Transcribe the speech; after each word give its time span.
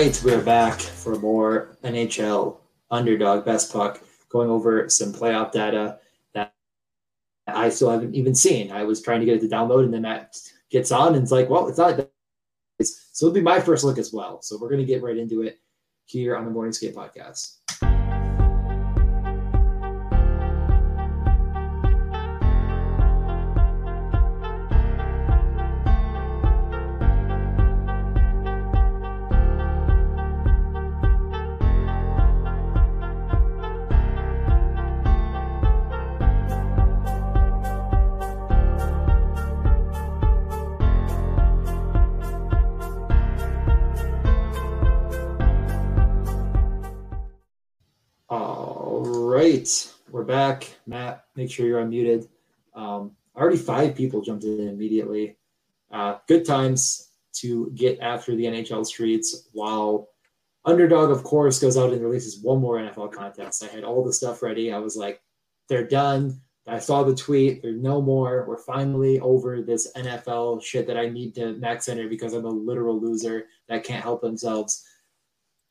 right, 0.00 0.22
we're 0.24 0.42
back 0.42 0.80
for 0.80 1.16
more 1.16 1.76
NHL 1.84 2.56
underdog 2.90 3.44
best 3.44 3.70
puck, 3.70 4.02
going 4.30 4.48
over 4.48 4.88
some 4.88 5.12
playoff 5.12 5.52
data 5.52 5.98
that 6.32 6.54
I 7.46 7.68
still 7.68 7.90
haven't 7.90 8.14
even 8.14 8.34
seen. 8.34 8.72
I 8.72 8.84
was 8.84 9.02
trying 9.02 9.20
to 9.20 9.26
get 9.26 9.36
it 9.36 9.40
to 9.42 9.54
download, 9.54 9.84
and 9.84 9.92
then 9.92 10.00
Matt 10.00 10.38
gets 10.70 10.90
on, 10.90 11.08
and 11.16 11.22
it's 11.22 11.30
like, 11.30 11.50
well, 11.50 11.68
it's 11.68 11.76
not. 11.76 12.08
So 12.82 13.26
it'll 13.26 13.34
be 13.34 13.42
my 13.42 13.60
first 13.60 13.84
look 13.84 13.98
as 13.98 14.10
well. 14.10 14.40
So 14.40 14.56
we're 14.58 14.70
going 14.70 14.80
to 14.80 14.86
get 14.86 15.02
right 15.02 15.18
into 15.18 15.42
it 15.42 15.60
here 16.06 16.34
on 16.34 16.46
the 16.46 16.50
Morning 16.50 16.72
Skate 16.72 16.96
podcast. 16.96 17.56
Make 51.36 51.50
sure 51.50 51.66
you're 51.66 51.84
unmuted. 51.84 52.28
Um, 52.74 53.12
already 53.36 53.56
five 53.56 53.94
people 53.94 54.22
jumped 54.22 54.44
in 54.44 54.68
immediately. 54.68 55.36
Uh, 55.90 56.18
good 56.28 56.44
times 56.44 57.10
to 57.32 57.70
get 57.74 57.98
after 58.00 58.34
the 58.36 58.44
NHL 58.44 58.84
streets 58.86 59.48
while 59.52 60.08
Underdog, 60.64 61.10
of 61.10 61.24
course, 61.24 61.58
goes 61.58 61.78
out 61.78 61.92
and 61.92 62.02
releases 62.02 62.42
one 62.42 62.60
more 62.60 62.76
NFL 62.76 63.12
contest. 63.12 63.64
I 63.64 63.68
had 63.68 63.84
all 63.84 64.04
the 64.04 64.12
stuff 64.12 64.42
ready. 64.42 64.72
I 64.72 64.78
was 64.78 64.96
like, 64.96 65.22
they're 65.68 65.86
done. 65.86 66.40
I 66.66 66.78
saw 66.78 67.02
the 67.02 67.14
tweet. 67.14 67.62
There's 67.62 67.80
no 67.80 68.02
more. 68.02 68.44
We're 68.46 68.58
finally 68.58 69.18
over 69.20 69.62
this 69.62 69.90
NFL 69.94 70.62
shit 70.62 70.86
that 70.86 70.98
I 70.98 71.08
need 71.08 71.34
to 71.36 71.54
max 71.54 71.88
enter 71.88 72.08
because 72.08 72.34
I'm 72.34 72.44
a 72.44 72.50
literal 72.50 73.00
loser 73.00 73.46
that 73.68 73.84
can't 73.84 74.02
help 74.02 74.20
themselves. 74.20 74.84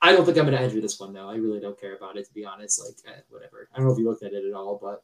I 0.02 0.12
don't 0.12 0.26
think 0.26 0.38
I'm 0.38 0.46
going 0.46 0.58
to 0.58 0.64
enter 0.64 0.82
this 0.82 1.00
one 1.00 1.14
though. 1.14 1.30
I 1.30 1.36
really 1.36 1.60
don't 1.60 1.80
care 1.80 1.96
about 1.96 2.18
it 2.18 2.26
to 2.26 2.34
be 2.34 2.44
honest. 2.44 2.82
Like 2.84 3.16
eh, 3.16 3.22
whatever. 3.30 3.70
I 3.73 3.78
don't 3.78 3.86
know 3.86 3.94
if 3.94 4.00
you 4.00 4.10
looked 4.10 4.23
at 4.23 4.34
it 4.34 4.46
at 4.46 4.54
all, 4.54 4.80
but 4.82 5.04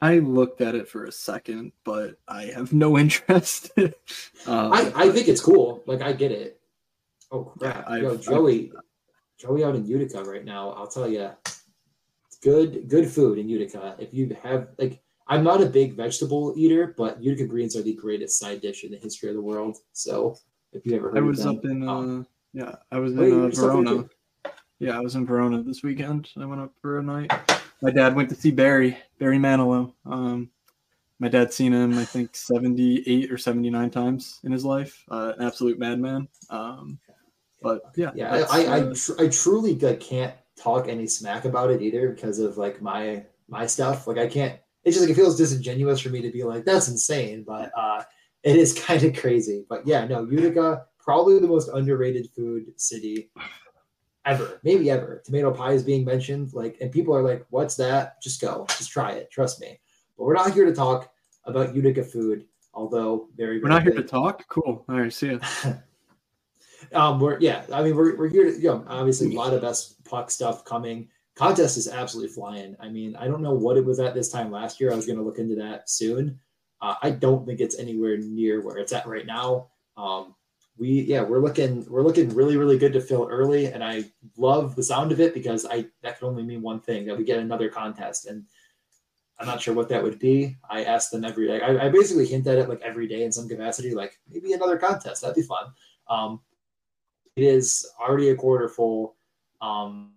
I 0.00 0.18
looked 0.18 0.60
at 0.60 0.74
it 0.74 0.88
for 0.88 1.04
a 1.04 1.12
second, 1.12 1.72
but 1.84 2.16
I 2.28 2.44
have 2.44 2.72
no 2.72 2.98
interest. 3.04 3.70
um, 3.78 4.72
I, 4.72 4.92
I 4.94 5.10
think 5.10 5.28
it's 5.28 5.40
cool. 5.40 5.82
Like 5.86 6.02
I 6.02 6.12
get 6.12 6.32
it. 6.32 6.60
Oh 7.30 7.44
crap! 7.44 7.86
Yeah, 7.88 7.96
Yo, 7.96 8.16
Joey, 8.16 8.72
I've, 8.76 8.82
Joey 9.38 9.64
out 9.64 9.74
in 9.74 9.86
Utica 9.86 10.22
right 10.22 10.44
now. 10.44 10.70
I'll 10.70 10.86
tell 10.86 11.08
you, 11.08 11.30
it's 11.46 12.38
good 12.42 12.88
good 12.88 13.10
food 13.10 13.38
in 13.38 13.48
Utica. 13.48 13.96
If 13.98 14.12
you 14.12 14.36
have 14.42 14.68
like, 14.78 15.02
I'm 15.26 15.42
not 15.42 15.62
a 15.62 15.66
big 15.66 15.94
vegetable 15.94 16.52
eater, 16.56 16.94
but 16.96 17.22
Utica 17.22 17.46
greens 17.46 17.76
are 17.76 17.82
the 17.82 17.94
greatest 17.94 18.38
side 18.38 18.60
dish 18.60 18.84
in 18.84 18.92
the 18.92 18.98
history 18.98 19.30
of 19.30 19.34
the 19.34 19.42
world. 19.42 19.78
So 19.92 20.36
if 20.72 20.84
you 20.86 20.96
ever 20.96 21.10
heard, 21.10 21.18
I 21.18 21.22
was 21.22 21.42
them, 21.42 21.56
up 21.56 21.64
in. 21.64 21.88
Um, 21.88 22.20
uh, 22.20 22.24
yeah, 22.52 22.76
I 22.92 22.98
was 22.98 23.14
Wait, 23.14 23.32
in 23.32 23.44
uh, 23.44 23.48
Verona. 23.48 24.04
Yeah, 24.78 24.96
I 24.96 25.00
was 25.00 25.14
in 25.16 25.26
Verona 25.26 25.62
this 25.62 25.82
weekend. 25.82 26.30
I 26.38 26.44
went 26.44 26.60
up 26.60 26.72
for 26.80 26.98
a 26.98 27.02
night. 27.02 27.32
My 27.84 27.90
dad 27.90 28.16
went 28.16 28.30
to 28.30 28.34
see 28.34 28.50
Barry, 28.50 28.96
Barry 29.18 29.36
Manilow. 29.36 29.92
Um, 30.06 30.48
my 31.18 31.28
dad's 31.28 31.54
seen 31.54 31.74
him, 31.74 31.98
I 31.98 32.06
think, 32.06 32.34
78 32.34 33.30
or 33.30 33.36
79 33.36 33.90
times 33.90 34.40
in 34.42 34.52
his 34.52 34.64
life. 34.64 35.04
Uh, 35.10 35.34
an 35.36 35.44
absolute 35.44 35.78
madman. 35.78 36.26
Um, 36.48 36.98
but 37.60 37.82
yeah, 37.94 38.10
yeah, 38.14 38.32
I, 38.32 38.38
I, 38.38 38.66
uh, 38.66 38.94
I, 39.18 39.24
I, 39.24 39.28
truly 39.28 39.74
like, 39.74 40.00
can't 40.00 40.32
talk 40.56 40.88
any 40.88 41.06
smack 41.06 41.44
about 41.44 41.70
it 41.70 41.82
either 41.82 42.08
because 42.08 42.38
of 42.38 42.56
like 42.56 42.80
my 42.80 43.22
my 43.48 43.66
stuff. 43.66 44.06
Like 44.06 44.16
I 44.16 44.28
can't. 44.28 44.58
It's 44.84 44.96
just 44.96 45.06
like 45.06 45.10
it 45.10 45.20
feels 45.20 45.36
disingenuous 45.36 46.00
for 46.00 46.08
me 46.08 46.22
to 46.22 46.30
be 46.30 46.42
like 46.42 46.64
that's 46.64 46.88
insane, 46.88 47.44
but 47.46 47.70
uh, 47.76 48.02
it 48.44 48.56
is 48.56 48.72
kind 48.86 49.02
of 49.02 49.14
crazy. 49.14 49.66
But 49.68 49.86
yeah, 49.86 50.06
no, 50.06 50.24
Utica 50.24 50.86
probably 50.98 51.38
the 51.38 51.46
most 51.46 51.68
underrated 51.68 52.30
food 52.34 52.72
city 52.80 53.28
ever, 54.24 54.60
maybe 54.62 54.90
ever. 54.90 55.22
Tomato 55.24 55.50
pie 55.50 55.72
is 55.72 55.82
being 55.82 56.04
mentioned, 56.04 56.52
like, 56.54 56.76
and 56.80 56.90
people 56.90 57.14
are 57.14 57.22
like, 57.22 57.46
"What's 57.50 57.76
that?" 57.76 58.20
Just 58.22 58.40
go, 58.40 58.66
just 58.76 58.90
try 58.90 59.12
it. 59.12 59.30
Trust 59.30 59.60
me. 59.60 59.78
But 60.16 60.24
we're 60.24 60.34
not 60.34 60.52
here 60.52 60.64
to 60.64 60.74
talk 60.74 61.12
about 61.44 61.74
Utica 61.74 62.04
food, 62.04 62.46
although 62.72 63.28
very. 63.36 63.60
We're 63.60 63.68
not 63.68 63.82
here 63.82 63.92
to 63.92 64.02
talk. 64.02 64.46
Cool. 64.48 64.84
All 64.88 65.00
right. 65.00 65.12
See 65.12 65.28
you. 65.28 65.40
um, 66.92 67.20
we're 67.20 67.38
yeah. 67.40 67.64
I 67.72 67.82
mean, 67.82 67.96
we're 67.96 68.16
we're 68.16 68.28
here 68.28 68.44
to 68.44 68.56
you 68.56 68.68
know 68.68 68.84
obviously 68.88 69.34
a 69.34 69.38
lot 69.38 69.52
of 69.52 69.62
best 69.62 70.02
puck 70.04 70.30
stuff 70.30 70.64
coming. 70.64 71.08
Contest 71.34 71.76
is 71.76 71.88
absolutely 71.88 72.32
flying. 72.32 72.76
I 72.78 72.88
mean, 72.88 73.16
I 73.16 73.26
don't 73.26 73.42
know 73.42 73.54
what 73.54 73.76
it 73.76 73.84
was 73.84 73.98
at 73.98 74.14
this 74.14 74.30
time 74.30 74.52
last 74.52 74.80
year. 74.80 74.92
I 74.92 74.94
was 74.94 75.04
going 75.04 75.18
to 75.18 75.24
look 75.24 75.38
into 75.38 75.56
that 75.56 75.90
soon. 75.90 76.38
Uh, 76.80 76.94
I 77.02 77.10
don't 77.10 77.44
think 77.44 77.60
it's 77.60 77.78
anywhere 77.78 78.18
near 78.18 78.62
where 78.62 78.76
it's 78.76 78.92
at 78.92 79.06
right 79.06 79.26
now. 79.26 79.68
Um, 79.96 80.36
we 80.76 81.02
yeah 81.02 81.22
we're 81.22 81.40
looking 81.40 81.84
we're 81.88 82.02
looking 82.02 82.28
really 82.34 82.56
really 82.56 82.78
good 82.78 82.92
to 82.92 83.00
fill 83.00 83.28
early 83.30 83.66
and 83.66 83.82
i 83.82 84.04
love 84.36 84.74
the 84.74 84.82
sound 84.82 85.12
of 85.12 85.20
it 85.20 85.32
because 85.32 85.64
i 85.66 85.86
that 86.02 86.18
could 86.18 86.26
only 86.26 86.42
mean 86.42 86.62
one 86.62 86.80
thing 86.80 87.06
that 87.06 87.16
we 87.16 87.24
get 87.24 87.38
another 87.38 87.68
contest 87.68 88.26
and 88.26 88.44
i'm 89.38 89.46
not 89.46 89.60
sure 89.60 89.74
what 89.74 89.88
that 89.88 90.02
would 90.02 90.18
be. 90.18 90.56
I 90.70 90.84
ask 90.84 91.10
them 91.10 91.24
every 91.24 91.46
day 91.46 91.60
I, 91.60 91.86
I 91.86 91.88
basically 91.88 92.26
hint 92.26 92.46
at 92.46 92.58
it 92.58 92.68
like 92.68 92.80
every 92.82 93.06
day 93.06 93.24
in 93.24 93.32
some 93.32 93.48
capacity 93.48 93.94
like 93.94 94.18
maybe 94.30 94.52
another 94.52 94.78
contest 94.78 95.22
that'd 95.22 95.36
be 95.36 95.42
fun. 95.42 95.66
Um 96.08 96.40
it 97.36 97.42
is 97.42 97.88
already 98.00 98.30
a 98.30 98.36
quarter 98.36 98.68
full 98.68 99.16
um 99.60 100.12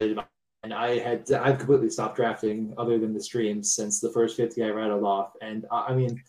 and 0.00 0.74
i 0.74 0.98
had 0.98 1.30
i've 1.32 1.58
completely 1.58 1.90
stopped 1.90 2.16
drafting 2.16 2.74
other 2.78 2.98
than 2.98 3.14
the 3.14 3.22
streams 3.22 3.74
since 3.74 4.00
the 4.00 4.10
first 4.10 4.36
50 4.36 4.62
i 4.64 4.68
rattled 4.68 5.04
off 5.04 5.32
and 5.40 5.66
uh, 5.70 5.84
i 5.88 5.94
mean 5.94 6.22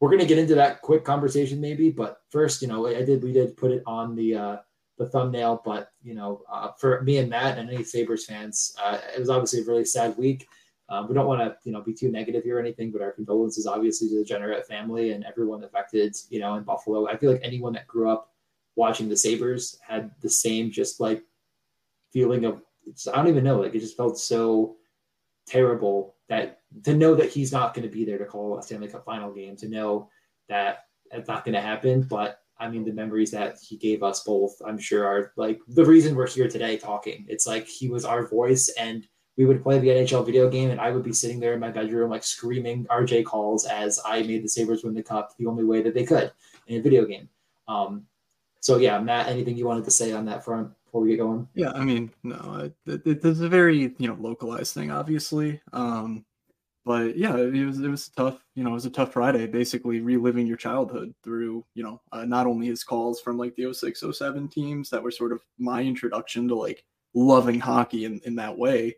we're 0.00 0.10
going 0.10 0.20
to 0.20 0.26
get 0.26 0.38
into 0.38 0.54
that 0.54 0.82
quick 0.82 1.04
conversation 1.04 1.60
maybe 1.60 1.90
but 1.90 2.20
first 2.30 2.62
you 2.62 2.68
know 2.68 2.86
i 2.86 3.04
did 3.04 3.22
we 3.22 3.32
did 3.32 3.56
put 3.56 3.70
it 3.70 3.82
on 3.86 4.14
the 4.14 4.34
uh 4.34 4.56
the 4.98 5.06
thumbnail 5.06 5.60
but 5.64 5.90
you 6.02 6.14
know 6.14 6.42
uh, 6.50 6.70
for 6.78 7.02
me 7.02 7.18
and 7.18 7.28
matt 7.28 7.58
and 7.58 7.70
any 7.70 7.84
sabres 7.84 8.24
fans 8.24 8.74
uh, 8.82 8.98
it 9.14 9.18
was 9.18 9.30
obviously 9.30 9.60
a 9.60 9.64
really 9.64 9.84
sad 9.84 10.16
week. 10.16 10.46
Um, 10.88 11.08
we 11.08 11.14
don't 11.14 11.26
want 11.26 11.40
to 11.40 11.56
you 11.64 11.72
know 11.72 11.80
be 11.80 11.92
too 11.92 12.10
negative 12.10 12.44
here 12.44 12.56
or 12.56 12.60
anything 12.60 12.92
but 12.92 13.02
our 13.02 13.10
condolences 13.10 13.66
obviously 13.66 14.08
to 14.08 14.18
the 14.18 14.24
Jeanneret 14.24 14.66
family 14.66 15.10
and 15.10 15.24
everyone 15.24 15.64
affected 15.64 16.16
you 16.30 16.38
know 16.38 16.54
in 16.54 16.62
buffalo. 16.62 17.08
I 17.08 17.16
feel 17.16 17.32
like 17.32 17.40
anyone 17.42 17.72
that 17.72 17.88
grew 17.88 18.08
up 18.08 18.32
watching 18.76 19.08
the 19.08 19.16
sabres 19.16 19.78
had 19.86 20.10
the 20.20 20.28
same 20.28 20.70
just 20.70 21.00
like 21.00 21.22
feeling 22.12 22.44
of 22.44 22.62
i 23.12 23.16
don't 23.16 23.28
even 23.28 23.42
know 23.42 23.60
like 23.60 23.74
it 23.74 23.80
just 23.80 23.96
felt 23.96 24.18
so 24.18 24.76
terrible 25.46 26.15
that 26.28 26.60
to 26.84 26.94
know 26.94 27.14
that 27.14 27.30
he's 27.30 27.52
not 27.52 27.74
going 27.74 27.88
to 27.88 27.94
be 27.94 28.04
there 28.04 28.18
to 28.18 28.24
call 28.24 28.58
a 28.58 28.62
Stanley 28.62 28.88
Cup 28.88 29.04
final 29.04 29.32
game, 29.32 29.56
to 29.56 29.68
know 29.68 30.10
that 30.48 30.84
it's 31.12 31.28
not 31.28 31.44
going 31.44 31.54
to 31.54 31.60
happen. 31.60 32.02
But 32.02 32.40
I 32.58 32.68
mean, 32.68 32.84
the 32.84 32.92
memories 32.92 33.30
that 33.32 33.58
he 33.60 33.76
gave 33.76 34.02
us 34.02 34.22
both, 34.24 34.56
I'm 34.66 34.78
sure, 34.78 35.06
are 35.06 35.32
like 35.36 35.60
the 35.68 35.84
reason 35.84 36.14
we're 36.14 36.28
here 36.28 36.48
today 36.48 36.76
talking. 36.76 37.26
It's 37.28 37.46
like 37.46 37.66
he 37.66 37.88
was 37.88 38.04
our 38.04 38.26
voice, 38.26 38.68
and 38.78 39.06
we 39.36 39.44
would 39.44 39.62
play 39.62 39.78
the 39.78 39.88
NHL 39.88 40.24
video 40.24 40.48
game, 40.48 40.70
and 40.70 40.80
I 40.80 40.90
would 40.90 41.04
be 41.04 41.12
sitting 41.12 41.38
there 41.38 41.54
in 41.54 41.60
my 41.60 41.70
bedroom, 41.70 42.10
like 42.10 42.24
screaming 42.24 42.86
RJ 42.86 43.24
calls 43.24 43.66
as 43.66 44.00
I 44.04 44.22
made 44.22 44.42
the 44.42 44.48
Sabres 44.48 44.82
win 44.82 44.94
the 44.94 45.02
cup 45.02 45.34
the 45.38 45.46
only 45.46 45.64
way 45.64 45.82
that 45.82 45.94
they 45.94 46.04
could 46.04 46.32
in 46.66 46.80
a 46.80 46.82
video 46.82 47.04
game. 47.04 47.28
Um, 47.68 48.06
so, 48.60 48.78
yeah, 48.78 48.98
Matt, 48.98 49.28
anything 49.28 49.56
you 49.56 49.66
wanted 49.66 49.84
to 49.84 49.90
say 49.90 50.12
on 50.12 50.24
that 50.26 50.44
front? 50.44 50.70
Before 50.96 51.04
we 51.04 51.10
get 51.10 51.22
going? 51.22 51.48
Yeah, 51.54 51.72
I 51.74 51.84
mean, 51.84 52.10
no, 52.22 52.70
it, 52.86 53.06
it, 53.06 53.24
it's 53.24 53.40
a 53.40 53.48
very 53.48 53.94
you 53.98 54.08
know 54.08 54.16
localized 54.18 54.74
thing, 54.74 54.90
obviously. 54.90 55.60
Um, 55.72 56.24
but 56.84 57.16
yeah, 57.16 57.36
it 57.36 57.66
was 57.66 57.80
it 57.80 57.88
was 57.88 58.08
tough. 58.08 58.42
You 58.54 58.64
know, 58.64 58.70
it 58.70 58.74
was 58.74 58.86
a 58.86 58.90
tough 58.90 59.12
Friday, 59.12 59.46
basically 59.46 60.00
reliving 60.00 60.46
your 60.46 60.56
childhood 60.56 61.14
through 61.22 61.64
you 61.74 61.82
know 61.82 62.00
uh, 62.12 62.24
not 62.24 62.46
only 62.46 62.68
his 62.68 62.84
calls 62.84 63.20
from 63.20 63.36
like 63.36 63.54
the 63.56 63.72
06, 63.72 64.04
07 64.12 64.48
teams 64.48 64.90
that 64.90 65.02
were 65.02 65.10
sort 65.10 65.32
of 65.32 65.42
my 65.58 65.82
introduction 65.82 66.48
to 66.48 66.54
like 66.54 66.84
loving 67.14 67.60
hockey 67.60 68.04
in, 68.04 68.20
in 68.24 68.34
that 68.36 68.56
way, 68.56 68.96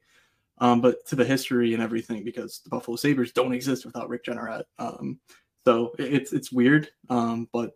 um, 0.58 0.80
but 0.80 1.04
to 1.06 1.16
the 1.16 1.24
history 1.24 1.74
and 1.74 1.82
everything 1.82 2.22
because 2.24 2.60
the 2.62 2.70
Buffalo 2.70 2.96
Sabres 2.96 3.32
don't 3.32 3.54
exist 3.54 3.84
without 3.84 4.08
Rick 4.08 4.24
Jeanneret. 4.24 4.64
Um, 4.78 5.18
so 5.64 5.94
it's 5.98 6.32
it's 6.32 6.52
weird, 6.52 6.90
um, 7.10 7.48
but 7.52 7.72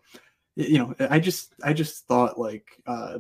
you 0.55 0.79
know, 0.79 0.95
I 1.11 1.19
just 1.19 1.55
I 1.65 1.73
just 1.73 2.07
thought 2.07 2.39
like 2.39 2.67
uh, 2.87 3.19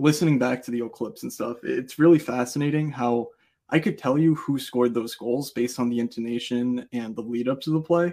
listening 0.00 0.38
back 0.38 0.62
to 0.64 0.70
the 0.70 0.82
old 0.82 0.92
clips 0.92 1.22
and 1.22 1.32
stuff, 1.32 1.58
it's 1.62 1.98
really 1.98 2.18
fascinating 2.18 2.90
how 2.90 3.28
I 3.68 3.78
could 3.78 3.98
tell 3.98 4.18
you 4.18 4.34
who 4.34 4.58
scored 4.58 4.94
those 4.94 5.14
goals 5.14 5.52
based 5.52 5.78
on 5.78 5.88
the 5.88 6.00
intonation 6.00 6.88
and 6.92 7.14
the 7.14 7.22
lead 7.22 7.48
up 7.48 7.60
to 7.62 7.70
the 7.70 7.80
play. 7.80 8.12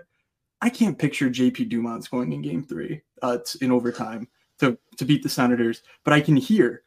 I 0.62 0.70
can't 0.70 1.00
picture 1.00 1.30
JP 1.30 1.70
Dumont 1.70 2.04
scoring 2.04 2.34
in 2.34 2.42
game 2.42 2.64
three 2.64 3.02
uh, 3.22 3.40
in 3.62 3.72
overtime 3.72 4.28
to, 4.60 4.78
to 4.98 5.06
beat 5.06 5.24
the 5.24 5.30
Senators, 5.30 5.84
but 6.04 6.14
I 6.14 6.22
can 6.22 6.36
hear 6.36 6.84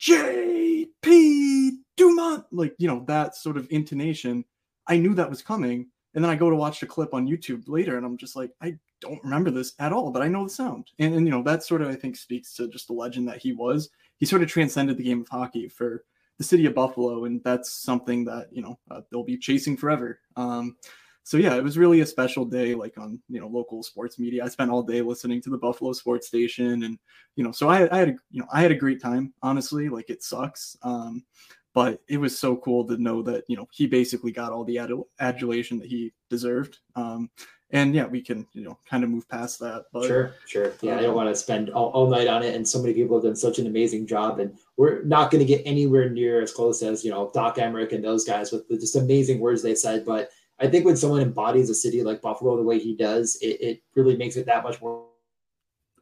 JP 0.00 1.70
Dumont, 1.96 2.44
like, 2.52 2.74
you 2.78 2.88
know, 2.88 3.04
that 3.06 3.36
sort 3.36 3.56
of 3.56 3.66
intonation. 3.70 4.44
I 4.86 4.96
knew 4.96 5.14
that 5.14 5.30
was 5.30 5.42
coming. 5.42 5.86
And 6.14 6.22
then 6.22 6.30
I 6.30 6.36
go 6.36 6.50
to 6.50 6.56
watch 6.56 6.78
the 6.78 6.86
clip 6.86 7.12
on 7.12 7.26
YouTube 7.26 7.64
later 7.66 7.96
and 7.96 8.06
I'm 8.06 8.16
just 8.16 8.36
like, 8.36 8.52
I 8.60 8.76
don't 9.00 9.22
remember 9.24 9.50
this 9.50 9.74
at 9.80 9.92
all, 9.92 10.12
but 10.12 10.22
I 10.22 10.28
know 10.28 10.44
the 10.44 10.50
sound. 10.50 10.90
And, 11.00 11.14
and 11.14 11.26
you 11.26 11.32
know, 11.32 11.42
that 11.42 11.64
sort 11.64 11.82
of, 11.82 11.88
I 11.88 11.96
think, 11.96 12.16
speaks 12.16 12.54
to 12.56 12.68
just 12.68 12.86
the 12.86 12.92
legend 12.92 13.26
that 13.28 13.38
he 13.38 13.52
was 13.52 13.90
he 14.18 14.26
sort 14.26 14.42
of 14.42 14.48
transcended 14.48 14.96
the 14.96 15.04
game 15.04 15.20
of 15.20 15.28
hockey 15.28 15.68
for 15.68 16.04
the 16.38 16.44
city 16.44 16.66
of 16.66 16.74
Buffalo, 16.74 17.24
and 17.24 17.42
that's 17.44 17.70
something 17.70 18.24
that 18.24 18.48
you 18.50 18.62
know 18.62 18.78
uh, 18.90 19.00
they'll 19.10 19.24
be 19.24 19.38
chasing 19.38 19.76
forever. 19.76 20.20
Um, 20.36 20.76
so 21.22 21.38
yeah, 21.38 21.54
it 21.54 21.64
was 21.64 21.78
really 21.78 22.00
a 22.00 22.06
special 22.06 22.44
day, 22.44 22.74
like 22.74 22.98
on 22.98 23.18
you 23.28 23.40
know 23.40 23.48
local 23.48 23.82
sports 23.82 24.18
media. 24.18 24.44
I 24.44 24.48
spent 24.48 24.70
all 24.70 24.82
day 24.82 25.00
listening 25.00 25.40
to 25.42 25.50
the 25.50 25.58
Buffalo 25.58 25.92
sports 25.92 26.26
station, 26.26 26.82
and 26.84 26.98
you 27.36 27.42
know, 27.42 27.52
so 27.52 27.68
I, 27.68 27.88
I 27.94 27.98
had 27.98 28.08
a, 28.10 28.14
you 28.30 28.40
know 28.40 28.48
I 28.52 28.60
had 28.60 28.72
a 28.72 28.76
great 28.76 29.00
time. 29.00 29.32
Honestly, 29.42 29.88
like 29.88 30.10
it 30.10 30.22
sucks, 30.22 30.76
um, 30.82 31.24
but 31.72 32.00
it 32.08 32.18
was 32.18 32.38
so 32.38 32.56
cool 32.56 32.86
to 32.88 32.98
know 32.98 33.22
that 33.22 33.44
you 33.48 33.56
know 33.56 33.66
he 33.72 33.86
basically 33.86 34.32
got 34.32 34.52
all 34.52 34.64
the 34.64 34.78
adulation 35.18 35.78
that 35.78 35.88
he 35.88 36.12
deserved. 36.28 36.78
Um, 36.94 37.30
and 37.74 37.92
yeah, 37.92 38.06
we 38.06 38.22
can 38.22 38.46
you 38.52 38.62
know 38.62 38.78
kind 38.88 39.04
of 39.04 39.10
move 39.10 39.28
past 39.28 39.58
that. 39.58 39.86
But, 39.92 40.06
sure, 40.06 40.34
sure. 40.46 40.72
Yeah, 40.80 40.92
um, 40.92 40.98
I 40.98 41.02
don't 41.02 41.16
want 41.16 41.28
to 41.28 41.34
spend 41.34 41.70
all, 41.70 41.90
all, 41.90 42.08
night 42.08 42.28
on 42.28 42.42
it. 42.42 42.54
And 42.54 42.66
so 42.66 42.80
many 42.80 42.94
people 42.94 43.16
have 43.16 43.24
done 43.24 43.36
such 43.36 43.58
an 43.58 43.66
amazing 43.66 44.06
job, 44.06 44.38
and 44.38 44.56
we're 44.76 45.02
not 45.02 45.30
going 45.30 45.40
to 45.40 45.46
get 45.46 45.62
anywhere 45.66 46.08
near 46.08 46.40
as 46.40 46.52
close 46.52 46.82
as 46.82 47.04
you 47.04 47.10
know 47.10 47.30
Doc 47.34 47.56
Emrick 47.56 47.92
and 47.92 48.02
those 48.02 48.24
guys 48.24 48.52
with 48.52 48.66
the 48.68 48.78
just 48.78 48.96
amazing 48.96 49.40
words 49.40 49.60
they 49.60 49.74
said. 49.74 50.06
But 50.06 50.30
I 50.60 50.68
think 50.68 50.86
when 50.86 50.96
someone 50.96 51.20
embodies 51.20 51.68
a 51.68 51.74
city 51.74 52.02
like 52.04 52.22
Buffalo 52.22 52.56
the 52.56 52.62
way 52.62 52.78
he 52.78 52.94
does, 52.94 53.36
it, 53.42 53.60
it 53.60 53.82
really 53.96 54.16
makes 54.16 54.36
it 54.36 54.46
that 54.46 54.62
much 54.62 54.80
more 54.80 55.06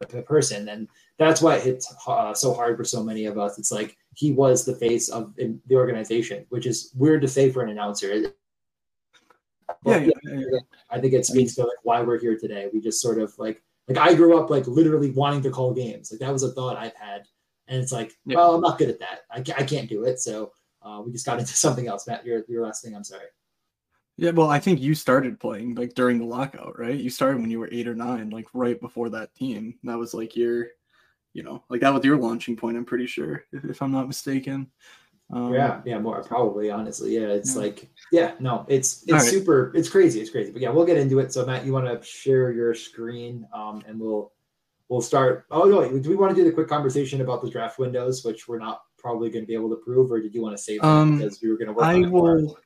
a 0.02 0.22
person, 0.22 0.68
and 0.68 0.88
that's 1.18 1.40
why 1.40 1.56
it 1.56 1.62
hits 1.62 1.94
uh, 2.06 2.34
so 2.34 2.52
hard 2.52 2.76
for 2.76 2.84
so 2.84 3.02
many 3.02 3.24
of 3.24 3.38
us. 3.38 3.58
It's 3.58 3.72
like 3.72 3.96
he 4.14 4.32
was 4.32 4.64
the 4.64 4.74
face 4.74 5.08
of 5.08 5.34
the 5.36 5.76
organization, 5.76 6.44
which 6.50 6.66
is 6.66 6.92
weird 6.96 7.22
to 7.22 7.28
say 7.28 7.50
for 7.50 7.62
an 7.62 7.70
announcer 7.70 8.32
yeah, 9.84 9.98
yeah, 9.98 10.12
yeah, 10.24 10.58
I 10.90 11.00
think 11.00 11.14
it 11.14 11.26
speaks 11.26 11.54
to 11.56 11.62
like 11.62 11.78
why 11.82 12.02
we're 12.02 12.18
here 12.18 12.38
today. 12.38 12.68
We 12.72 12.80
just 12.80 13.00
sort 13.00 13.18
of 13.18 13.32
like 13.38 13.62
like 13.88 13.98
I 13.98 14.14
grew 14.14 14.38
up 14.38 14.50
like 14.50 14.66
literally 14.66 15.10
wanting 15.10 15.42
to 15.42 15.50
call 15.50 15.72
games. 15.72 16.10
Like 16.10 16.20
that 16.20 16.32
was 16.32 16.42
a 16.42 16.52
thought 16.52 16.76
I've 16.76 16.94
had, 16.94 17.22
and 17.68 17.82
it's 17.82 17.92
like, 17.92 18.12
yeah. 18.24 18.36
well, 18.36 18.54
I'm 18.54 18.60
not 18.60 18.78
good 18.78 18.90
at 18.90 19.00
that. 19.00 19.20
I, 19.30 19.38
I 19.60 19.64
can't 19.64 19.88
do 19.88 20.04
it. 20.04 20.20
So 20.20 20.52
uh, 20.82 21.02
we 21.04 21.12
just 21.12 21.26
got 21.26 21.38
into 21.38 21.52
something 21.56 21.88
else. 21.88 22.06
Matt, 22.06 22.24
your 22.24 22.44
your 22.48 22.64
last 22.64 22.82
thing. 22.82 22.94
I'm 22.94 23.04
sorry. 23.04 23.26
Yeah, 24.18 24.30
well, 24.30 24.50
I 24.50 24.60
think 24.60 24.80
you 24.80 24.94
started 24.94 25.40
playing 25.40 25.74
like 25.74 25.94
during 25.94 26.18
the 26.18 26.26
lockout, 26.26 26.78
right? 26.78 26.98
You 26.98 27.10
started 27.10 27.40
when 27.40 27.50
you 27.50 27.58
were 27.58 27.70
eight 27.72 27.88
or 27.88 27.94
nine, 27.94 28.30
like 28.30 28.46
right 28.52 28.78
before 28.80 29.08
that 29.10 29.34
team. 29.34 29.74
That 29.84 29.98
was 29.98 30.12
like 30.12 30.36
your, 30.36 30.66
you 31.32 31.42
know, 31.42 31.64
like 31.70 31.80
that 31.80 31.94
was 31.94 32.04
your 32.04 32.18
launching 32.18 32.54
point. 32.54 32.76
I'm 32.76 32.84
pretty 32.84 33.06
sure, 33.06 33.44
if, 33.52 33.64
if 33.64 33.82
I'm 33.82 33.90
not 33.90 34.06
mistaken. 34.06 34.70
Um, 35.32 35.54
yeah, 35.54 35.80
yeah, 35.86 35.98
more 35.98 36.22
probably. 36.22 36.70
Honestly, 36.70 37.14
yeah, 37.14 37.28
it's 37.28 37.56
like, 37.56 37.88
yeah, 38.12 38.32
no, 38.38 38.66
it's 38.68 39.04
it's 39.06 39.30
super, 39.30 39.72
it's 39.74 39.88
crazy, 39.88 40.20
it's 40.20 40.30
crazy. 40.30 40.52
But 40.52 40.60
yeah, 40.60 40.68
we'll 40.68 40.84
get 40.84 40.98
into 40.98 41.20
it. 41.20 41.32
So 41.32 41.46
Matt, 41.46 41.64
you 41.64 41.72
want 41.72 41.86
to 41.86 42.06
share 42.06 42.52
your 42.52 42.74
screen, 42.74 43.46
um, 43.54 43.82
and 43.86 43.98
we'll 43.98 44.32
we'll 44.90 45.00
start. 45.00 45.46
Oh 45.50 45.64
no, 45.64 45.98
do 45.98 46.10
we 46.10 46.16
want 46.16 46.36
to 46.36 46.40
do 46.40 46.44
the 46.44 46.52
quick 46.52 46.68
conversation 46.68 47.22
about 47.22 47.42
the 47.42 47.48
draft 47.48 47.78
windows, 47.78 48.24
which 48.24 48.46
we're 48.46 48.58
not 48.58 48.82
probably 48.98 49.30
going 49.30 49.44
to 49.44 49.46
be 49.46 49.54
able 49.54 49.70
to 49.70 49.76
prove, 49.76 50.12
or 50.12 50.20
did 50.20 50.34
you 50.34 50.42
want 50.42 50.54
to 50.54 50.62
save 50.62 50.84
um, 50.84 51.18
because 51.18 51.40
we 51.42 51.48
were 51.48 51.56
going 51.56 51.68
to 51.68 51.72
work? 51.72 51.84
I 51.84 52.00
will. 52.00 52.08
More? 52.08 52.60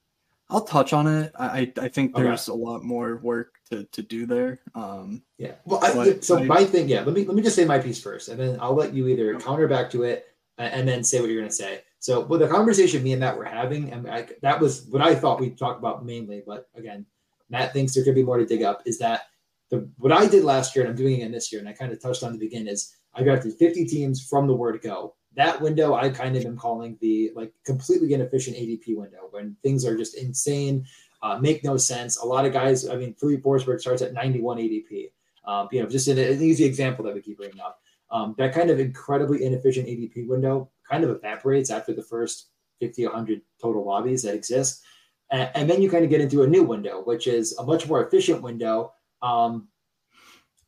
I'll 0.49 0.65
touch 0.65 0.93
on 0.93 1.07
it. 1.07 1.33
I 1.39 1.73
I 1.81 1.89
think 1.89 2.17
there's 2.17 2.49
okay. 2.49 2.59
a 2.59 2.61
lot 2.61 2.83
more 2.83 3.19
work 3.19 3.55
to, 3.71 3.85
to 3.85 4.03
do 4.03 4.27
there. 4.27 4.61
Um, 4.75 5.23
yeah. 5.39 5.53
Well, 5.65 5.81
I, 5.83 6.19
so 6.21 6.39
I, 6.39 6.45
my 6.45 6.65
thing, 6.65 6.89
yeah. 6.89 7.03
Let 7.03 7.15
me 7.15 7.25
let 7.25 7.37
me 7.37 7.43
just 7.43 7.57
say 7.57 7.65
my 7.65 7.79
piece 7.79 8.01
first, 8.01 8.29
and 8.29 8.39
then 8.39 8.59
I'll 8.61 8.75
let 8.75 8.93
you 8.93 9.07
either 9.09 9.39
counter 9.39 9.69
back 9.69 9.91
to 9.91 10.03
it, 10.03 10.27
and 10.59 10.87
then 10.87 11.05
say 11.05 11.21
what 11.21 11.31
you're 11.31 11.39
going 11.41 11.49
to 11.49 11.55
say. 11.55 11.83
So, 11.98 12.20
with 12.20 12.40
the 12.40 12.48
conversation 12.48 13.02
me 13.02 13.12
and 13.12 13.20
Matt 13.20 13.37
were 13.37 13.44
having, 13.44 13.93
and 13.93 14.08
I, 14.08 14.28
that 14.43 14.60
was 14.60 14.87
what 14.90 15.02
I 15.02 15.14
thought 15.14 15.40
we'd 15.40 15.58
talk 15.58 15.78
about 15.78 16.04
mainly. 16.04 16.43
But 16.46 16.69
again, 16.75 17.06
Matt 17.50 17.72
thinks 17.72 17.94
there 17.94 18.04
could 18.04 18.14
be 18.14 18.22
more 18.22 18.38
to 18.38 18.46
dig 18.46 18.62
up. 18.62 18.82
Is 18.87 18.98
that 18.98 19.22
the 19.70 19.88
what 19.98 20.12
I 20.12 20.26
did 20.26 20.44
last 20.44 20.75
year, 20.75 20.84
and 20.84 20.90
I'm 20.90 20.96
doing 20.96 21.20
it 21.20 21.32
this 21.32 21.52
year, 21.52 21.60
and 21.60 21.69
I 21.69 21.72
kind 21.72 21.93
of 21.93 22.00
touched 22.00 22.22
on 22.22 22.32
the 22.32 22.38
beginning 22.38 22.69
is 22.69 22.94
I 23.14 23.22
drafted 23.22 23.54
50 23.54 23.87
teams 23.87 24.26
from 24.26 24.46
the 24.46 24.54
word 24.54 24.81
go. 24.82 25.14
That 25.34 25.60
window 25.60 25.94
I 25.94 26.08
kind 26.10 26.37
of 26.37 26.44
am 26.44 26.56
calling 26.56 26.96
the 27.00 27.32
like 27.34 27.52
completely 27.64 28.12
inefficient 28.14 28.56
ADP 28.56 28.96
window 28.96 29.28
when 29.31 29.56
things 29.62 29.84
are 29.84 29.96
just 29.96 30.16
insane, 30.16 30.87
uh, 31.22 31.38
make 31.38 31.64
no 31.64 31.76
sense. 31.76 32.19
A 32.19 32.25
lot 32.25 32.46
of 32.46 32.52
guys, 32.52 32.88
I 32.88 32.96
mean, 32.96 33.14
Filip 33.14 33.43
Forsberg 33.43 33.81
starts 33.81 34.02
at 34.02 34.12
91 34.12 34.58
ADP. 34.58 35.10
Um, 35.44 35.69
you 35.70 35.82
know, 35.82 35.88
just 35.88 36.08
an, 36.08 36.19
an 36.19 36.43
easy 36.43 36.64
example 36.64 37.04
that 37.04 37.14
we 37.14 37.20
keep 37.20 37.38
bringing 37.38 37.60
up. 37.60 37.81
Um, 38.10 38.34
that 38.38 38.54
kind 38.54 38.70
of 38.70 38.81
incredibly 38.81 39.44
inefficient 39.44 39.88
ADP 39.88 40.26
window 40.28 40.70
kind 40.91 41.05
of 41.05 41.11
evaporates 41.11 41.71
after 41.71 41.93
the 41.93 42.03
first 42.03 42.49
50, 42.81 43.06
100 43.06 43.41
total 43.61 43.85
lobbies 43.85 44.23
that 44.23 44.35
exist. 44.35 44.83
And, 45.31 45.50
and 45.55 45.71
then 45.71 45.83
you 45.83 45.91
kind 45.91 46.05
of 46.05 46.11
get 46.11 46.21
into 46.21 46.43
a 46.43 46.47
new 46.47 46.62
window, 46.62 47.03
which 47.03 47.27
is 47.27 47.56
a 47.59 47.65
much 47.65 47.88
more 47.88 48.05
efficient 48.05 48.43
window. 48.43 48.93
Um, 49.23 49.69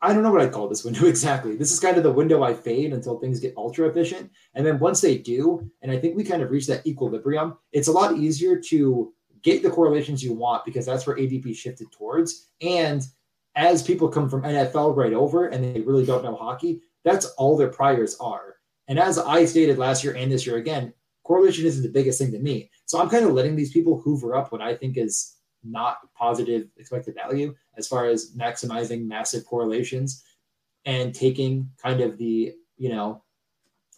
I 0.00 0.12
don't 0.12 0.22
know 0.22 0.30
what 0.30 0.40
I 0.40 0.48
call 0.48 0.68
this 0.68 0.84
window 0.84 1.06
exactly. 1.06 1.56
This 1.56 1.72
is 1.72 1.80
kind 1.80 1.96
of 1.96 2.02
the 2.02 2.12
window 2.12 2.42
I 2.42 2.54
fade 2.54 2.92
until 2.92 3.18
things 3.18 3.40
get 3.40 3.54
ultra 3.56 3.88
efficient. 3.88 4.30
And 4.54 4.66
then 4.66 4.78
once 4.78 5.00
they 5.00 5.18
do, 5.18 5.70
and 5.82 5.90
I 5.90 5.98
think 5.98 6.16
we 6.16 6.24
kind 6.24 6.42
of 6.42 6.50
reach 6.50 6.66
that 6.68 6.86
equilibrium, 6.86 7.58
it's 7.72 7.88
a 7.88 7.92
lot 7.92 8.16
easier 8.16 8.60
to 8.68 9.12
get 9.42 9.62
the 9.62 9.70
correlations 9.70 10.22
you 10.22 10.32
want 10.32 10.64
because 10.64 10.86
that's 10.86 11.06
where 11.06 11.16
ADP 11.16 11.54
shifted 11.56 11.90
towards. 11.92 12.48
And 12.60 13.02
as 13.54 13.82
people 13.82 14.08
come 14.08 14.28
from 14.28 14.42
NFL 14.42 14.96
right 14.96 15.12
over 15.12 15.46
and 15.46 15.64
they 15.64 15.80
really 15.80 16.06
don't 16.06 16.24
know 16.24 16.36
hockey, 16.36 16.80
that's 17.04 17.26
all 17.36 17.56
their 17.56 17.68
priors 17.68 18.16
are. 18.20 18.56
And 18.88 18.98
as 18.98 19.18
I 19.18 19.44
stated 19.44 19.78
last 19.78 20.02
year 20.02 20.14
and 20.14 20.32
this 20.32 20.46
year 20.46 20.56
again, 20.56 20.92
correlation 21.22 21.66
isn't 21.66 21.82
the 21.82 21.90
biggest 21.90 22.18
thing 22.18 22.32
to 22.32 22.38
me. 22.38 22.70
So 22.86 22.98
I'm 22.98 23.10
kind 23.10 23.26
of 23.26 23.32
letting 23.32 23.54
these 23.54 23.72
people 23.72 24.00
hoover 24.00 24.34
up 24.34 24.50
what 24.50 24.62
I 24.62 24.74
think 24.74 24.96
is 24.96 25.36
not 25.62 25.98
positive 26.16 26.68
expected 26.78 27.14
value 27.14 27.54
as 27.76 27.86
far 27.86 28.06
as 28.06 28.32
maximizing 28.36 29.06
massive 29.06 29.44
correlations 29.44 30.24
and 30.86 31.14
taking 31.14 31.70
kind 31.82 32.00
of 32.00 32.16
the, 32.16 32.54
you 32.78 32.88
know, 32.88 33.22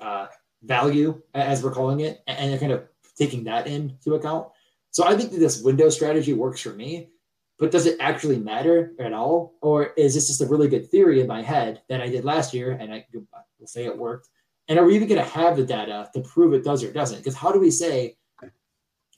uh, 0.01 0.27
value 0.63 1.21
as 1.35 1.63
we're 1.63 1.73
calling 1.73 2.01
it 2.01 2.23
and 2.27 2.59
kind 2.59 2.73
of 2.73 2.85
taking 3.17 3.45
that 3.45 3.67
into 3.67 4.15
account. 4.15 4.49
So 4.91 5.07
I 5.07 5.17
think 5.17 5.31
that 5.31 5.39
this 5.39 5.63
window 5.63 5.89
strategy 5.89 6.33
works 6.33 6.61
for 6.61 6.71
me, 6.71 7.11
but 7.59 7.71
does 7.71 7.87
it 7.87 7.97
actually 8.01 8.39
matter 8.39 8.93
at 8.99 9.13
all? 9.13 9.55
Or 9.61 9.93
is 9.97 10.15
this 10.15 10.27
just 10.27 10.41
a 10.41 10.47
really 10.47 10.69
good 10.69 10.91
theory 10.91 11.21
in 11.21 11.29
my 11.29 11.43
head 11.43 11.83
that 11.89 12.01
I 12.01 12.09
did 12.09 12.25
last 12.25 12.53
year 12.53 12.73
and 12.73 12.93
I 12.93 13.07
will 13.13 13.67
say 13.67 13.85
it 13.85 13.97
worked 13.97 14.29
and 14.71 14.79
are 14.79 14.85
we 14.85 14.95
even 14.95 15.09
going 15.09 15.23
to 15.23 15.31
have 15.31 15.57
the 15.57 15.65
data 15.65 16.09
to 16.15 16.21
prove 16.21 16.55
it 16.55 16.65
does 16.65 16.85
or 16.85 16.93
doesn't? 16.93 17.19
Because 17.19 17.35
how 17.35 17.51
do 17.51 17.59
we 17.59 17.73
say 17.73 18.17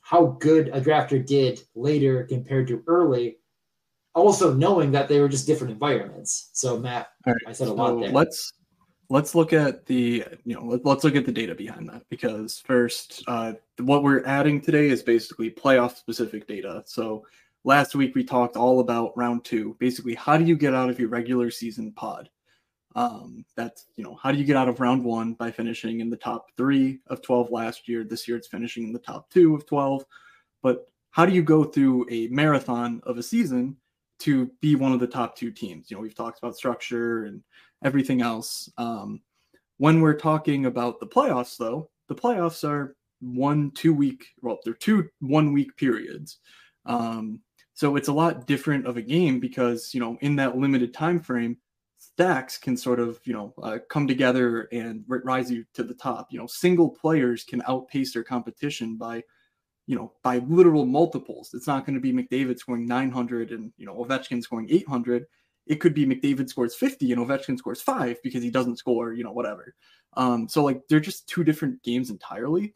how 0.00 0.38
good 0.40 0.68
a 0.68 0.80
drafter 0.80 1.24
did 1.24 1.60
later 1.74 2.24
compared 2.24 2.66
to 2.68 2.82
early, 2.86 3.36
also 4.14 4.54
knowing 4.54 4.90
that 4.92 5.08
they 5.08 5.20
were 5.20 5.28
just 5.28 5.46
different 5.46 5.70
environments? 5.70 6.48
So, 6.54 6.78
Matt, 6.78 7.08
right, 7.26 7.36
I 7.46 7.52
said 7.52 7.66
a 7.66 7.70
so 7.70 7.74
lot 7.74 8.00
there. 8.00 8.10
Let's 8.10 8.54
let's 9.10 9.34
look 9.34 9.52
at 9.52 9.84
the 9.84 10.24
you 10.46 10.54
know 10.54 10.64
let, 10.64 10.86
us 10.86 11.04
look 11.04 11.16
at 11.16 11.26
the 11.26 11.32
data 11.32 11.54
behind 11.54 11.86
that 11.86 12.02
because 12.08 12.62
first 12.64 13.22
uh, 13.26 13.52
what 13.78 14.02
we're 14.02 14.24
adding 14.24 14.58
today 14.58 14.88
is 14.88 15.02
basically 15.02 15.50
playoff 15.50 15.96
specific 15.96 16.46
data 16.46 16.82
so 16.86 17.22
last 17.64 17.94
week 17.94 18.14
we 18.14 18.24
talked 18.24 18.56
all 18.56 18.80
about 18.80 19.14
round 19.18 19.44
two 19.44 19.76
basically 19.78 20.14
how 20.14 20.38
do 20.38 20.44
you 20.44 20.56
get 20.56 20.72
out 20.72 20.88
of 20.88 20.98
your 20.98 21.10
regular 21.10 21.50
season 21.50 21.92
pod 21.92 22.30
um, 22.94 23.44
that's, 23.56 23.86
you 23.96 24.04
know, 24.04 24.18
how 24.22 24.32
do 24.32 24.38
you 24.38 24.44
get 24.44 24.56
out 24.56 24.68
of 24.68 24.80
round 24.80 25.04
one 25.04 25.34
by 25.34 25.50
finishing 25.50 26.00
in 26.00 26.10
the 26.10 26.16
top 26.16 26.48
three 26.56 27.00
of 27.06 27.22
12 27.22 27.50
last 27.50 27.88
year? 27.88 28.04
This 28.04 28.28
year 28.28 28.36
it's 28.36 28.48
finishing 28.48 28.84
in 28.84 28.92
the 28.92 28.98
top 28.98 29.30
two 29.30 29.54
of 29.54 29.66
12. 29.66 30.04
But 30.62 30.88
how 31.10 31.26
do 31.26 31.32
you 31.32 31.42
go 31.42 31.64
through 31.64 32.06
a 32.10 32.28
marathon 32.28 33.00
of 33.04 33.18
a 33.18 33.22
season 33.22 33.76
to 34.20 34.50
be 34.60 34.74
one 34.74 34.92
of 34.92 35.00
the 35.00 35.06
top 35.06 35.36
two 35.36 35.50
teams? 35.50 35.90
You 35.90 35.96
know, 35.96 36.02
we've 36.02 36.14
talked 36.14 36.38
about 36.38 36.56
structure 36.56 37.24
and 37.24 37.42
everything 37.84 38.20
else. 38.20 38.70
Um, 38.78 39.20
when 39.78 40.00
we're 40.00 40.18
talking 40.18 40.66
about 40.66 41.00
the 41.00 41.06
playoffs, 41.06 41.56
though, 41.56 41.90
the 42.08 42.14
playoffs 42.14 42.68
are 42.68 42.96
one, 43.20 43.70
two 43.72 43.94
week, 43.94 44.26
well, 44.42 44.58
they're 44.64 44.74
two 44.74 45.08
one 45.20 45.52
week 45.52 45.76
periods. 45.76 46.38
Um, 46.86 47.40
so 47.74 47.96
it's 47.96 48.08
a 48.08 48.12
lot 48.12 48.46
different 48.46 48.86
of 48.86 48.96
a 48.96 49.02
game 49.02 49.40
because, 49.40 49.94
you 49.94 50.00
know, 50.00 50.18
in 50.20 50.36
that 50.36 50.56
limited 50.56 50.92
time 50.92 51.18
frame, 51.18 51.56
stacks 52.14 52.58
can 52.58 52.76
sort 52.76 53.00
of 53.00 53.20
you 53.24 53.32
know 53.32 53.54
uh, 53.62 53.78
come 53.88 54.06
together 54.06 54.68
and 54.72 55.04
rise 55.08 55.50
you 55.50 55.64
to 55.74 55.82
the 55.82 55.94
top. 55.94 56.28
You 56.30 56.38
know 56.38 56.46
single 56.46 56.90
players 56.90 57.44
can 57.44 57.62
outpace 57.66 58.12
their 58.12 58.24
competition 58.24 58.96
by 58.96 59.22
you 59.86 59.96
know 59.96 60.12
by 60.22 60.38
literal 60.38 60.86
multiples. 60.86 61.50
It's 61.54 61.66
not 61.66 61.86
going 61.86 61.94
to 61.94 62.00
be 62.00 62.12
mcdavid 62.12 62.58
scoring 62.58 62.86
900 62.86 63.50
and 63.50 63.72
you 63.76 63.86
know 63.86 63.94
ovechkin 63.96 64.42
scoring 64.42 64.68
800 64.70 65.26
it 65.66 65.76
could 65.76 65.94
be 65.94 66.04
mcdavid 66.04 66.48
scores 66.48 66.74
50 66.74 67.12
and 67.12 67.24
ovechkin 67.24 67.56
scores 67.56 67.80
5 67.80 68.18
because 68.24 68.42
he 68.42 68.50
doesn't 68.50 68.78
score 68.78 69.12
you 69.12 69.24
know 69.24 69.32
whatever. 69.32 69.74
Um 70.16 70.48
so 70.48 70.62
like 70.62 70.82
they're 70.88 71.00
just 71.00 71.28
two 71.28 71.44
different 71.44 71.82
games 71.82 72.10
entirely. 72.10 72.74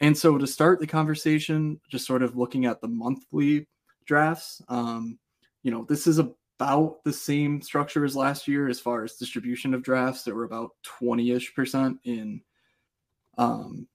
And 0.00 0.16
so 0.16 0.38
to 0.38 0.46
start 0.46 0.78
the 0.78 0.86
conversation 0.86 1.80
just 1.90 2.06
sort 2.06 2.22
of 2.22 2.36
looking 2.36 2.64
at 2.66 2.80
the 2.80 2.88
monthly 2.88 3.66
drafts 4.06 4.62
um 4.68 5.18
you 5.62 5.70
know 5.70 5.84
this 5.84 6.06
is 6.06 6.18
a 6.18 6.30
about 6.58 7.04
the 7.04 7.12
same 7.12 7.62
structure 7.62 8.04
as 8.04 8.16
last 8.16 8.48
year 8.48 8.68
as 8.68 8.80
far 8.80 9.04
as 9.04 9.14
distribution 9.14 9.74
of 9.74 9.82
drafts. 9.82 10.24
There 10.24 10.34
were 10.34 10.44
about 10.44 10.70
20-ish 11.00 11.54
percent 11.54 11.98
in 12.04 12.40
um, 13.36 13.86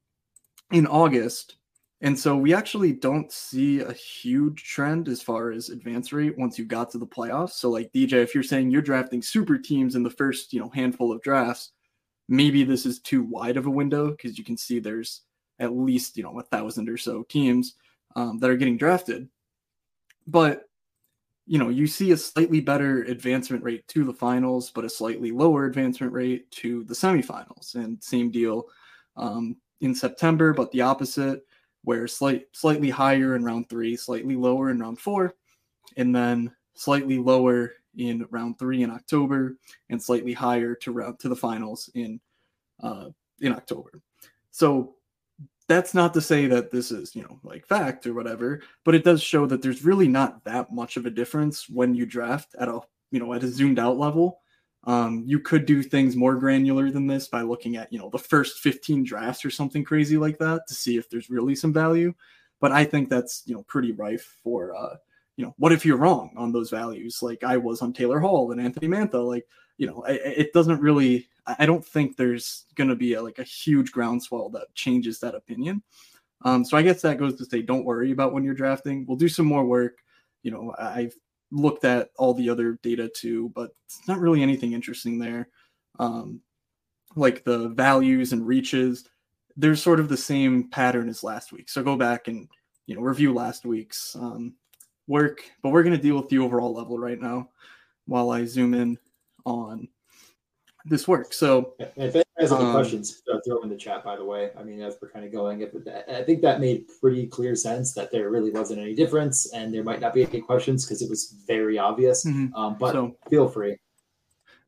in 0.72 0.88
August. 0.88 1.58
And 2.00 2.18
so 2.18 2.36
we 2.36 2.54
actually 2.54 2.94
don't 2.94 3.32
see 3.32 3.80
a 3.80 3.94
huge 3.94 4.64
trend 4.64 5.08
as 5.08 5.22
far 5.22 5.52
as 5.52 5.70
advance 5.70 6.12
rate 6.12 6.38
once 6.38 6.58
you 6.58 6.66
got 6.66 6.90
to 6.92 6.98
the 6.98 7.08
playoffs. 7.08 7.52
So 7.52 7.70
like 7.70 7.92
DJ, 7.94 8.14
if 8.14 8.34
you're 8.34 8.44
saying 8.44 8.72
you're 8.72 8.82
drafting 8.82 9.22
super 9.22 9.58
teams 9.58 9.96
in 9.96 10.04
the 10.04 10.10
first, 10.10 10.54
you 10.54 10.60
know, 10.60 10.70
handful 10.70 11.12
of 11.12 11.22
drafts, 11.22 11.72
maybe 12.28 12.64
this 12.64 12.86
is 12.86 13.00
too 13.00 13.24
wide 13.24 13.58
of 13.58 13.66
a 13.66 13.72
window 13.72 14.12
because 14.12 14.38
you 14.38 14.44
can 14.44 14.58
see 14.58 14.80
there's 14.80 15.22
at 15.60 15.76
least 15.76 16.18
you 16.18 16.24
know 16.24 16.40
a 16.40 16.44
thousand 16.44 16.90
or 16.90 16.98
so 16.98 17.24
teams 17.24 17.76
um, 18.16 18.40
that 18.40 18.50
are 18.50 18.58
getting 18.58 18.78
drafted. 18.78 19.28
But 20.28 20.70
you 21.46 21.60
know, 21.60 21.70
you 21.70 21.88
see 21.88 22.12
a 22.12 22.18
slightly 22.18 22.62
better 22.62 23.04
advancement 23.04 23.64
rate 23.64 23.88
to 23.90 24.04
the 24.04 24.14
finals, 24.14 24.72
but 24.72 24.86
a 24.86 24.90
slightly 24.90 25.32
lower 25.32 25.66
advancement 25.66 26.14
rate 26.14 26.50
to 26.52 26.84
the 26.86 26.94
semifinals. 26.94 27.76
And 27.76 28.02
same 28.02 28.32
deal 28.32 28.68
um, 29.18 29.58
in 29.82 29.94
September, 29.94 30.54
but 30.54 30.72
the 30.72 30.82
opposite, 30.82 31.46
where 31.84 32.08
slight 32.08 32.46
slightly 32.54 32.90
higher 32.90 33.36
in 33.36 33.44
round 33.44 33.70
three, 33.70 33.98
slightly 33.98 34.36
lower 34.36 34.70
in 34.70 34.80
round 34.80 35.00
four, 35.00 35.34
and 35.98 36.16
then 36.16 36.50
slightly 36.76 37.18
lower 37.18 37.74
in 37.98 38.26
round 38.32 38.58
three 38.58 38.84
in 38.84 38.90
October, 38.90 39.58
and 39.90 40.02
slightly 40.02 40.34
higher 40.34 40.76
to 40.76 40.94
round 40.94 41.20
to 41.20 41.28
the 41.28 41.36
finals 41.36 41.90
in 41.94 42.22
uh, 42.82 43.10
in 43.42 43.52
October. 43.52 44.02
So 44.52 44.96
that's 45.68 45.94
not 45.94 46.14
to 46.14 46.22
say 46.22 46.48
that 46.48 46.72
this 46.72 46.92
is, 46.92 47.16
you 47.16 47.24
know, 47.24 47.40
like 47.44 47.66
fact 47.66 48.06
or 48.06 48.14
whatever, 48.14 48.62
but 48.84 48.96
it 48.96 49.04
does 49.04 49.22
show 49.22 49.46
that 49.46 49.62
there's 49.62 49.86
really 49.86 50.08
not 50.08 50.44
that 50.44 50.72
much 50.72 50.98
of 50.98 51.06
a 51.06 51.12
difference 51.12 51.70
when 51.70 51.96
you 51.96 52.06
draft 52.06 52.56
at 52.60 52.68
a, 52.68 52.80
you 53.12 53.20
know, 53.20 53.34
at 53.34 53.44
a 53.44 53.48
zoomed 53.48 53.80
out 53.80 53.98
level. 53.98 54.40
Um, 54.86 55.24
you 55.26 55.40
could 55.40 55.66
do 55.66 55.82
things 55.82 56.16
more 56.16 56.36
granular 56.36 56.92
than 56.92 57.08
this 57.08 57.28
by 57.30 57.42
looking 57.42 57.78
at, 57.78 57.92
you 57.94 58.00
know, 58.00 58.10
the 58.10 58.18
first 58.18 58.60
15 58.60 59.06
drafts 59.06 59.46
or 59.46 59.50
something 59.50 59.84
crazy 59.84 60.18
like 60.18 60.38
that 60.40 60.68
to 60.68 60.74
see 60.74 60.98
if 60.98 61.10
there's 61.10 61.30
really 61.30 61.56
some 61.56 61.72
value. 61.72 62.14
But 62.60 62.74
I 62.74 62.84
think 62.84 63.10
that's, 63.10 63.44
you 63.46 63.56
know, 63.56 63.64
pretty 63.64 63.94
rife 63.94 64.38
for, 64.44 64.76
uh, 64.76 64.96
you 65.38 65.46
know, 65.46 65.56
what 65.58 65.72
if 65.72 65.86
you're 65.86 65.98
wrong 65.98 66.34
on 66.36 66.52
those 66.52 66.70
values? 66.70 67.20
Like 67.22 67.44
I 67.44 67.58
was 67.58 67.82
on 67.82 67.94
Taylor 67.94 68.20
Hall 68.20 68.52
and 68.52 68.60
Anthony 68.60 68.88
Mantha. 68.88 69.26
Like, 69.26 69.46
you 69.78 69.88
know, 69.88 70.04
it, 70.08 70.54
doesn't 70.54 70.82
really 70.82 71.28
I 71.46 71.66
don't 71.66 71.86
think 71.86 72.16
there's 72.16 72.66
going 72.76 72.90
to 72.90 72.96
be 72.96 73.14
a, 73.14 73.22
like 73.22 73.40
a 73.40 73.44
huge 73.44 73.92
groundswell 73.92 74.50
that 74.50 74.74
changes 74.76 75.20
that 75.20 75.36
opinion. 75.36 75.84
Um, 76.46 76.64
so 76.64 76.78
I 76.78 76.82
guess 76.82 77.02
that 77.02 77.18
goes 77.18 77.36
to 77.38 77.46
say, 77.46 77.62
don't 77.62 77.86
worry 77.86 78.12
about 78.12 78.34
when 78.34 78.44
you're 78.44 78.54
drafting. 78.54 79.06
We'll 79.06 79.18
do 79.18 79.30
some 79.30 79.46
more 79.46 79.66
work. 79.66 80.00
You 80.42 80.52
know, 80.52 80.74
I've 80.78 81.16
looked 81.52 81.86
at 81.86 82.10
all 82.18 82.34
the 82.34 82.50
other 82.50 82.80
data 82.82 83.10
too, 83.10 83.52
but 83.56 83.72
it's 83.86 84.08
not 84.08 84.20
really 84.20 84.42
anything 84.42 84.74
interesting 84.74 85.20
there. 85.20 85.50
Um, 86.00 86.42
like 87.16 87.44
the 87.44 87.70
values 87.70 88.34
and 88.34 88.46
reaches, 88.46 89.08
there's 89.56 89.82
sort 89.82 90.00
of 90.00 90.10
the 90.10 90.18
same 90.18 90.70
pattern 90.70 91.10
as 91.10 91.24
last 91.24 91.52
week. 91.52 91.70
So 91.70 91.84
go 91.84 91.96
back 91.96 92.28
and 92.28 92.48
you 92.88 92.96
know 92.96 93.02
review 93.02 93.34
last 93.34 93.66
week's 93.66 94.16
um, 94.16 94.56
work, 95.08 95.44
but 95.62 95.70
we're 95.70 95.84
going 95.84 95.96
to 95.96 96.02
deal 96.02 96.16
with 96.16 96.30
the 96.30 96.40
overall 96.40 96.74
level 96.74 96.98
right 96.98 97.22
now 97.22 97.50
while 98.06 98.32
I 98.32 98.46
zoom 98.46 98.74
in 98.74 98.98
on 99.46 99.88
this 100.86 101.08
work. 101.08 101.34
So, 101.34 101.74
if 101.80 101.96
anyone 101.98 102.24
has 102.38 102.52
any 102.52 102.66
um, 102.66 102.72
questions, 102.72 103.22
throw 103.26 103.56
them 103.56 103.64
in 103.64 103.70
the 103.70 103.78
chat. 103.78 104.04
By 104.04 104.16
the 104.16 104.26
way, 104.26 104.52
I 104.58 104.64
mean 104.64 104.82
as 104.82 104.98
we're 105.02 105.10
kind 105.10 105.26
of 105.26 105.32
going, 105.32 105.62
if 105.62 105.70
I 106.10 106.24
think 106.24 106.42
that 106.42 106.60
made 106.60 106.86
pretty 107.00 107.28
clear 107.28 107.56
sense 107.56 107.94
that 107.94 108.12
there 108.12 108.30
really 108.30 108.52
wasn't 108.52 108.80
any 108.80 108.94
difference, 108.94 109.52
and 109.54 109.74
there 109.74 109.84
might 109.84 110.02
not 110.02 110.14
be 110.14 110.26
any 110.26 110.42
questions 110.42 110.86
because 110.86 111.02
it 111.02 111.10
was 111.10 111.36
very 111.48 111.78
obvious. 111.78 112.26
Mm-hmm. 112.26 112.54
Um, 112.54 112.76
but 112.80 112.94
so, 112.94 113.16
feel 113.30 113.48
free. 113.48 113.78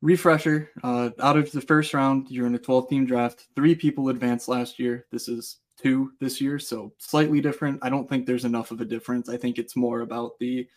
Refresher: 0.02 0.70
uh, 0.84 1.10
Out 1.20 1.38
of 1.38 1.52
the 1.52 1.62
first 1.62 1.94
round, 1.94 2.30
you're 2.30 2.48
in 2.48 2.56
a 2.56 2.60
12 2.60 2.90
team 2.90 3.06
draft. 3.06 3.48
Three 3.56 3.76
people 3.76 4.10
advanced 4.10 4.48
last 4.48 4.80
year. 4.80 5.06
This 5.12 5.28
is 5.28 5.58
two 5.78 6.12
this 6.20 6.40
year, 6.40 6.60
so 6.60 6.94
slightly 6.98 7.42
different. 7.42 7.80
I 7.82 7.90
don't 7.90 8.08
think 8.08 8.26
there's 8.26 8.46
enough 8.46 8.72
of 8.72 8.82
a 8.82 8.86
difference. 8.86 9.28
I 9.28 9.38
think 9.38 9.58
it's 9.58 9.76
more 9.76 10.02
about 10.02 10.40
the 10.40 10.68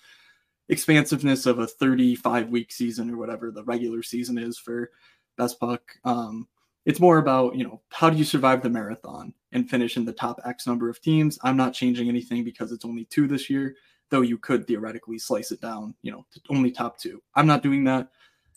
expansiveness 0.69 1.47
of 1.47 1.59
a 1.59 1.67
35 1.67 2.51
week 2.51 2.73
season 2.73 3.11
or 3.11 3.17
whatever 3.17 3.51
the 3.51 3.65
regular 3.65 4.03
season 4.03 4.39
is 4.39 4.59
for 4.59 4.91
best 5.37 5.59
puck. 5.59 5.83
Um, 6.05 6.47
it's 6.85 7.01
more 7.01 7.19
about 7.19 7.55
you 7.55 7.65
know 7.65 7.81
how 7.91 8.11
do 8.11 8.17
you 8.17 8.25
survive 8.25 8.63
the 8.63 8.71
marathon 8.71 9.35
and 9.53 9.69
finish 9.69 9.97
in 9.97 10.05
the 10.05 10.13
top 10.13 10.41
X 10.45 10.67
number 10.67 10.89
of 10.89 11.01
teams. 11.01 11.39
I'm 11.43 11.57
not 11.57 11.75
changing 11.75 12.09
anything 12.09 12.45
because 12.45 12.73
it's 12.73 12.85
only 12.85 13.05
two 13.07 13.27
this 13.27 13.49
year, 13.51 13.77
though 14.11 14.23
you 14.23 14.39
could 14.39 14.67
theoretically 14.67 15.19
slice 15.19 15.53
it 15.53 15.61
down, 15.61 15.95
you 16.03 16.13
know, 16.13 16.25
to 16.33 16.41
only 16.51 16.71
top 16.71 16.99
two. 16.99 17.23
I'm 17.35 17.47
not 17.47 17.63
doing 17.63 17.85
that. 17.85 18.09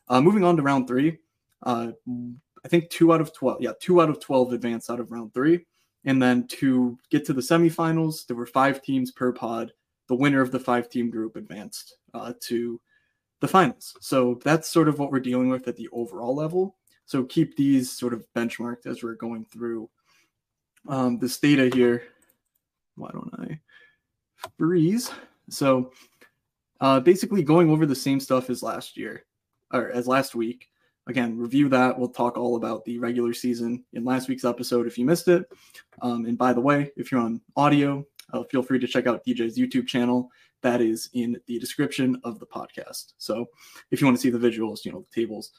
Uh, 0.08 0.22
moving 0.22 0.44
on 0.44 0.58
to 0.58 0.64
round 0.64 0.88
three, 0.88 1.18
uh, 1.64 1.92
I 2.64 2.68
think 2.68 2.90
two 2.90 3.14
out 3.14 3.22
of 3.22 3.34
twelve, 3.34 3.62
yeah, 3.62 3.72
two 3.80 4.02
out 4.02 4.10
of 4.10 4.20
twelve 4.20 4.54
advanced 4.54 4.90
out 4.90 5.00
of 5.00 5.12
round 5.12 5.34
three, 5.34 5.66
and 6.06 6.22
then 6.22 6.48
to 6.48 6.98
get 7.10 7.26
to 7.26 7.34
the 7.34 7.42
semifinals, 7.42 8.26
there 8.28 8.38
were 8.38 8.46
five 8.46 8.82
teams 8.82 9.12
per 9.12 9.32
pod. 9.32 9.72
The 10.08 10.16
winner 10.16 10.42
of 10.42 10.52
the 10.52 10.60
five-team 10.60 11.10
group 11.10 11.38
advanced 11.38 11.96
uh, 12.14 12.34
to 12.42 12.80
the 13.40 13.48
finals. 13.48 13.96
So 14.00 14.40
that's 14.44 14.68
sort 14.68 14.88
of 14.88 15.00
what 15.00 15.12
we're 15.12 15.20
dealing 15.20 15.50
with 15.50 15.68
at 15.68 15.76
the 15.76 15.90
overall 15.92 16.36
level. 16.36 16.76
So 17.06 17.24
keep 17.24 17.58
these 17.58 17.92
sort 17.92 18.14
of 18.14 18.26
benchmarked 18.36 18.86
as 18.86 19.04
we're 19.04 19.16
going 19.16 19.46
through 19.46 19.90
um, 20.88 21.20
this 21.20 21.38
data 21.40 21.70
here. 21.74 22.04
Why 22.96 23.10
don't 23.12 23.34
I 23.40 23.60
freeze? 24.58 25.12
So 25.50 25.92
uh, 26.80 27.00
basically 27.00 27.44
going 27.44 27.70
over 27.70 27.86
the 27.86 27.96
same 27.96 28.20
stuff 28.20 28.50
as 28.50 28.64
last 28.64 28.96
year 28.96 29.26
or 29.74 29.90
as 29.90 30.08
last 30.08 30.36
week. 30.36 30.70
Again, 31.08 31.38
review 31.38 31.68
that. 31.70 31.98
We'll 31.98 32.10
talk 32.10 32.38
all 32.38 32.56
about 32.56 32.86
the 32.86 33.00
regular 33.00 33.34
season 33.34 33.84
in 33.94 34.06
last 34.06 34.30
week's 34.30 34.46
episode 34.46 34.86
if 34.86 34.98
you 34.98 35.06
missed 35.06 35.28
it. 35.28 35.46
Um, 36.02 36.26
and 36.26 36.38
by 36.38 36.54
the 36.54 36.62
way, 36.62 36.92
if 36.96 37.12
you're 37.12 37.22
on 37.22 37.42
audio, 37.56 38.06
uh, 38.32 38.44
feel 38.44 38.62
free 38.62 38.80
to 38.80 38.88
check 38.88 39.08
out 39.08 39.26
DJ's 39.26 39.58
YouTube 39.58 39.88
channel 39.88 40.30
that 40.62 40.82
is 40.82 41.10
in 41.14 41.40
the 41.48 41.60
description 41.60 42.20
of 42.24 42.40
the 42.40 42.46
podcast. 42.46 43.14
So 43.18 43.48
if 43.92 44.02
you 44.02 44.08
want 44.08 44.18
to 44.18 44.22
see 44.22 44.30
the 44.30 44.38
visuals, 44.38 44.86
you 44.86 44.92
know, 44.92 45.06
the 45.10 45.22
tables. 45.22 45.52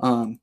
Um, 0.00 0.40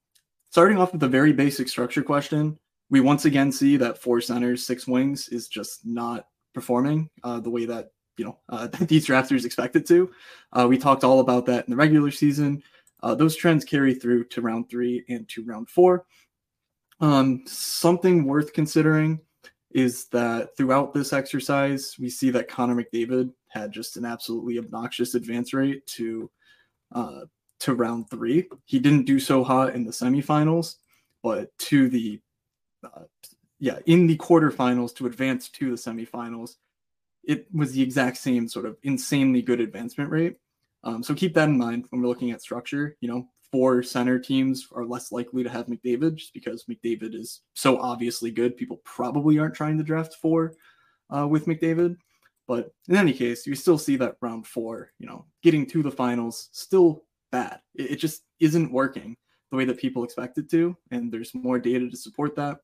starting 0.49 0.77
off 0.77 0.93
with 0.93 1.03
a 1.03 1.07
very 1.07 1.33
basic 1.33 1.67
structure 1.67 2.03
question, 2.03 2.57
we 2.89 3.01
once 3.01 3.25
again 3.25 3.51
see 3.51 3.77
that 3.77 3.97
four 3.97 4.21
centers, 4.21 4.65
six 4.65 4.87
wings 4.87 5.27
is 5.29 5.47
just 5.47 5.85
not 5.85 6.27
performing 6.53 7.09
uh, 7.23 7.39
the 7.39 7.49
way 7.49 7.65
that 7.65 7.91
you 8.17 8.25
know 8.25 8.37
uh, 8.49 8.67
these 8.81 9.07
drafters 9.07 9.45
expect 9.45 9.75
it 9.75 9.87
to. 9.87 10.11
Uh, 10.51 10.67
we 10.69 10.77
talked 10.77 11.03
all 11.03 11.19
about 11.19 11.45
that 11.47 11.65
in 11.65 11.71
the 11.71 11.77
regular 11.77 12.11
season. 12.11 12.61
Uh, 13.01 13.13
those 13.15 13.35
trends 13.35 13.65
carry 13.65 13.93
through 13.93 14.23
to 14.25 14.41
round 14.41 14.69
three 14.69 15.03
and 15.09 15.27
to 15.27 15.43
round 15.43 15.69
four. 15.69 16.05
Um, 17.01 17.43
something 17.45 18.25
worth 18.25 18.53
considering 18.53 19.19
is 19.71 20.05
that 20.09 20.55
throughout 20.55 20.93
this 20.93 21.11
exercise, 21.11 21.95
we 21.99 22.09
see 22.09 22.29
that 22.29 22.47
Connor 22.47 22.75
McDavid 22.75 23.31
had 23.53 23.71
just 23.71 23.97
an 23.97 24.05
absolutely 24.05 24.57
obnoxious 24.57 25.15
advance 25.15 25.53
rate 25.53 25.85
to 25.87 26.29
uh, 26.93 27.21
to 27.59 27.75
round 27.75 28.09
three. 28.09 28.47
He 28.65 28.79
didn't 28.79 29.05
do 29.05 29.19
so 29.19 29.43
hot 29.43 29.75
in 29.75 29.83
the 29.85 29.91
semifinals, 29.91 30.75
but 31.21 31.57
to 31.59 31.89
the 31.89 32.19
uh, 32.83 33.03
yeah 33.59 33.79
in 33.85 34.07
the 34.07 34.17
quarterfinals 34.17 34.95
to 34.95 35.05
advance 35.05 35.49
to 35.49 35.69
the 35.69 35.77
semifinals, 35.77 36.55
it 37.23 37.47
was 37.53 37.71
the 37.71 37.81
exact 37.81 38.17
same 38.17 38.47
sort 38.47 38.65
of 38.65 38.77
insanely 38.83 39.41
good 39.41 39.61
advancement 39.61 40.09
rate. 40.09 40.37
Um, 40.83 41.01
so 41.01 41.13
keep 41.13 41.33
that 41.35 41.49
in 41.49 41.57
mind 41.57 41.85
when 41.89 42.01
we're 42.01 42.09
looking 42.09 42.31
at 42.31 42.41
structure. 42.41 42.97
You 42.99 43.09
know, 43.09 43.27
four 43.51 43.83
center 43.83 44.19
teams 44.19 44.67
are 44.73 44.85
less 44.85 45.11
likely 45.11 45.43
to 45.43 45.49
have 45.49 45.67
McDavid 45.67 46.15
just 46.15 46.33
because 46.33 46.65
McDavid 46.65 47.15
is 47.15 47.41
so 47.53 47.79
obviously 47.79 48.31
good. 48.31 48.57
People 48.57 48.81
probably 48.83 49.39
aren't 49.39 49.55
trying 49.55 49.77
to 49.77 49.83
draft 49.83 50.15
four 50.15 50.55
uh, 51.15 51.27
with 51.27 51.45
McDavid. 51.45 51.95
But 52.47 52.73
in 52.89 52.95
any 52.95 53.13
case, 53.13 53.47
you 53.47 53.55
still 53.55 53.77
see 53.77 53.95
that 53.97 54.17
round 54.21 54.45
four, 54.45 54.91
you 54.99 55.07
know, 55.07 55.25
getting 55.41 55.65
to 55.67 55.81
the 55.81 55.91
finals, 55.91 56.49
still 56.51 57.03
bad. 57.31 57.59
It, 57.75 57.91
it 57.91 57.95
just 57.97 58.23
isn't 58.39 58.71
working 58.71 59.15
the 59.49 59.57
way 59.57 59.65
that 59.65 59.77
people 59.77 60.03
expect 60.03 60.37
it 60.37 60.49
to. 60.49 60.75
And 60.91 61.11
there's 61.11 61.33
more 61.33 61.59
data 61.59 61.89
to 61.89 61.97
support 61.97 62.35
that. 62.35 62.57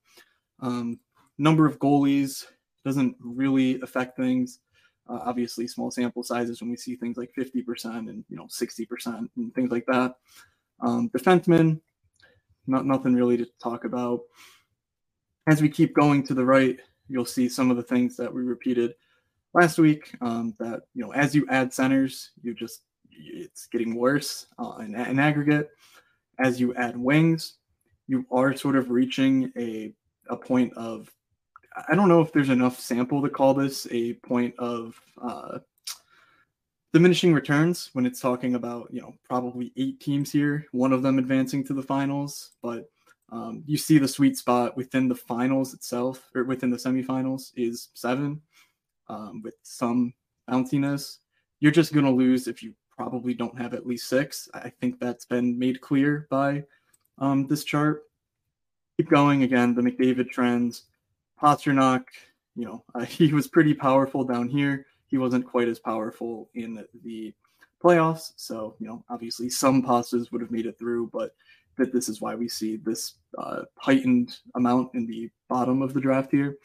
Um, 0.59 0.99
number 1.37 1.65
of 1.65 1.79
goalies 1.79 2.45
doesn't 2.83 3.15
really 3.19 3.79
affect 3.81 4.17
things. 4.17 4.59
Uh, 5.07 5.19
obviously, 5.25 5.67
small 5.67 5.89
sample 5.89 6.23
sizes 6.23 6.61
when 6.61 6.69
we 6.69 6.75
see 6.75 6.95
things 6.95 7.17
like 7.17 7.31
50% 7.37 8.09
and 8.09 8.23
you 8.29 8.37
know 8.37 8.45
60% 8.45 9.27
and 9.37 9.55
things 9.55 9.71
like 9.71 9.85
that. 9.87 10.15
Um, 10.81 11.09
defensemen, 11.09 11.79
not 12.67 12.85
nothing 12.85 13.15
really 13.15 13.37
to 13.37 13.47
talk 13.61 13.85
about. 13.85 14.21
As 15.47 15.61
we 15.61 15.69
keep 15.69 15.95
going 15.95 16.23
to 16.23 16.33
the 16.33 16.45
right, 16.45 16.79
you'll 17.07 17.25
see 17.25 17.49
some 17.49 17.71
of 17.71 17.77
the 17.77 17.83
things 17.83 18.15
that 18.17 18.31
we 18.31 18.43
repeated 18.43 18.93
last 19.53 19.77
week. 19.77 20.15
Um, 20.21 20.55
that 20.59 20.81
you 20.93 21.03
know, 21.03 21.11
as 21.13 21.35
you 21.35 21.45
add 21.49 21.73
centers, 21.73 22.31
you 22.41 22.53
just 22.53 22.83
it's 23.11 23.67
getting 23.67 23.95
worse 23.95 24.47
uh, 24.57 24.77
in, 24.79 24.95
in 24.95 25.19
aggregate. 25.19 25.69
As 26.39 26.59
you 26.59 26.73
add 26.75 26.97
wings, 26.97 27.55
you 28.07 28.25
are 28.31 28.55
sort 28.55 28.75
of 28.75 28.89
reaching 28.89 29.51
a 29.57 29.93
a 30.29 30.35
point 30.35 30.73
of 30.73 31.11
I 31.87 31.95
don't 31.95 32.09
know 32.09 32.21
if 32.21 32.31
there's 32.31 32.49
enough 32.49 32.79
sample 32.79 33.21
to 33.21 33.29
call 33.29 33.53
this 33.53 33.87
a 33.91 34.13
point 34.15 34.55
of 34.57 34.99
uh, 35.21 35.59
diminishing 36.93 37.33
returns 37.33 37.89
when 37.93 38.05
it's 38.05 38.19
talking 38.19 38.55
about 38.55 38.89
you 38.91 39.01
know 39.01 39.13
probably 39.23 39.71
eight 39.77 39.99
teams 39.99 40.31
here, 40.31 40.65
one 40.71 40.93
of 40.93 41.03
them 41.03 41.19
advancing 41.19 41.63
to 41.65 41.73
the 41.73 41.83
finals, 41.83 42.51
but 42.61 42.89
um, 43.31 43.63
you 43.67 43.77
see 43.77 43.99
the 43.99 44.07
sweet 44.07 44.37
spot 44.37 44.75
within 44.75 45.07
the 45.07 45.15
finals 45.15 45.73
itself 45.73 46.29
or 46.33 46.43
within 46.45 46.71
the 46.71 46.77
semifinals 46.77 47.51
is 47.55 47.89
seven 47.93 48.41
um, 49.09 49.41
with 49.43 49.55
some 49.63 50.13
bounciness. 50.49 51.17
You're 51.59 51.71
just 51.71 51.93
going 51.93 52.05
to 52.05 52.11
lose 52.11 52.47
if 52.47 52.63
you 52.63 52.73
probably 52.95 53.33
don't 53.33 53.57
have 53.59 53.73
at 53.73 53.87
least 53.87 54.07
six. 54.07 54.49
I 54.53 54.69
think 54.69 54.99
that's 54.99 55.25
been 55.25 55.57
made 55.57 55.81
clear 55.81 56.27
by 56.29 56.63
um, 57.17 57.47
this 57.47 57.63
chart. 57.63 58.03
keep 58.97 59.09
going 59.09 59.43
again. 59.43 59.75
The 59.75 59.81
McDavid 59.81 60.29
trends. 60.29 60.83
Pastrnak, 61.41 62.03
you 62.55 62.65
know, 62.65 62.83
uh, 62.95 63.05
he 63.05 63.33
was 63.33 63.47
pretty 63.47 63.73
powerful 63.73 64.23
down 64.23 64.49
here. 64.49 64.85
He 65.07 65.17
wasn't 65.17 65.47
quite 65.47 65.67
as 65.67 65.79
powerful 65.79 66.49
in 66.53 66.85
the 67.03 67.33
playoffs. 67.83 68.33
So, 68.35 68.75
you 68.79 68.87
know, 68.87 69.03
obviously 69.09 69.49
some 69.49 69.81
pastas 69.81 70.31
would 70.31 70.41
have 70.41 70.51
made 70.51 70.65
it 70.65 70.77
through, 70.77 71.09
but 71.13 71.33
that 71.77 71.93
this 71.93 72.09
is 72.09 72.21
why 72.21 72.35
we 72.35 72.47
see 72.49 72.75
this 72.75 73.15
uh, 73.37 73.61
heightened 73.77 74.37
amount 74.55 74.93
in 74.93 75.07
the 75.07 75.29
bottom 75.47 75.81
of 75.81 75.93
the 75.93 76.01
draft 76.01 76.31
here. 76.31 76.57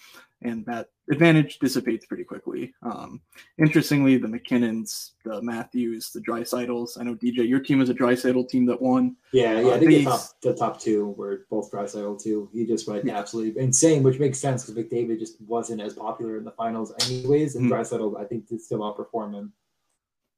And 0.43 0.67
that 0.67 0.89
advantage 1.11 1.59
dissipates 1.59 2.07
pretty 2.07 2.25
quickly. 2.25 2.73
Um, 2.83 3.21
interestingly, 3.59 4.17
the 4.17 4.29
MacKinnons, 4.29 5.13
the 5.25 5.43
Matthews, 5.43 6.11
the 6.11 6.21
Draisaitl's. 6.21 6.97
I 6.97 7.03
know 7.03 7.15
DJ, 7.15 7.49
your 7.49 7.61
team 7.61 7.79
was 7.79 7.91
a 7.91 7.95
Draisaitl 7.95 8.49
team 8.49 8.67
that 8.67 8.81
won. 8.81 9.17
Yeah, 9.33 9.61
yeah. 9.61 9.69
Uh, 9.69 9.75
I 9.75 9.79
think 9.79 9.91
the 9.91 10.05
top, 10.05 10.21
the 10.43 10.55
top 10.55 10.81
two 10.81 11.09
were 11.19 11.47
both 11.51 11.71
Draisaitl 11.71 12.23
too. 12.23 12.49
He 12.53 12.67
just 12.67 12.89
went 12.89 13.05
yeah. 13.05 13.19
absolutely 13.19 13.61
insane, 13.63 14.03
which 14.03 14.19
makes 14.19 14.39
sense 14.39 14.65
because 14.65 14.83
McDavid 14.83 15.19
just 15.19 15.41
wasn't 15.43 15.81
as 15.81 15.95
popular 15.95 16.39
in 16.39 16.45
the 16.45 16.53
finals, 16.53 16.93
anyways. 17.03 17.57
And 17.57 17.71
mm-hmm. 17.71 18.17
I 18.17 18.25
think, 18.25 18.49
did 18.49 18.61
still 18.61 18.81
outperform 18.81 19.35
him. 19.35 19.53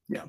Yeah. 0.09 0.25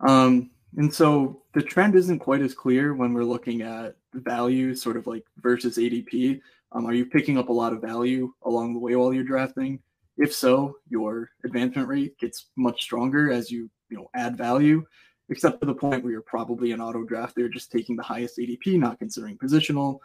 Um, 0.00 0.50
and 0.76 0.92
so 0.92 1.42
the 1.52 1.62
trend 1.62 1.94
isn't 1.96 2.20
quite 2.20 2.42
as 2.42 2.54
clear 2.54 2.94
when 2.94 3.12
we're 3.12 3.24
looking 3.24 3.62
at 3.62 3.96
value, 4.14 4.74
sort 4.74 4.96
of 4.96 5.06
like 5.06 5.24
versus 5.38 5.78
ADP. 5.78 6.40
Um, 6.72 6.86
are 6.86 6.92
you 6.92 7.06
picking 7.06 7.38
up 7.38 7.48
a 7.48 7.52
lot 7.52 7.72
of 7.72 7.80
value 7.80 8.32
along 8.42 8.74
the 8.74 8.78
way 8.78 8.94
while 8.96 9.12
you're 9.12 9.24
drafting? 9.24 9.80
If 10.16 10.34
so, 10.34 10.76
your 10.88 11.30
advancement 11.44 11.88
rate 11.88 12.18
gets 12.18 12.46
much 12.56 12.82
stronger 12.82 13.32
as 13.32 13.50
you 13.50 13.70
you 13.88 13.96
know 13.96 14.08
add 14.14 14.36
value, 14.36 14.84
except 15.28 15.60
to 15.60 15.66
the 15.66 15.74
point 15.74 16.02
where 16.02 16.12
you're 16.12 16.22
probably 16.22 16.72
an 16.72 16.80
auto 16.80 17.04
draft. 17.04 17.34
They're 17.34 17.48
just 17.48 17.72
taking 17.72 17.96
the 17.96 18.02
highest 18.02 18.38
ADP, 18.38 18.78
not 18.78 18.98
considering 18.98 19.38
positional 19.38 19.98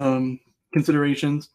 um, 0.00 0.40
considerations 0.72 1.50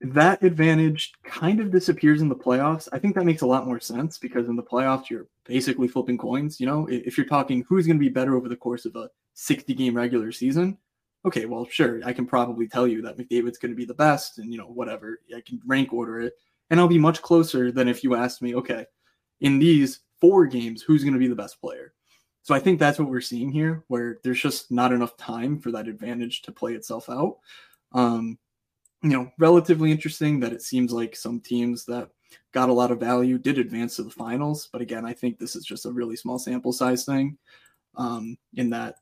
that 0.00 0.42
advantage 0.42 1.12
kind 1.24 1.60
of 1.60 1.70
disappears 1.70 2.20
in 2.20 2.28
the 2.28 2.36
playoffs. 2.36 2.88
I 2.92 2.98
think 2.98 3.14
that 3.14 3.24
makes 3.24 3.42
a 3.42 3.46
lot 3.46 3.66
more 3.66 3.80
sense 3.80 4.18
because 4.18 4.48
in 4.48 4.56
the 4.56 4.62
playoffs, 4.62 5.08
you're 5.08 5.26
basically 5.44 5.88
flipping 5.88 6.18
coins. 6.18 6.60
You 6.60 6.66
know, 6.66 6.86
if 6.90 7.16
you're 7.16 7.26
talking 7.26 7.64
who's 7.68 7.86
going 7.86 7.98
to 7.98 8.04
be 8.04 8.10
better 8.10 8.36
over 8.36 8.48
the 8.48 8.56
course 8.56 8.84
of 8.84 8.94
a 8.96 9.08
60 9.34 9.72
game 9.74 9.96
regular 9.96 10.32
season, 10.32 10.76
okay, 11.24 11.46
well, 11.46 11.66
sure, 11.68 12.00
I 12.04 12.12
can 12.12 12.26
probably 12.26 12.68
tell 12.68 12.86
you 12.86 13.02
that 13.02 13.16
McDavid's 13.16 13.58
going 13.58 13.72
to 13.72 13.76
be 13.76 13.84
the 13.84 13.94
best 13.94 14.38
and, 14.38 14.52
you 14.52 14.58
know, 14.58 14.66
whatever. 14.66 15.20
I 15.34 15.40
can 15.40 15.60
rank 15.66 15.92
order 15.92 16.20
it. 16.20 16.34
And 16.70 16.80
I'll 16.80 16.88
be 16.88 16.98
much 16.98 17.22
closer 17.22 17.70
than 17.70 17.88
if 17.88 18.02
you 18.02 18.14
asked 18.14 18.42
me, 18.42 18.54
okay, 18.56 18.86
in 19.40 19.58
these 19.58 20.00
four 20.20 20.46
games, 20.46 20.82
who's 20.82 21.02
going 21.02 21.14
to 21.14 21.20
be 21.20 21.28
the 21.28 21.34
best 21.34 21.60
player? 21.60 21.92
So 22.42 22.54
I 22.54 22.60
think 22.60 22.78
that's 22.78 22.98
what 22.98 23.08
we're 23.08 23.20
seeing 23.20 23.50
here, 23.50 23.84
where 23.88 24.18
there's 24.22 24.40
just 24.40 24.70
not 24.70 24.92
enough 24.92 25.16
time 25.16 25.58
for 25.58 25.72
that 25.72 25.88
advantage 25.88 26.42
to 26.42 26.52
play 26.52 26.74
itself 26.74 27.10
out. 27.10 27.38
Um, 27.92 28.38
you 29.02 29.10
know, 29.10 29.30
relatively 29.38 29.90
interesting 29.90 30.40
that 30.40 30.52
it 30.52 30.62
seems 30.62 30.92
like 30.92 31.16
some 31.16 31.40
teams 31.40 31.84
that 31.86 32.08
got 32.52 32.68
a 32.68 32.72
lot 32.72 32.90
of 32.90 33.00
value 33.00 33.38
did 33.38 33.58
advance 33.58 33.96
to 33.96 34.02
the 34.02 34.10
finals. 34.10 34.68
But 34.72 34.80
again, 34.80 35.04
I 35.04 35.12
think 35.12 35.38
this 35.38 35.56
is 35.56 35.64
just 35.64 35.86
a 35.86 35.92
really 35.92 36.16
small 36.16 36.38
sample 36.38 36.72
size 36.72 37.04
thing. 37.04 37.36
Um, 37.96 38.36
in 38.54 38.70
that, 38.70 38.96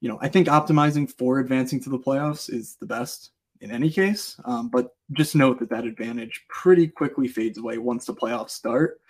you 0.00 0.08
know, 0.08 0.18
I 0.20 0.28
think 0.28 0.48
optimizing 0.48 1.10
for 1.10 1.38
advancing 1.40 1.80
to 1.82 1.90
the 1.90 1.98
playoffs 1.98 2.52
is 2.52 2.76
the 2.76 2.86
best 2.86 3.32
in 3.60 3.70
any 3.70 3.90
case. 3.90 4.40
Um, 4.44 4.68
but 4.68 4.94
just 5.12 5.34
note 5.34 5.58
that 5.60 5.70
that 5.70 5.84
advantage 5.84 6.44
pretty 6.48 6.88
quickly 6.88 7.28
fades 7.28 7.58
away 7.58 7.78
once 7.78 8.06
the 8.06 8.14
playoffs 8.14 8.50
start. 8.50 9.00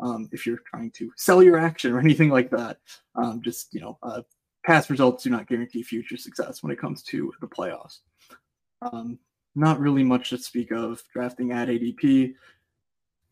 Um, 0.00 0.28
if 0.32 0.46
you're 0.46 0.62
trying 0.66 0.90
to 0.92 1.12
sell 1.16 1.42
your 1.42 1.58
action 1.58 1.92
or 1.92 2.00
anything 2.00 2.30
like 2.30 2.50
that, 2.50 2.78
um, 3.14 3.42
just 3.42 3.72
you 3.72 3.80
know, 3.80 3.98
uh, 4.02 4.22
past 4.64 4.90
results 4.90 5.24
do 5.24 5.30
not 5.30 5.46
guarantee 5.46 5.82
future 5.82 6.16
success 6.16 6.62
when 6.62 6.72
it 6.72 6.80
comes 6.80 7.02
to 7.04 7.32
the 7.40 7.46
playoffs. 7.46 7.98
Um, 8.82 9.18
not 9.54 9.80
really 9.80 10.04
much 10.04 10.30
to 10.30 10.38
speak 10.38 10.70
of 10.70 11.02
drafting 11.12 11.52
at 11.52 11.68
ADP. 11.68 12.34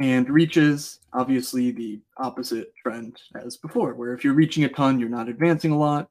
And 0.01 0.31
reaches, 0.31 1.01
obviously, 1.13 1.73
the 1.73 2.01
opposite 2.19 2.73
trend 2.81 3.21
as 3.35 3.57
before, 3.57 3.95
where 3.95 4.13
if 4.13 4.23
you're 4.23 4.35
reaching 4.35 4.63
a 4.63 4.69
ton, 4.69 5.01
you're 5.01 5.09
not 5.09 5.29
advancing 5.29 5.73
a 5.73 5.79
lot. 5.79 6.09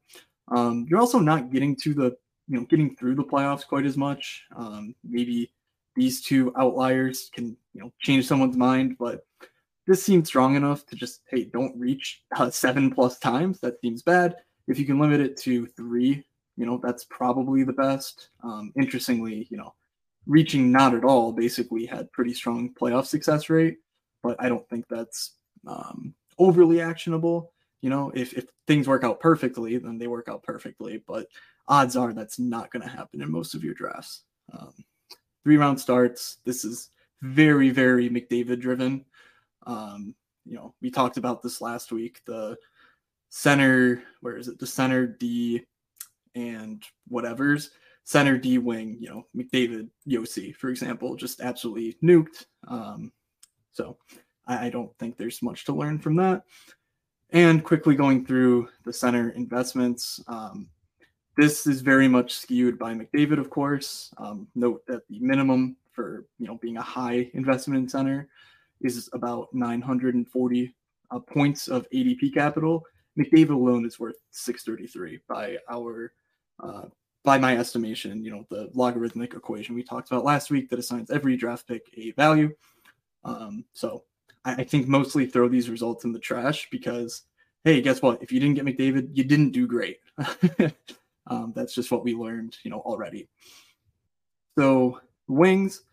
Um, 0.50 0.86
you're 0.90 1.00
also 1.00 1.20
not 1.20 1.52
getting 1.52 1.76
to 1.78 1.94
the, 1.94 2.16
you 2.48 2.58
know, 2.58 2.66
getting 2.66 2.96
through 2.96 3.16
the 3.16 3.24
playoffs 3.24 3.68
quite 3.68 3.86
as 3.86 3.98
much. 3.98 4.44
Um, 4.56 4.96
maybe 5.04 5.52
these 5.96 6.22
two 6.22 6.54
outliers 6.58 7.30
can, 7.34 7.58
you 7.74 7.82
know, 7.82 7.92
change 8.00 8.26
someone's 8.28 8.56
mind, 8.58 8.96
but 8.98 9.26
this 9.88 10.04
seems 10.04 10.28
strong 10.28 10.56
enough 10.56 10.86
to 10.86 10.96
just, 10.96 11.22
hey, 11.30 11.46
don't 11.46 11.78
reach 11.78 12.22
uh, 12.36 12.50
seven 12.50 12.92
plus 12.92 13.20
times. 13.20 13.60
That 13.60 13.80
seems 13.82 14.02
bad. 14.02 14.36
If 14.68 14.78
you 14.78 14.86
can 14.86 15.00
limit 15.00 15.22
it 15.22 15.38
to 15.38 15.66
three, 15.66 16.26
you 16.58 16.66
know, 16.66 16.80
that's 16.84 17.06
probably 17.06 17.64
the 17.64 17.74
best. 17.74 18.30
Um, 18.44 18.74
interestingly, 18.76 19.48
you 19.50 19.58
know, 19.58 19.74
reaching 20.26 20.72
not 20.72 20.94
at 20.94 21.06
all 21.06 21.32
basically 21.32 21.86
had 21.86 22.12
pretty 22.12 22.34
strong 22.34 22.74
playoff 22.80 23.06
success 23.06 23.50
rate, 23.50 23.78
but 24.24 24.36
I 24.40 24.50
don't 24.50 24.68
think 24.70 24.86
that's 24.90 25.36
um, 25.66 26.14
overly 26.38 26.82
actionable. 26.82 27.54
You 27.82 27.90
know, 27.90 28.12
if, 28.16 28.34
if 28.34 28.46
things 28.66 28.88
work 28.88 29.04
out 29.04 29.20
perfectly, 29.20 29.78
then 29.78 29.98
they 29.98 30.08
work 30.08 30.28
out 30.30 30.44
perfectly, 30.44 31.04
but 31.08 31.28
odds 31.68 31.96
are 31.96 32.14
that's 32.14 32.40
not 32.40 32.72
going 32.72 32.84
to 32.84 32.90
happen 32.90 33.22
in 33.22 33.32
most 33.32 33.54
of 33.54 33.64
your 33.64 33.74
drafts. 33.74 34.24
Um, 34.52 34.74
three 35.44 35.58
round 35.58 35.80
starts. 35.80 36.38
This 36.46 36.66
is 36.66 36.90
very, 37.22 37.70
very 37.70 38.10
McDavid 38.10 38.60
driven. 38.60 39.06
Um, 39.66 40.16
you 40.46 40.56
know, 40.56 40.74
we 40.82 40.90
talked 40.90 41.18
about 41.18 41.42
this 41.44 41.62
last 41.62 41.92
week. 41.92 42.22
The 42.26 42.58
center, 43.30 44.02
where 44.22 44.38
is 44.38 44.48
it? 44.48 44.60
The 44.60 44.68
center 44.68 45.06
D 45.06 45.66
and 46.36 46.84
whatever's 47.08 47.72
center 48.08 48.38
D 48.38 48.58
wing, 48.58 48.98
you 49.02 49.10
know, 49.10 49.28
McDavid, 49.36 49.90
Josi, 50.08 50.56
for 50.56 50.70
example, 50.70 51.16
just 51.18 51.42
absolutely 51.42 51.98
nuked. 52.02 52.46
Um, 52.68 53.12
so 53.74 53.98
I, 54.48 54.68
I, 54.68 54.70
don't 54.70 54.98
think 54.98 55.18
there's 55.18 55.42
much 55.42 55.66
to 55.66 55.74
learn 55.74 56.00
from 56.00 56.16
that. 56.16 56.44
And 57.32 57.64
quickly 57.64 57.96
going 57.96 58.26
through 58.26 58.70
the 58.86 58.94
center 58.94 59.30
investments, 59.32 60.24
um, 60.28 60.70
this 61.36 61.68
is 61.68 61.82
very 61.82 62.08
much 62.08 62.34
skewed 62.34 62.80
by 62.80 62.94
McDavid, 62.94 63.38
of 63.38 63.50
course. 63.50 64.14
Um, 64.18 64.48
note 64.56 64.86
that 64.88 65.08
the 65.08 65.20
minimum 65.20 65.76
for 65.92 66.26
you 66.40 66.48
know 66.48 66.58
being 66.62 66.78
a 66.78 66.82
high 66.82 67.30
investment 67.34 67.84
in 67.84 67.90
center 67.90 68.30
is 68.82 69.10
about 69.14 69.54
940 69.54 70.76
uh, 71.12 71.20
points 71.20 71.68
of 71.68 71.88
ADP 71.90 72.34
capital. 72.34 72.84
McDavid 73.20 73.50
alone 73.50 73.86
is 73.86 74.00
worth 74.00 74.18
633 74.32 75.20
by 75.28 75.58
our 75.70 76.14
uh, 76.64 76.84
by 77.24 77.38
my 77.38 77.58
estimation, 77.58 78.24
you 78.24 78.32
know, 78.32 78.46
the 78.50 78.70
logarithmic 78.74 79.34
equation 79.34 79.76
we 79.76 79.84
talked 79.84 80.10
about 80.10 80.24
last 80.24 80.50
week 80.50 80.70
that 80.70 80.80
assigns 80.80 81.12
every 81.12 81.36
draft 81.36 81.68
pick 81.68 81.84
a 81.98 82.12
value. 82.12 82.56
Um, 83.26 83.66
so 83.74 84.06
I, 84.46 84.64
think 84.64 84.88
mostly 84.88 85.26
throw 85.26 85.48
these 85.48 85.70
results 85.70 86.06
in 86.06 86.12
the 86.12 86.20
trash 86.20 86.70
because, 86.72 87.24
hey, 87.64 87.82
guess 87.82 88.02
what? 88.02 88.22
If 88.24 88.32
you 88.32 88.40
didn't 88.40 88.56
get 88.56 88.66
McDavid, 88.66 89.10
you 89.14 89.24
didn't 89.24 89.52
do 89.52 89.68
great. 89.68 90.00
um, 91.28 91.54
that's 91.56 91.74
just 91.74 91.92
what 91.92 92.04
we 92.04 92.16
learned, 92.16 92.58
you 92.64 92.72
know, 92.72 92.80
already. 92.82 93.28
So 94.58 95.02
wings, 95.28 95.84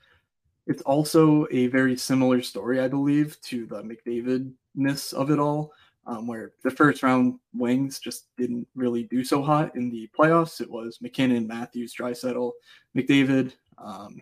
it's 0.66 0.82
also 0.82 1.46
a 1.50 1.66
very 1.66 1.96
similar 1.96 2.42
story, 2.42 2.80
I 2.80 2.88
believe, 2.88 3.40
to 3.42 3.66
the 3.66 3.82
McDavidness 3.82 5.12
of 5.12 5.30
it 5.30 5.38
all 5.38 5.72
um, 6.06 6.26
where 6.26 6.52
the 6.62 6.70
first 6.70 7.02
round 7.02 7.38
wings 7.54 7.98
just 7.98 8.26
didn't 8.36 8.66
really 8.74 9.04
do 9.04 9.24
so 9.24 9.42
hot 9.42 9.74
in 9.76 9.90
the 9.90 10.08
playoffs. 10.18 10.60
It 10.60 10.70
was 10.70 11.00
MacKinnon, 11.00 11.46
Matthews, 11.46 11.94
Draisaitl, 11.94 12.52
McDavid. 12.96 13.52
Um, 13.78 14.20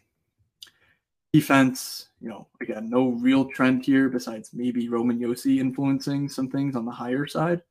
defense, 1.33 2.09
you 2.21 2.29
know, 2.29 2.47
again, 2.61 2.91
no 2.91 3.09
real 3.09 3.47
trend 3.47 3.85
here 3.85 4.09
besides 4.09 4.51
maybe 4.53 4.89
Roman 4.89 5.19
Josi 5.19 5.59
influencing 5.59 6.29
some 6.29 6.49
things 6.49 6.77
on 6.77 6.85
the 6.85 6.93
higher 6.93 7.27
side. 7.27 7.63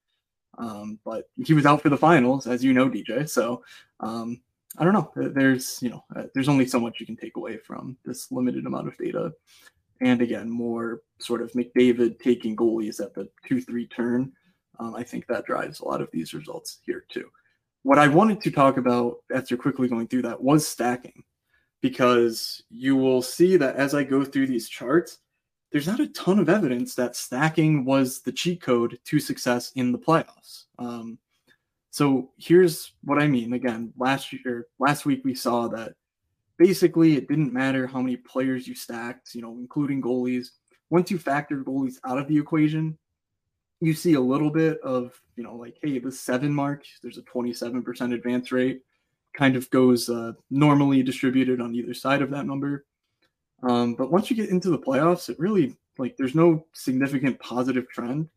Um, 0.58 1.00
but 1.06 1.30
he 1.44 1.54
was 1.54 1.66
out 1.66 1.82
for 1.82 1.90
the 1.90 1.98
finals, 1.98 2.46
as 2.48 2.64
you 2.64 2.74
know, 2.74 2.90
DJ. 2.90 3.30
So 3.30 3.64
um, 4.00 4.42
I 4.78 4.84
don't 4.84 4.94
know. 4.94 5.12
There's, 5.16 5.82
you 5.82 5.90
know, 5.90 6.04
uh, 6.16 6.24
there's 6.34 6.50
only 6.50 6.66
so 6.66 6.80
much 6.80 7.00
you 7.00 7.06
can 7.06 7.16
take 7.16 7.38
away 7.38 7.58
from 7.58 7.98
this 8.06 8.32
limited 8.32 8.66
amount 8.66 8.88
of 8.88 8.98
data 8.98 9.32
and 10.02 10.22
again, 10.22 10.50
more 10.50 11.02
sort 11.20 11.42
of 11.42 11.52
McDavid 11.54 12.20
taking 12.20 12.56
goalies 12.56 13.00
at 13.00 13.14
the 13.14 13.30
2 13.48 13.62
3 13.62 13.88
turn. 13.88 14.32
Um, 14.80 14.96
I 14.96 15.04
think 15.04 15.28
that 15.28 15.46
drives 15.46 15.80
a 15.80 15.86
lot 15.86 16.02
of 16.02 16.10
these 16.12 16.34
results 16.34 16.80
here 16.86 17.06
too. 17.08 17.30
What 17.84 18.00
I 18.00 18.08
wanted 18.08 18.42
to 18.42 18.52
talk 18.52 18.78
about 18.78 19.18
after 19.34 19.56
quickly 19.56 19.88
going 19.88 20.08
through 20.08 20.24
that 20.24 20.42
was 20.42 20.68
stacking, 20.68 21.24
because 21.82 22.64
you 22.70 22.96
will 22.96 23.22
see 23.22 23.58
that 23.58 23.76
as 23.76 23.94
I 23.94 24.04
go 24.04 24.24
through 24.24 24.48
these 24.48 24.70
charts, 24.70 25.20
there's 25.72 25.88
not 25.88 26.00
a 26.00 26.08
ton 26.08 26.40
of 26.40 26.50
evidence 26.50 26.96
that 26.96 27.16
stacking 27.16 27.86
was 27.86 28.22
the 28.22 28.32
cheat 28.32 28.62
code 28.62 29.00
to 29.06 29.20
success 29.20 29.72
in 29.76 29.92
the 29.92 29.98
playoffs. 29.98 30.66
Um, 30.78 31.18
so 31.90 32.32
here's 32.38 32.94
what 33.04 33.22
I 33.22 33.28
mean. 33.28 33.54
Again, 33.54 33.94
last 33.98 34.32
year, 34.32 34.68
last 34.80 35.06
week 35.06 35.22
we 35.24 35.34
saw 35.34 35.68
that 35.70 35.94
basically 36.58 37.18
it 37.18 37.28
didn't 37.28 37.54
matter 37.54 37.88
how 37.88 38.02
many 38.02 38.18
players 38.18 38.68
you 38.68 38.76
stacked, 38.76 39.34
you 39.34 39.42
know, 39.42 39.54
including 39.54 40.02
goalies. 40.02 40.50
Once 40.90 41.10
you 41.10 41.18
factor 41.18 41.64
goalies 41.64 41.96
out 42.06 42.18
of 42.18 42.28
the 42.28 42.38
equation, 42.38 42.98
you 43.80 43.94
see 43.94 44.14
a 44.14 44.22
little 44.22 44.52
bit 44.52 44.80
of, 44.82 45.20
you 45.36 45.44
know, 45.44 45.56
like, 45.56 45.78
hey, 45.82 46.00
the 46.00 46.12
seven 46.12 46.54
mark, 46.54 46.84
there's 47.02 47.18
a 47.18 47.24
27% 47.24 48.14
advance 48.14 48.52
rate. 48.52 48.82
Kind 49.34 49.56
of 49.56 49.70
goes 49.70 50.10
uh, 50.10 50.34
normally 50.50 51.04
distributed 51.04 51.62
on 51.62 51.76
either 51.76 51.94
side 51.94 52.22
of 52.22 52.30
that 52.32 52.46
number. 52.46 52.86
Um, 53.64 53.96
but 53.96 54.12
once 54.12 54.30
you 54.30 54.36
get 54.36 54.50
into 54.50 54.70
the 54.70 54.80
playoffs, 54.80 55.30
it 55.30 55.40
really 55.40 55.76
like 55.98 56.18
there's 56.18 56.36
no 56.36 56.66
significant 56.74 57.40
positive 57.40 57.88
trend. 57.90 58.30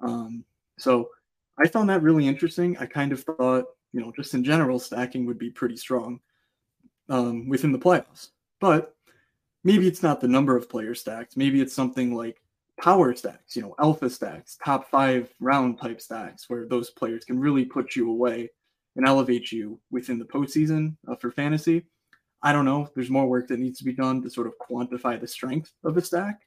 Um, 0.00 0.44
so 0.78 1.10
I 1.58 1.68
found 1.68 1.88
that 1.90 2.02
really 2.02 2.26
interesting. 2.26 2.76
I 2.78 2.86
kind 2.86 3.12
of 3.12 3.22
thought, 3.22 3.66
you 3.92 4.00
know, 4.00 4.12
just 4.16 4.34
in 4.34 4.42
general, 4.42 4.78
stacking 4.78 5.26
would 5.26 5.38
be 5.38 5.50
pretty 5.50 5.76
strong 5.76 6.20
um, 7.08 7.48
within 7.48 7.72
the 7.72 7.78
playoffs. 7.78 8.30
But 8.60 8.94
maybe 9.64 9.86
it's 9.86 10.02
not 10.02 10.20
the 10.20 10.28
number 10.28 10.56
of 10.56 10.68
players 10.68 11.00
stacked. 11.00 11.36
Maybe 11.36 11.60
it's 11.60 11.74
something 11.74 12.14
like 12.14 12.42
power 12.80 13.14
stacks, 13.14 13.54
you 13.54 13.62
know, 13.62 13.74
alpha 13.78 14.10
stacks, 14.10 14.58
top 14.64 14.90
five 14.90 15.32
round 15.40 15.78
type 15.78 16.00
stacks, 16.00 16.48
where 16.48 16.66
those 16.66 16.90
players 16.90 17.24
can 17.24 17.38
really 17.38 17.64
put 17.64 17.94
you 17.94 18.10
away 18.10 18.50
and 18.96 19.06
elevate 19.06 19.52
you 19.52 19.80
within 19.90 20.18
the 20.18 20.24
postseason 20.24 20.96
uh, 21.08 21.16
for 21.16 21.30
fantasy. 21.30 21.84
I 22.42 22.52
don't 22.52 22.64
know. 22.64 22.88
There's 22.94 23.10
more 23.10 23.26
work 23.26 23.48
that 23.48 23.60
needs 23.60 23.78
to 23.78 23.84
be 23.84 23.92
done 23.92 24.22
to 24.22 24.30
sort 24.30 24.46
of 24.46 24.54
quantify 24.58 25.20
the 25.20 25.28
strength 25.28 25.72
of 25.84 25.96
a 25.96 26.02
stack. 26.02 26.40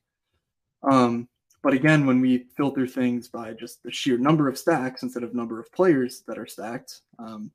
Um, 0.83 1.27
but 1.63 1.73
again, 1.73 2.05
when 2.05 2.21
we 2.21 2.45
filter 2.55 2.85
things 2.85 3.27
by 3.27 3.53
just 3.53 3.81
the 3.81 3.91
sheer 3.91 4.17
number 4.17 4.47
of 4.47 4.57
stacks 4.57 5.03
instead 5.03 5.23
of 5.23 5.33
number 5.33 5.59
of 5.59 5.71
players 5.71 6.21
that 6.27 6.37
are 6.37 6.45
stacked, 6.45 7.01
um, 7.17 7.49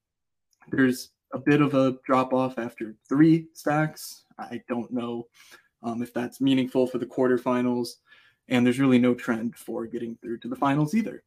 there's 0.70 1.10
a 1.32 1.38
bit 1.38 1.60
of 1.60 1.74
a 1.74 1.96
drop 2.04 2.32
off 2.32 2.58
after 2.58 2.96
three 3.08 3.46
stacks. 3.54 4.24
I 4.38 4.62
don't 4.68 4.90
know 4.90 5.28
um, 5.82 6.02
if 6.02 6.12
that's 6.12 6.40
meaningful 6.40 6.86
for 6.86 6.98
the 6.98 7.06
quarterfinals, 7.06 7.90
and 8.48 8.66
there's 8.66 8.80
really 8.80 8.98
no 8.98 9.14
trend 9.14 9.54
for 9.54 9.86
getting 9.86 10.16
through 10.16 10.38
to 10.38 10.48
the 10.48 10.56
finals 10.56 10.94
either. 10.94 11.22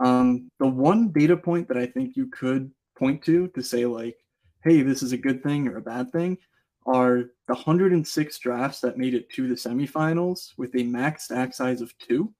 Um, 0.00 0.50
the 0.58 0.66
one 0.66 1.10
data 1.10 1.36
point 1.36 1.68
that 1.68 1.76
I 1.76 1.86
think 1.86 2.16
you 2.16 2.26
could 2.28 2.70
point 2.98 3.22
to 3.24 3.48
to 3.48 3.62
say 3.62 3.86
like, 3.86 4.18
hey, 4.64 4.82
this 4.82 5.02
is 5.02 5.12
a 5.12 5.18
good 5.18 5.42
thing 5.42 5.68
or 5.68 5.76
a 5.76 5.82
bad 5.82 6.10
thing 6.10 6.38
are 6.86 7.24
the 7.46 7.54
106 7.54 8.38
drafts 8.38 8.80
that 8.80 8.96
made 8.96 9.14
it 9.14 9.30
to 9.30 9.46
the 9.46 9.54
semifinals 9.54 10.52
with 10.56 10.74
a 10.74 10.82
max 10.82 11.24
stack 11.24 11.54
size 11.54 11.82
of 11.82 11.96
two. 11.98 12.32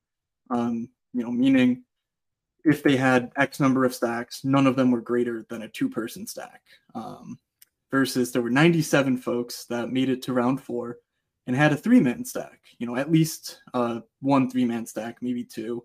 Um, 0.51 0.89
you 1.13 1.23
know, 1.23 1.31
meaning 1.31 1.85
if 2.65 2.83
they 2.83 2.97
had 2.97 3.31
X 3.37 3.61
number 3.61 3.85
of 3.85 3.95
stacks, 3.95 4.45
none 4.45 4.67
of 4.67 4.75
them 4.75 4.91
were 4.91 5.03
greater 5.03 5.45
than 5.51 5.63
a 5.63 5.69
two 5.69 5.89
person 5.89 6.27
stack. 6.27 6.63
Um, 6.95 7.39
versus 7.91 8.33
there 8.33 8.43
were 8.43 8.51
97 8.51 9.19
folks 9.19 9.65
that 9.67 9.93
made 9.93 10.09
it 10.09 10.23
to 10.23 10.33
round 10.33 10.63
four 10.63 10.99
and 11.47 11.55
had 11.55 11.73
a 11.73 11.77
three 11.77 12.01
man 12.01 12.25
stack, 12.25 12.61
you 12.79 12.87
know, 12.87 12.97
at 12.97 13.13
least 13.13 13.61
uh, 13.75 14.01
one 14.21 14.51
three 14.51 14.65
man 14.65 14.87
stack, 14.87 15.19
maybe 15.21 15.45
two. 15.45 15.85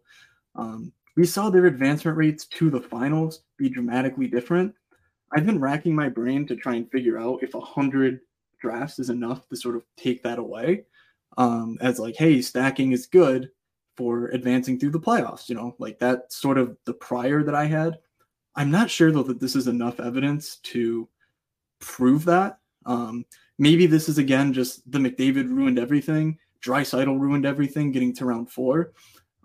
Um, 0.56 0.94
we 1.16 1.26
saw 1.26 1.50
their 1.50 1.66
advancement 1.66 2.18
rates 2.18 2.46
to 2.46 2.70
the 2.70 2.82
finals 2.82 3.44
be 3.58 3.70
dramatically 3.70 4.28
different. 4.28 4.74
I've 5.36 5.46
been 5.46 5.60
racking 5.60 5.96
my 5.96 6.10
brain 6.10 6.46
to 6.48 6.56
try 6.56 6.76
and 6.76 6.90
figure 6.92 7.20
out 7.20 7.44
if 7.44 7.54
100 7.54 8.20
drafts 8.60 9.00
is 9.00 9.10
enough 9.10 9.48
to 9.50 9.56
sort 9.56 9.76
of 9.76 9.84
take 9.98 10.24
that 10.24 10.40
away 10.40 10.86
um, 11.38 11.78
as 11.82 12.00
like, 12.00 12.16
hey, 12.16 12.42
stacking 12.42 12.92
is 12.92 13.08
good 13.08 13.50
for 13.96 14.28
advancing 14.28 14.80
through 14.80 14.92
the 14.92 15.00
playoffs. 15.00 15.50
You 15.50 15.56
know, 15.56 15.76
like 15.80 16.00
that 16.00 16.32
sort 16.32 16.58
of 16.58 16.78
the 16.86 16.94
prior 16.94 17.44
that 17.44 17.56
I 17.56 17.66
had. 17.66 18.00
I'm 18.56 18.72
not 18.72 18.90
sure 18.90 19.12
though 19.12 19.24
that 19.24 19.40
this 19.40 19.56
is 19.56 19.68
enough 19.68 20.00
evidence 20.00 20.58
to 20.58 21.08
prove 21.80 22.26
that. 22.26 22.60
Um, 22.86 23.26
maybe 23.58 23.86
this 23.86 24.10
is 24.10 24.18
again 24.18 24.54
just 24.54 24.90
the 24.92 25.00
McDavid 25.00 25.50
ruined 25.50 25.80
everything. 25.80 26.38
Draisaitl 26.64 27.20
ruined 27.20 27.46
everything 27.46 27.92
getting 27.92 28.14
to 28.16 28.26
round 28.26 28.50
four. 28.50 28.94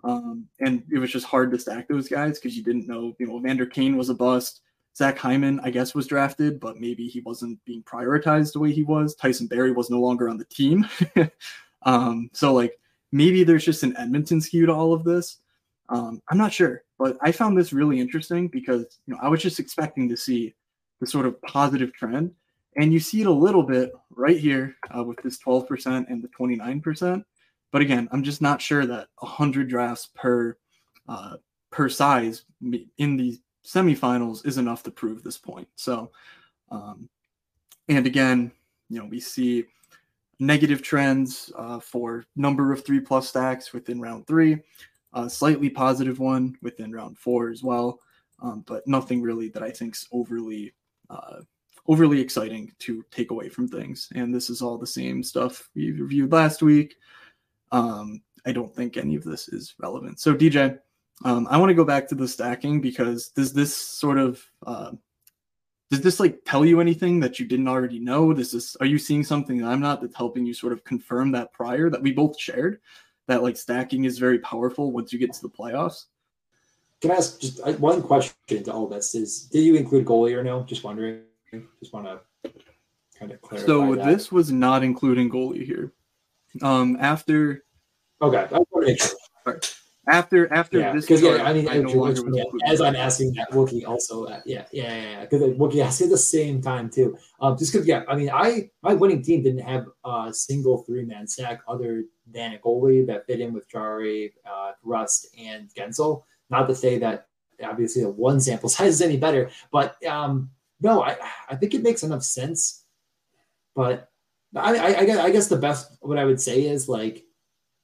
Um, 0.03 0.47
and 0.59 0.83
it 0.91 0.99
was 0.99 1.11
just 1.11 1.25
hard 1.25 1.51
to 1.51 1.59
stack 1.59 1.87
those 1.87 2.07
guys 2.07 2.39
because 2.39 2.55
you 2.55 2.63
didn't 2.63 2.87
know, 2.87 3.15
you 3.19 3.27
know, 3.27 3.39
Vander 3.39 3.65
Kane 3.65 3.97
was 3.97 4.09
a 4.09 4.13
bust. 4.13 4.61
Zach 4.95 5.17
Hyman, 5.17 5.59
I 5.63 5.69
guess, 5.69 5.95
was 5.95 6.07
drafted, 6.07 6.59
but 6.59 6.77
maybe 6.77 7.07
he 7.07 7.21
wasn't 7.21 7.63
being 7.65 7.83
prioritized 7.83 8.53
the 8.53 8.59
way 8.59 8.73
he 8.73 8.83
was. 8.83 9.15
Tyson 9.15 9.47
Barrie 9.47 9.71
was 9.71 9.89
no 9.89 9.99
longer 9.99 10.29
on 10.29 10.37
the 10.37 10.45
team. 10.45 10.87
um, 11.83 12.29
so, 12.33 12.53
like, 12.53 12.77
maybe 13.11 13.43
there's 13.43 13.63
just 13.63 13.83
an 13.83 13.95
Edmonton 13.97 14.41
skew 14.41 14.65
to 14.65 14.73
all 14.73 14.93
of 14.93 15.03
this. 15.03 15.37
Um, 15.89 16.21
I'm 16.29 16.37
not 16.37 16.53
sure, 16.53 16.83
but 16.97 17.17
I 17.21 17.31
found 17.31 17.57
this 17.57 17.73
really 17.73 17.99
interesting 17.99 18.47
because, 18.47 18.99
you 19.07 19.13
know, 19.13 19.19
I 19.21 19.29
was 19.29 19.41
just 19.41 19.59
expecting 19.59 20.09
to 20.09 20.17
see 20.17 20.53
the 20.99 21.07
sort 21.07 21.25
of 21.25 21.41
positive 21.43 21.93
trend. 21.93 22.31
And 22.75 22.93
you 22.93 22.99
see 22.99 23.21
it 23.21 23.27
a 23.27 23.31
little 23.31 23.63
bit 23.63 23.91
right 24.11 24.37
here 24.37 24.75
uh, 24.95 25.03
with 25.03 25.17
this 25.23 25.39
12% 25.39 26.05
and 26.09 26.23
the 26.23 26.27
29%. 26.27 27.23
But 27.71 27.81
again, 27.81 28.07
I'm 28.11 28.23
just 28.23 28.41
not 28.41 28.61
sure 28.61 28.85
that 28.85 29.09
100 29.19 29.67
drafts 29.67 30.09
per 30.15 30.57
uh, 31.07 31.37
per 31.71 31.89
size 31.89 32.43
in 32.97 33.17
the 33.17 33.39
semifinals 33.65 34.45
is 34.45 34.57
enough 34.57 34.83
to 34.83 34.91
prove 34.91 35.23
this 35.23 35.37
point. 35.37 35.67
So, 35.75 36.11
um, 36.71 37.09
and 37.87 38.05
again, 38.07 38.51
you 38.89 38.99
know, 38.99 39.05
we 39.05 39.19
see 39.19 39.65
negative 40.39 40.81
trends 40.81 41.51
uh, 41.57 41.79
for 41.79 42.25
number 42.35 42.71
of 42.71 42.85
three 42.85 42.99
plus 42.99 43.27
stacks 43.27 43.73
within 43.73 43.99
round 43.99 44.25
three, 44.25 44.57
a 45.13 45.29
slightly 45.29 45.69
positive 45.69 46.19
one 46.19 46.55
within 46.61 46.91
round 46.91 47.17
four 47.17 47.49
as 47.49 47.61
well, 47.61 47.99
um, 48.41 48.63
but 48.65 48.87
nothing 48.87 49.21
really 49.21 49.49
that 49.49 49.63
I 49.63 49.71
think's 49.71 50.07
overly 50.11 50.73
uh, 51.09 51.41
overly 51.87 52.21
exciting 52.21 52.71
to 52.77 53.03
take 53.09 53.31
away 53.31 53.49
from 53.49 53.67
things. 53.67 54.09
And 54.13 54.33
this 54.33 54.49
is 54.51 54.61
all 54.61 54.77
the 54.77 54.87
same 54.87 55.23
stuff 55.23 55.69
we 55.75 55.91
reviewed 55.91 56.31
last 56.31 56.61
week. 56.61 56.95
Um, 57.71 58.21
I 58.45 58.51
don't 58.51 58.73
think 58.73 58.97
any 58.97 59.15
of 59.15 59.23
this 59.23 59.49
is 59.49 59.75
relevant. 59.79 60.19
So 60.19 60.33
DJ, 60.33 60.79
um, 61.25 61.47
I 61.49 61.57
want 61.57 61.69
to 61.69 61.75
go 61.75 61.85
back 61.85 62.07
to 62.09 62.15
the 62.15 62.27
stacking 62.27 62.81
because 62.81 63.29
does 63.29 63.53
this 63.53 63.75
sort 63.75 64.17
of 64.17 64.43
uh, 64.65 64.91
does 65.89 66.01
this 66.01 66.19
like 66.19 66.39
tell 66.45 66.65
you 66.65 66.79
anything 66.79 67.19
that 67.19 67.39
you 67.39 67.45
didn't 67.45 67.67
already 67.67 67.99
know? 67.99 68.33
Does 68.33 68.51
this 68.51 68.75
are 68.77 68.85
you 68.85 68.97
seeing 68.97 69.23
something 69.23 69.57
that 69.57 69.67
I'm 69.67 69.81
not 69.81 70.01
that's 70.01 70.15
helping 70.15 70.45
you 70.45 70.53
sort 70.53 70.73
of 70.73 70.83
confirm 70.83 71.31
that 71.31 71.51
prior 71.51 71.89
that 71.89 72.01
we 72.01 72.11
both 72.11 72.39
shared 72.39 72.79
that 73.27 73.43
like 73.43 73.57
stacking 73.57 74.05
is 74.05 74.17
very 74.17 74.39
powerful 74.39 74.91
once 74.91 75.11
you 75.11 75.19
get 75.19 75.33
to 75.33 75.41
the 75.41 75.49
playoffs? 75.49 76.05
Can 77.01 77.11
I 77.11 77.15
ask 77.15 77.39
just 77.39 77.65
one 77.79 78.01
question 78.01 78.63
to 78.63 78.73
all 78.73 78.87
this? 78.87 79.15
Is 79.15 79.43
did 79.43 79.61
you 79.61 79.75
include 79.75 80.05
goalie 80.05 80.35
or 80.35 80.43
no? 80.43 80.63
Just 80.63 80.83
wondering. 80.83 81.21
Just 81.79 81.93
want 81.93 82.05
to 82.05 82.51
kind 83.17 83.31
of 83.31 83.41
clarify. 83.41 83.65
So 83.65 83.95
that. 83.95 84.05
this 84.05 84.31
was 84.31 84.51
not 84.51 84.83
including 84.83 85.29
goalie 85.29 85.65
here. 85.65 85.93
Um, 86.61 86.97
after. 86.99 87.63
Okay, 88.21 88.37
I 88.37 88.57
want 88.57 88.67
to 88.73 88.81
make 88.81 89.01
sure. 89.01 89.15
All 89.45 89.53
right 89.53 89.75
after 90.09 90.51
after 90.51 90.79
yeah, 90.79 90.93
this 90.93 91.05
because 91.05 91.21
yeah, 91.21 91.43
I 91.43 91.53
mean, 91.53 91.69
I 91.69 91.77
no 91.77 92.07
yeah, 92.33 92.43
as 92.65 92.81
I'm 92.81 92.95
asking 92.95 93.33
that 93.33 93.51
Wookie 93.51 93.87
also, 93.87 94.25
uh, 94.25 94.41
yeah, 94.45 94.65
yeah, 94.71 94.95
yeah, 94.95 95.21
because 95.21 95.41
yeah, 95.41 95.53
Wookie 95.53 95.83
asked 95.83 96.01
at 96.01 96.09
the 96.09 96.17
same 96.17 96.61
time 96.61 96.89
too. 96.89 97.17
Um, 97.39 97.57
just 97.57 97.71
because, 97.71 97.87
yeah, 97.87 98.03
I 98.07 98.15
mean, 98.15 98.29
I 98.33 98.71
my 98.81 98.93
winning 98.95 99.21
team 99.21 99.43
didn't 99.43 99.61
have 99.61 99.85
a 100.03 100.33
single 100.33 100.83
three 100.83 101.05
man 101.05 101.27
sack 101.27 101.61
other 101.67 102.05
than 102.29 102.53
a 102.53 102.57
goalie 102.57 103.05
that 103.07 103.27
fit 103.27 103.39
in 103.39 103.53
with 103.53 103.69
Jarry, 103.69 104.33
uh, 104.49 104.71
Rust, 104.83 105.27
and 105.37 105.69
Guentzel. 105.75 106.23
Not 106.49 106.67
to 106.67 106.75
say 106.75 106.97
that 106.99 107.27
obviously 107.63 108.01
the 108.01 108.09
one 108.09 108.39
sample 108.39 108.69
size 108.69 108.95
is 108.95 109.01
any 109.01 109.17
better, 109.17 109.49
but 109.71 110.03
um, 110.05 110.49
no, 110.81 111.03
I 111.03 111.17
I 111.49 111.55
think 111.55 111.73
it 111.73 111.83
makes 111.83 112.03
enough 112.03 112.23
sense. 112.23 112.83
But 113.75 114.09
I 114.55 114.75
I, 114.75 115.23
I 115.23 115.31
guess, 115.31 115.47
the 115.47 115.57
best 115.57 115.97
what 116.01 116.17
I 116.17 116.25
would 116.25 116.41
say 116.41 116.65
is 116.65 116.89
like 116.89 117.23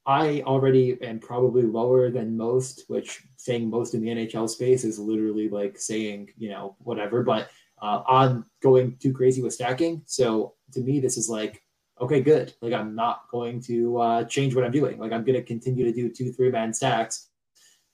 I 0.06 0.44
already 0.46 1.02
am 1.02 1.20
probably 1.20 1.64
lower 1.64 2.12
than 2.12 2.38
most, 2.38 2.84
which 2.88 3.24
saying 3.38 3.70
most 3.70 3.96
in 3.96 4.02
the 4.02 4.10
NHL 4.10 4.48
space 4.50 4.84
is 4.84 5.00
literally 5.00 5.50
like 5.50 5.80
saying, 5.80 6.30
you 6.38 6.50
know, 6.50 6.76
whatever, 6.80 7.24
but 7.24 7.50
uh, 7.82 8.04
I'm 8.08 8.46
going 8.62 8.98
too 8.98 9.14
crazy 9.14 9.42
with 9.42 9.54
stacking. 9.54 10.04
So 10.06 10.54
to 10.74 10.82
me, 10.82 11.00
this 11.00 11.18
is 11.18 11.28
like, 11.28 11.62
okay, 12.00 12.22
good. 12.22 12.54
Like 12.62 12.74
I'm 12.74 12.94
not 12.94 13.24
going 13.32 13.62
to 13.64 13.98
uh, 13.98 14.24
change 14.26 14.56
what 14.56 14.64
I'm 14.64 14.72
doing. 14.72 15.00
Like 15.00 15.12
I'm 15.12 15.24
going 15.24 15.40
to 15.40 15.44
continue 15.44 15.86
to 15.86 15.92
do 15.92 16.10
two, 16.10 16.32
three 16.32 16.52
man 16.52 16.74
stacks, 16.74 17.30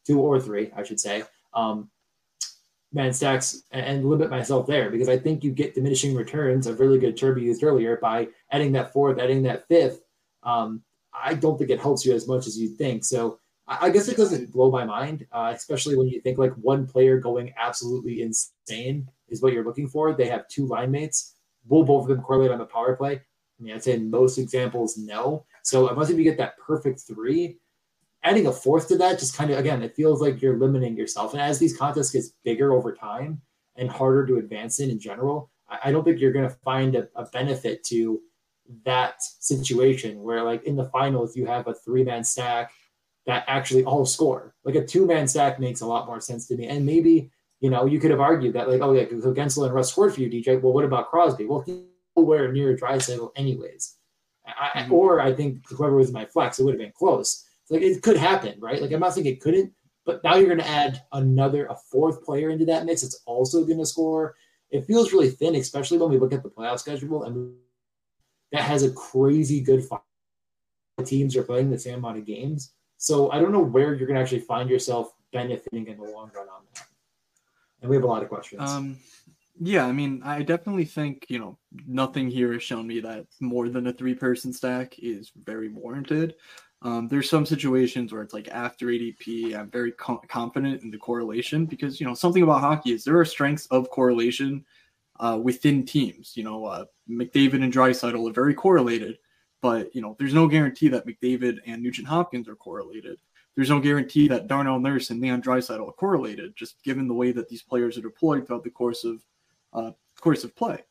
two 0.06 0.20
or 0.20 0.40
three, 0.40 0.72
I 0.76 0.84
should 0.84 1.00
say, 1.00 1.24
um, 1.54 1.90
man 2.94 3.14
stacks 3.14 3.64
and, 3.72 4.06
limit 4.06 4.30
myself 4.30 4.68
there 4.68 4.90
because 4.90 5.10
I 5.10 5.18
think 5.18 5.44
you 5.44 5.52
get 5.52 5.76
diminishing 5.76 6.16
returns 6.16 6.68
of 6.68 6.80
really 6.80 7.00
good 7.00 7.18
turbo 7.18 7.40
used 7.40 7.64
earlier 7.64 7.98
by 7.98 8.28
adding 8.52 8.72
that 8.74 8.92
fourth, 8.92 9.20
adding 9.20 9.44
that 9.44 9.68
fifth. 9.68 10.02
Um, 10.44 10.82
I 11.14 11.34
don't 11.34 11.58
think 11.58 11.70
it 11.70 11.80
helps 11.80 12.06
you 12.06 12.14
as 12.14 12.28
much 12.28 12.48
as 12.48 12.58
you 12.58 12.70
think. 12.70 13.06
So 13.06 13.40
I 13.68 13.90
guess 13.90 14.08
it 14.08 14.18
doesn't 14.18 14.52
blow 14.52 14.70
my 14.70 14.84
mind, 14.84 15.26
uh, 15.32 15.54
especially 15.56 15.96
when 15.96 16.08
you 16.08 16.20
think 16.20 16.38
like 16.38 16.54
one 16.56 16.86
player 16.86 17.20
going 17.20 17.54
absolutely 17.58 18.22
insane 18.22 19.08
is 19.30 19.42
what 19.42 19.54
you're 19.54 19.64
looking 19.64 19.88
for. 19.88 20.14
They 20.14 20.28
have 20.28 20.48
two 20.48 20.68
line 20.68 20.92
mates. 20.92 21.36
Will 21.68 21.84
both 21.84 22.04
of 22.04 22.10
them 22.10 22.22
correlate 22.22 22.52
on 22.52 22.58
the 22.58 22.66
power 22.66 22.96
play? 22.96 23.14
I 23.14 23.64
mean, 23.64 23.74
I'd 23.74 23.84
say 23.84 23.94
in 23.94 24.10
most 24.10 24.38
examples, 24.38 24.98
no. 24.98 25.46
So 25.64 25.88
unless 25.90 26.10
if 26.10 26.18
you 26.18 26.24
get 26.24 26.38
that 26.38 26.58
perfect 26.58 27.02
three, 27.02 27.60
adding 28.24 28.48
a 28.48 28.52
fourth 28.52 28.88
to 28.90 28.98
that 28.98 29.20
just 29.20 29.36
kind 29.36 29.52
of 29.52 29.58
again, 29.58 29.82
it 29.82 29.96
feels 29.96 30.22
like 30.22 30.42
you're 30.42 30.58
limiting 30.58 30.96
yourself. 30.96 31.34
And 31.34 31.42
as 31.42 31.60
these 31.60 31.76
contests 31.76 32.12
gets 32.12 32.34
bigger 32.44 32.74
over 32.74 32.94
time 32.94 33.42
and 33.76 33.90
harder 33.90 34.26
to 34.28 34.38
advance 34.38 34.80
in 34.80 34.90
in 34.90 35.00
general, 35.00 35.50
I, 35.70 35.92
don't 35.92 36.04
think 36.04 36.20
you're 36.20 36.34
going 36.34 36.48
to 36.48 36.56
find 36.56 36.96
a, 36.96 37.08
a 37.16 37.26
benefit 37.26 37.84
to 37.86 38.22
that 38.86 39.22
situation 39.22 40.22
where 40.22 40.44
like 40.44 40.64
in 40.64 40.76
the 40.76 40.90
finals 40.90 41.36
you 41.36 41.46
have 41.46 41.68
a 41.68 41.74
three 41.74 42.04
man 42.04 42.24
stack 42.24 42.72
that 43.26 43.46
actually 43.48 43.84
all 43.86 44.06
score. 44.06 44.56
Like 44.66 44.76
a 44.76 44.86
two 44.86 45.06
man 45.06 45.28
stack 45.28 45.60
makes 45.60 45.82
a 45.82 45.86
lot 45.86 46.08
more 46.08 46.20
sense 46.20 46.48
to 46.48 46.58
me. 46.58 46.68
And 46.68 46.86
maybe 46.86 47.32
you 47.62 47.70
know, 47.70 47.86
you 47.86 48.00
could 48.00 48.12
have 48.12 48.20
argued 48.20 48.54
that 48.56 48.70
like, 48.70 48.82
oh 48.82 48.94
yeah, 48.94 49.06
so 49.48 49.64
and 49.64 49.74
Rust 49.74 49.92
scored 49.92 50.14
for 50.14 50.22
you, 50.22 50.30
DJ. 50.30 50.60
Well, 50.60 50.74
what 50.74 50.84
about 50.84 51.10
Crosby? 51.10 51.46
Well, 51.46 51.64
nowhere 52.18 52.52
near 52.52 52.76
Draisaitl 52.76 53.32
anyways. 53.36 53.98
I, 54.46 54.82
mm-hmm. 54.82 54.94
Or 54.94 55.22
I 55.22 55.32
think 55.32 55.70
whoever 55.70 55.96
was 55.96 56.12
my 56.12 56.26
flex, 56.26 56.60
it 56.60 56.64
would 56.64 56.74
have 56.74 56.82
been 56.82 56.92
close. 56.92 57.46
Like 57.72 57.82
it 57.82 58.04
could 58.04 58.18
happen, 58.18 58.60
right? 58.60 58.82
Like 58.82 58.92
I'm 58.92 59.00
not 59.00 59.14
saying 59.14 59.26
it 59.26 59.40
couldn't, 59.40 59.74
but 60.06 60.22
now 60.24 60.36
you're 60.36 60.48
going 60.48 60.60
to 60.60 60.68
add 60.68 61.02
another, 61.14 61.66
a 61.68 61.76
fourth 61.76 62.24
player 62.24 62.50
into 62.50 62.66
that 62.66 62.86
mix. 62.86 63.02
It's 63.02 63.22
also 63.26 63.66
going 63.66 63.80
to 63.80 63.86
score. 63.86 64.36
It 64.70 64.86
feels 64.86 65.14
really 65.14 65.30
thin, 65.30 65.56
especially 65.56 65.98
when 65.98 66.10
we 66.10 66.20
look 66.20 66.34
at 66.34 66.44
the 66.44 66.50
playoff 66.50 66.80
schedule 66.80 67.24
and 67.24 67.56
that 68.52 68.64
has 68.64 68.84
a 68.84 68.92
crazy 68.92 69.62
good 69.62 69.86
fight. 69.86 70.02
Teams 71.06 71.36
are 71.38 71.44
playing 71.44 71.72
the 71.72 71.80
same 71.80 72.00
amount 72.00 72.18
of 72.18 72.26
games. 72.26 72.74
So 72.98 73.32
I 73.32 73.40
don't 73.40 73.54
know 73.54 73.64
where 73.64 73.96
you're 73.96 74.06
going 74.06 74.18
to 74.18 74.22
actually 74.22 74.42
find 74.42 74.70
yourself 74.70 75.14
benefiting 75.32 75.88
in 75.88 75.98
the 75.98 76.04
long 76.04 76.30
run 76.36 76.50
on 76.50 76.64
that. 76.76 76.86
And 77.82 77.90
we 77.90 77.96
have 77.96 78.04
a 78.04 78.08
lot 78.08 78.22
of 78.22 78.30
questions. 78.30 78.70
Um, 78.70 78.98
yeah, 79.60 79.86
I 79.86 79.92
mean, 79.92 80.22
I 80.24 80.44
definitely 80.44 80.86
think, 80.86 81.26
you 81.30 81.40
know, 81.40 81.58
nothing 81.88 82.30
here 82.30 82.52
has 82.54 82.64
shown 82.64 82.86
me 82.86 83.00
that 83.00 83.28
more 83.40 83.70
than 83.70 83.88
a 83.88 83.94
three 83.94 84.14
person 84.14 84.52
stack 84.52 85.00
is 85.00 85.32
very 85.36 85.70
warranted. 85.70 86.36
Um, 86.84 87.08
there's 87.08 87.30
some 87.30 87.46
situations 87.46 88.12
where 88.12 88.24
it's 88.24 88.34
like 88.34 88.48
after 88.50 88.88
ADP, 88.88 89.56
I'm 89.56 89.70
very 89.70 89.91
com- 89.91 90.22
confident 90.28 90.82
in 90.82 90.89
the 90.89 90.98
correlation 90.98 91.65
because 91.65 92.00
you 92.00 92.08
know 92.08 92.15
something 92.15 92.41
about 92.41 92.62
hockey 92.62 92.91
is 92.91 93.04
there 93.04 93.20
are 93.20 93.26
strengths 93.26 93.67
of 93.67 93.89
correlation 93.91 94.65
uh, 95.20 95.39
within 95.41 95.86
teams. 95.86 96.36
You 96.36 96.44
know, 96.44 96.65
uh, 96.65 96.86
McDavid 97.10 97.63
and 97.63 97.72
Draisaitl 97.72 98.30
are 98.30 98.34
very 98.34 98.56
correlated, 98.56 99.20
but 99.62 99.94
you 99.94 100.02
know 100.02 100.15
there's 100.17 100.34
no 100.34 100.48
guarantee 100.48 100.88
that 100.88 101.06
McDavid 101.06 101.60
and 101.67 101.84
Nugent 101.84 102.08
Hopkins 102.08 102.48
are 102.48 102.56
correlated. 102.56 103.20
There's 103.56 103.70
no 103.70 103.80
guarantee 103.80 104.28
that 104.30 104.48
Darnell 104.48 104.80
Nurse 104.80 105.12
and 105.12 105.22
Leon 105.22 105.44
Draisaitl 105.44 105.88
are 105.88 105.94
correlated, 105.94 106.56
just 106.56 106.82
given 106.84 107.08
the 107.08 107.13
way 107.13 107.32
that 107.32 107.48
these 107.48 107.62
players 107.62 107.98
are 107.98 108.02
deployed 108.02 108.48
throughout 108.48 108.63
the 108.63 108.72
course 108.72 109.04
of 109.04 109.22
uh, 109.74 109.91
course 110.20 110.44
of 110.44 110.56
play. 110.56 110.84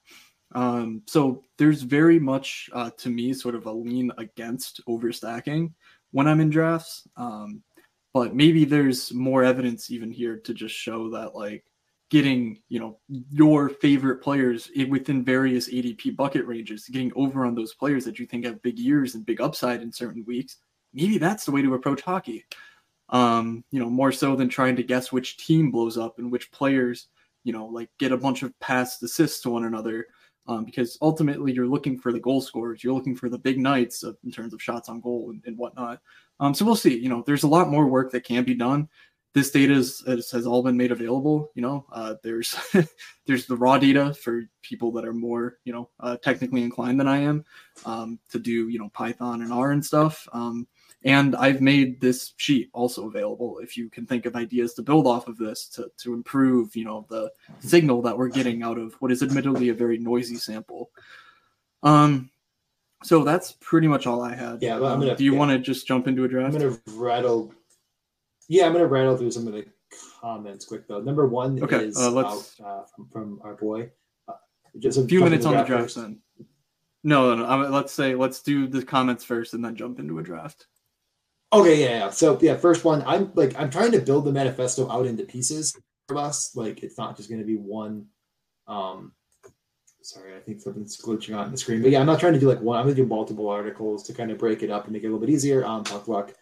Um, 0.52 1.02
so 1.06 1.42
there's 1.58 1.82
very 1.82 2.18
much 2.18 2.68
uh, 2.72 2.90
to 2.98 3.08
me 3.08 3.32
sort 3.32 3.54
of 3.54 3.66
a 3.66 3.72
lean 3.72 4.10
against 4.18 4.84
overstacking 4.86 5.72
when 6.12 6.26
I'm 6.26 6.40
in 6.40 6.50
drafts. 6.50 7.06
Um, 7.16 7.62
but 8.12 8.34
maybe 8.34 8.64
there's 8.64 9.12
more 9.12 9.44
evidence 9.44 9.90
even 9.90 10.10
here 10.10 10.36
to 10.38 10.52
just 10.52 10.74
show 10.74 11.10
that 11.10 11.34
like 11.34 11.64
getting 12.10 12.60
you 12.68 12.80
know 12.80 12.98
your 13.30 13.68
favorite 13.68 14.20
players 14.20 14.68
within 14.88 15.24
various 15.24 15.68
ADP 15.68 16.16
bucket 16.16 16.44
ranges, 16.46 16.88
getting 16.88 17.12
over 17.14 17.46
on 17.46 17.54
those 17.54 17.74
players 17.74 18.04
that 18.04 18.18
you 18.18 18.26
think 18.26 18.44
have 18.44 18.62
big 18.62 18.78
years 18.78 19.14
and 19.14 19.24
big 19.24 19.40
upside 19.40 19.80
in 19.80 19.92
certain 19.92 20.24
weeks. 20.26 20.56
Maybe 20.92 21.18
that's 21.18 21.44
the 21.44 21.52
way 21.52 21.62
to 21.62 21.74
approach 21.74 22.02
hockey. 22.02 22.44
Um, 23.10 23.64
you 23.70 23.80
know, 23.80 23.90
more 23.90 24.12
so 24.12 24.36
than 24.36 24.48
trying 24.48 24.76
to 24.76 24.82
guess 24.82 25.12
which 25.12 25.36
team 25.36 25.70
blows 25.70 25.98
up 25.98 26.18
and 26.18 26.30
which 26.30 26.50
players, 26.52 27.08
you 27.42 27.52
know, 27.52 27.66
like 27.66 27.90
get 27.98 28.12
a 28.12 28.16
bunch 28.16 28.42
of 28.42 28.58
past 28.60 29.02
assists 29.02 29.40
to 29.42 29.50
one 29.50 29.64
another 29.64 30.06
um, 30.46 30.64
because 30.64 30.98
ultimately 31.00 31.52
you're 31.52 31.66
looking 31.66 31.98
for 31.98 32.12
the 32.12 32.20
goal 32.20 32.40
scorers, 32.40 32.82
you're 32.82 32.94
looking 32.94 33.16
for 33.16 33.28
the 33.28 33.38
big 33.38 33.58
nights 33.58 34.02
of, 34.02 34.16
in 34.24 34.30
terms 34.30 34.52
of 34.52 34.62
shots 34.62 34.88
on 34.88 35.00
goal 35.00 35.30
and, 35.30 35.42
and 35.46 35.56
whatnot. 35.56 36.00
Um, 36.40 36.54
so 36.54 36.64
we'll 36.64 36.76
see. 36.76 36.98
You 36.98 37.08
know, 37.08 37.22
there's 37.26 37.42
a 37.42 37.48
lot 37.48 37.68
more 37.68 37.86
work 37.86 38.10
that 38.12 38.24
can 38.24 38.44
be 38.44 38.54
done. 38.54 38.88
This 39.32 39.52
data 39.52 39.74
is, 39.74 40.02
is, 40.08 40.30
has 40.32 40.46
all 40.46 40.62
been 40.62 40.76
made 40.76 40.90
available. 40.90 41.52
You 41.54 41.62
know, 41.62 41.86
uh, 41.92 42.14
there's 42.24 42.56
there's 43.26 43.46
the 43.46 43.56
raw 43.56 43.78
data 43.78 44.12
for 44.14 44.42
people 44.62 44.90
that 44.92 45.04
are 45.04 45.14
more 45.14 45.58
you 45.64 45.72
know 45.72 45.88
uh, 46.00 46.16
technically 46.16 46.62
inclined 46.62 46.98
than 46.98 47.06
I 47.06 47.18
am 47.18 47.44
um, 47.84 48.18
to 48.30 48.40
do 48.40 48.68
you 48.68 48.78
know 48.78 48.88
Python 48.88 49.42
and 49.42 49.52
R 49.52 49.70
and 49.70 49.84
stuff. 49.84 50.26
Um, 50.32 50.66
and 51.04 51.34
I've 51.34 51.62
made 51.62 52.00
this 52.00 52.34
sheet 52.36 52.68
also 52.74 53.08
available 53.08 53.58
if 53.58 53.76
you 53.76 53.88
can 53.88 54.04
think 54.04 54.26
of 54.26 54.36
ideas 54.36 54.74
to 54.74 54.82
build 54.82 55.06
off 55.06 55.28
of 55.28 55.38
this 55.38 55.66
to, 55.68 55.90
to 55.98 56.12
improve, 56.12 56.76
you 56.76 56.84
know, 56.84 57.06
the 57.08 57.32
signal 57.60 58.02
that 58.02 58.16
we're 58.16 58.28
getting 58.28 58.62
out 58.62 58.76
of 58.76 58.94
what 58.94 59.10
is 59.10 59.22
admittedly 59.22 59.70
a 59.70 59.74
very 59.74 59.96
noisy 59.96 60.36
sample. 60.36 60.90
Um, 61.82 62.30
so 63.02 63.24
that's 63.24 63.52
pretty 63.60 63.88
much 63.88 64.06
all 64.06 64.20
I 64.20 64.34
had. 64.34 64.58
Yeah, 64.60 64.74
I'm 64.74 64.80
gonna, 64.80 65.10
um, 65.12 65.16
do 65.16 65.24
you 65.24 65.32
yeah. 65.32 65.38
want 65.38 65.50
to 65.52 65.58
just 65.58 65.86
jump 65.86 66.06
into 66.06 66.24
a 66.24 66.28
draft? 66.28 66.54
I'm 66.54 66.60
gonna 66.60 66.78
rattle. 66.88 67.54
Yeah, 68.48 68.66
I'm 68.66 68.72
gonna 68.72 68.86
rattle 68.86 69.16
through 69.16 69.30
some 69.30 69.46
of 69.46 69.54
the 69.54 69.64
comments 70.20 70.66
quick 70.66 70.86
though. 70.86 71.00
Number 71.00 71.26
one 71.26 71.62
okay, 71.62 71.86
is 71.86 71.96
uh, 71.96 72.10
let's, 72.10 72.60
uh, 72.60 72.82
from, 72.94 73.08
from, 73.08 73.40
our 73.42 73.54
boy. 73.54 73.90
Uh, 74.28 74.34
just 74.78 74.98
a 74.98 75.04
few 75.04 75.20
minutes 75.20 75.46
on 75.46 75.56
the 75.56 75.62
draft 75.62 75.94
then. 75.94 76.18
No, 77.02 77.34
no, 77.34 77.46
no. 77.46 77.70
let's 77.70 77.94
say 77.94 78.14
let's 78.14 78.42
do 78.42 78.66
the 78.66 78.84
comments 78.84 79.24
first 79.24 79.54
and 79.54 79.64
then 79.64 79.76
jump 79.76 79.98
into 79.98 80.18
a 80.18 80.22
draft. 80.22 80.66
Okay, 81.52 81.80
yeah, 81.82 81.98
yeah. 81.98 82.10
So 82.10 82.38
yeah, 82.40 82.56
first 82.56 82.84
one, 82.84 83.02
I'm 83.06 83.32
like 83.34 83.58
I'm 83.58 83.70
trying 83.70 83.92
to 83.92 84.00
build 84.00 84.24
the 84.24 84.32
manifesto 84.32 84.88
out 84.90 85.06
into 85.06 85.24
pieces 85.24 85.76
for 86.06 86.16
us. 86.16 86.54
Like 86.54 86.82
it's 86.82 86.96
not 86.96 87.16
just 87.16 87.28
going 87.28 87.40
to 87.40 87.46
be 87.46 87.56
one. 87.56 88.06
Um, 88.68 89.12
sorry, 90.00 90.36
I 90.36 90.40
think 90.40 90.60
something's 90.60 91.00
glitching 91.00 91.36
on 91.36 91.50
the 91.50 91.56
screen. 91.56 91.82
But 91.82 91.90
yeah, 91.90 92.00
I'm 92.00 92.06
not 92.06 92.20
trying 92.20 92.34
to 92.34 92.40
do 92.40 92.48
like 92.48 92.60
one. 92.60 92.78
I'm 92.78 92.86
to 92.86 92.94
do 92.94 93.04
multiple 93.04 93.48
articles 93.48 94.04
to 94.04 94.14
kind 94.14 94.30
of 94.30 94.38
break 94.38 94.62
it 94.62 94.70
up 94.70 94.84
and 94.84 94.92
make 94.92 95.02
it 95.02 95.06
a 95.06 95.10
little 95.10 95.20
bit 95.20 95.30
easier. 95.30 95.64
Um, 95.64 95.82
tough 95.82 96.06
luck. 96.06 96.32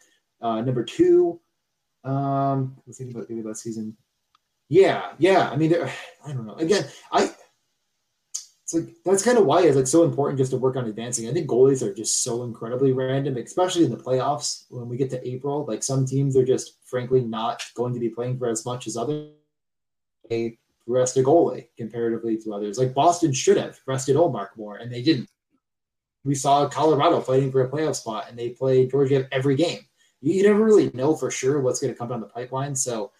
Uh, 0.43 0.61
number 0.61 0.85
two, 0.85 1.41
um, 2.05 2.77
let's 2.87 2.99
think 2.99 3.11
about 3.11 3.29
maybe 3.31 3.43
last 3.43 3.63
season. 3.63 3.97
Yeah, 4.69 5.13
yeah. 5.19 5.49
I 5.51 5.57
mean, 5.57 5.75
I 6.27 6.33
don't 6.33 6.47
know. 6.47 6.55
Again, 6.55 6.85
I 7.13 7.31
it's 8.69 8.75
like 8.75 8.95
that's 9.03 9.25
kind 9.25 9.39
of 9.39 9.47
why 9.47 9.63
it's 9.63 9.77
like 9.77 9.87
so 9.87 10.05
important 10.05 10.37
just 10.37 10.51
to 10.51 10.59
work 10.59 10.77
on 10.77 10.85
advancing. 10.85 11.27
I 11.27 11.33
think 11.33 11.49
goalies 11.49 11.81
are 11.81 11.95
just 11.95 12.23
so 12.23 12.43
incredibly 12.43 12.93
random, 12.93 13.39
especially 13.39 13.85
in 13.85 13.91
the 13.91 13.97
playoffs 13.97 14.65
when 14.69 14.91
we 14.91 14.99
get 14.99 15.09
to 15.11 15.27
April. 15.27 15.65
Like 15.65 15.83
some 15.83 16.05
teams 16.05 16.37
are 16.37 16.45
just 16.45 16.77
frankly 16.85 17.23
not 17.23 17.65
going 17.75 17.95
to 17.95 18.01
be 18.01 18.11
playing 18.11 18.39
for 18.39 18.47
as 18.47 18.67
much 18.67 18.87
as 18.87 18.95
others. 18.95 19.31
They 20.29 20.59
rest 20.87 21.17
a 21.17 21.23
goalie 21.23 21.69
comparatively 21.79 22.37
to 22.37 22.53
others. 22.53 22.79
Like 22.79 22.93
Boston 22.93 23.33
should 23.33 23.57
have 23.57 23.81
rested 23.87 24.17
Ullmark 24.17 24.49
more, 24.59 24.77
and 24.77 24.93
they 24.93 25.01
didn't. 25.01 25.31
We 26.25 26.35
saw 26.35 26.69
Colorado 26.69 27.23
fighting 27.23 27.51
for 27.51 27.63
a 27.63 27.71
playoff 27.71 27.97
spot, 27.97 28.27
and 28.29 28.39
they 28.39 28.51
played 28.51 28.91
Georgiev 28.91 29.29
every 29.33 29.57
game. 29.57 29.81
You, 30.21 30.35
you 30.35 30.43
never 30.43 30.63
really 30.63 30.91
know 30.93 31.17
for 31.17 31.31
sure 31.31 31.63
what's 31.63 31.81
going 31.81 31.95
to 31.95 31.99
come 31.99 32.11
down 32.11 32.21
the 32.21 32.27
pipeline. 32.27 32.77
So 32.77 33.13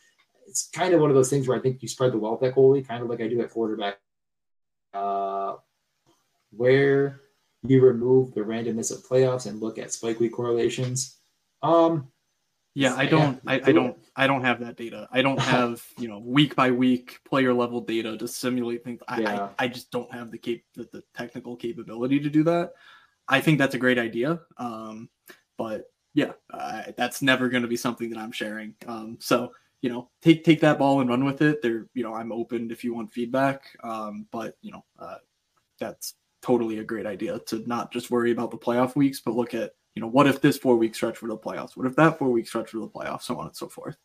it's 0.47 0.69
kind 0.69 0.93
of 0.93 1.01
one 1.01 1.09
of 1.09 1.17
those 1.17 1.31
things 1.31 1.49
where 1.49 1.57
I 1.57 1.61
think 1.63 1.81
you 1.81 1.89
spread 1.89 2.13
the 2.13 2.19
wealth 2.19 2.43
at 2.43 2.55
goalie, 2.55 2.87
kind 2.87 3.03
of 3.03 3.09
like 3.09 3.23
I 3.23 3.29
do 3.29 3.41
at 3.41 3.49
quarterback 3.49 3.99
uh, 4.95 5.55
where 6.51 7.21
you 7.63 7.81
remove 7.81 8.35
the 8.35 8.41
randomness 8.41 8.93
of 8.93 9.07
playoffs 9.07 9.47
and 9.47 9.61
look 9.61 9.79
at 9.79 9.93
spike 9.93 10.21
week 10.21 10.33
correlations. 10.33 11.17
Um, 11.63 12.09
yeah, 12.75 12.95
I 12.95 13.07
don't, 13.07 13.41
I, 13.47 13.55
I, 13.65 13.73
don't, 13.73 13.99
I 14.15 14.27
don't 14.29 14.45
have 14.45 14.61
that 14.61 14.77
data. 14.77 15.09
I 15.11 15.21
don't 15.21 15.41
have, 15.41 15.85
you 15.99 16.07
know, 16.07 16.19
week 16.25 16.55
by 16.55 16.71
week 16.71 17.19
player 17.25 17.53
level 17.53 17.81
data 17.81 18.17
to 18.17 18.29
simulate 18.29 18.85
things. 18.85 19.01
I, 19.09 19.21
yeah. 19.21 19.49
I, 19.59 19.65
I, 19.65 19.69
just 19.69 19.91
don't 19.91 20.13
have 20.13 20.31
the 20.31 20.39
cap, 20.39 20.59
the, 20.75 20.89
the, 20.93 21.03
technical 21.15 21.57
capability 21.57 22.21
to 22.21 22.31
do 22.31 22.45
that. 22.45 22.75
I 23.27 23.41
think 23.41 23.59
that's 23.59 23.75
a 23.75 23.79
great 23.79 23.99
idea. 23.99 24.41
Um, 24.59 25.09
but 25.57 25.91
yeah, 26.15 26.33
uh, 26.53 26.83
that's 26.97 27.21
never 27.21 27.49
going 27.49 27.63
to 27.63 27.69
be 27.69 27.77
something 27.77 28.11
that 28.11 28.19
I'm 28.19 28.33
sharing. 28.33 28.75
Um, 28.87 29.19
so 29.21 29.53
you 29.81 29.91
know, 29.91 30.11
take 30.23 30.45
take 30.45 30.61
that 30.61 30.79
ball 30.79 31.01
and 31.01 31.11
run 31.11 31.25
with 31.25 31.43
it. 31.43 31.63
There, 31.63 31.87
you 31.95 32.03
know, 32.03 32.15
I'm 32.15 32.33
open 32.33 32.71
if 32.71 32.83
you 32.83 32.95
want 32.95 33.13
feedback. 33.13 33.65
Um, 33.83 34.27
but 34.31 34.57
you 34.61 34.73
know, 34.73 34.85
uh, 34.99 35.19
that's 35.79 36.15
totally 36.43 36.79
a 36.79 36.85
great 36.85 37.07
idea 37.07 37.39
to 37.47 37.63
not 37.67 37.93
just 37.93 38.11
worry 38.11 38.33
about 38.33 38.51
the 38.51 38.59
playoff 38.59 38.97
weeks, 38.97 39.21
but 39.21 39.35
look 39.35 39.55
at 39.55 39.73
you 39.95 40.03
know, 40.03 40.09
what 40.09 40.29
if 40.29 40.41
this 40.41 40.57
four 40.57 40.77
week 40.77 40.95
stretch 40.95 41.17
for 41.17 41.29
the 41.29 41.37
playoffs? 41.37 41.77
What 41.77 41.87
if 41.87 41.97
that 41.97 42.19
four 42.19 42.31
week 42.31 42.47
stretch 42.47 42.71
for 42.71 42.79
the 42.79 42.89
playoffs? 42.89 43.23
So 43.23 43.37
on 43.37 43.47
and 43.47 43.57
so 43.57 43.69
forth. 43.69 43.97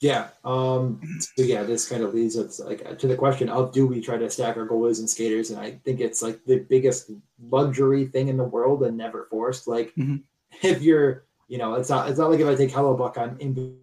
Yeah. 0.00 0.28
Um, 0.44 1.00
so 1.20 1.42
yeah, 1.42 1.62
this 1.62 1.88
kind 1.88 2.02
of 2.02 2.12
leads 2.12 2.36
us 2.36 2.60
like 2.60 2.98
to 2.98 3.06
the 3.06 3.16
question 3.16 3.48
of 3.48 3.72
do 3.72 3.86
we 3.86 4.00
try 4.00 4.18
to 4.18 4.28
stack 4.28 4.56
our 4.56 4.66
goalies 4.66 4.98
and 4.98 5.08
skaters? 5.08 5.50
And 5.50 5.60
I 5.60 5.80
think 5.84 6.00
it's 6.00 6.22
like 6.22 6.44
the 6.44 6.58
biggest 6.58 7.10
luxury 7.48 8.06
thing 8.06 8.28
in 8.28 8.36
the 8.36 8.44
world 8.44 8.82
and 8.82 8.96
never 8.96 9.26
forced. 9.30 9.68
Like 9.68 9.94
mm-hmm. 9.94 10.16
if 10.62 10.82
you're, 10.82 11.24
you 11.48 11.58
know, 11.58 11.74
it's 11.74 11.88
not 11.88 12.10
it's 12.10 12.18
not 12.18 12.30
like 12.30 12.40
if 12.40 12.46
I 12.46 12.54
take 12.54 12.70
Hellebuyck 12.70 13.16
on 13.16 13.36
in 13.38 13.78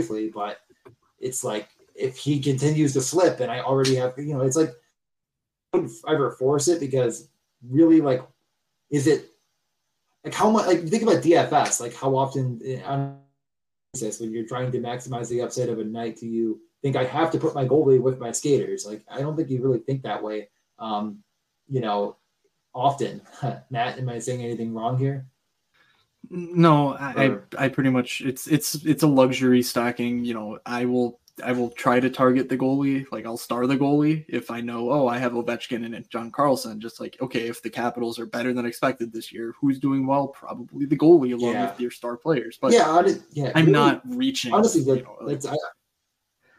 briefly, 0.00 0.30
but 0.32 0.58
it's 1.18 1.44
like 1.44 1.68
if 1.94 2.16
he 2.16 2.40
continues 2.40 2.92
to 2.94 3.00
slip 3.00 3.40
and 3.40 3.50
I 3.50 3.60
already 3.60 3.96
have, 3.96 4.14
you 4.16 4.34
know, 4.34 4.40
it's 4.40 4.56
like 4.56 4.70
I 5.72 5.78
wouldn't 5.78 5.92
ever 6.08 6.32
force 6.32 6.68
it 6.68 6.80
because 6.80 7.28
really 7.68 8.00
like 8.00 8.22
is 8.90 9.06
it 9.06 9.30
like 10.24 10.34
how 10.34 10.50
much 10.50 10.66
like 10.66 10.86
think 10.88 11.02
about 11.02 11.22
DFS, 11.22 11.80
like 11.80 11.94
how 11.94 12.16
often 12.16 12.60
eh, 12.64 12.82
on 12.84 13.18
this 13.94 14.20
when 14.20 14.32
you're 14.32 14.46
trying 14.46 14.72
to 14.72 14.78
maximize 14.78 15.28
the 15.28 15.42
upside 15.42 15.68
of 15.68 15.78
a 15.78 15.84
night 15.84 16.18
do 16.18 16.26
you 16.26 16.60
think 16.80 16.96
I 16.96 17.04
have 17.04 17.30
to 17.32 17.38
put 17.38 17.54
my 17.54 17.66
goalie 17.66 18.00
with 18.00 18.18
my 18.18 18.32
skaters? 18.32 18.86
Like 18.86 19.02
I 19.10 19.20
don't 19.20 19.36
think 19.36 19.50
you 19.50 19.62
really 19.62 19.80
think 19.80 20.02
that 20.02 20.22
way. 20.22 20.48
Um, 20.78 21.22
you 21.68 21.80
know, 21.80 22.16
often. 22.74 23.20
Matt, 23.70 23.98
am 23.98 24.08
I 24.08 24.18
saying 24.18 24.42
anything 24.42 24.72
wrong 24.74 24.98
here? 24.98 25.26
No, 26.28 26.94
I, 26.94 27.38
I, 27.58 27.64
I 27.64 27.68
pretty 27.68 27.90
much 27.90 28.20
it's 28.20 28.46
it's 28.46 28.74
it's 28.84 29.02
a 29.02 29.06
luxury 29.08 29.62
stacking. 29.62 30.24
You 30.24 30.34
know, 30.34 30.58
I 30.66 30.84
will 30.84 31.18
I 31.42 31.52
will 31.52 31.70
try 31.70 32.00
to 32.00 32.10
target 32.10 32.48
the 32.48 32.56
goalie. 32.58 33.06
Like 33.10 33.26
I'll 33.26 33.36
star 33.36 33.66
the 33.66 33.76
goalie 33.76 34.24
if 34.28 34.50
I 34.50 34.60
know, 34.60 34.90
oh, 34.90 35.08
I 35.08 35.18
have 35.18 35.32
Ovechkin 35.32 35.84
and 35.84 36.08
John 36.10 36.30
Carlson. 36.30 36.80
Just 36.80 37.00
like, 37.00 37.16
okay, 37.20 37.48
if 37.48 37.62
the 37.62 37.70
Capitals 37.70 38.18
are 38.18 38.26
better 38.26 38.52
than 38.52 38.66
expected 38.66 39.12
this 39.12 39.32
year, 39.32 39.54
who's 39.60 39.78
doing 39.78 40.06
well? 40.06 40.28
Probably 40.28 40.86
the 40.86 40.96
goalie 40.96 41.32
along 41.32 41.54
yeah. 41.54 41.70
with 41.70 41.80
your 41.80 41.90
star 41.90 42.16
players. 42.16 42.58
But 42.60 42.72
yeah, 42.72 42.90
I 42.90 43.02
did, 43.02 43.22
yeah, 43.32 43.52
I'm 43.54 43.66
really, 43.66 43.72
not 43.72 44.02
reaching. 44.04 44.52
Honestly, 44.52 44.82
like, 44.82 45.00
you 45.00 45.04
know, 45.04 45.16
like, 45.22 45.44
I, 45.46 45.56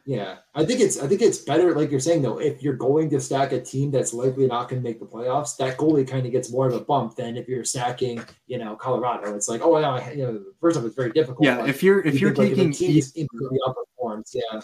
Yeah, 0.05 0.37
I 0.55 0.65
think 0.65 0.79
it's 0.79 0.99
I 0.99 1.07
think 1.07 1.21
it's 1.21 1.37
better, 1.39 1.75
like 1.75 1.91
you're 1.91 1.99
saying 1.99 2.23
though, 2.23 2.39
if 2.39 2.63
you're 2.63 2.75
going 2.75 3.09
to 3.11 3.21
stack 3.21 3.51
a 3.51 3.61
team 3.61 3.91
that's 3.91 4.13
likely 4.13 4.47
not 4.47 4.67
going 4.67 4.81
to 4.81 4.87
make 4.87 4.99
the 4.99 5.05
playoffs, 5.05 5.55
that 5.57 5.77
goalie 5.77 6.07
kind 6.07 6.25
of 6.25 6.31
gets 6.31 6.51
more 6.51 6.67
of 6.67 6.73
a 6.73 6.79
bump 6.79 7.15
than 7.15 7.37
if 7.37 7.47
you're 7.47 7.63
stacking, 7.63 8.23
you 8.47 8.57
know, 8.57 8.75
Colorado. 8.75 9.35
It's 9.35 9.47
like, 9.47 9.61
oh, 9.61 9.79
no, 9.79 10.03
you 10.11 10.23
know, 10.23 10.43
first 10.59 10.77
off, 10.77 10.85
it's 10.85 10.95
very 10.95 11.11
difficult. 11.11 11.45
Yeah, 11.45 11.65
if 11.65 11.83
you're 11.83 12.01
if 12.01 12.19
you 12.19 12.29
are 12.29 12.33
taking 12.33 12.71
like, 12.71 12.81
if 12.81 13.13
team 13.13 13.27
outperforms, 13.67 14.33
yeah, 14.33 14.61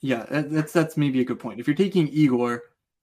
yeah, 0.00 0.24
that's 0.28 0.72
that's 0.72 0.96
maybe 0.96 1.20
a 1.20 1.24
good 1.24 1.38
point. 1.38 1.60
If 1.60 1.66
you're 1.66 1.76
taking 1.76 2.08
Igor, 2.08 2.62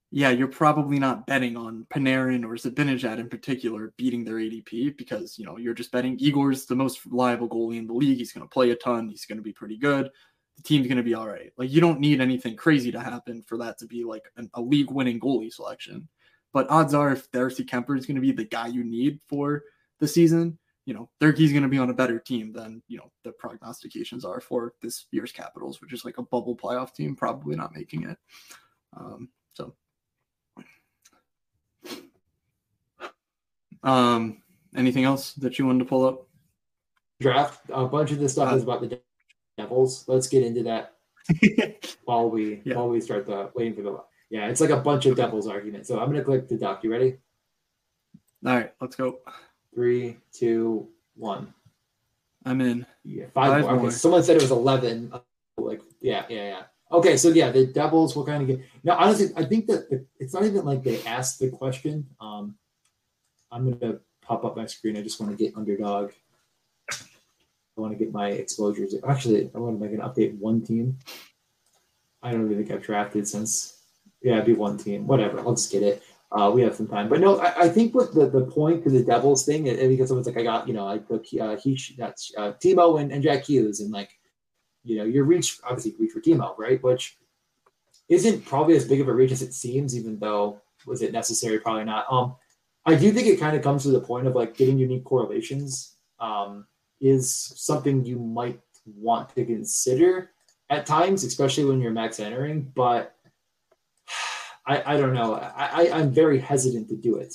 yeah, 0.09 0.31
you're 0.31 0.47
probably 0.47 0.97
not 0.97 1.27
betting 1.27 1.55
on 1.55 1.85
Panarin 1.93 2.45
or 2.45 2.55
Zibanejad 2.55 3.19
in 3.19 3.29
particular 3.29 3.93
beating 3.95 4.23
their 4.23 4.35
ADP 4.35 4.97
because 4.97 5.37
you 5.37 5.45
know 5.45 5.57
you're 5.57 5.75
just 5.75 5.91
betting 5.91 6.17
Igor's 6.19 6.65
the 6.65 6.75
most 6.75 7.05
reliable 7.05 7.47
goalie 7.47 7.77
in 7.77 7.85
the 7.85 7.93
league. 7.93 8.17
He's 8.17 8.33
going 8.33 8.45
to 8.45 8.51
play 8.51 8.71
a 8.71 8.75
ton. 8.75 9.07
He's 9.07 9.25
going 9.25 9.37
to 9.37 9.43
be 9.43 9.53
pretty 9.53 9.77
good 9.77 10.09
the 10.57 10.63
team's 10.63 10.87
going 10.87 10.97
to 10.97 11.03
be 11.03 11.13
all 11.13 11.27
right. 11.27 11.53
Like 11.55 11.71
you 11.71 11.79
don't 11.79 11.99
need 11.99 12.19
anything 12.19 12.55
crazy 12.55 12.91
to 12.91 12.99
happen 12.99 13.43
for 13.43 13.57
that 13.59 13.77
to 13.79 13.85
be 13.85 14.03
like 14.03 14.25
an, 14.35 14.49
a 14.55 14.61
league 14.61 14.91
winning 14.91 15.19
goalie 15.19 15.53
selection. 15.53 16.07
But 16.51 16.69
odds 16.69 16.93
are, 16.93 17.11
if 17.11 17.31
Darcy 17.31 17.63
Kuemper 17.63 17.97
is 17.97 18.05
going 18.05 18.15
to 18.15 18.21
be 18.21 18.31
the 18.31 18.45
guy 18.45 18.67
you 18.67 18.83
need 18.83 19.19
for 19.27 19.63
the 19.99 20.07
season, 20.07 20.57
you 20.85 20.93
know, 20.93 21.09
Darcy's 21.19 21.51
going 21.51 21.63
to 21.63 21.69
be 21.69 21.77
on 21.77 21.89
a 21.89 21.93
better 21.93 22.17
team 22.17 22.53
than, 22.53 22.81
you 22.87 22.97
know, 22.97 23.11
the 23.23 23.31
prognostications 23.33 24.25
are 24.25 24.39
for 24.39 24.73
this 24.81 25.05
year's 25.11 25.31
Capitals, 25.31 25.81
which 25.81 25.93
is 25.93 26.05
like 26.05 26.17
a 26.17 26.23
bubble 26.23 26.55
playoff 26.55 26.93
team, 26.93 27.15
probably 27.15 27.55
not 27.55 27.75
making 27.75 28.09
it. 28.09 28.17
Um, 28.95 29.29
so, 29.53 29.75
um, 33.83 34.41
anything 34.75 35.03
else 35.03 35.33
that 35.33 35.59
you 35.59 35.65
wanted 35.65 35.79
to 35.79 35.85
pull 35.85 36.05
up? 36.05 36.27
Draft. 37.19 37.61
A 37.69 37.85
bunch 37.85 38.11
of 38.11 38.19
this 38.19 38.31
stuff 38.31 38.53
uh, 38.53 38.55
is 38.55 38.63
about 38.63 38.81
the 38.81 38.99
Devils. 39.57 40.05
Let's 40.07 40.27
get 40.27 40.43
into 40.43 40.63
that 40.63 40.93
while 42.05 42.29
we 42.29 42.61
yeah. 42.63 42.75
while 42.75 42.89
we 42.89 43.01
start 43.01 43.25
the 43.25 43.49
waiting 43.55 43.75
for 43.75 43.81
the 43.81 43.99
yeah. 44.29 44.47
It's 44.47 44.61
like 44.61 44.69
a 44.69 44.77
bunch 44.77 45.05
of 45.05 45.17
Devils 45.17 45.47
arguments. 45.47 45.87
So 45.87 45.99
I'm 45.99 46.07
gonna 46.09 46.23
click 46.23 46.47
the 46.47 46.57
doc. 46.57 46.83
You 46.83 46.91
ready? 46.91 47.17
All 48.45 48.55
right, 48.55 48.73
let's 48.79 48.95
go. 48.95 49.19
Three, 49.73 50.17
two, 50.31 50.87
one. 51.15 51.53
I'm 52.45 52.61
in. 52.61 52.85
Yeah, 53.03 53.25
five, 53.33 53.51
five 53.51 53.61
more. 53.61 53.75
more. 53.75 53.85
Okay, 53.87 53.95
someone 53.95 54.23
said 54.23 54.37
it 54.37 54.41
was 54.41 54.51
eleven. 54.51 55.11
Like, 55.57 55.81
yeah, 56.01 56.25
yeah, 56.29 56.43
yeah. 56.43 56.63
Okay, 56.91 57.17
so 57.17 57.29
yeah, 57.29 57.51
the 57.51 57.65
Devils 57.65 58.15
will 58.15 58.25
kind 58.25 58.41
of 58.43 58.47
get 58.47 58.61
now. 58.83 58.97
Honestly, 58.97 59.29
I 59.35 59.43
think 59.43 59.67
that 59.67 59.89
the, 59.89 60.05
it's 60.19 60.33
not 60.33 60.43
even 60.43 60.63
like 60.63 60.83
they 60.83 61.03
asked 61.03 61.39
the 61.39 61.49
question. 61.49 62.07
Um, 62.21 62.55
I'm 63.51 63.71
gonna 63.71 63.99
pop 64.21 64.45
up 64.45 64.55
my 64.55 64.65
screen. 64.67 64.95
I 64.97 65.01
just 65.01 65.19
want 65.19 65.35
to 65.35 65.43
get 65.43 65.57
underdog 65.57 66.11
I 67.77 67.81
want 67.81 67.93
to 67.93 67.97
get 67.97 68.11
my 68.11 68.29
exposures. 68.29 68.95
Actually, 69.07 69.51
I 69.53 69.59
want 69.59 69.79
to 69.79 69.85
make 69.85 69.93
an 69.93 70.01
update 70.01 70.37
one 70.39 70.61
team. 70.61 70.97
I 72.23 72.31
don't 72.31 72.45
even 72.45 72.57
think 72.57 72.71
I've 72.71 72.83
drafted 72.83 73.27
since. 73.27 73.77
Yeah, 74.21 74.33
it'd 74.33 74.45
be 74.45 74.53
one 74.53 74.77
team. 74.77 75.05
Whatever. 75.05 75.39
I'll 75.39 75.53
just 75.53 75.71
get 75.71 75.83
it. 75.83 76.03
Uh, 76.29 76.51
we 76.53 76.61
have 76.61 76.75
some 76.75 76.87
time, 76.87 77.07
but 77.07 77.21
no, 77.21 77.39
I, 77.39 77.61
I 77.61 77.69
think 77.69 77.95
what 77.95 78.13
the, 78.13 78.29
the 78.29 78.41
point 78.41 78.83
to 78.83 78.89
the 78.89 79.01
Devils 79.01 79.45
thing, 79.45 79.69
and 79.69 79.77
because 79.77 80.09
someone's 80.09 80.27
like, 80.27 80.37
I 80.37 80.43
got, 80.43 80.67
you 80.67 80.73
know, 80.73 80.85
I 80.85 80.97
took 80.97 81.25
uh, 81.39 81.55
he, 81.55 81.79
that's 81.97 82.33
uh, 82.35 82.51
Timo 82.61 82.99
and, 82.99 83.13
and 83.13 83.23
Jack 83.23 83.45
Hughes, 83.45 83.79
and 83.79 83.93
like, 83.93 84.09
you 84.83 84.97
know, 84.97 85.05
your 85.05 85.23
reach 85.23 85.57
obviously 85.63 85.95
reach 85.97 86.11
for 86.11 86.19
Timo, 86.19 86.53
right? 86.57 86.83
Which 86.83 87.17
isn't 88.09 88.45
probably 88.45 88.75
as 88.75 88.85
big 88.85 88.99
of 88.99 89.07
a 89.07 89.13
reach 89.13 89.31
as 89.31 89.41
it 89.41 89.53
seems, 89.53 89.95
even 89.95 90.19
though 90.19 90.59
was 90.85 91.01
it 91.01 91.13
necessary? 91.13 91.59
Probably 91.59 91.85
not. 91.85 92.05
Um, 92.11 92.35
I 92.85 92.95
do 92.95 93.13
think 93.13 93.27
it 93.27 93.39
kind 93.39 93.55
of 93.55 93.63
comes 93.63 93.83
to 93.83 93.91
the 93.91 94.01
point 94.01 94.27
of 94.27 94.35
like 94.35 94.57
getting 94.57 94.77
unique 94.77 95.05
correlations. 95.05 95.95
Um, 96.19 96.67
is 96.99 97.33
something 97.33 98.05
you 98.05 98.19
might 98.19 98.59
want 98.85 99.29
to 99.35 99.45
consider 99.45 100.31
at 100.69 100.85
times, 100.85 101.23
especially 101.23 101.65
when 101.65 101.81
you're 101.81 101.91
max 101.91 102.19
entering. 102.19 102.71
But 102.75 103.15
I, 104.67 104.95
I 104.95 104.97
don't 104.97 105.13
know. 105.13 105.35
I, 105.35 105.87
I, 105.91 105.99
am 105.99 106.11
very 106.11 106.39
hesitant 106.39 106.89
to 106.89 106.95
do 106.95 107.17
it. 107.17 107.33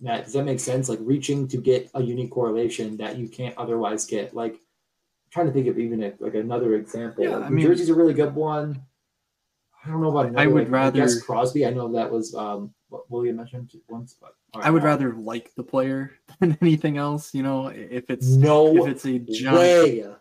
Matt, 0.00 0.24
does 0.24 0.32
that 0.34 0.44
make 0.44 0.60
sense? 0.60 0.88
Like 0.88 1.00
reaching 1.02 1.48
to 1.48 1.56
get 1.56 1.90
a 1.94 2.02
unique 2.02 2.30
correlation 2.30 2.96
that 2.98 3.18
you 3.18 3.28
can't 3.28 3.56
otherwise 3.58 4.06
get. 4.06 4.34
Like 4.34 4.52
I'm 4.52 5.30
trying 5.30 5.46
to 5.46 5.52
think 5.52 5.66
of 5.66 5.78
even 5.78 6.02
a, 6.02 6.12
like 6.20 6.34
another 6.34 6.74
example. 6.74 7.24
Yeah, 7.24 7.36
like, 7.36 7.46
I 7.46 7.50
mean, 7.50 7.66
Jersey's 7.66 7.88
a 7.88 7.94
really 7.94 8.14
good 8.14 8.34
one. 8.34 8.82
I 9.84 9.88
don't 9.88 10.02
know 10.02 10.10
about 10.10 10.26
another, 10.26 10.40
I 10.40 10.46
would 10.46 10.64
like, 10.64 10.72
rather 10.72 11.02
I 11.02 11.04
guess 11.04 11.22
Crosby. 11.22 11.64
I 11.66 11.70
know 11.70 11.90
that 11.92 12.10
was 12.10 12.34
um, 12.34 12.74
what 12.90 13.10
William 13.10 13.36
mentioned 13.36 13.72
once, 13.88 14.14
but 14.20 14.34
right, 14.54 14.66
I 14.66 14.70
would 14.70 14.82
rather 14.82 15.14
like 15.14 15.54
the 15.54 15.62
player 15.62 16.12
than 16.40 16.58
anything 16.60 16.98
else. 16.98 17.34
You 17.34 17.42
know, 17.42 17.68
if 17.68 18.10
it's 18.10 18.26
no, 18.26 18.76
if 18.76 18.88
it's 18.88 19.06
a 19.06 19.18
giant. 19.18 20.16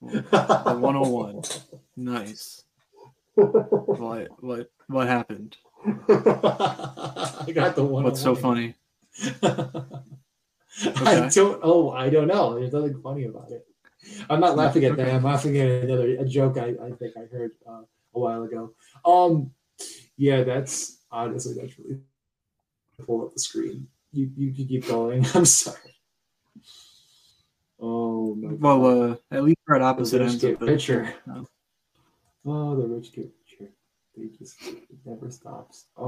the 0.00 0.78
101. 0.78 1.42
nice. 1.96 2.62
What 3.34 4.28
what 4.40 4.70
what 4.86 5.08
happened? 5.08 5.56
I 5.86 7.50
got 7.52 7.74
the 7.74 7.84
one. 7.84 8.04
What's 8.04 8.22
so 8.22 8.34
funny? 8.34 8.74
okay. 9.34 9.72
I 11.04 11.28
don't. 11.28 11.60
Oh, 11.62 11.90
I 11.90 12.10
don't 12.10 12.28
know. 12.28 12.58
There's 12.58 12.72
nothing 12.72 13.00
funny 13.02 13.24
about 13.24 13.50
it. 13.50 13.66
I'm 14.28 14.40
not 14.40 14.56
laughing 14.56 14.84
at 14.84 14.96
that. 14.98 15.14
I'm 15.14 15.24
laughing 15.24 15.56
at 15.58 15.84
another 15.84 16.16
a 16.16 16.24
joke 16.24 16.58
I, 16.58 16.74
I 16.82 16.90
think 16.92 17.16
I 17.16 17.26
heard 17.30 17.52
uh, 17.68 17.82
a 18.14 18.18
while 18.18 18.42
ago. 18.42 18.72
Um, 19.04 19.52
yeah, 20.16 20.42
that's 20.42 20.98
honestly 21.10 21.54
that's 21.60 21.78
really 21.78 22.00
pull 23.04 23.26
up 23.26 23.34
the 23.34 23.40
screen. 23.40 23.88
You 24.12 24.30
you 24.36 24.52
can 24.52 24.66
keep 24.66 24.86
going. 24.86 25.26
I'm 25.34 25.44
sorry. 25.44 25.96
Oh 27.78 28.34
my 28.34 28.74
well, 28.74 29.12
uh, 29.12 29.16
at 29.30 29.44
least 29.44 29.58
we're 29.66 29.76
at 29.76 29.82
opposite 29.82 30.22
ends 30.22 30.42
of 30.42 30.58
the 30.58 30.66
picture. 30.66 31.12
Oh, 32.48 32.76
the 32.76 32.86
rich 32.86 33.12
get 33.12 33.28
richer. 33.42 33.72
They 34.16 34.28
just 34.28 34.62
it 34.62 34.84
never 35.04 35.28
stops. 35.32 35.86
Um, 35.98 36.04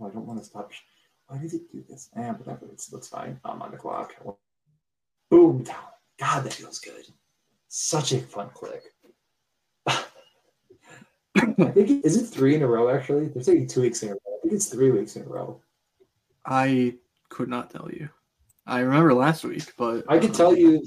oh, 0.00 0.06
I 0.06 0.10
don't 0.10 0.24
want 0.24 0.38
to 0.38 0.44
stop. 0.44 0.70
Why 1.26 1.38
does 1.38 1.52
it 1.52 1.70
do 1.72 1.82
this? 1.88 2.10
Eh, 2.16 2.30
whatever. 2.30 2.66
It 2.66 2.80
looks 2.92 3.08
fine. 3.08 3.40
I'm 3.44 3.60
on 3.60 3.72
the 3.72 3.76
clock. 3.76 4.14
Boom 5.30 5.64
down. 5.64 5.76
God, 6.20 6.44
that 6.44 6.52
feels 6.52 6.78
good. 6.78 7.06
Such 7.76 8.12
a 8.12 8.20
fun 8.20 8.50
click. 8.54 8.84
I 9.88 10.04
think 11.72 12.04
is 12.04 12.16
it 12.16 12.26
three 12.26 12.54
in 12.54 12.62
a 12.62 12.68
row 12.68 12.88
actually? 12.88 13.26
They're 13.26 13.42
saying 13.42 13.66
two 13.66 13.80
weeks 13.80 14.00
in 14.04 14.10
a 14.10 14.12
row. 14.12 14.18
I 14.28 14.40
think 14.42 14.54
it's 14.54 14.66
three 14.66 14.92
weeks 14.92 15.16
in 15.16 15.22
a 15.22 15.26
row. 15.26 15.60
I 16.46 16.94
could 17.30 17.48
not 17.48 17.70
tell 17.70 17.90
you. 17.92 18.10
I 18.64 18.78
remember 18.78 19.12
last 19.12 19.42
week, 19.42 19.72
but 19.76 20.04
I 20.08 20.20
can 20.20 20.30
tell 20.30 20.56
you. 20.56 20.84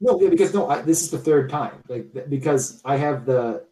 No, 0.00 0.20
yeah, 0.20 0.28
because 0.28 0.52
no, 0.52 0.68
I, 0.68 0.82
this 0.82 1.02
is 1.02 1.10
the 1.12 1.20
third 1.20 1.50
time. 1.50 1.84
Like 1.88 2.28
because 2.28 2.82
I 2.84 2.96
have 2.96 3.24
the 3.24 3.64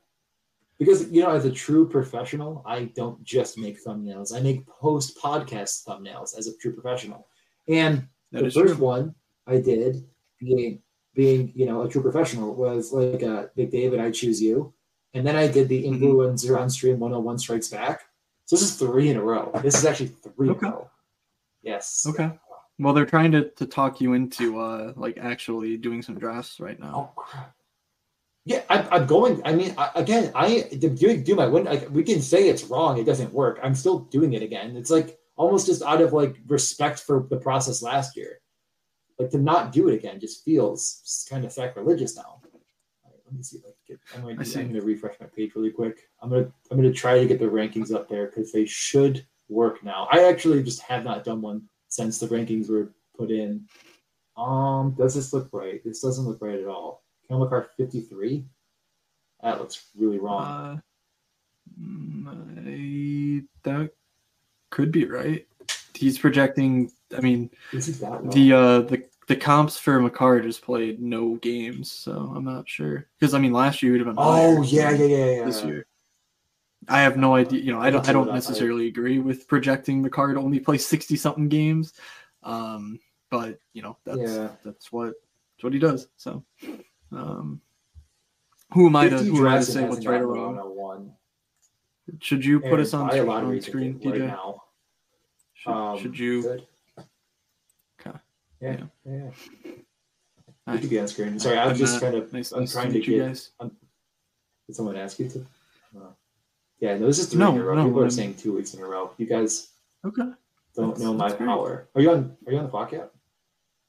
because 0.79 1.11
you 1.11 1.21
know 1.21 1.31
as 1.31 1.47
a 1.47 1.51
true 1.51 1.89
professional, 1.89 2.63
I 2.65 2.85
don't 2.95 3.21
just 3.25 3.59
make 3.59 3.85
thumbnails. 3.85 4.33
I 4.33 4.39
make 4.39 4.65
post 4.69 5.19
podcast 5.19 5.85
thumbnails 5.85 6.39
as 6.39 6.47
a 6.47 6.57
true 6.59 6.75
professional. 6.75 7.27
And 7.67 8.07
that 8.31 8.45
the 8.45 8.53
first 8.53 8.77
true. 8.77 8.85
one 8.85 9.17
I 9.49 9.57
did 9.57 10.07
being 10.39 10.81
being 11.15 11.53
you 11.55 11.67
know 11.67 11.83
a 11.83 11.89
true 11.89 12.03
professional 12.03 12.55
was 12.55 12.93
like 12.93 13.23
uh, 13.23 13.47
Big 13.57 13.71
David, 13.71 14.01
I 14.01 14.11
choose 14.11 14.43
you 14.43 14.75
and 15.15 15.27
then 15.27 15.37
I 15.37 15.47
did 15.47 15.69
the 15.69 15.85
mm-hmm. 15.85 16.05
influencer 16.05 16.51
mm-hmm. 16.51 16.63
on 16.63 16.71
stream 16.71 16.99
101 16.99 17.39
strikes 17.39 17.69
back. 17.69 18.03
So 18.47 18.57
this 18.57 18.63
is 18.63 18.77
three 18.77 19.09
in 19.09 19.17
a 19.17 19.23
row. 19.23 19.51
This 19.63 19.77
is 19.77 19.87
actually 19.87 20.09
three 20.09 20.51
okay. 20.51 20.67
in 20.67 20.73
a 20.73 20.77
row. 20.77 20.91
Yes. 21.63 22.05
Okay. 22.07 22.31
Well, 22.79 22.93
they're 22.93 23.07
trying 23.07 23.33
to, 23.33 23.49
to 23.51 23.67
talk 23.67 24.01
you 24.01 24.13
into 24.13 24.61
uh 24.61 24.93
like 24.97 25.17
actually 25.17 25.77
doing 25.77 26.03
some 26.03 26.19
drafts 26.19 26.61
right 26.61 26.79
now. 26.79 27.13
Oh 27.17 27.21
crap. 27.21 27.55
Yeah, 28.47 28.61
I'm, 28.69 28.87
I'm 28.91 29.07
going. 29.07 29.41
I 29.47 29.55
mean, 29.55 29.75
I, 29.79 29.91
again, 29.95 30.31
I 30.35 30.69
do 30.79 31.17
do 31.17 31.35
my 31.35 31.47
win. 31.47 31.65
Like, 31.65 31.89
we 31.91 32.03
can 32.03 32.21
say 32.21 32.47
it's 32.51 32.65
wrong; 32.65 32.99
it 32.99 33.05
doesn't 33.05 33.33
work. 33.33 33.59
I'm 33.63 33.75
still 33.75 34.01
doing 34.01 34.35
it 34.35 34.43
again. 34.43 34.77
It's 34.77 34.91
like 34.91 35.19
almost 35.37 35.65
just 35.65 35.83
out 35.83 36.03
of 36.03 36.13
like 36.13 36.37
respect 36.47 36.99
for 37.01 37.27
the 37.31 37.39
process 37.39 37.81
last 37.81 38.19
year. 38.19 38.41
Like 39.19 39.31
to 39.31 39.39
not 39.39 39.73
do 39.73 39.89
it 39.89 39.95
again 39.95 40.19
just 40.19 40.45
feels 40.45 41.27
kind 41.31 41.45
of 41.45 41.53
sacrilegious 41.53 42.17
now 42.17 42.41
let 43.35 43.39
me 43.39 43.43
see 43.43 43.59
if 43.59 43.65
I 43.65 43.69
can 43.69 43.75
get. 43.89 44.01
I'm 44.15 44.23
going, 44.23 44.37
to, 44.37 44.59
I'm 44.59 44.69
going 44.69 44.81
to 44.81 44.87
refresh 44.87 45.17
my 45.21 45.27
page 45.27 45.55
really 45.55 45.71
quick. 45.71 46.09
I'm 46.23 46.31
going 46.31 46.45
to 46.45 46.53
I'm 46.71 46.77
going 46.77 46.91
to 46.91 46.97
try 46.97 47.19
to 47.19 47.27
get 47.27 47.39
the 47.39 47.47
rankings 47.47 47.93
up 47.93 48.09
there 48.09 48.27
because 48.27 48.53
they 48.53 48.67
should 48.67 49.27
work 49.49 49.83
now. 49.83 50.09
I 50.13 50.25
actually 50.25 50.63
just 50.63 50.83
have 50.83 51.05
not 51.05 51.25
done 51.25 51.41
one 51.41 51.63
since 51.89 52.19
the 52.19 52.29
rankings 52.29 52.71
were 52.71 52.93
put 53.17 53.31
in. 53.31 53.67
Um, 54.37 54.95
does 54.97 55.15
this 55.15 55.33
look 55.33 55.49
right? 55.53 55.83
This 55.85 56.01
doesn't 56.01 56.25
look 56.25 56.41
right 56.41 56.59
at 56.59 56.67
all. 56.67 57.03
Cale 57.29 57.39
Makar 57.39 57.71
53. 57.77 58.45
That 59.43 59.61
looks 59.61 59.87
really 59.97 60.19
wrong. 60.19 60.43
Uh, 60.43 61.81
mm, 61.81 62.29
I, 63.39 63.45
that 63.63 63.91
could 64.71 64.93
be 64.93 65.07
right. 65.07 65.47
He's 65.95 66.19
projecting. 66.19 66.91
I 67.17 67.21
mean, 67.21 67.51
the 67.73 68.53
uh 68.53 68.81
the 68.83 69.05
the 69.27 69.37
comps 69.37 69.79
for 69.79 70.01
Makar 70.01 70.41
just 70.41 70.63
played 70.63 71.01
no 71.01 71.37
games, 71.37 71.91
so 71.91 72.33
I'm 72.35 72.45
not 72.45 72.69
sure. 72.69 73.07
Because 73.19 73.35
I 73.35 73.39
mean, 73.39 73.53
last 73.53 73.83
year 73.83 73.93
would 73.93 74.01
have 74.01 74.15
been. 74.15 74.17
Oh 74.19 74.63
yeah, 74.63 74.91
yeah, 74.91 75.05
yeah, 75.05 75.31
yeah. 75.37 75.45
This 75.45 75.65
year, 75.65 75.87
I 76.89 77.01
have 77.01 77.17
no 77.17 77.35
idea. 77.35 77.61
You 77.61 77.73
know, 77.73 77.81
I 77.81 77.91
don't. 77.91 78.09
I 78.09 78.13
don't 78.13 78.33
necessarily 78.33 78.89
agree 78.89 79.19
with 79.19 79.49
projecting 79.49 80.03
Makar 80.03 80.35
to 80.35 80.41
only 80.41 80.61
play 80.61 80.79
sixty 80.79 81.17
something 81.17 81.49
games. 81.49 81.95
Um, 82.43 83.01
but 83.31 83.59
you 83.73 83.83
know, 83.83 83.97
that's 84.05 84.33
yeah. 84.33 84.49
that's 84.65 84.93
what 84.93 85.15
that's 85.57 85.65
what 85.65 85.73
he 85.73 85.79
does. 85.79 86.09
So, 86.17 86.45
um, 87.13 87.61
Who 88.73 88.87
am 88.87 88.97
I 88.97 89.09
to 89.09 89.19
who 89.19 89.39
am 89.39 89.55
I 89.55 89.59
to 89.59 89.65
say 89.65 89.85
what's 89.85 90.07
right 90.07 90.21
or 90.21 90.27
wrong? 90.27 91.15
Should 92.21 92.45
you 92.45 92.61
put 92.61 92.67
Aaron, 92.69 92.81
us 92.81 92.95
on, 92.95 93.11
screen- 93.11 93.29
on 93.31 93.61
screen, 93.63 94.01
right 94.05 94.15
DJ? 94.15 94.27
now. 94.27 94.63
Should, 95.55 95.71
Um, 95.71 95.99
should 95.99 96.19
you? 96.19 96.43
Good. 96.43 96.67
Okay. 98.65 98.83
Yeah, 99.05 99.13
Yeah. 99.13 99.13
yeah. 99.13 99.31
yeah. 99.65 99.73
Hi. 100.67 100.75
You 100.75 100.79
could 100.81 100.91
be 100.91 101.01
on 101.01 101.09
screen. 101.09 101.39
Sorry, 101.39 101.59
I 101.59 101.65
I'm 101.65 101.71
was 101.71 101.79
just 101.79 101.95
Matt. 101.95 102.03
kind 102.13 102.15
of. 102.23 102.33
Nice, 102.33 102.53
I'm 102.53 102.61
nice 102.61 102.73
trying 102.73 102.87
to 102.87 102.93
to 102.93 102.99
meet 102.99 103.09
you 103.09 103.19
get. 103.19 103.27
guys. 103.29 103.51
Did 104.67 104.77
someone 104.77 104.97
ask 104.97 105.19
you 105.19 105.29
to? 105.29 105.47
Uh, 105.97 106.01
yeah, 106.81 106.97
no, 106.97 107.07
this 107.07 107.19
is 107.19 107.29
three 107.29 107.39
No, 107.39 107.55
in 107.55 107.61
a 107.61 107.65
row. 107.65 107.75
no, 107.75 107.85
People 107.85 108.01
are 108.01 108.03
I'm- 108.05 108.11
saying 108.11 108.35
two 108.37 108.55
weeks 108.55 108.73
in 108.75 108.81
a 108.83 108.87
row. 108.87 109.11
You 109.19 109.27
guys 109.27 109.69
Okay. 110.05 110.23
don't 110.75 110.89
That's- 110.89 111.01
know 111.01 111.13
my 111.13 111.29
that's 111.29 111.39
great. 111.39 111.47
power. 111.49 111.89
Are 111.95 112.01
you 112.01 112.11
on? 112.11 112.37
Are 112.47 112.53
you 112.53 112.59
on 112.59 112.65
the 112.65 112.71
clock 112.71 112.93
yet? 112.93 113.11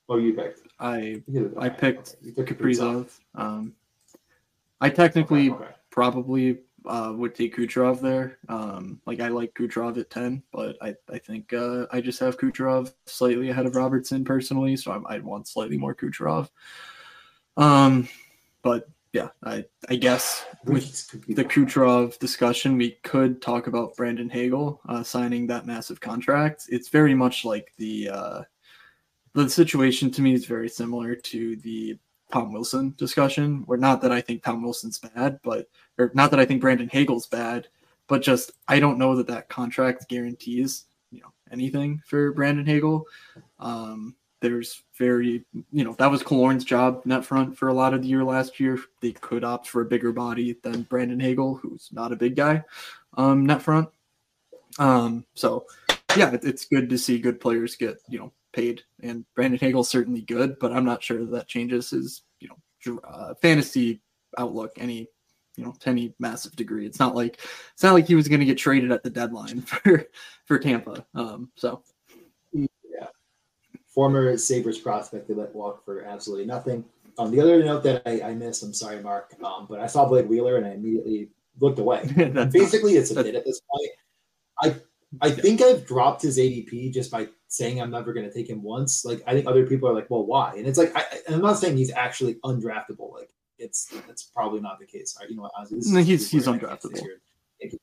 Oh, 0.10 0.18
you 0.18 0.34
picked. 0.34 0.62
I 0.80 1.24
You 1.28 1.54
I 1.58 1.70
picked 1.70 2.18
okay. 2.22 2.28
You 2.28 2.34
Kaprizov. 2.34 3.18
Um, 3.36 3.74
I 4.82 4.90
technically 4.90 5.50
Okay, 5.52 5.64
okay. 5.64 5.74
probably 5.90 6.60
uh, 6.88 7.14
would 7.16 7.36
take 7.36 7.56
Kucherov 7.56 8.02
there. 8.02 8.38
Um, 8.50 9.02
like 9.06 9.20
I 9.20 9.30
like 9.30 9.54
Kucherov 9.54 9.98
at 9.98 10.10
ten, 10.10 10.44
but 10.52 10.78
I 10.82 10.96
I 11.12 11.18
think 11.18 11.54
uh, 11.54 11.86
I 11.92 12.02
just 12.02 12.20
have 12.20 12.38
Kucherov 12.38 12.94
slightly 13.06 13.50
ahead 13.50 13.66
of 13.66 13.76
Robertson 13.76 14.24
personally, 14.24 14.76
so 14.76 14.92
I, 14.92 15.16
I'd 15.16 15.24
want 15.24 15.48
slightly 15.48 15.78
more 15.78 15.96
Kucherov. 15.96 16.50
Um, 17.58 18.08
but 18.62 18.88
yeah, 19.14 19.30
I 19.44 19.66
I 19.90 19.96
guess 19.96 20.46
with 20.66 20.84
This 20.84 21.06
could 21.08 21.26
be 21.26 21.34
the 21.34 21.46
Kucherov 21.46 22.20
discussion, 22.20 22.78
we 22.78 22.98
could 23.04 23.42
talk 23.42 23.68
about 23.68 23.96
Brandon 23.96 24.30
Hagel 24.30 24.82
uh, 24.90 25.04
signing 25.04 25.48
that 25.48 25.66
massive 25.66 26.02
contract. 26.02 26.66
It's 26.70 26.90
very 26.90 27.14
much 27.14 27.46
like 27.46 27.72
the 27.78 28.10
uh, 28.10 28.42
the 29.34 29.50
situation 29.50 30.12
to 30.12 30.22
me 30.22 30.34
is 30.34 30.46
very 30.46 30.70
similar 30.70 31.16
to 31.16 31.56
the 31.58 31.98
Tom 32.32 32.52
Wilson 32.52 32.94
discussion. 32.98 33.64
Where 33.66 33.78
not 33.78 34.02
that 34.02 34.12
I 34.12 34.22
think 34.22 34.44
Tom 34.44 34.64
Wilson's 34.64 35.00
bad, 35.00 35.40
but 35.44 35.68
or 35.98 36.12
not 36.14 36.32
that 36.32 36.40
I 36.40 36.46
think 36.46 36.62
Brandon 36.62 36.90
Hagel's 36.90 37.28
bad, 37.28 37.68
but 38.08 38.22
just 38.22 38.52
I 38.68 38.80
don't 38.80 38.98
know 38.98 39.16
that 39.16 39.28
that 39.28 39.50
contract 39.50 40.08
guarantees 40.10 40.86
you 41.12 41.22
know 41.22 41.32
anything 41.52 42.02
for 42.06 42.32
Brandon 42.34 42.66
Hagel. 42.66 43.06
Um, 43.60 44.16
there's 44.42 44.84
very, 44.98 45.44
you 45.72 45.84
know, 45.84 45.94
that 45.94 46.12
was 46.12 46.22
Kalorn's 46.22 46.66
job 46.66 47.02
net 47.06 47.26
front 47.26 47.58
for 47.58 47.70
a 47.70 47.74
lot 47.74 47.94
of 47.94 48.04
the 48.04 48.08
year 48.08 48.24
last 48.24 48.60
year. 48.60 48.78
They 49.02 49.12
could 49.14 49.44
opt 49.44 49.68
for 49.68 49.82
a 49.82 49.86
bigger 49.86 50.12
body 50.12 50.56
than 50.62 50.84
Brandon 50.84 51.20
Hagel, 51.20 51.56
who's 51.56 51.90
not 51.92 52.12
a 52.12 52.16
big 52.16 52.36
guy, 52.36 52.64
um, 53.18 53.46
net 53.46 53.62
front. 53.62 53.90
Um, 54.78 55.26
so 55.34 55.66
yeah, 56.16 56.32
it, 56.32 56.44
it's 56.44 56.66
good 56.66 56.90
to 56.90 56.98
see 56.98 57.18
good 57.18 57.40
players 57.40 57.76
get, 57.76 57.98
you 58.08 58.20
know, 58.20 58.32
paid. 58.56 58.82
And 59.02 59.26
Brandon 59.36 59.60
Hagel's 59.60 59.90
certainly 59.90 60.22
good, 60.22 60.58
but 60.60 60.72
I'm 60.72 60.86
not 60.86 61.04
sure 61.04 61.20
that, 61.20 61.32
that 61.32 61.48
changes 61.48 61.92
his, 61.92 62.24
you 62.40 62.50
know, 62.50 63.00
uh, 63.08 63.34
fantasy 63.42 64.02
outlook 64.38 64.72
any, 64.78 65.08
you 65.58 65.66
know, 65.66 65.74
to 65.80 65.90
any 65.90 66.16
massive 66.20 66.56
degree. 66.56 66.86
It's 66.86 67.00
not 67.00 67.16
like 67.16 67.40
it's 67.74 67.84
not 67.84 67.94
like 67.94 68.08
he 68.08 68.16
was 68.16 68.28
going 68.28 68.40
to 68.40 68.46
get 68.46 68.58
traded 68.58 68.92
at 68.92 69.04
the 69.04 69.10
deadline 69.10 69.62
for 69.62 70.06
for 70.46 70.60
Tampa. 70.60 71.06
Um, 71.14 71.52
so 71.56 71.84
former 73.96 74.38
Sabres 74.38 74.78
prospect 74.78 75.28
they 75.28 75.34
let 75.34 75.56
walk 75.56 75.86
for 75.86 76.04
absolutely 76.04 76.46
nothing. 76.46 76.84
Um, 77.18 77.32
the 77.32 77.40
other 77.40 77.64
note 77.64 77.82
that 77.84 78.02
I, 78.06 78.22
I 78.22 78.34
missed, 78.34 78.62
I'm 78.62 78.74
sorry, 78.74 79.02
Mark, 79.02 79.34
um, 79.42 79.68
but 79.70 79.80
I 79.80 79.88
saw 79.88 80.06
Blake 80.06 80.28
Wheeler 80.28 80.58
and 80.58 80.66
I 80.66 80.72
immediately 80.72 81.30
looked 81.62 81.80
away. 81.80 82.04
Basically, 82.52 82.98
it's 82.98 83.12
a 83.12 83.24
bit 83.24 83.36
at 83.36 83.46
this 83.46 83.62
point. 83.72 83.92
I 84.62 84.76
I 85.22 85.32
think 85.32 85.62
I've 85.62 85.86
dropped 85.86 86.22
his 86.22 86.38
ADP 86.38 86.94
just 86.94 87.10
by 87.10 87.30
saying 87.48 87.82
I'm 87.82 87.92
never 87.92 88.14
going 88.14 88.26
to 88.28 88.34
take 88.34 88.50
him 88.50 88.62
once. 88.64 89.06
Like 89.06 89.22
I 89.28 89.34
think 89.34 89.48
other 89.48 89.66
people 89.66 89.88
are 89.90 89.94
like, 89.94 90.10
well, 90.10 90.26
why? 90.26 90.56
And 90.58 90.68
it's 90.68 90.78
like 90.78 90.96
I, 90.96 91.02
I- 91.02 91.34
I'm 91.34 91.42
not 91.42 91.58
saying 91.58 91.78
he's 91.78 91.92
actually 91.92 92.36
undraftable. 92.44 93.14
Like 93.14 93.30
it's 93.58 93.86
that's 94.08 94.24
probably 94.24 94.60
not 94.62 94.80
the 94.80 94.86
case. 94.86 95.16
Right? 95.20 95.30
You 95.30 95.36
know 95.38 95.44
what? 95.44 95.52
Honestly, 95.58 95.80
No, 95.92 96.00
he's- 96.02 96.22
is 96.22 96.32
he's 96.32 96.48
I 96.48 96.58
undraftable. 96.58 96.96
sit 96.96 97.00
here 97.00 97.12
and 97.14 97.22
take 97.62 97.74
it. 97.76 97.82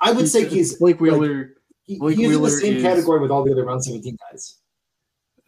I 0.00 0.12
would 0.12 0.28
say 0.28 0.46
uh, 0.46 0.50
he's 0.50 0.76
Blake 0.76 1.00
like, 1.00 1.00
Wheeler. 1.00 1.54
he, 1.82 1.98
Blake 1.98 2.16
he 2.16 2.24
is 2.24 2.36
in 2.36 2.42
the 2.42 2.50
same 2.50 2.76
is- 2.76 2.82
category 2.82 3.20
with 3.20 3.30
all 3.30 3.44
the 3.44 3.52
other 3.52 3.64
round 3.64 3.82
17 3.84 4.16
guys. 4.30 4.58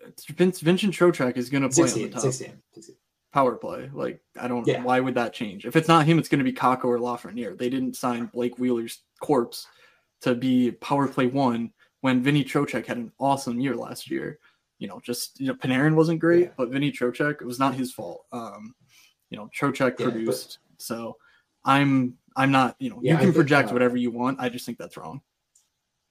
Uh, 0.05 0.11
Vince 0.31 0.61
Vincent 0.61 0.95
Trocheck 0.95 1.37
is 1.37 1.51
going 1.51 1.63
to 1.63 1.69
play 1.69 1.85
on 1.93 1.99
the 1.99 2.09
top 2.09 2.23
16, 2.23 2.55
16. 2.75 2.97
power 3.33 3.55
play. 3.55 3.91
Like 3.93 4.21
I 4.41 4.49
don't. 4.49 4.67
Yeah. 4.67 4.83
Why 4.83 4.99
would 4.99 5.15
that 5.15 5.33
change? 5.35 5.67
If 5.67 5.77
it's 5.77 5.89
not 5.89 6.07
him, 6.07 6.19
it's 6.19 6.29
going 6.29 6.39
to 6.39 6.45
be 6.45 6.53
Kakko 6.53 6.87
or 6.87 6.99
Lafreniere. 6.99 7.57
They 7.57 7.69
didn't 7.69 7.95
sign 7.97 8.27
Blake 8.27 8.59
Wheeler's 8.59 9.01
corpse 9.21 9.67
to 10.23 10.35
be 10.35 10.73
power 10.73 11.07
play 11.07 11.27
one 11.27 11.71
when 12.01 12.23
Vinny 12.23 12.45
Trocheck 12.45 12.87
had 12.87 12.97
an 12.97 13.13
awesome 13.19 13.61
year 13.61 13.77
last 13.77 14.11
year. 14.11 14.39
You 14.79 14.89
know, 14.89 15.01
just 15.05 15.39
you 15.41 15.49
know, 15.49 15.55
Panarin 15.55 15.95
wasn't 15.95 16.21
great, 16.21 16.45
Yeah. 16.45 16.51
but 16.57 16.71
Vinny 16.71 16.91
Trocheck 16.91 17.41
it 17.43 17.45
was 17.45 17.59
not 17.59 17.75
his 17.75 17.93
fault. 17.93 18.25
Um, 18.33 18.75
you 19.29 19.37
know, 19.37 19.49
Trocheck 19.59 19.99
Yeah, 19.99 20.07
but- 20.07 20.13
produced. 20.13 20.59
So 20.79 21.17
I'm 21.65 22.15
I'm 22.37 22.51
not. 22.51 22.77
You 22.79 22.91
know, 22.91 23.01
Yeah, 23.03 23.13
you 23.13 23.17
can 23.19 23.27
think, 23.27 23.35
project 23.37 23.71
uh, 23.71 23.73
whatever 23.73 23.97
you 23.97 24.11
want. 24.11 24.41
I 24.41 24.49
just 24.49 24.65
think 24.65 24.79
that's 24.79 24.97
wrong. 24.97 25.21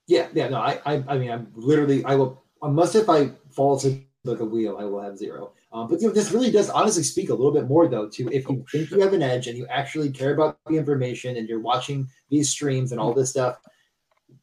Yeah, 0.06 0.28
yeah, 0.34 0.48
no, 0.48 0.58
I, 0.60 0.80
I, 0.84 1.04
I 1.06 1.18
mean, 1.18 1.30
I'm 1.30 1.52
literally, 1.54 2.04
I 2.04 2.16
will, 2.16 2.42
unless 2.62 2.96
if 2.96 3.08
I 3.08 3.30
fall 3.50 3.78
to 3.78 4.00
like 4.24 4.40
a 4.40 4.44
wheel, 4.44 4.76
I 4.78 4.84
will 4.84 5.00
have 5.00 5.16
zero. 5.16 5.52
Um, 5.72 5.86
but 5.88 6.00
you 6.00 6.08
know, 6.08 6.12
this 6.12 6.32
really 6.32 6.50
does 6.50 6.68
honestly 6.68 7.04
speak 7.04 7.30
a 7.30 7.34
little 7.34 7.52
bit 7.52 7.68
more 7.68 7.86
though 7.88 8.08
to 8.08 8.28
if 8.32 8.48
you 8.48 8.56
Oh, 8.60 8.64
think 8.70 8.88
sure. 8.88 8.98
you 8.98 9.04
have 9.04 9.12
an 9.12 9.22
edge 9.22 9.46
and 9.46 9.56
you 9.56 9.66
actually 9.68 10.10
care 10.10 10.34
about 10.34 10.58
the 10.66 10.76
information 10.76 11.36
and 11.36 11.48
you're 11.48 11.60
watching 11.60 12.08
these 12.28 12.48
streams 12.50 12.90
and 12.92 13.00
all 13.00 13.14
this 13.14 13.30
stuff, 13.30 13.58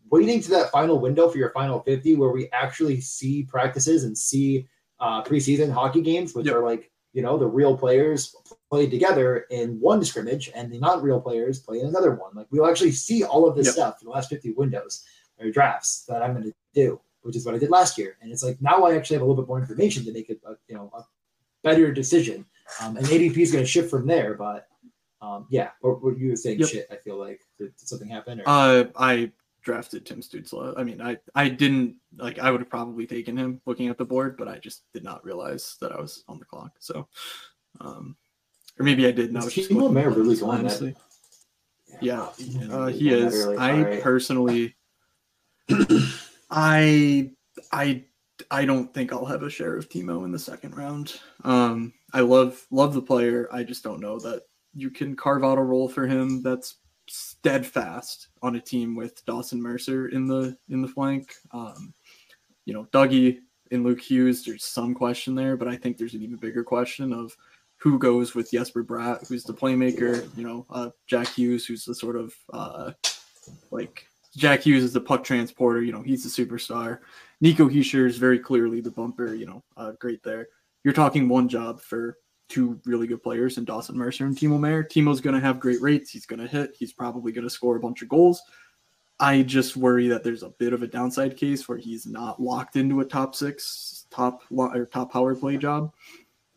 waiting 0.10 0.42
to 0.42 0.50
that 0.52 0.72
final 0.72 1.00
window 1.00 1.30
for 1.30 1.38
your 1.38 1.52
final 1.52 1.80
50 1.82 2.16
where 2.16 2.30
we 2.30 2.50
actually 2.52 3.02
see 3.02 3.44
practices 3.44 4.04
and 4.04 4.18
see 4.18 4.68
uh, 5.00 5.24
preseason 5.24 5.72
hockey 5.72 6.02
games, 6.02 6.34
which 6.34 6.46
Yep. 6.48 6.56
are 6.56 6.64
like, 6.64 6.92
you 7.14 7.22
know, 7.22 7.38
the 7.38 7.48
real 7.48 7.76
players 7.78 8.36
play 8.70 8.88
together 8.88 9.46
in 9.50 9.80
one 9.80 10.04
scrimmage 10.04 10.50
and 10.56 10.72
the 10.72 10.80
not 10.80 11.02
real 11.04 11.20
players 11.22 11.60
play 11.60 11.80
in 11.80 11.88
another 11.88 12.12
one. 12.16 12.32
Like 12.36 12.48
we'll 12.52 12.68
actually 12.68 12.92
see 12.92 13.24
all 13.24 13.48
of 13.48 13.56
this 13.56 13.68
Yep. 13.68 13.74
stuff 13.74 13.98
in 14.02 14.06
the 14.06 14.12
last 14.12 14.30
50 14.30 14.54
windows 14.54 15.04
or 15.40 15.50
drafts 15.52 16.04
that 16.08 16.22
I'm 16.24 16.34
going 16.34 16.46
to 16.46 16.54
do, 16.74 17.00
which 17.22 17.36
is 17.36 17.46
what 17.46 17.56
I 17.56 17.60
did 17.60 17.70
last 17.70 17.98
year. 17.98 18.18
And 18.22 18.32
it's 18.32 18.44
like 18.44 18.62
now 18.62 18.84
I 18.86 18.96
actually 18.96 19.16
have 19.16 19.22
a 19.24 19.26
little 19.26 19.42
bit 19.42 19.48
more 19.48 19.60
information 19.60 20.04
to 20.06 20.12
make 20.12 20.30
it, 20.30 20.40
a, 20.46 20.54
you 20.68 20.76
know, 20.76 20.92
a 20.96 21.04
better 21.64 21.92
decision. 21.92 22.46
Um, 22.82 22.98
and 22.98 23.06
ADP 23.06 23.38
is 23.38 23.52
going 23.52 23.64
to 23.64 23.70
shift 23.70 23.90
from 23.90 24.06
there. 24.08 24.34
But 24.34 24.68
um, 25.22 25.48
yeah, 25.50 25.70
what, 25.82 26.04
what 26.04 26.18
you 26.18 26.30
were 26.30 26.36
saying, 26.36 26.60
Yep. 26.60 26.70
shit. 26.70 26.88
I 26.92 26.96
feel 26.98 27.18
like 27.18 27.42
did, 27.60 27.76
did 27.78 27.88
something 27.88 28.10
happen? 28.10 28.42
Or? 28.42 28.44
Uh, 28.48 28.84
I 28.96 29.32
drafted 29.68 30.06
Tim 30.06 30.22
Stützle. 30.22 30.74
I 30.78 30.84
mean, 30.84 31.02
I 31.02 31.18
I 31.36 31.50
didn't 31.50 31.98
like. 32.18 32.40
I 32.40 32.50
would 32.52 32.62
have 32.62 32.70
probably 32.70 33.06
taken 33.06 33.36
him 33.38 33.60
looking 33.66 33.90
at 33.90 33.98
the 33.98 34.06
board, 34.06 34.38
but 34.38 34.48
I 34.48 34.58
just 34.60 34.84
did 34.94 35.04
not 35.04 35.26
realize 35.26 35.76
that 35.82 35.92
I 35.92 36.00
was 36.00 36.24
on 36.30 36.40
the 36.40 36.46
clock. 36.46 36.72
So, 36.80 37.08
um, 37.82 38.16
or 38.80 38.86
maybe 38.86 39.06
I 39.06 39.12
did. 39.12 39.28
And 39.28 39.38
I 39.38 39.42
Is 39.42 39.46
was 39.48 39.54
just 39.56 39.70
Timo 39.70 39.90
at 40.00 40.08
really 40.16 40.30
this, 40.30 40.40
going 40.40 40.52
that- 40.58 40.60
honestly. 40.72 40.96
Yeah, 42.02 42.30
Yeah, 42.38 42.74
uh, 42.74 42.88
he 42.88 43.10
is. 43.12 43.34
early. 43.36 43.58
I 43.58 44.00
personally, 44.02 44.76
I 46.50 47.32
I 47.72 48.04
I 48.52 48.66
don't 48.66 48.94
think 48.94 49.12
I'll 49.12 49.26
have 49.26 49.44
a 49.44 49.50
share 49.50 49.76
of 49.76 49.90
Timo 49.90 50.24
in 50.24 50.32
the 50.32 50.40
second 50.40 50.78
round. 50.78 51.20
Um, 51.44 51.94
I 52.14 52.22
love 52.22 52.66
love 52.72 52.94
the 52.94 53.02
player. 53.02 53.50
I 53.52 53.64
just 53.64 53.84
don't 53.84 54.00
know 54.00 54.18
that 54.20 54.44
you 54.74 54.90
can 54.92 55.16
carve 55.16 55.44
out 55.44 55.58
a 55.58 55.62
role 55.62 55.90
for 55.90 56.08
him 56.08 56.42
that's 56.42 56.76
steadfast 57.10 58.30
on 58.42 58.56
a 58.56 58.62
team 58.62 58.96
with 58.96 59.26
Dawson 59.26 59.62
Mercer 59.62 60.10
in 60.10 60.28
the 60.28 60.58
in 60.70 60.82
the 60.82 60.88
flank. 60.88 61.34
Um, 61.52 61.94
you 62.66 62.74
know, 62.74 62.86
Dougie 62.92 63.40
and 63.72 63.84
Luke 63.84 64.02
Hughes. 64.02 64.44
There's 64.44 64.64
some 64.64 64.94
question 64.94 65.36
there, 65.36 65.58
but 65.58 65.68
I 65.68 65.76
think 65.76 65.98
there's 65.98 66.14
an 66.14 66.22
even 66.22 66.38
bigger 66.38 66.64
question 66.64 67.14
of 67.14 67.36
who 67.78 68.00
goes 68.00 68.34
with 68.34 68.52
Jesper 68.52 68.84
Bratt, 68.84 69.28
who's 69.28 69.44
the 69.44 69.54
playmaker. 69.54 70.28
You 70.38 70.48
know, 70.48 70.66
uh, 70.70 70.90
Jack 71.06 71.28
Hughes, 71.28 71.66
who's 71.66 71.86
the 71.86 71.96
sort 71.96 72.16
of 72.16 72.34
uh, 72.52 72.92
like 73.72 74.08
Jack 74.36 74.62
Hughes 74.62 74.84
is 74.84 74.94
the 74.94 75.02
puck 75.02 75.24
transporter. 75.24 75.82
You 75.82 75.92
know, 75.92 76.02
he's 76.02 76.24
the 76.24 76.46
superstar. 76.46 77.00
Nico 77.42 77.70
Hischier 77.70 78.08
is 78.08 78.18
very 78.18 78.40
clearly 78.40 78.82
the 78.82 78.92
bumper. 78.92 79.34
You 79.34 79.46
know, 79.46 79.64
uh, 79.76 79.92
great 80.00 80.24
there. 80.24 80.48
You're 80.84 80.94
talking 80.94 81.28
one 81.28 81.48
job 81.48 81.82
for 81.82 82.18
two 82.50 82.80
really 82.86 83.08
good 83.08 83.22
players 83.22 83.58
in 83.58 83.66
Dawson 83.66 83.98
Mercer 83.98 84.26
and 84.26 84.36
Timo 84.36 84.60
Meier. 84.60 84.84
Timo's 84.84 85.22
going 85.22 85.36
to 85.36 85.42
have 85.42 85.60
great 85.60 85.82
rates. 85.82 86.10
He's 86.10 86.26
going 86.26 86.40
to 86.40 86.48
hit. 86.48 86.76
He's 86.78 86.94
probably 86.94 87.32
going 87.32 87.44
to 87.44 87.50
score 87.50 87.76
a 87.76 87.80
bunch 87.80 88.02
of 88.02 88.10
goals. 88.10 88.42
I 89.20 89.42
just 89.42 89.76
worry 89.76 90.08
that 90.10 90.24
there's 90.24 90.44
a 90.44 90.50
bit 90.50 90.74
of 90.74 90.84
a 90.84 90.88
downside 90.88 91.38
case 91.38 91.68
where 91.68 91.78
he's 91.78 92.06
not 92.06 92.42
locked 92.42 92.76
into 92.76 93.00
a 93.00 93.06
top 93.06 93.36
six, 93.36 94.06
top 94.12 94.44
or 94.52 94.86
top 94.86 95.12
power 95.12 95.36
play 95.36 95.58
job. 95.58 95.92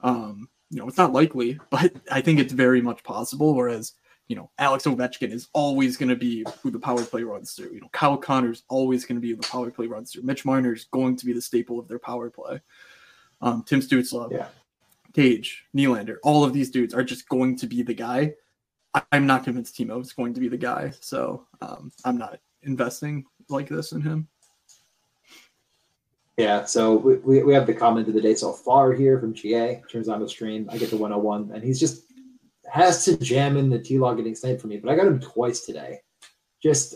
Um, 0.03 0.49
you 0.71 0.79
know, 0.79 0.87
it's 0.87 0.99
not 0.99 1.13
likely, 1.13 1.59
but 1.71 1.93
I 2.11 2.21
think 2.21 2.39
it's 2.39 2.53
very 2.53 2.83
much 2.83 3.03
possible. 3.03 3.55
Whereas, 3.55 3.95
you 4.29 4.37
know, 4.37 4.51
Alex 4.59 4.85
Ovechkin 4.85 5.33
is 5.33 5.49
always 5.55 5.97
going 5.97 6.11
to 6.11 6.17
be 6.17 6.45
who 6.63 6.71
the 6.71 6.79
power 6.79 7.03
play 7.03 7.23
runs 7.23 7.53
through. 7.53 7.73
You 7.73 7.81
know, 7.81 7.89
Kyle 7.93 8.17
Connor's 8.17 8.65
always 8.69 9.05
going 9.05 9.17
to 9.17 9.23
be 9.23 9.31
who 9.31 9.37
the 9.37 9.49
power 9.49 9.71
play 9.71 9.87
runs 9.87 10.13
through. 10.13 10.23
Mitch 10.23 10.45
Marner 10.45 10.75
is 10.75 10.85
going 10.85 11.17
to 11.17 11.27
be 11.27 11.33
the 11.33 11.43
staple 11.43 11.79
of 11.79 11.89
their 11.89 11.99
power 11.99 12.31
play. 12.31 12.61
Um, 13.41 13.65
Tim 13.67 13.81
Stützle, 13.81 14.31
Yeah. 14.31 14.49
Cage, 15.15 15.65
Nylander, 15.77 16.17
all 16.23 16.45
of 16.45 16.53
these 16.53 16.71
dudes 16.71 16.95
are 16.95 17.05
just 17.05 17.29
going 17.29 17.57
to 17.57 17.67
be 17.67 17.83
the 17.83 17.95
guy. 17.95 18.35
I'm 19.13 19.27
not 19.27 19.45
convinced 19.45 19.77
Timo 19.77 20.01
is 20.01 20.13
going 20.13 20.35
to 20.35 20.41
be 20.41 20.49
the 20.49 20.57
guy, 20.57 20.93
so 21.01 21.47
um, 21.61 21.93
I'm 22.05 22.19
not 22.19 22.41
investing 22.63 23.25
like 23.49 23.69
this 23.69 23.93
in 23.93 24.01
him. 24.01 24.29
Yeah, 26.37 26.65
so 26.65 26.97
we, 26.97 27.17
we, 27.17 27.43
we 27.43 27.55
have 27.55 27.67
the 27.67 27.75
comment 27.75 28.09
of 28.09 28.15
the 28.15 28.21
day 28.21 28.35
so 28.35 28.53
far 28.53 28.93
here 28.93 29.21
from 29.21 29.35
GA. 29.35 29.83
Turns 29.91 30.09
on 30.09 30.21
the 30.21 30.29
stream. 30.29 30.69
I 30.73 30.79
get 30.79 30.91
the 30.91 30.97
101, 30.97 31.51
and 31.55 31.63
he's 31.63 31.79
just 31.79 32.05
has 32.71 33.05
to 33.05 33.17
jam 33.19 33.57
in 33.57 33.69
the 33.69 33.79
T 33.79 33.99
log 33.99 34.17
getting 34.17 34.35
sniped 34.35 34.61
for 34.61 34.69
me, 34.69 34.79
but 34.79 34.91
I 34.91 34.97
got 34.97 35.07
him 35.07 35.21
twice 35.21 35.61
today. 35.67 36.01
Just 36.63 36.95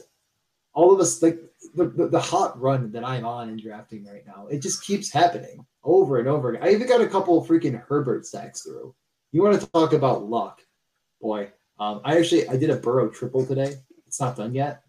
all 0.72 0.92
of 0.92 1.00
us 1.00 1.22
like 1.22 1.40
the, 1.74 1.86
the, 1.86 2.08
the, 2.08 2.20
hot 2.20 2.60
run 2.60 2.90
that 2.92 3.04
I'm 3.04 3.24
on 3.24 3.48
in 3.48 3.56
drafting 3.56 4.04
right 4.04 4.26
now. 4.26 4.46
It 4.48 4.60
just 4.60 4.84
keeps 4.84 5.12
happening 5.12 5.64
over 5.82 6.18
and 6.18 6.28
over 6.28 6.50
again. 6.50 6.62
I 6.66 6.72
even 6.72 6.88
got 6.88 7.00
a 7.00 7.06
couple 7.06 7.44
freaking 7.44 7.80
Herbert 7.88 8.26
stacks 8.26 8.62
through. 8.62 8.94
You 9.32 9.42
want 9.42 9.60
to 9.60 9.66
talk 9.68 9.92
about 9.92 10.24
luck, 10.24 10.62
boy? 11.20 11.50
Um, 11.78 12.00
I 12.04 12.18
actually 12.18 12.48
I 12.48 12.56
did 12.56 12.70
a 12.70 12.76
Burrow 12.76 13.08
triple 13.08 13.44
today. 13.44 13.74
It's 14.06 14.20
not 14.20 14.36
done 14.36 14.54
yet. 14.54 14.82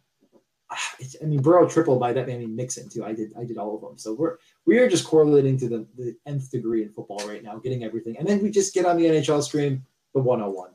It's, 1.00 1.16
I 1.22 1.26
mean, 1.26 1.42
Burrow 1.42 1.70
triple 1.70 1.98
by 2.00 2.12
that 2.14 2.30
I 2.30 2.38
mean 2.38 2.56
Mixon 2.56 2.90
too. 2.90 3.06
I 3.06 3.14
did 3.14 3.32
I 3.40 3.44
did 3.44 3.58
all 3.58 3.76
of 3.76 3.82
them. 3.82 3.98
So 3.98 4.14
we're 4.14 4.38
we 4.66 4.78
are 4.80 4.90
just 4.90 5.06
correlating 5.06 5.58
to 5.60 5.70
the, 5.70 5.88
the 5.98 6.16
nth 6.26 6.52
degree 6.52 6.84
in 6.84 6.90
football 6.90 7.28
right 7.28 7.44
now, 7.44 7.58
getting 7.58 7.84
everything, 7.84 8.18
and 8.18 8.28
then 8.28 8.42
we 8.42 8.52
just 8.52 8.74
get 8.74 8.86
on 8.86 8.98
the 8.98 9.06
NHL 9.06 9.42
stream 9.44 9.86
the 10.14 10.22
101. 10.22 10.72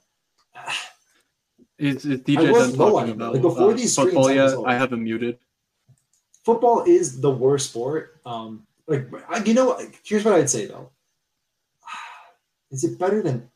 It's, 1.78 2.04
it's 2.04 2.22
DJ 2.24 2.52
done 2.52 2.74
talking 2.74 3.12
about 3.12 3.32
like 3.32 3.42
before 3.42 3.70
uh, 3.70 3.74
these 3.74 3.94
football 3.94 4.30
yet. 4.30 4.54
I 4.66 4.74
have 4.74 4.92
him 4.92 5.02
muted. 5.02 5.38
Football 6.44 6.84
is 6.86 7.20
the 7.20 7.30
worst 7.30 7.70
sport. 7.70 8.20
Um, 8.24 8.66
like 8.86 9.08
you 9.46 9.54
know, 9.54 9.78
here's 10.04 10.24
what 10.24 10.34
I'd 10.34 10.50
say 10.50 10.66
though. 10.66 10.90
Is 12.70 12.84
it 12.84 12.98
better 12.98 13.22
than? 13.22 13.50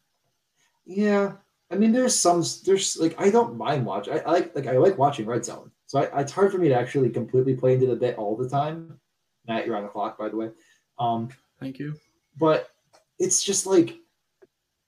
Yeah, 0.87 1.32
I 1.70 1.76
mean, 1.76 1.93
there's 1.93 2.14
some. 2.14 2.45
There's 2.64 2.97
like 2.97 3.14
I 3.18 3.30
don't 3.30 3.57
mind 3.57 3.85
watch. 3.85 4.09
I, 4.09 4.18
I 4.18 4.30
like 4.30 4.55
like 4.55 4.66
I 4.66 4.76
like 4.76 4.99
watching 4.99 5.26
Red 5.26 5.45
Zone. 5.45 5.70
So 5.87 6.01
I, 6.01 6.20
it's 6.20 6.32
hard 6.32 6.53
for 6.53 6.59
me 6.59 6.68
to 6.68 6.78
actually 6.78 7.11
completely 7.11 7.55
play 7.57 7.74
into 7.74 7.87
the 7.87 7.97
bit 7.97 8.16
all 8.16 8.37
the 8.37 8.49
time. 8.49 9.01
Matt, 9.47 9.66
you're 9.66 9.76
on 9.76 9.82
the 9.82 9.89
clock, 9.89 10.18
by 10.18 10.28
the 10.28 10.37
way. 10.37 10.51
Um, 10.99 11.28
Thank 11.61 11.78
you. 11.78 11.95
But 12.39 12.70
it's 13.18 13.43
just 13.43 13.66
like 13.66 13.97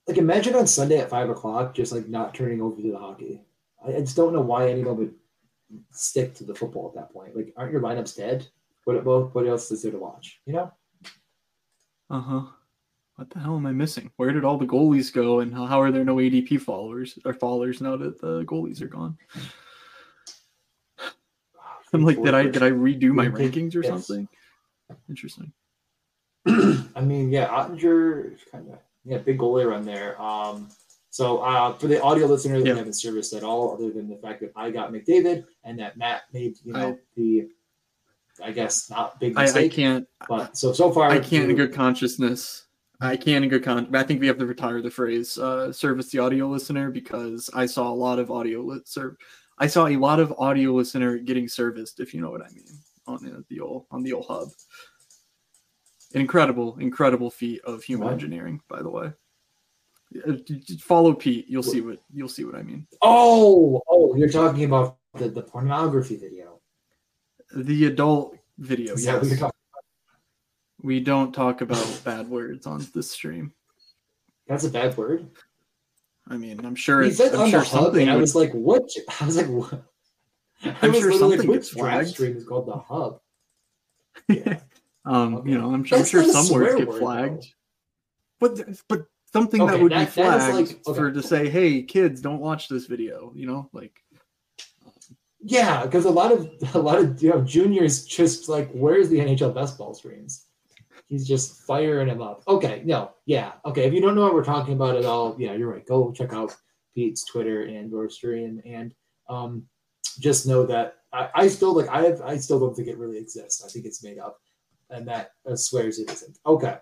like 0.06 0.18
imagine 0.18 0.54
on 0.54 0.66
Sunday 0.66 0.98
at 0.98 1.10
five 1.10 1.30
o'clock, 1.30 1.74
just 1.74 1.92
like 1.92 2.08
not 2.08 2.34
turning 2.34 2.62
over 2.62 2.80
to 2.80 2.92
the 2.92 2.98
hockey. 2.98 3.40
I, 3.84 3.96
I 3.96 4.00
just 4.00 4.16
don't 4.16 4.32
know 4.32 4.40
why 4.40 4.68
anyone 4.68 4.96
would 4.98 5.14
stick 5.90 6.34
to 6.34 6.44
the 6.44 6.54
football 6.54 6.88
at 6.88 6.94
that 6.94 7.12
point. 7.12 7.36
Like, 7.36 7.52
aren't 7.56 7.72
your 7.72 7.82
lineups 7.82 8.16
dead? 8.16 8.46
What 8.84 9.04
what, 9.04 9.34
what 9.34 9.46
else 9.46 9.70
is 9.70 9.82
there 9.82 9.92
to 9.92 9.98
watch? 9.98 10.40
You 10.46 10.54
know? 10.54 10.72
Uh 12.08 12.20
huh. 12.20 12.42
What 13.16 13.30
the 13.30 13.38
hell 13.38 13.56
am 13.56 13.66
I 13.66 13.72
missing? 13.72 14.10
Where 14.16 14.32
did 14.32 14.44
all 14.44 14.58
the 14.58 14.66
goalies 14.66 15.12
go, 15.12 15.40
and 15.40 15.52
how, 15.52 15.80
are 15.80 15.90
there 15.90 16.04
no 16.04 16.16
ADP 16.16 16.60
followers 16.60 17.18
or 17.24 17.32
followers 17.32 17.80
now 17.80 17.96
that 17.96 18.20
the 18.20 18.44
goalies 18.44 18.82
are 18.82 18.88
gone? 18.88 19.16
I'm 21.94 22.04
like, 22.04 22.22
did 22.22 22.34
I 22.34 22.42
did 22.42 22.62
I 22.62 22.70
redo 22.70 23.12
my 23.12 23.26
rankings 23.26 23.74
or 23.74 23.82
yes. 23.82 23.88
something? 23.88 24.28
Interesting. 25.08 25.52
I 26.46 27.00
mean, 27.00 27.30
yeah, 27.30 27.48
Oettinger 27.48 28.36
kind 28.52 28.70
of 28.70 28.78
yeah, 29.04 29.18
big 29.18 29.38
goalie 29.38 29.66
run 29.66 29.84
there. 29.84 30.20
Um, 30.20 30.68
so 31.16 31.38
uh, 31.38 31.72
for 31.72 31.86
the 31.86 32.02
audio 32.02 32.26
listeners, 32.26 32.62
yeah. 32.62 32.72
we 32.72 32.78
haven't 32.78 32.92
serviced 32.92 33.32
at 33.32 33.42
all, 33.42 33.72
other 33.72 33.90
than 33.90 34.06
the 34.06 34.18
fact 34.18 34.42
that 34.42 34.52
I 34.54 34.70
got 34.70 34.92
McDavid 34.92 35.46
and 35.64 35.78
that 35.78 35.96
Matt 35.96 36.24
made 36.34 36.58
you 36.62 36.74
know 36.74 36.90
I, 36.90 36.98
the, 37.16 37.48
I 38.44 38.50
guess 38.50 38.90
not 38.90 39.18
big 39.18 39.34
mistake. 39.34 39.62
I, 39.62 39.64
I 39.64 39.68
can't. 39.70 40.08
But 40.28 40.58
so 40.58 40.74
so 40.74 40.92
far, 40.92 41.08
I 41.08 41.18
can't 41.18 41.48
in 41.48 41.56
good 41.56 41.72
consciousness. 41.72 42.66
I 43.00 43.16
can't 43.16 43.42
in 43.42 43.48
good 43.48 43.64
con. 43.64 43.88
I 43.96 44.02
think 44.02 44.20
we 44.20 44.26
have 44.26 44.36
to 44.36 44.44
retire 44.44 44.82
the 44.82 44.90
phrase 44.90 45.38
uh, 45.38 45.72
"service 45.72 46.10
the 46.10 46.18
audio 46.18 46.48
listener" 46.48 46.90
because 46.90 47.48
I 47.54 47.64
saw 47.64 47.90
a 47.90 47.96
lot 47.96 48.18
of 48.18 48.30
audio 48.30 48.60
li- 48.60 48.82
serve. 48.84 49.16
I 49.56 49.68
saw 49.68 49.86
a 49.86 49.96
lot 49.96 50.20
of 50.20 50.34
audio 50.36 50.72
listener 50.72 51.16
getting 51.16 51.48
serviced, 51.48 51.98
if 51.98 52.12
you 52.12 52.20
know 52.20 52.30
what 52.30 52.42
I 52.42 52.50
mean, 52.50 52.68
on 53.06 53.24
the, 53.24 53.42
the 53.48 53.60
old 53.60 53.86
on 53.90 54.02
the 54.02 54.12
old 54.12 54.26
hub 54.26 54.50
incredible, 56.12 56.76
incredible 56.78 57.30
feat 57.30 57.62
of 57.64 57.82
human 57.82 58.06
what? 58.06 58.12
engineering, 58.12 58.60
by 58.68 58.82
the 58.82 58.90
way. 58.90 59.12
Uh, 60.26 60.34
follow 60.80 61.14
Pete. 61.14 61.46
You'll 61.48 61.62
see 61.62 61.80
what 61.80 61.98
you'll 62.12 62.28
see 62.28 62.44
what 62.44 62.54
I 62.54 62.62
mean. 62.62 62.86
Oh, 63.02 63.82
oh, 63.88 64.14
you're 64.16 64.28
talking 64.28 64.64
about 64.64 64.98
the, 65.14 65.28
the 65.28 65.42
pornography 65.42 66.16
video. 66.16 66.60
The 67.54 67.86
adult 67.86 68.36
video, 68.58 68.94
Is 68.94 69.04
yes. 69.04 69.42
We 70.82 71.00
don't 71.00 71.32
talk 71.32 71.60
about 71.60 72.00
bad 72.04 72.28
words 72.28 72.66
on 72.66 72.86
this 72.94 73.10
stream. 73.10 73.52
That's 74.46 74.64
a 74.64 74.70
bad 74.70 74.96
word. 74.96 75.28
I 76.28 76.36
mean, 76.36 76.64
I'm 76.64 76.74
sure. 76.74 77.02
He 77.02 77.12
said 77.12 77.34
on 77.34 77.50
sure 77.50 77.60
the 77.60 77.66
hub, 77.66 77.94
and 77.96 78.10
I 78.10 78.16
was 78.16 78.34
like, 78.34 78.52
"What?" 78.52 78.88
I 79.20 79.26
was 79.26 79.36
like, 79.36 79.48
"What?" 79.48 79.82
I'm 80.62 80.92
sure 80.92 81.12
something 81.12 81.40
like, 81.40 81.48
gets 81.48 81.70
flagged. 81.70 82.10
Stream 82.10 82.36
is 82.36 82.44
called 82.44 82.66
the 82.66 82.76
hub. 82.76 83.20
Yeah. 84.28 84.60
Um, 85.08 85.36
okay. 85.36 85.50
you 85.50 85.56
know, 85.56 85.66
I'm, 85.66 85.86
I'm 85.92 86.04
sure 86.04 86.24
some 86.24 86.52
words 86.52 86.74
get 86.74 86.92
flagged, 86.92 87.54
but 88.40 88.58
but 88.88 89.06
something 89.36 89.62
okay, 89.62 89.72
that 89.72 89.82
would 89.82 89.92
that, 89.92 90.06
be 90.06 90.10
flagged 90.10 90.54
like, 90.54 90.86
okay. 90.86 90.98
for 90.98 91.12
to 91.12 91.22
say, 91.22 91.48
"Hey, 91.48 91.82
kids, 91.82 92.20
don't 92.20 92.40
watch 92.40 92.68
this 92.68 92.86
video." 92.86 93.32
You 93.34 93.46
know, 93.46 93.70
like. 93.72 94.00
Yeah, 95.48 95.84
because 95.84 96.06
a 96.06 96.10
lot 96.10 96.32
of 96.32 96.50
a 96.74 96.78
lot 96.78 96.98
of 96.98 97.22
you 97.22 97.30
know 97.30 97.42
juniors 97.42 98.04
just 98.04 98.48
like, 98.48 98.70
where's 98.72 99.08
the 99.08 99.18
NHL 99.18 99.54
best 99.54 99.78
ball 99.78 99.94
streams? 99.94 100.46
He's 101.06 101.26
just 101.26 101.62
firing 101.62 102.08
him 102.08 102.20
up. 102.20 102.42
Okay, 102.48 102.82
no, 102.84 103.12
yeah, 103.26 103.52
okay. 103.64 103.84
If 103.84 103.92
you 103.92 104.00
don't 104.00 104.16
know 104.16 104.22
what 104.22 104.34
we're 104.34 104.44
talking 104.44 104.74
about 104.74 104.96
at 104.96 105.04
all, 105.04 105.36
yeah, 105.38 105.52
you're 105.52 105.70
right. 105.70 105.86
Go 105.86 106.10
check 106.10 106.32
out 106.32 106.56
Pete's 106.94 107.24
Twitter 107.24 107.62
and 107.62 107.94
or 107.94 108.08
stream, 108.08 108.60
and 108.64 108.92
um, 109.28 109.64
just 110.18 110.48
know 110.48 110.66
that 110.66 110.96
I, 111.12 111.28
I 111.34 111.48
still 111.48 111.74
like 111.74 111.88
I 111.88 112.02
have 112.02 112.22
I 112.22 112.36
still 112.38 112.58
don't 112.58 112.74
think 112.74 112.88
it 112.88 112.98
really 112.98 113.18
exists. 113.18 113.64
I 113.64 113.68
think 113.68 113.86
it's 113.86 114.02
made 114.02 114.18
up 114.18 114.38
and 114.90 115.06
that 115.08 115.32
uh, 115.48 115.56
swears 115.56 115.98
it 115.98 116.10
isn't. 116.10 116.38
Okay. 116.46 116.76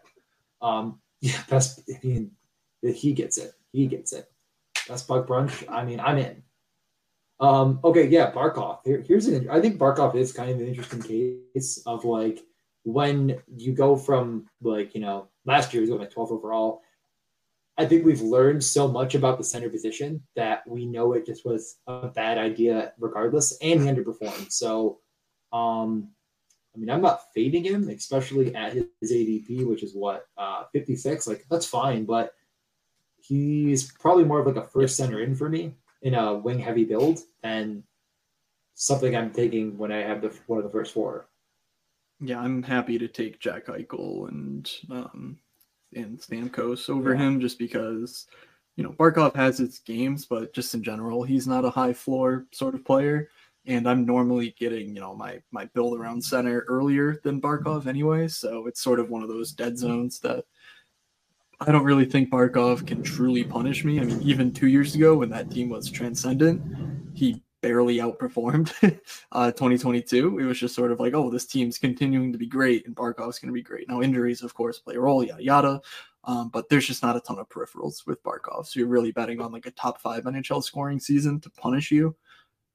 Um, 0.61 1.01
yeah, 1.21 1.43
best. 1.49 1.89
I 1.89 2.07
mean, 2.07 2.31
he 2.93 3.13
gets 3.13 3.39
it. 3.39 3.53
He 3.73 3.87
gets 3.87 4.13
it. 4.13 4.31
Best 4.89 5.09
bug 5.09 5.27
brunch. 5.27 5.65
I 5.71 5.85
mean, 5.85 6.01
I'm 6.01 6.19
in. 6.19 6.43
Um, 7.41 7.81
okay, 7.83 8.07
yeah, 8.07 8.31
Barkov. 8.31 8.79
Here, 8.85 9.03
here's 9.07 9.27
an. 9.27 9.49
I 9.51 9.61
think 9.61 9.79
Barkov 9.79 10.15
is 10.15 10.33
kind 10.33 10.51
of 10.51 10.61
an 10.61 10.69
interesting 10.69 11.03
case 11.03 11.83
of 11.87 12.05
like 12.05 12.41
when 12.85 13.39
you 13.57 13.73
go 13.73 13.97
from 13.97 14.47
like 14.63 14.95
you 14.95 15.01
know 15.01 15.29
last 15.45 15.73
year 15.73 15.83
he 15.83 15.83
was 15.83 15.91
going 15.91 16.01
like 16.01 16.11
12 16.11 16.33
overall. 16.33 16.83
I 17.77 17.87
think 17.87 18.05
we've 18.05 18.21
learned 18.21 18.63
so 18.63 18.87
much 18.87 19.17
about 19.17 19.37
the 19.37 19.43
center 19.43 19.69
position 19.69 20.23
that 20.37 20.63
we 20.65 20.87
know 20.87 21.13
it 21.13 21.27
just 21.27 21.45
was 21.45 21.79
a 21.89 22.07
bad 22.07 22.39
idea 22.39 22.93
regardless, 23.01 23.59
and 23.61 23.81
he 23.81 23.89
underperformed. 23.89 24.53
So, 24.53 25.01
um, 25.53 26.11
I 26.73 26.79
mean, 26.79 26.89
I'm 26.89 27.03
not 27.03 27.33
fading 27.35 27.65
him, 27.65 27.89
especially 27.89 28.55
at 28.55 28.75
his 28.75 28.87
ADP, 29.13 29.67
which 29.67 29.83
is 29.83 29.93
what 29.93 30.27
uh, 30.39 30.65
56. 30.73 31.27
Like 31.27 31.45
that's 31.51 31.67
fine, 31.67 32.05
but 32.05 32.33
he's 33.27 33.93
probably 33.93 34.25
more 34.25 34.41
of 34.41 34.47
like 34.47 34.57
a 34.57 34.69
first 34.69 34.97
center 34.97 35.21
in 35.21 35.35
for 35.35 35.49
me 35.49 35.75
in 36.03 36.15
a 36.15 36.35
wing 36.35 36.59
heavy 36.59 36.85
build 36.85 37.21
than 37.43 37.83
something 38.75 39.17
I'm 39.17 39.31
taking 39.31 39.79
when 39.79 39.93
I 39.93 39.99
have 39.99 40.21
the 40.21 40.37
one 40.47 40.59
of 40.59 40.65
the 40.65 40.71
first 40.71 40.93
four. 40.93 41.27
Yeah, 42.21 42.41
I'm 42.41 42.63
happy 42.63 42.99
to 42.99 43.09
take 43.09 43.41
Jack 43.41 43.67
Eichel 43.67 44.29
and 44.29 44.71
um, 44.91 45.39
and 45.95 46.19
Stamkos 46.19 46.89
over 46.89 47.15
yeah. 47.15 47.21
him 47.21 47.41
just 47.41 47.59
because 47.59 48.27
you 48.77 48.85
know 48.85 48.93
Barkov 48.93 49.35
has 49.35 49.61
its 49.61 49.79
games, 49.79 50.27
but 50.27 50.53
just 50.53 50.75
in 50.75 50.83
general, 50.83 51.23
he's 51.23 51.47
not 51.47 51.65
a 51.65 51.71
high 51.71 51.93
floor 51.93 52.47
sort 52.53 52.75
of 52.75 52.85
player 52.85 53.29
and 53.67 53.89
I'm 53.89 54.05
normally 54.05 54.55
getting 54.59 54.95
you 54.95 55.01
know 55.01 55.15
my 55.15 55.41
my 55.51 55.65
build 55.67 55.99
around 55.99 56.23
center 56.23 56.65
earlier 56.69 57.21
than 57.25 57.41
Barkov 57.41 57.87
anyway, 57.87 58.29
so 58.29 58.67
it's 58.67 58.83
sort 58.83 59.01
of 59.01 59.11
one 59.11 59.23
of 59.23 59.29
those 59.29 59.53
dead 59.53 59.79
zones 59.79 60.19
that 60.21 60.45
I 61.61 61.73
don't 61.73 61.85
really 61.85 62.05
think 62.05 62.31
Barkov 62.31 62.87
can 62.87 63.03
truly 63.03 63.45
punish 63.45 63.85
me. 63.85 64.01
I 64.01 64.05
mean, 64.05 64.21
even 64.23 64.53
two 64.53 64.69
years 64.69 64.95
ago 64.95 65.17
when 65.17 65.31
that 65.31 65.51
team 65.51 65.69
was 65.69 65.91
transcendent, 65.91 66.63
he 67.15 67.43
barely 67.63 67.97
outperformed 67.97 68.71
uh, 69.33 69.51
2022. 69.53 70.39
It 70.39 70.45
was 70.45 70.59
just 70.59 70.75
sort 70.75 70.93
of 70.93 71.01
like, 71.01 71.15
oh, 71.15 71.31
this 71.31 71.47
team's 71.47 71.79
continuing 71.79 72.33
to 72.33 72.39
be 72.39 72.47
great, 72.47 72.87
and 72.87 72.95
Barkov's 72.95 73.39
going 73.39 73.49
to 73.49 73.53
be 73.53 73.63
great. 73.63 73.89
Now 73.89 74.03
injuries, 74.03 74.43
of 74.43 74.55
course, 74.55 74.79
play 74.79 74.97
a 74.97 75.01
role, 75.01 75.25
yada 75.25 75.43
yada. 75.43 75.81
Um, 76.25 76.49
but 76.49 76.69
there's 76.69 76.87
just 76.87 77.03
not 77.03 77.17
a 77.17 77.21
ton 77.21 77.39
of 77.39 77.49
peripherals 77.49 78.07
with 78.07 78.23
Barkov, 78.23 78.67
so 78.67 78.81
you're 78.81 78.89
really 78.89 79.13
betting 79.13 79.41
on 79.41 79.53
like 79.53 79.67
a 79.67 79.71
top 79.73 80.01
five 80.01 80.25
NHL 80.25 80.65
scoring 80.65 80.99
season 80.99 81.41
to 81.41 81.51
punish 81.51 81.91
you. 81.91 82.17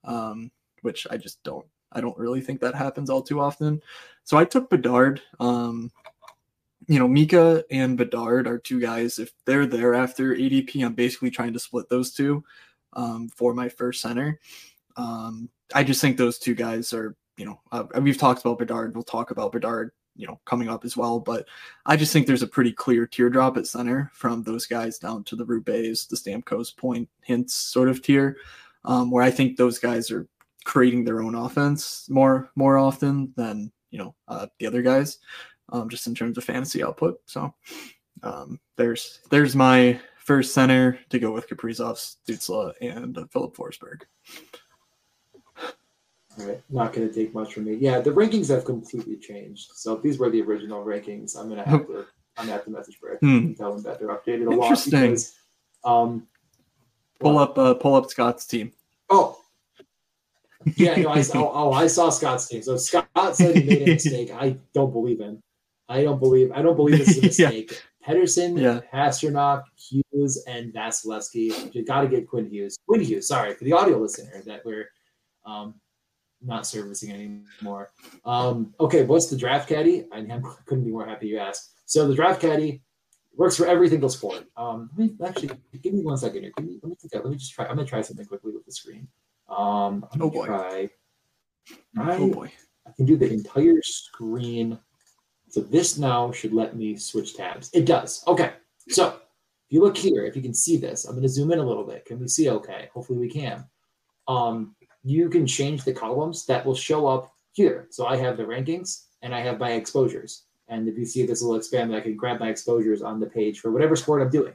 Um, 0.03 0.51
which 0.81 1.05
I 1.09 1.17
just 1.17 1.43
don't. 1.43 1.65
I 1.91 2.01
don't 2.01 2.17
really 2.17 2.41
think 2.41 2.61
that 2.61 2.75
happens 2.75 3.09
all 3.09 3.21
too 3.21 3.39
often. 3.39 3.81
So 4.23 4.37
I 4.37 4.45
took 4.45 4.69
Bedard. 4.69 5.21
Um, 5.39 5.91
you 6.89 6.97
know, 6.97 7.07
Mika 7.07 7.63
and 7.69 7.95
Bedard 7.95 8.47
are 8.47 8.57
two 8.57 8.81
guys. 8.81 9.19
If 9.19 9.31
they're 9.45 9.67
there 9.67 9.93
after 9.93 10.33
ADP, 10.33 10.83
I'm 10.83 10.95
basically 10.95 11.29
trying 11.29 11.53
to 11.53 11.59
split 11.59 11.87
those 11.87 12.11
two 12.11 12.43
um, 12.93 13.29
for 13.29 13.53
my 13.53 13.69
first 13.69 14.01
center. 14.01 14.39
Um, 14.97 15.49
I 15.75 15.83
just 15.83 16.01
think 16.01 16.17
those 16.17 16.39
two 16.39 16.55
guys 16.55 16.91
are, 16.91 17.15
you 17.37 17.45
know, 17.45 17.61
uh, 17.71 17.83
we've 18.01 18.17
talked 18.17 18.41
about 18.41 18.57
Bedard. 18.57 18.95
We'll 18.95 19.03
talk 19.03 19.29
about 19.29 19.51
Bedard, 19.51 19.91
you 20.15 20.25
know, 20.25 20.39
coming 20.45 20.67
up 20.67 20.83
as 20.83 20.97
well. 20.97 21.19
But 21.19 21.47
I 21.85 21.95
just 21.95 22.11
think 22.11 22.25
there's 22.25 22.41
a 22.41 22.47
pretty 22.47 22.71
clear 22.71 23.05
teardrop 23.05 23.57
at 23.57 23.67
center 23.67 24.09
from 24.11 24.41
those 24.41 24.65
guys 24.65 24.97
down 24.97 25.23
to 25.25 25.35
the 25.35 25.45
Rubes, 25.45 26.07
the 26.07 26.15
Stamkos 26.15 26.75
point 26.75 27.07
Hintz 27.27 27.51
sort 27.51 27.89
of 27.89 28.01
tier, 28.01 28.37
um, 28.83 29.11
where 29.11 29.23
I 29.23 29.29
think 29.29 29.57
those 29.57 29.77
guys 29.77 30.09
are 30.09 30.27
creating 30.65 31.03
their 31.03 31.21
own 31.21 31.35
offense 31.35 32.09
more 32.09 32.49
more 32.55 32.79
often 32.79 33.31
than 33.37 33.71
you 33.91 33.99
know 33.99 34.15
uh, 34.27 34.47
the 34.57 34.65
other 34.65 34.81
guys, 34.81 35.19
um, 35.71 35.89
just 35.89 36.07
in 36.07 36.15
terms 36.15 36.37
of 36.37 36.43
fantasy 36.43 36.83
output. 36.83 37.19
So 37.25 37.53
um, 38.23 38.59
there's 38.77 39.19
there's 39.29 39.55
my 39.55 39.99
first 40.17 40.53
center 40.53 40.99
to 41.09 41.19
go 41.19 41.31
with 41.31 41.47
Kaprizov, 41.49 41.97
Stützle, 42.27 42.73
and 42.81 43.17
uh, 43.17 43.25
Filip 43.31 43.55
Forsberg. 43.55 44.01
All 46.39 46.45
right, 46.45 46.61
not 46.69 46.93
going 46.93 47.07
to 47.07 47.13
take 47.13 47.33
much 47.33 47.53
from 47.53 47.65
me. 47.65 47.73
Yeah, 47.75 47.99
the 47.99 48.11
rankings 48.11 48.47
have 48.49 48.63
completely 48.63 49.17
changed. 49.17 49.71
So 49.75 49.93
if 49.95 50.01
these 50.03 50.19
were 50.19 50.29
the 50.29 50.41
original 50.41 50.85
rankings, 50.85 51.37
I'm 51.37 51.49
going 51.49 51.61
to 51.63 51.69
have 51.69 51.87
to 51.87 52.05
I'm 52.37 52.45
to 52.45 52.51
have 52.53 52.63
to 52.65 52.71
message 52.71 52.99
Brick 53.01 53.19
Hmm. 53.19 53.37
and 53.37 53.57
tell 53.57 53.73
them 53.73 53.83
that 53.83 53.99
they're 53.99 54.07
updated 54.09 54.47
a 54.47 54.55
lot. 54.55 54.63
Interesting. 54.63 55.01
Because, 55.01 55.35
um, 55.83 56.27
Pull 57.19 57.37
up, 57.37 57.57
uh, 57.57 57.73
pull 57.73 57.95
up 57.95 58.09
Scott's 58.09 58.45
team. 58.45 58.71
Oh, 59.09 59.37
yeah, 60.77 60.95
no, 60.95 61.09
I 61.09 61.21
saw. 61.21 61.51
Oh, 61.53 61.73
I 61.73 61.87
saw 61.87 62.09
Scott's 62.09 62.47
team. 62.47 62.61
So 62.61 62.77
Scott 62.77 63.09
said 63.33 63.57
he 63.57 63.63
made 63.65 63.81
a 63.81 63.85
mistake. 63.93 64.31
I 64.31 64.55
don't 64.73 64.93
believe 64.93 65.19
him. 65.19 65.43
I 65.89 66.03
don't 66.03 66.19
believe. 66.19 66.51
I 66.53 66.61
don't 66.61 66.75
believe 66.75 66.99
this 66.99 67.17
is 67.17 67.39
a 67.39 67.41
Yeah. 67.43 67.47
mistake. 67.49 67.83
Pettersson, 68.07 68.59
Yeah. 68.59 68.79
Pastrnak, 68.93 69.63
Hughes, 69.75 70.43
and 70.47 70.73
Vasilevskiy. 70.73 71.73
You 71.75 71.83
got 71.83 72.01
to 72.01 72.07
get 72.07 72.27
Quinn 72.27 72.49
Hughes. 72.49 72.77
Quinn 72.87 73.01
Hughes. 73.01 73.27
Sorry 73.27 73.53
for 73.55 73.63
the 73.65 73.73
audio 73.73 73.97
listener 73.99 74.41
that 74.45 74.63
we're 74.65 74.89
um, 75.45 75.75
not 76.41 76.65
servicing 76.65 77.11
anymore. 77.11 77.91
Um, 78.25 78.73
okay, 78.79 79.03
what's 79.03 79.27
the 79.27 79.35
draft 79.37 79.67
caddy? 79.67 80.05
I 80.11 80.19
I 80.19 80.41
couldn't 80.65 80.85
be 80.85 80.91
more 80.91 81.05
happy 81.05 81.27
you 81.27 81.39
asked. 81.39 81.71
So 81.85 82.07
the 82.07 82.15
draft 82.15 82.39
caddy 82.41 82.81
works 83.35 83.57
for 83.57 83.65
every 83.67 83.89
single 83.89 84.09
sport. 84.09 84.45
Um, 84.55 84.89
let 84.97 85.09
me 85.09 85.15
actually 85.27 85.49
give 85.81 85.93
me 85.93 86.01
one 86.03 86.17
second 86.17 86.43
here. 86.43 86.51
Me, 86.61 86.79
let 86.81 86.89
me 86.89 86.95
think. 87.01 87.13
Let 87.13 87.25
me 87.25 87.35
just 87.35 87.53
try. 87.53 87.65
I'm 87.65 87.75
gonna 87.75 87.85
try 87.87 88.01
something 88.01 88.25
quickly 88.25 88.53
with 88.53 88.65
the 88.65 88.71
screen. 88.71 89.07
Um, 89.49 90.05
Oh, 90.19 90.29
boy. 90.29 90.45
try. 90.45 90.89
I, 91.97 92.15
Oh 92.15 92.29
boy. 92.31 92.51
I 92.87 92.91
can 92.95 93.05
do 93.05 93.17
the 93.17 93.31
entire 93.31 93.81
screen. 93.83 94.79
So 95.49 95.61
this 95.61 95.97
now 95.97 96.31
should 96.31 96.53
let 96.53 96.75
me 96.75 96.95
switch 96.95 97.35
tabs. 97.35 97.69
It 97.73 97.85
does. 97.85 98.23
Okay. 98.27 98.53
So 98.89 99.07
if 99.07 99.69
you 99.69 99.81
look 99.81 99.97
here, 99.97 100.25
if 100.25 100.35
you 100.35 100.41
can 100.41 100.53
see 100.53 100.77
this, 100.77 101.05
I'm 101.05 101.13
going 101.13 101.23
to 101.23 101.29
zoom 101.29 101.51
in 101.51 101.59
a 101.59 101.63
little 101.63 101.83
bit. 101.83 102.05
Can 102.05 102.19
we 102.19 102.27
see 102.27 102.49
okay? 102.49 102.89
Hopefully 102.93 103.19
we 103.19 103.29
can. 103.29 103.65
Um, 104.27 104.75
you 105.03 105.29
can 105.29 105.47
change 105.47 105.83
the 105.83 105.93
columns 105.93 106.45
that 106.45 106.65
will 106.65 106.75
show 106.75 107.07
up 107.07 107.31
here. 107.53 107.87
So 107.89 108.05
I 108.05 108.17
have 108.17 108.37
the 108.37 108.43
rankings 108.43 109.05
and 109.21 109.33
I 109.33 109.41
have 109.41 109.59
my 109.59 109.71
exposures. 109.71 110.43
And 110.67 110.87
if 110.87 110.97
you 110.97 111.05
see 111.05 111.25
this 111.25 111.41
will 111.41 111.55
expand, 111.55 111.95
I 111.95 112.01
can 112.01 112.15
grab 112.15 112.39
my 112.39 112.49
exposures 112.49 113.01
on 113.01 113.19
the 113.19 113.25
page 113.25 113.59
for 113.59 113.71
whatever 113.71 113.95
sport 113.95 114.21
I'm 114.21 114.29
doing. 114.29 114.53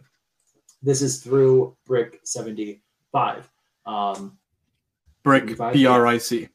This 0.82 1.03
is 1.03 1.22
through 1.22 1.76
Brick 1.86 2.20
75. 2.24 3.51
Um, 3.86 4.38
Brick, 5.24 5.42
75, 5.42 5.72
B 5.72 5.86
R 5.86 6.07
I 6.07 6.18
C. 6.18 6.49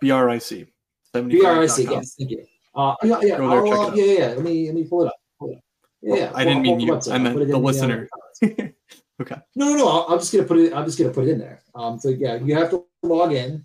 B 0.00 0.10
R 0.10 0.30
I 0.30 0.38
C. 0.38 0.66
BRIC, 1.12 1.90
yes, 1.90 2.14
thank 2.14 2.30
you. 2.30 2.46
Uh, 2.74 2.94
yeah, 3.02 3.20
yeah, 3.22 3.36
Go 3.36 3.48
there, 3.48 3.58
I'll, 3.58 3.64
check 3.64 3.74
it 3.74 3.78
out. 3.78 3.96
yeah, 3.96 4.04
yeah. 4.04 4.26
Let 4.28 4.42
me 4.42 4.66
let 4.66 4.74
me 4.74 4.84
pull 4.84 5.02
it 5.02 5.08
up. 5.08 5.16
Pull 5.38 5.50
it 5.50 5.56
up. 5.56 5.64
Yeah, 6.00 6.14
yeah. 6.16 6.32
I 6.34 6.44
didn't 6.44 6.62
mean 6.62 6.80
you. 6.80 7.00
I 7.10 7.18
meant 7.18 7.36
the 7.36 7.58
listener. 7.58 8.08
uh, 8.42 8.46
okay. 9.20 9.36
No, 9.54 9.68
no, 9.68 9.76
no. 9.76 10.06
I'm 10.06 10.18
just 10.18 10.32
gonna 10.32 10.44
put 10.44 10.58
it. 10.58 10.72
I'm 10.72 10.84
just 10.84 10.98
gonna 10.98 11.10
put 11.10 11.28
it 11.28 11.30
in 11.30 11.38
there. 11.38 11.62
Um, 11.74 11.98
so 11.98 12.08
yeah, 12.08 12.36
you 12.36 12.54
have 12.54 12.70
to 12.70 12.84
log 13.02 13.32
in 13.32 13.64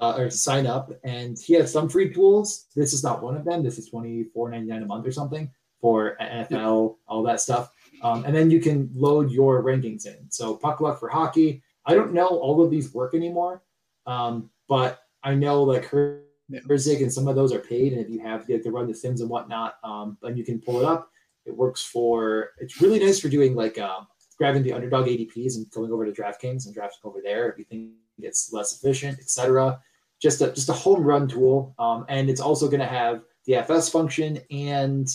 uh, 0.00 0.14
or 0.16 0.30
sign 0.30 0.66
up, 0.66 0.92
and 1.04 1.38
he 1.38 1.54
has 1.54 1.72
some 1.72 1.88
free 1.88 2.12
tools. 2.12 2.66
This 2.74 2.92
is 2.92 3.02
not 3.02 3.22
one 3.22 3.36
of 3.36 3.44
them. 3.44 3.62
This 3.62 3.78
is 3.78 3.88
twenty 3.88 4.24
four 4.24 4.50
ninety 4.50 4.68
nine 4.68 4.82
a 4.82 4.86
month 4.86 5.06
or 5.06 5.12
something 5.12 5.50
for 5.80 6.16
NFL, 6.20 6.96
all 7.06 7.22
that 7.22 7.40
stuff. 7.40 7.70
Um, 8.02 8.24
and 8.24 8.34
then 8.34 8.50
you 8.50 8.60
can 8.60 8.90
load 8.94 9.30
your 9.30 9.62
rankings 9.62 10.06
in. 10.06 10.30
So 10.30 10.56
puck 10.56 10.80
luck 10.80 10.98
for 11.00 11.08
hockey. 11.08 11.62
I 11.84 11.94
don't 11.94 12.12
know 12.12 12.26
all 12.26 12.62
of 12.62 12.70
these 12.70 12.92
work 12.92 13.14
anymore, 13.14 13.62
um, 14.06 14.50
but 14.68 15.00
I 15.22 15.34
know 15.34 15.62
like 15.62 15.86
her. 15.86 16.22
Yeah. 16.48 16.60
And 16.68 17.12
some 17.12 17.28
of 17.28 17.34
those 17.34 17.52
are 17.52 17.58
paid, 17.58 17.92
and 17.92 18.00
if 18.00 18.08
you 18.08 18.20
have 18.20 18.46
have 18.48 18.62
to 18.62 18.70
run 18.70 18.86
the 18.86 18.94
sims 18.94 19.20
and 19.20 19.28
whatnot, 19.28 19.76
um, 19.82 20.16
then 20.22 20.36
you 20.36 20.44
can 20.44 20.60
pull 20.60 20.80
it 20.80 20.84
up. 20.84 21.10
It 21.44 21.56
works 21.56 21.82
for. 21.82 22.50
It's 22.58 22.80
really 22.80 23.00
nice 23.00 23.20
for 23.20 23.28
doing 23.28 23.54
like 23.54 23.78
um, 23.78 24.06
grabbing 24.38 24.62
the 24.62 24.72
underdog 24.72 25.06
ADPs 25.06 25.56
and 25.56 25.68
going 25.70 25.92
over 25.92 26.04
to 26.04 26.12
DraftKings 26.12 26.66
and 26.66 26.74
drafting 26.74 27.00
over 27.04 27.20
there 27.22 27.50
if 27.50 27.58
you 27.58 27.64
think 27.64 27.92
it's 28.18 28.52
less 28.52 28.76
efficient, 28.76 29.18
etc. 29.18 29.80
Just 30.20 30.40
a 30.40 30.52
just 30.52 30.68
a 30.68 30.72
home 30.72 31.02
run 31.02 31.26
tool, 31.28 31.74
um, 31.78 32.04
and 32.08 32.30
it's 32.30 32.40
also 32.40 32.68
going 32.68 32.80
to 32.80 32.86
have 32.86 33.22
the 33.46 33.56
FS 33.56 33.88
function 33.88 34.38
and 34.50 35.08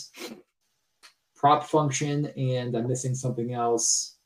prop 1.35 1.63
function, 1.63 2.27
and 2.37 2.75
I'm 2.75 2.87
missing 2.87 3.15
something 3.15 3.53
else. 3.53 4.17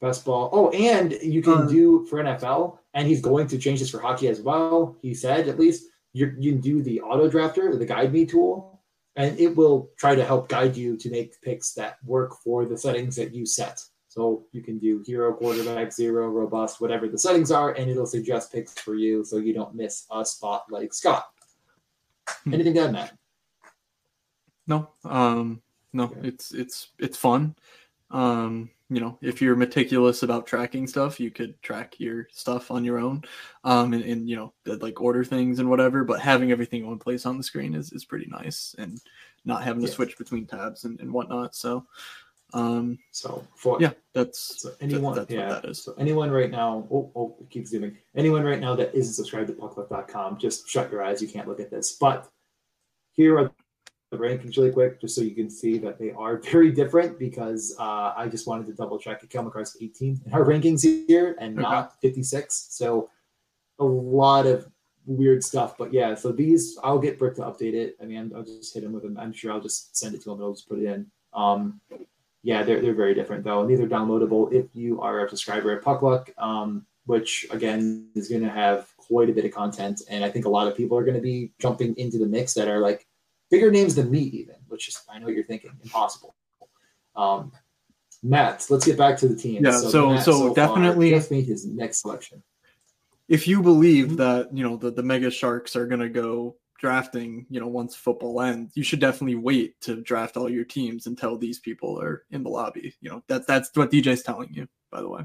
Best 0.00 0.24
ball. 0.24 0.50
Oh, 0.52 0.70
and 0.70 1.12
you 1.22 1.40
can 1.40 1.62
Uh, 1.62 1.66
do 1.66 2.04
for 2.06 2.18
NFL, 2.18 2.78
and 2.94 3.06
he's 3.06 3.20
going 3.20 3.46
to 3.46 3.58
change 3.58 3.80
this 3.80 3.90
for 3.90 4.00
hockey 4.00 4.28
as 4.28 4.40
well. 4.40 4.96
He 5.00 5.14
said 5.14 5.48
at 5.48 5.58
least 5.58 5.84
you 6.14 6.34
you 6.38 6.52
can 6.52 6.60
do 6.62 6.82
the 6.82 7.02
auto 7.02 7.28
drafter, 7.28 7.78
the 7.78 7.84
guide 7.84 8.12
me 8.12 8.24
tool, 8.24 8.80
and 9.16 9.38
it 9.38 9.54
will 9.54 9.90
try 9.98 10.14
to 10.14 10.24
help 10.24 10.48
guide 10.48 10.76
you 10.76 10.96
to 10.96 11.10
make 11.10 11.40
picks 11.42 11.74
that 11.74 11.98
work 12.04 12.36
for 12.42 12.64
the 12.64 12.78
settings 12.78 13.16
that 13.16 13.34
you 13.34 13.44
set. 13.44 13.80
So 14.08 14.46
you 14.52 14.62
can 14.62 14.78
do 14.78 15.02
hero, 15.04 15.34
quarterback, 15.34 15.92
zero, 15.92 16.28
robust, 16.28 16.80
whatever 16.80 17.08
the 17.08 17.18
settings 17.18 17.50
are, 17.50 17.72
and 17.72 17.90
it'll 17.90 18.06
suggest 18.06 18.52
picks 18.52 18.72
for 18.72 18.94
you 18.94 19.24
so 19.24 19.38
you 19.38 19.52
don't 19.52 19.74
miss 19.74 20.06
a 20.10 20.24
spot 20.24 20.64
like 20.70 20.94
Scott. 20.94 21.26
Hmm. 22.44 22.54
Anything 22.54 22.74
to 22.74 22.80
add, 22.84 22.92
Matt? 22.92 23.18
No, 24.66 24.88
um, 25.04 25.60
no, 25.92 26.04
Okay. 26.04 26.28
it's 26.28 26.52
it's 26.54 26.88
it's 26.98 27.18
fun. 27.18 27.54
Um, 28.10 28.70
you 28.94 29.00
know, 29.00 29.18
if 29.20 29.42
you're 29.42 29.56
meticulous 29.56 30.22
about 30.22 30.46
tracking 30.46 30.86
stuff, 30.86 31.18
you 31.18 31.30
could 31.30 31.60
track 31.62 31.96
your 31.98 32.28
stuff 32.32 32.70
on 32.70 32.84
your 32.84 32.98
own, 32.98 33.24
um, 33.64 33.92
and, 33.92 34.04
and 34.04 34.28
you 34.28 34.36
know, 34.36 34.52
like 34.66 35.00
order 35.00 35.24
things 35.24 35.58
and 35.58 35.68
whatever. 35.68 36.04
But 36.04 36.20
having 36.20 36.52
everything 36.52 36.82
in 36.82 36.86
one 36.86 36.98
place 36.98 37.26
on 37.26 37.36
the 37.36 37.42
screen 37.42 37.74
is 37.74 37.92
is 37.92 38.04
pretty 38.04 38.26
nice, 38.26 38.74
and 38.78 39.00
not 39.44 39.62
having 39.62 39.82
to 39.82 39.88
Yeah. 39.88 39.94
switch 39.94 40.16
between 40.16 40.46
tabs 40.46 40.84
and, 40.84 41.00
and 41.00 41.12
whatnot. 41.12 41.54
So, 41.54 41.86
um, 42.52 42.98
So 43.10 43.46
for 43.56 43.80
yeah, 43.80 43.92
that's 44.12 44.62
So 44.62 44.70
anyone, 44.80 45.16
that's 45.16 45.30
what 45.30 45.38
yeah. 45.38 45.48
that 45.48 45.64
is. 45.64 45.82
So 45.82 45.94
anyone 45.98 46.30
right 46.30 46.50
now, 46.50 46.86
oh, 46.90 47.10
oh, 47.16 47.36
it 47.40 47.50
keeps 47.50 47.70
zooming. 47.70 47.96
Anyone 48.14 48.44
right 48.44 48.60
now 48.60 48.76
that 48.76 48.94
isn't 48.94 49.14
subscribed 49.14 49.48
to 49.48 49.54
puckluck.com, 49.54 50.38
just 50.38 50.68
shut 50.68 50.90
your 50.92 51.02
eyes. 51.02 51.20
You 51.20 51.28
can't 51.28 51.48
look 51.48 51.60
at 51.60 51.70
this. 51.70 51.92
But 51.92 52.30
here 53.12 53.38
are 53.38 53.50
the 54.16 54.22
rankings 54.24 54.56
really 54.56 54.70
quick, 54.72 55.00
just 55.00 55.14
so 55.14 55.22
you 55.22 55.34
can 55.34 55.50
see 55.50 55.78
that 55.78 55.98
they 55.98 56.10
are 56.12 56.38
very 56.52 56.72
different. 56.72 57.18
Because 57.18 57.74
uh, 57.78 58.12
I 58.16 58.28
just 58.28 58.46
wanted 58.46 58.66
to 58.66 58.72
double 58.72 58.98
check. 58.98 59.28
Cale 59.28 59.44
Makar's 59.44 59.76
18 59.80 60.22
in 60.26 60.32
our 60.32 60.44
rankings 60.44 60.82
here, 61.08 61.36
and 61.40 61.58
Okay. 61.58 61.62
not 61.62 62.00
56. 62.00 62.66
So 62.70 63.10
a 63.78 63.84
lot 63.84 64.46
of 64.46 64.68
weird 65.06 65.42
stuff. 65.44 65.76
But 65.76 65.92
yeah, 65.92 66.14
so 66.14 66.32
these 66.32 66.78
I'll 66.82 66.98
get 66.98 67.18
Brick 67.18 67.34
to 67.36 67.42
update 67.42 67.74
it. 67.74 67.96
I 68.00 68.04
mean, 68.06 68.32
I'll 68.34 68.42
just 68.44 68.72
hit 68.72 68.84
him 68.84 68.92
with 68.92 69.02
them. 69.02 69.18
I'm 69.18 69.32
sure 69.32 69.52
I'll 69.52 69.60
just 69.60 69.96
send 69.96 70.14
it 70.14 70.22
to 70.22 70.30
him. 70.30 70.38
and 70.38 70.44
I'll 70.44 70.54
just 70.54 70.68
put 70.68 70.78
it 70.78 70.86
in. 70.86 71.06
Um, 71.32 71.80
yeah, 72.42 72.62
they're, 72.62 72.80
they're 72.80 72.94
very 72.94 73.14
different 73.14 73.42
though. 73.44 73.60
And 73.60 73.68
these 73.70 73.80
are 73.80 73.86
downloadable 73.86 74.52
if 74.52 74.66
you 74.74 75.00
are 75.00 75.24
a 75.24 75.28
subscriber 75.28 75.72
at 75.76 75.82
Puckluck, 75.82 76.28
um, 76.38 76.86
which 77.06 77.46
again 77.50 78.08
is 78.14 78.28
going 78.28 78.42
to 78.42 78.50
have 78.50 78.88
quite 78.96 79.28
a 79.28 79.32
bit 79.32 79.44
of 79.44 79.50
content. 79.52 80.02
And 80.08 80.24
I 80.24 80.30
think 80.30 80.44
a 80.44 80.48
lot 80.50 80.68
of 80.68 80.76
people 80.76 80.96
are 80.96 81.04
going 81.04 81.16
to 81.16 81.22
be 81.22 81.52
jumping 81.58 81.94
into 81.96 82.18
the 82.18 82.26
mix 82.26 82.54
that 82.54 82.68
are 82.68 82.78
like 82.80 83.06
bigger 83.50 83.70
names 83.70 83.94
than 83.94 84.10
me, 84.10 84.20
even, 84.20 84.56
which 84.68 84.88
is, 84.88 85.00
I 85.10 85.18
know 85.18 85.26
what 85.26 85.34
you're 85.34 85.44
thinking, 85.44 85.70
impossible. 85.82 86.34
Um, 87.16 87.52
Matt, 88.22 88.66
let's 88.70 88.86
get 88.86 88.96
back 88.98 89.18
to 89.18 89.28
the 89.28 89.36
team. 89.36 89.64
Yeah, 89.64 89.78
so- 89.78 90.12
Matt 90.12 90.24
so 90.24 90.46
far 90.46 90.54
definitely- 90.54 91.10
just 91.10 91.30
made 91.30 91.44
his 91.44 91.66
next 91.66 92.00
selection. 92.02 92.42
if 93.28 93.46
you 93.48 93.62
believe 93.62 94.16
that 94.18 94.54
you 94.56 94.62
know 94.62 94.76
the, 94.76 94.90
the 94.90 95.02
mega 95.02 95.30
sharks 95.30 95.76
are 95.76 95.86
going 95.86 96.00
to 96.00 96.10
go 96.10 96.56
drafting 96.78 97.46
you 97.48 97.58
know 97.58 97.66
once 97.68 97.94
football 97.96 98.42
ends 98.42 98.72
you 98.76 98.82
should 98.82 99.00
definitely 99.00 99.36
wait 99.36 99.80
to 99.80 100.02
draft 100.02 100.36
all 100.36 100.50
your 100.50 100.64
teams 100.64 101.06
until 101.06 101.38
these 101.38 101.58
people 101.60 101.98
are 101.98 102.24
in 102.32 102.42
the 102.42 102.50
lobby 102.50 102.94
you 103.00 103.08
know 103.08 103.22
that 103.28 103.46
that's 103.46 103.70
what 103.74 103.90
dj's 103.90 104.22
telling 104.22 104.52
you 104.52 104.66
by 104.90 105.00
the 105.00 105.08
way 105.08 105.22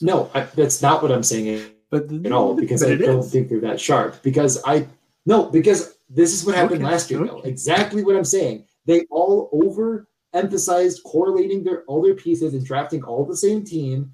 No, 0.00 0.30
I, 0.34 0.40
that's 0.44 0.80
not 0.80 1.02
what 1.02 1.12
I'm 1.12 1.22
saying 1.24 1.72
but 1.90 2.10
at 2.24 2.32
all 2.32 2.54
because 2.54 2.82
I 2.82 2.94
don't 2.94 3.18
is. 3.18 3.30
think 3.32 3.48
they're 3.50 3.60
that 3.60 3.80
sharp. 3.80 4.22
Because 4.22 4.62
I 4.64 4.86
no, 5.26 5.50
because 5.50 5.97
this 6.08 6.32
is 6.32 6.44
what 6.44 6.54
happened 6.54 6.82
Okay, 6.82 6.90
last 6.90 7.10
year. 7.10 7.24
Though. 7.26 7.40
Exactly 7.42 8.02
what 8.04 8.16
I'm 8.16 8.24
saying. 8.24 8.66
They 8.86 9.04
all 9.10 9.48
over 9.52 10.08
emphasized 10.32 11.02
correlating 11.04 11.64
their 11.64 11.84
all 11.84 12.02
their 12.02 12.14
pieces 12.14 12.54
and 12.54 12.64
drafting 12.64 13.02
all 13.02 13.24
the 13.24 13.36
same 13.36 13.64
team, 13.64 14.12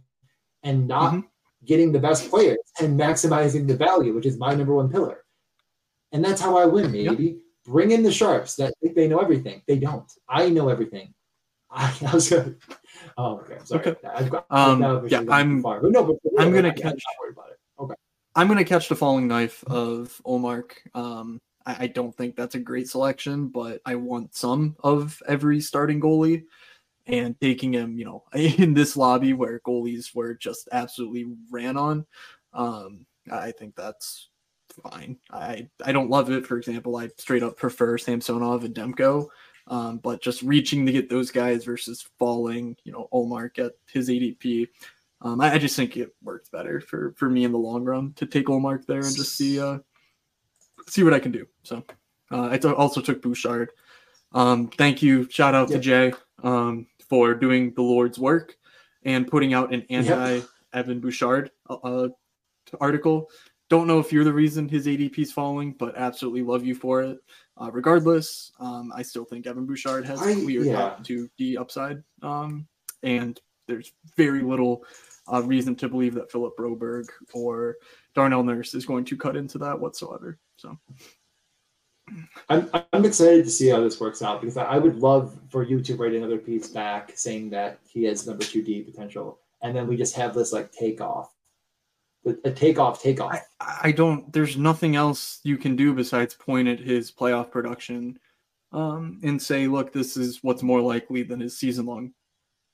and 0.63 0.87
not 0.89 1.15
Mhm. 1.15 1.25
getting 1.65 1.93
the 1.93 1.99
best 2.01 2.29
players 2.31 2.59
and 2.81 2.99
maximizing 2.99 3.67
the 3.67 3.77
value, 3.77 4.15
which 4.15 4.27
is 4.27 4.37
my 4.39 4.55
number 4.55 4.75
one 4.75 4.91
pillar. 4.91 5.25
And 6.13 6.25
that's 6.25 6.41
how 6.41 6.57
I 6.57 6.67
win, 6.67 6.91
maybe. 6.93 7.41
Bring 7.65 7.91
in 7.93 8.03
the 8.03 8.13
sharps 8.13 8.57
that 8.57 8.75
think 8.81 8.95
they 8.95 9.09
know 9.09 9.19
everything. 9.19 9.63
They 9.67 9.79
don't. 9.79 10.11
I 10.29 10.49
know 10.51 10.69
everything. 10.69 11.15
I, 11.71 11.93
I 12.09 12.15
was 12.15 12.29
gonna. 12.31 12.55
Oh, 13.19 13.39
okay. 13.41 13.57
I'm 13.57 13.67
sorry. 13.67 13.81
Okay. 13.87 14.09
I've 14.09 14.31
got, 14.31 14.47
Um, 14.51 14.81
yeah, 14.83 14.93
officially 14.99 15.11
gone 15.11 15.27
too 15.27 15.33
I'm- 15.33 15.63
far. 15.63 15.81
But 15.81 15.91
no, 15.93 16.05
but 16.05 16.17
I'm 16.39 16.53
gonna 16.53 16.69
I'm 16.69 16.75
catch- 16.75 16.85
not 16.85 17.17
worried 17.21 17.33
about 17.33 17.51
it. 17.51 17.59
Okay. 17.81 17.95
i'm 18.37 18.47
going 18.47 18.59
to 18.59 18.65
catch 18.65 18.89
the 18.89 18.95
falling 18.97 19.27
knife 19.29 19.63
of 19.67 20.21
Ullmark 20.27 20.73
um 20.95 21.41
I, 21.67 21.77
I 21.81 21.87
don't 21.87 22.15
think 22.15 22.37
that's 22.37 22.55
a 22.55 22.61
great 22.61 22.89
selection 22.89 23.49
but 23.49 23.81
i 23.87 23.95
want 23.95 24.35
some 24.35 24.77
of 24.83 25.23
every 25.27 25.61
starting 25.61 26.01
goalie 26.01 26.45
and 27.07 27.39
taking 27.41 27.73
him, 27.73 27.99
you 27.99 28.05
know, 28.05 28.25
in 28.35 28.75
this 28.75 28.97
lobby 28.97 29.33
where 29.33 29.61
goalies 29.61 30.15
were 30.15 30.35
just 30.35 30.69
absolutely 30.73 31.27
ran 31.51 31.77
on, 31.77 32.07
um, 32.53 33.07
I 33.31 33.53
think 33.53 33.75
that's 33.75 34.29
fine. 34.83 35.19
I 35.31 35.69
I 35.85 35.93
don't 35.93 36.11
love 36.11 36.31
it. 36.31 36.47
For 36.47 36.57
example, 36.57 36.97
I 36.97 37.09
straight 37.19 37.43
up 37.43 37.57
prefer 37.57 37.99
Samsonov 37.99 38.65
and 38.65 38.75
Demko, 38.75 39.29
Um, 39.67 39.99
but 39.99 40.23
just 40.23 40.43
reaching 40.43 40.85
to 40.87 40.93
get 40.93 41.09
those 41.09 41.31
guys 41.31 41.65
versus 41.65 42.07
falling, 42.19 42.77
you 42.85 42.93
know, 42.93 43.09
Ullmark 43.13 43.59
at 43.59 43.73
his 43.91 44.09
ADP. 44.09 44.69
Um, 45.23 45.41
I, 45.41 45.55
I, 45.55 45.59
just 45.59 45.75
think 45.77 45.97
it 45.97 46.15
works 46.23 46.51
better 46.51 46.81
for 46.81 47.15
for 47.17 47.31
me 47.31 47.45
in 47.45 47.53
the 47.53 47.59
long 47.59 47.85
run 47.85 48.13
to 48.15 48.27
take 48.27 48.47
Ullmark 48.47 48.85
there 48.87 49.01
and 49.01 49.17
just 49.17 49.37
see 49.37 49.59
uh 49.59 49.79
see 50.89 51.03
what 51.03 51.15
I 51.15 51.19
can 51.19 51.33
do. 51.33 51.47
So 51.63 51.85
uh, 52.31 52.49
I 52.51 52.59
t- 52.59 52.69
also 52.69 53.01
took 53.01 53.23
Bouchard. 53.23 53.71
Um, 54.33 54.69
thank 54.69 55.03
you, 55.03 55.29
shout 55.31 55.55
out 55.55 55.71
yep. 55.71 55.79
to 55.79 55.83
Jay 55.83 56.13
um, 56.43 56.87
for 57.09 57.35
doing 57.35 57.73
the 57.75 57.83
Lord's 57.83 58.19
work 58.19 58.57
and 59.05 59.29
putting 59.29 59.55
out 59.55 59.73
an 59.73 59.85
anti 59.91 60.41
Evan 60.73 61.01
Bouchard 61.01 61.51
uh, 61.71 61.75
uh, 61.75 62.09
article. 62.81 63.31
Don't 63.71 63.87
know 63.87 63.99
if 63.99 64.13
you're 64.13 64.25
the 64.25 64.33
reason 64.33 64.69
his 64.69 64.87
ADP 64.87 65.19
is 65.19 65.33
falling, 65.33 65.73
but 65.73 65.97
absolutely 65.97 66.43
love 66.43 66.67
you 66.67 66.75
for 66.75 67.03
it. 67.03 67.19
Uh, 67.57 67.71
regardless, 67.73 68.53
um, 68.59 68.93
I 68.95 69.03
still 69.03 69.25
think 69.25 69.47
Evan 69.47 69.67
Bouchard 69.67 70.05
has 70.05 70.21
I, 70.21 70.35
clear 70.35 70.65
yeah. 70.65 70.97
to 71.05 71.31
the 71.39 71.57
upside, 71.57 72.03
um, 72.23 72.67
and 73.03 73.41
there's 73.69 73.93
very 74.17 74.43
little 74.43 74.85
uh, 75.33 75.43
reason 75.43 75.75
to 75.77 75.89
believe 75.89 76.15
that 76.15 76.31
Philip 76.31 76.57
Broberg 76.57 77.07
or 77.33 77.77
Darnell 78.15 78.43
Nurse 78.43 78.75
is 78.75 78.85
going 78.85 79.05
to 79.07 79.17
cut 79.17 79.37
into 79.37 79.59
that 79.59 79.79
whatsoever. 79.79 80.39
So. 80.65 80.79
I'm, 82.49 82.71
I'm 82.93 83.05
excited 83.05 83.45
to 83.45 83.51
see 83.51 83.69
how 83.69 83.81
this 83.81 84.01
works 84.01 84.23
out 84.23 84.41
because 84.41 84.57
I 84.57 84.79
would 84.79 84.97
love 84.97 85.39
for 85.49 85.63
you 85.63 85.81
to 85.83 85.97
write 85.97 86.15
another 86.15 86.39
piece 86.39 86.69
back 86.69 87.13
saying 87.15 87.51
that 87.51 87.79
he 87.87 88.05
has 88.05 88.27
number 88.27 88.45
two 88.45 88.63
D 88.63 88.83
potential, 88.83 89.39
and 89.63 89.75
then 89.75 89.87
we 89.87 89.97
just 89.97 90.15
have 90.17 90.35
this 90.35 90.53
like 90.53 90.73
takeoff 90.73 91.31
a 92.45 92.51
takeoff 92.51 93.03
takeoff. 93.03 93.33
I, 93.61 93.79
I 93.85 93.93
don't. 93.93 94.33
There's 94.33 94.57
nothing 94.57 94.97
else 94.97 95.41
you 95.45 95.57
can 95.57 95.77
do 95.77 95.93
besides 95.95 96.35
point 96.35 96.69
at 96.69 96.79
his 96.79 97.11
playoff 97.11 97.51
production, 97.51 98.19
um, 98.73 99.21
and 99.23 99.41
say, 99.41 99.67
look, 99.67 99.93
this 99.93 100.17
is 100.17 100.43
what's 100.43 100.63
more 100.63 100.81
likely 100.81 101.23
than 101.23 101.41
his 101.41 101.59
season 101.59 101.87
long 101.87 102.13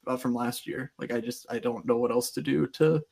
uh, 0.06 0.16
from 0.16 0.34
last 0.34 0.66
year. 0.66 0.92
Like 0.98 1.12
I 1.12 1.20
just 1.20 1.46
I 1.50 1.58
don't 1.58 1.86
know 1.86 1.96
what 1.96 2.12
else 2.12 2.30
to 2.32 2.42
do 2.42 2.66
to 2.68 3.02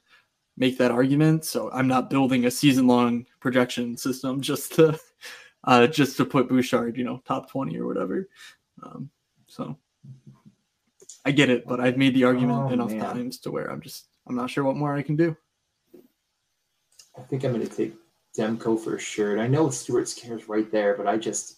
make 0.58 0.76
that 0.78 0.90
argument. 0.90 1.44
So 1.44 1.70
I'm 1.72 1.88
not 1.88 2.10
building 2.10 2.44
a 2.44 2.50
season 2.50 2.86
long 2.86 3.26
projection 3.40 3.96
system 3.96 4.40
just 4.50 4.74
to 4.74 4.98
uh, 5.64 5.86
just 5.86 6.16
to 6.18 6.24
put 6.24 6.48
Bouchard, 6.48 6.96
you 6.96 7.04
know, 7.04 7.22
top 7.24 7.50
twenty 7.50 7.78
or 7.78 7.86
whatever. 7.86 8.28
Um, 8.82 9.10
so 9.46 9.76
I 11.24 11.30
get 11.30 11.50
it, 11.50 11.66
but 11.66 11.80
I've 11.80 11.96
made 11.96 12.14
the 12.14 12.24
argument 12.24 12.70
oh, 12.70 12.72
enough 12.72 12.90
man. 12.90 13.00
times 13.00 13.38
to 13.40 13.50
where 13.50 13.70
I'm 13.70 13.80
just 13.80 14.06
I'm 14.26 14.36
not 14.36 14.50
sure 14.50 14.64
what 14.64 14.76
more 14.76 14.94
I 14.94 15.02
can 15.02 15.16
do. 15.16 15.36
I 17.16 17.22
think 17.22 17.44
I'm 17.44 17.52
going 17.52 17.66
to 17.66 17.74
take 17.74 17.94
Demko 18.36 18.78
for 18.78 18.98
sure. 18.98 19.32
And 19.32 19.40
I 19.40 19.48
know 19.48 19.70
Stuart 19.70 20.08
Skinner's 20.08 20.48
right 20.48 20.70
there, 20.70 20.94
but 20.96 21.08
I 21.08 21.16
just 21.16 21.56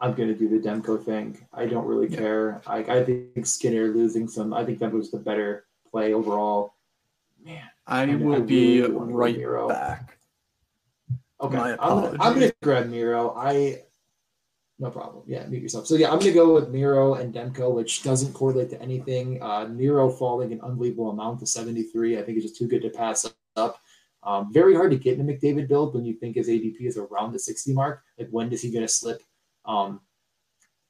I'm 0.00 0.14
going 0.14 0.28
to 0.28 0.34
do 0.34 0.48
the 0.48 0.58
Demko 0.58 1.02
thing. 1.02 1.46
I 1.52 1.66
don't 1.66 1.86
really 1.86 2.08
yeah. 2.08 2.18
care. 2.18 2.62
I, 2.66 2.78
I 2.78 3.04
think 3.04 3.46
Skinner 3.46 3.88
losing 3.88 4.28
some. 4.28 4.52
I 4.52 4.64
think 4.64 4.78
Demko's 4.78 5.10
the 5.10 5.18
better 5.18 5.66
play 5.90 6.12
overall. 6.12 6.73
Man, 7.44 7.62
I, 7.86 8.02
I 8.02 8.14
will 8.14 8.36
I 8.36 8.40
be 8.40 8.80
really 8.80 9.12
right 9.12 9.36
Miro. 9.36 9.68
back. 9.68 10.16
Okay, 11.40 11.56
I'm 11.56 11.76
gonna, 11.76 12.16
I'm 12.20 12.34
gonna 12.34 12.52
grab 12.62 12.88
Miro. 12.88 13.34
I 13.36 13.82
no 14.78 14.90
problem. 14.90 15.24
Yeah, 15.26 15.46
mute 15.46 15.62
yourself. 15.62 15.86
So 15.86 15.94
yeah, 15.94 16.10
I'm 16.10 16.18
gonna 16.18 16.32
go 16.32 16.54
with 16.54 16.70
Miro 16.70 17.14
and 17.14 17.34
Demko, 17.34 17.72
which 17.72 18.02
doesn't 18.02 18.32
correlate 18.32 18.70
to 18.70 18.80
anything. 18.80 19.42
Uh, 19.42 19.66
Miro 19.66 20.10
falling 20.10 20.52
an 20.52 20.60
unbelievable 20.62 21.10
amount 21.10 21.40
to 21.40 21.46
73. 21.46 22.18
I 22.18 22.22
think 22.22 22.38
it's 22.38 22.46
just 22.46 22.58
too 22.58 22.66
good 22.66 22.82
to 22.82 22.90
pass 22.90 23.30
up. 23.56 23.78
Um, 24.22 24.52
very 24.52 24.74
hard 24.74 24.90
to 24.90 24.96
get 24.96 25.18
in 25.18 25.28
a 25.28 25.32
McDavid 25.32 25.68
build 25.68 25.94
when 25.94 26.04
you 26.04 26.14
think 26.14 26.36
his 26.36 26.48
ADP 26.48 26.80
is 26.80 26.96
around 26.96 27.32
the 27.32 27.38
60 27.38 27.74
mark. 27.74 28.02
Like 28.18 28.28
when 28.30 28.50
is 28.52 28.62
he 28.62 28.70
to 28.72 28.88
slip 28.88 29.22
um, 29.66 30.00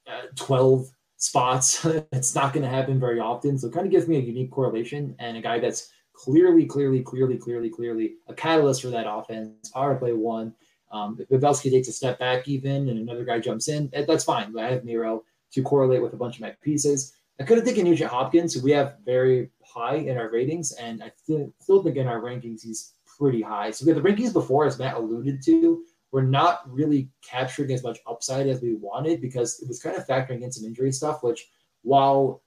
uh, 0.07 0.29
12 0.37 0.89
spots? 1.17 1.85
it's 2.13 2.35
not 2.35 2.53
going 2.53 2.63
to 2.63 2.69
happen 2.71 3.01
very 3.01 3.19
often. 3.19 3.59
So 3.59 3.67
it 3.67 3.75
kind 3.75 3.87
of 3.87 3.93
gives 3.93 4.07
me 4.07 4.17
a 4.17 4.21
unique 4.21 4.53
correlation 4.53 5.17
and 5.19 5.37
a 5.37 5.41
guy 5.41 5.59
that's 5.59 5.91
clearly, 6.15 6.65
clearly, 6.65 7.03
clearly, 7.03 7.37
clearly, 7.37 7.69
clearly 7.69 8.15
a 8.29 8.35
catalyst 8.35 8.83
for 8.83 8.89
that 8.89 9.11
offense. 9.11 9.71
Power 9.71 9.95
play 9.97 10.13
one. 10.13 10.55
Um, 10.91 11.19
if 11.19 11.29
Pavelski 11.29 11.71
takes 11.71 11.89
a 11.89 11.93
step 11.93 12.19
back 12.19 12.47
even 12.47 12.89
and 12.89 12.99
another 12.99 13.25
guy 13.25 13.41
jumps 13.41 13.69
in, 13.69 13.91
that's 13.93 14.25
fine. 14.25 14.53
But 14.53 14.65
I 14.65 14.71
have 14.71 14.85
Miro 14.85 15.25
to 15.53 15.63
correlate 15.63 16.03
with 16.03 16.15
a 16.15 16.17
bunch 16.17 16.37
of 16.37 16.43
my 16.43 16.55
pieces. 16.63 17.15
I 17.41 17.45
could 17.45 17.59
have 17.59 17.67
taken 17.67 17.85
Nugent 17.85 18.11
Hopkins, 18.11 18.55
who 18.55 18.63
we 18.63 18.71
have 18.71 18.97
very 19.05 19.51
high 19.65 19.97
in 19.97 20.17
our 20.17 20.31
ratings, 20.31 20.73
and 20.73 21.03
I 21.03 21.11
still, 21.17 21.53
still 21.59 21.83
think 21.83 21.97
in 21.97 22.07
our 22.07 22.21
rankings 22.21 22.63
he's 22.63 22.93
pretty 23.19 23.43
high. 23.43 23.73
So 23.73 23.85
we 23.85 23.93
have 23.93 24.01
the 24.01 24.09
rankings 24.09 24.33
before, 24.33 24.67
as 24.67 24.79
Matt 24.79 24.97
alluded 24.97 25.43
to, 25.47 25.85
we're 26.13 26.23
not 26.23 26.61
really 26.73 27.09
capturing 27.29 27.73
as 27.73 27.83
much 27.83 27.99
upside 28.07 28.47
as 28.47 28.63
we 28.63 28.75
wanted 28.75 29.21
because 29.21 29.61
it 29.61 29.67
was 29.67 29.83
kind 29.83 29.97
of 29.97 30.07
factoring 30.07 30.43
in 30.43 30.53
some 30.53 30.65
injury 30.65 30.93
stuff, 30.93 31.25
which 31.25 31.49
while 31.83 32.43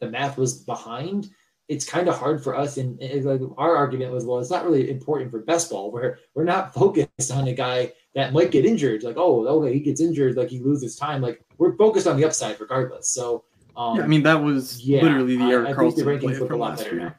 the 0.00 0.08
math 0.08 0.38
was 0.38 0.64
behind, 0.64 1.28
it's 1.70 1.84
kind 1.84 2.08
of 2.08 2.18
hard 2.18 2.42
for 2.42 2.56
us. 2.56 2.78
And, 2.78 2.98
like 3.24 3.40
our 3.56 3.76
argument 3.76 4.12
was, 4.12 4.24
well, 4.24 4.40
it's 4.40 4.50
not 4.50 4.64
really 4.64 4.90
important 4.90 5.30
for 5.30 5.38
best 5.38 5.70
ball 5.70 5.92
where 5.92 6.18
we're 6.34 6.44
not 6.44 6.74
focused 6.80 7.30
on 7.30 7.46
a 7.46 7.54
guy 7.54 7.92
that 8.16 8.32
might 8.32 8.50
get 8.50 8.66
injured. 8.66 9.04
Like, 9.04 9.16
oh, 9.16 9.46
okay, 9.46 9.72
he 9.72 9.80
gets 9.80 10.00
injured, 10.00 10.36
like 10.36 10.48
he 10.48 10.58
loses 10.58 10.96
time. 10.96 11.22
Like 11.22 11.44
we're 11.58 11.76
focused 11.76 12.08
on 12.08 12.16
the 12.16 12.24
upside 12.24 12.60
regardless. 12.60 13.10
So, 13.10 13.44
um, 13.76 13.96
yeah, 13.96 14.02
I 14.02 14.08
mean, 14.08 14.24
that 14.24 14.42
was 14.42 14.84
yeah, 14.84 15.00
literally 15.00 15.36
the 15.36 15.44
Erik 15.44 15.76
Karlsson 15.76 16.20
play 16.20 16.34
from 16.34 16.58
last 16.58 16.84
year. 16.84 16.94
Now. 16.96 17.14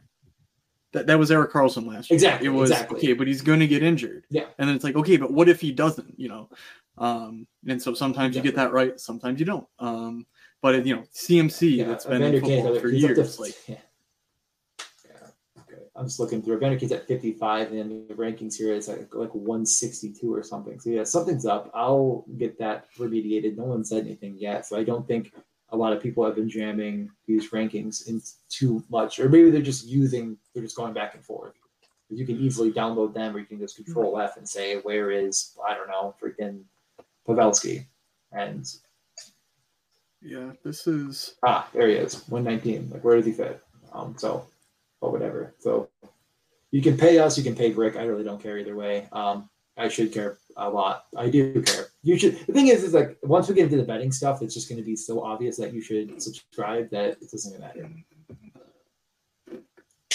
That, 0.91 1.08
that 1.08 1.18
was 1.18 1.32
Erik 1.32 1.54
Karlsson 1.54 1.88
last 1.88 2.10
year. 2.12 2.16
Exactly. 2.16 2.47
It 2.47 2.49
was 2.49 2.72
exactly. 2.72 2.97
okay, 2.97 3.14
but 3.14 3.28
he's 3.28 3.41
going 3.41 3.62
to 3.62 3.68
get 3.68 3.82
injured. 3.82 4.26
Yeah. 4.30 4.47
And 4.60 4.68
then 4.68 4.76
it's 4.76 4.84
like, 4.84 4.97
okay, 4.97 5.16
but 5.16 5.32
what 5.32 5.47
if 5.47 5.62
he 5.62 5.72
doesn't? 5.72 6.20
You 6.20 6.28
know, 6.28 6.49
um, 6.97 7.47
and 7.66 7.82
so 7.82 7.93
sometimes 7.93 8.36
you 8.36 8.41
get 8.41 8.58
that 8.58 8.74
right, 8.74 8.99
sometimes 8.99 9.39
you 9.39 9.45
don't. 9.45 9.68
Um, 9.80 10.26
but 10.62 10.86
you 10.86 10.97
know, 10.97 11.04
CMC 11.16 11.78
yeah, 11.78 11.86
that's 11.86 12.06
been 12.06 12.22
in 12.22 12.41
football 12.41 12.78
for 12.82 12.89
years. 12.89 13.39
Like, 13.39 13.56
yeah. 13.70 13.78
I'm 16.02 16.08
just 16.08 16.20
looking 16.20 16.41
through. 16.41 16.58
Evander 16.58 16.80
Kane's 16.80 16.91
at 16.91 17.08
55, 17.08 17.74
and 17.74 18.10
the 18.10 18.16
rankings 18.16 18.56
here 18.56 18.74
is 18.74 18.88
like 18.88 19.14
like 19.14 19.36
162 19.36 20.34
or 20.34 20.41
something. 20.41 20.80
So 20.80 20.89
yeah, 20.89 21.04
something's 21.04 21.45
up. 21.45 21.70
I'll 21.76 22.26
get 22.39 22.58
that 22.58 22.88
remediated. 22.97 23.56
No 23.56 23.66
one 23.66 23.86
said 23.86 24.06
anything 24.06 24.36
yet, 24.39 24.66
so 24.66 24.80
I 24.80 24.84
don't 24.84 25.08
think 25.08 25.32
a 25.70 25.78
lot 25.78 25.93
of 25.93 26.02
people 26.02 26.26
have 26.26 26.34
been 26.34 26.49
jamming 26.49 27.12
these 27.28 27.52
rankings 27.52 28.08
in 28.08 28.20
too 28.49 28.84
much, 28.89 29.20
or 29.20 29.30
maybe 29.30 29.52
they're 29.52 29.62
just 29.62 29.86
using, 29.86 30.38
they're 30.54 30.64
just 30.64 30.76
going 30.76 30.93
back 30.93 31.14
and 31.14 31.24
forth. 31.24 31.54
You 32.10 32.26
can 32.26 32.39
easily 32.39 32.72
download 32.72 33.14
them, 33.14 33.36
or 33.36 33.39
you 33.39 33.45
can 33.45 33.60
just 33.60 33.76
Control 33.76 34.20
F 34.20 34.38
and 34.38 34.49
say, 34.49 34.78
"Where 34.80 35.12
is 35.12 35.56
I 35.64 35.76
don't 35.76 35.88
know, 35.88 36.16
freaking 36.20 36.64
Pavelski?" 37.28 37.86
And 38.32 38.68
yeah, 40.20 40.54
this 40.64 40.88
is 40.88 41.36
ah, 41.45 41.70
there 41.74 41.88
he 41.88 41.93
is, 41.93 42.28
one 42.28 42.43
nineteen. 42.43 42.89
Like, 42.89 43.04
where 43.04 43.18
does 43.18 43.28
he 43.28 43.34
fit? 43.34 43.62
Um, 43.93 44.16
so, 44.18 44.47
or 45.02 45.12
whatever. 45.12 45.54
So, 45.60 45.89
you 46.72 46.82
can 46.82 46.97
pay 46.97 47.20
us, 47.20 47.38
you 47.38 47.43
can 47.43 47.56
pay 47.56 47.72
Brick. 47.72 47.97
I 47.97 48.04
really 48.04 48.24
don't 48.24 48.41
care 48.41 48.58
either 48.58 48.76
way. 48.76 49.08
Um, 49.12 49.49
I 49.78 49.88
should 49.88 50.14
care 50.14 50.38
a 50.58 50.70
lot. 50.70 51.06
I 51.18 51.30
do 51.30 51.62
care. 51.62 51.88
You 52.04 52.18
should. 52.18 52.39
The 52.45 52.54
thing 52.54 52.68
is, 52.68 52.84
is 52.84 52.93
like 52.93 53.18
once 53.24 53.47
we 53.47 53.56
get 53.56 53.66
into 53.66 53.78
the 53.78 53.84
betting 53.84 54.12
stuff, 54.12 54.41
it's 54.41 54.54
just 54.54 54.70
going 54.70 54.80
to 54.80 54.86
be 54.86 54.95
so 54.95 55.24
obvious 55.24 55.58
that 55.58 55.74
you 55.74 55.82
should 55.82 56.22
subscribe 56.22 56.89
that 56.91 57.18
it 57.22 57.32
doesn't 57.32 57.54
even 57.54 57.62
matter. 57.62 57.89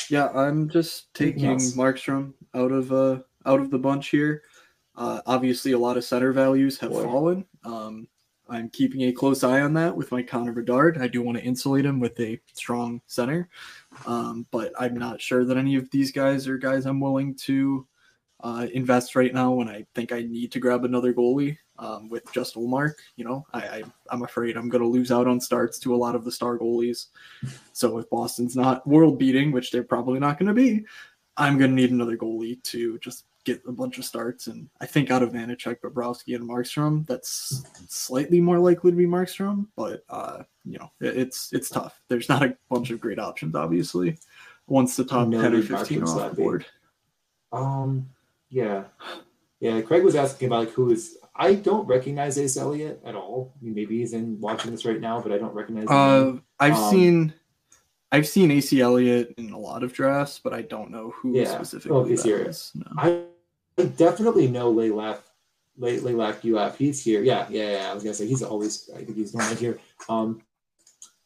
Yeah, 0.09 0.28
I'm 0.28 0.68
just 0.68 1.12
taking 1.14 1.57
Markstrom 1.57 2.34
out 2.55 2.70
of 2.70 2.93
uh 2.93 3.18
out 3.45 3.61
of 3.61 3.70
the 3.70 3.78
bunch 3.78 4.09
here. 4.09 4.43
Uh, 4.95 5.20
obviously, 5.26 5.72
a 5.72 5.78
lot 5.78 5.97
of 5.97 6.05
center 6.05 6.32
values 6.32 6.78
have 6.78 6.91
Boy. 6.91 7.03
fallen. 7.03 7.45
Um, 7.64 8.09
I'm 8.49 8.70
keeping 8.70 9.03
a 9.03 9.12
close 9.12 9.42
eye 9.42 9.61
on 9.61 9.74
that 9.74 9.97
with 9.97 10.12
my 10.12 10.22
Connor 10.22 10.53
Bedard. 10.53 10.99
I 10.99 11.09
do 11.09 11.22
want 11.22 11.38
to 11.38 11.44
insulate 11.44 11.84
him 11.84 11.99
with 11.99 12.18
a 12.20 12.40
strong 12.53 13.01
center, 13.07 13.49
um, 14.07 14.47
but 14.51 14.72
I'm 14.78 14.94
not 14.94 15.20
sure 15.20 15.44
that 15.44 15.57
any 15.57 15.74
of 15.74 15.90
these 15.90 16.12
guys 16.12 16.47
are 16.47 16.57
guys 16.57 16.86
I'm 16.86 17.01
willing 17.01 17.34
to 17.34 17.86
uh, 18.40 18.66
invest 18.72 19.16
right 19.16 19.34
now 19.34 19.53
when 19.53 19.68
I 19.68 19.84
think 19.94 20.12
I 20.12 20.22
need 20.22 20.53
to 20.53 20.61
grab 20.61 20.84
another 20.84 21.12
goalie 21.12 21.57
um, 21.78 22.09
with 22.09 22.30
just 22.32 22.55
Ullmark. 22.55 22.94
You 23.16 23.24
know, 23.24 23.47
I, 23.53 23.61
I 23.61 23.82
am 24.12 24.22
afraid 24.22 24.57
I'm 24.57 24.68
going 24.68 24.82
to 24.82 24.88
lose 24.88 25.11
out 25.11 25.26
on 25.26 25.40
starts 25.40 25.78
to 25.80 25.94
a 25.94 25.97
lot 25.97 26.14
of 26.14 26.24
the 26.24 26.32
star 26.32 26.59
goalies. 26.59 27.07
So 27.72 27.99
if 27.99 28.09
Boston's 28.11 28.55
not 28.55 28.86
world 28.86 29.18
beating, 29.18 29.53
which 29.53 29.70
they're 29.70 29.82
probably 29.82 30.20
not 30.20 30.38
going 30.38 30.49
to 30.49 30.55
be, 30.55 30.84
I'm 31.36 31.59
going 31.59 31.70
to 31.70 31.76
need 31.76 31.90
another 31.90 32.16
goalie 32.16 32.62
to 32.64 32.99
just 33.01 33.24
get 33.47 33.62
a 33.66 33.72
bunch 33.72 33.97
of 33.97 34.05
starts. 34.05 34.49
And 34.49 34.68
I 34.80 34.86
think 34.86 35.11
out 35.11 35.22
of 35.22 35.32
Vanecek, 35.32 35.80
Bobrovsky, 35.80 36.34
and 36.34 36.47
Markstrom, 36.47 37.07
that's 37.07 37.64
slightly 37.88 38.40
more 38.40 38.59
likely 38.59 38.90
to 38.90 38.97
be 38.97 39.07
Markstrom. 39.07 39.68
But 39.76 40.05
uh, 40.11 40.42
you 40.64 40.78
know, 40.78 40.90
it, 41.01 41.16
it's 41.16 41.53
it's 41.53 41.70
tough. 41.70 42.03
There's 42.09 42.28
not 42.28 42.42
a 42.42 42.57
bunch 42.68 42.90
of 42.90 43.01
great 43.01 43.18
options, 43.18 43.55
obviously. 43.55 44.18
Once 44.66 44.97
the 44.97 45.05
top 45.05 45.30
ten 45.30 45.55
or 45.55 45.62
fifteen 45.62 46.03
are 46.03 46.09
off 46.09 46.30
the 46.30 46.42
board. 46.42 46.66
Um, 47.53 48.11
yeah, 48.51 48.84
yeah. 49.61 49.80
Craig 49.80 50.03
was 50.03 50.16
asking 50.16 50.49
about 50.49 50.66
like 50.66 50.70
who 50.70 50.90
is. 50.90 51.16
I 51.38 51.55
don't 51.55 51.86
recognize 51.86 52.38
Ace 52.38 52.57
Elliott 52.57 53.01
at 53.05 53.14
all. 53.14 53.55
I 53.61 53.64
mean, 53.64 53.74
maybe 53.74 53.99
he's 53.99 54.14
in 54.14 54.40
watching 54.40 54.70
this 54.70 54.84
right 54.84 55.01
now, 55.01 55.20
but 55.20 55.32
I 55.32 55.38
don't 55.38 55.55
recognize. 55.55 55.86
Uh, 55.88 56.38
I've 56.59 56.74
um, 56.74 56.90
seen. 56.90 57.34
I've 58.12 58.26
seen 58.26 58.51
AC 58.51 58.80
Elliott 58.80 59.34
in 59.36 59.51
a 59.51 59.59
lot 59.59 59.82
of 59.82 59.92
drafts, 59.92 60.40
but 60.42 60.55
I 60.55 60.62
don't 60.62 60.90
know 60.90 61.11
who 61.11 61.36
yeah, 61.36 61.53
specifically. 61.53 61.97
Oh, 61.97 62.05
is. 62.05 62.72
No. 62.74 62.84
I, 62.97 63.22
I 63.79 63.85
definitely 63.85 64.49
know 64.49 64.70
Lay 64.70 64.91
left 64.91 65.29
Laylac 65.79 66.45
UF. 66.45 66.79
He's 66.79 67.03
here. 67.03 67.22
Yeah, 67.22 67.47
yeah, 67.51 67.72
yeah. 67.72 67.91
I 67.91 67.95
was 67.95 68.03
gonna 68.03 68.14
say 68.14 68.27
he's 68.27 68.43
always. 68.43 68.91
I 68.95 69.05
think 69.05 69.16
he's 69.16 69.35
right 69.35 69.59
here. 69.59 69.79
Um, 70.09 70.43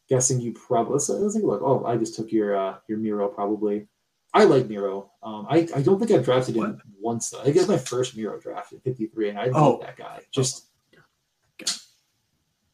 guessing 0.09 0.41
you 0.41 0.53
probably. 0.53 0.93
Let's, 0.93 1.09
let's 1.09 1.35
take 1.35 1.43
a 1.43 1.47
look. 1.47 1.61
Oh, 1.63 1.85
I 1.85 1.97
just 1.97 2.15
took 2.15 2.31
your 2.31 2.55
uh, 2.55 2.75
your 2.87 2.97
Miro 2.97 3.27
probably. 3.29 3.87
I 4.33 4.45
like 4.45 4.67
Miro. 4.67 5.11
Um, 5.23 5.45
I, 5.49 5.67
I 5.75 5.81
don't 5.81 5.99
think 5.99 6.11
I've 6.11 6.23
drafted 6.23 6.55
him 6.55 6.61
what? 6.63 6.77
once 6.99 7.29
though. 7.29 7.41
I 7.41 7.45
think 7.45 7.57
it's 7.57 7.67
my 7.67 7.77
first 7.77 8.15
Miro 8.15 8.39
draft 8.39 8.71
at 8.71 8.81
53, 8.83 9.29
and 9.29 9.39
I 9.39 9.49
oh. 9.49 9.71
love 9.71 9.81
that 9.81 9.97
guy. 9.97 10.21
Just 10.31 10.67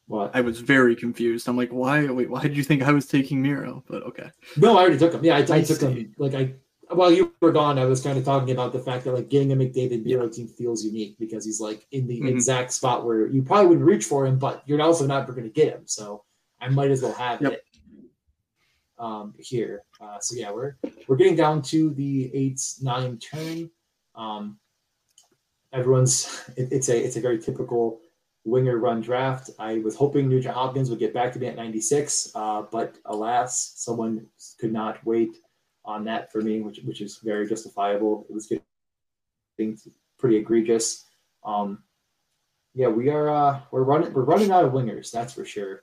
what? 0.08 0.34
I 0.34 0.40
was 0.40 0.60
very 0.60 0.96
confused. 0.96 1.48
I'm 1.48 1.56
like, 1.56 1.70
why? 1.70 2.06
Wait, 2.06 2.30
why 2.30 2.40
did 2.40 2.56
you 2.56 2.64
think 2.64 2.82
I 2.82 2.92
was 2.92 3.06
taking 3.06 3.42
Miro? 3.42 3.84
But 3.86 4.02
okay. 4.04 4.30
No, 4.56 4.76
I 4.76 4.80
already 4.80 4.98
took 4.98 5.12
him. 5.12 5.22
Yeah, 5.22 5.36
I, 5.36 5.40
I, 5.40 5.56
I 5.56 5.62
took 5.62 5.80
him. 5.82 6.14
Like 6.16 6.34
I, 6.34 6.54
while 6.90 7.10
you 7.10 7.34
were 7.40 7.52
gone, 7.52 7.78
I 7.78 7.84
was 7.84 8.02
kind 8.02 8.18
of 8.18 8.24
talking 8.24 8.50
about 8.50 8.72
the 8.72 8.78
fact 8.78 9.04
that 9.04 9.14
like 9.14 9.28
getting 9.28 9.52
a 9.52 9.56
McDavid 9.56 10.02
yeah. 10.04 10.26
team 10.28 10.48
feels 10.48 10.84
unique 10.84 11.16
because 11.18 11.44
he's 11.44 11.60
like 11.60 11.86
in 11.92 12.06
the 12.06 12.18
mm-hmm. 12.18 12.28
exact 12.28 12.72
spot 12.72 13.04
where 13.04 13.26
you 13.26 13.42
probably 13.42 13.68
wouldn't 13.68 13.86
reach 13.86 14.04
for 14.04 14.26
him, 14.26 14.38
but 14.38 14.62
you're 14.66 14.80
also 14.80 15.06
not 15.06 15.26
going 15.26 15.42
to 15.42 15.50
get 15.50 15.72
him. 15.72 15.82
So 15.86 16.24
I 16.60 16.68
might 16.68 16.90
as 16.90 17.02
well 17.02 17.14
have 17.14 17.42
yep. 17.42 17.52
it 17.52 17.64
um, 18.98 19.34
here. 19.38 19.82
Uh, 20.00 20.18
so 20.20 20.36
yeah, 20.36 20.50
we're 20.50 20.76
we're 21.06 21.16
getting 21.16 21.36
down 21.36 21.62
to 21.62 21.90
the 21.94 22.30
eight 22.34 22.60
nine 22.80 23.18
turn. 23.18 23.70
Um, 24.14 24.58
everyone's 25.72 26.44
it, 26.56 26.68
it's 26.72 26.88
a 26.88 26.98
it's 26.98 27.16
a 27.16 27.20
very 27.20 27.38
typical 27.38 28.00
winger 28.44 28.78
run 28.78 29.00
draft. 29.00 29.50
I 29.58 29.78
was 29.78 29.94
hoping 29.94 30.28
Nugent 30.28 30.54
Hopkins 30.54 30.90
would 30.90 30.98
get 30.98 31.12
back 31.12 31.32
to 31.32 31.38
me 31.38 31.48
at 31.48 31.56
96, 31.56 32.32
uh, 32.34 32.62
but 32.62 32.96
alas, 33.04 33.74
someone 33.76 34.26
could 34.58 34.72
not 34.72 35.04
wait 35.04 35.36
on 35.88 36.04
that 36.04 36.30
for 36.30 36.42
me, 36.42 36.60
which 36.60 36.80
which 36.84 37.00
is 37.00 37.16
very 37.18 37.48
justifiable. 37.48 38.26
It 38.28 38.34
was 38.34 38.46
getting 38.46 39.78
pretty 40.18 40.36
egregious. 40.36 41.06
Um, 41.44 41.82
yeah, 42.74 42.88
we 42.88 43.08
are 43.08 43.30
uh, 43.30 43.60
we're 43.70 43.82
running 43.82 44.12
we're 44.12 44.22
running 44.22 44.52
out 44.52 44.64
of 44.64 44.72
wingers, 44.72 45.10
that's 45.10 45.32
for 45.32 45.44
sure. 45.44 45.82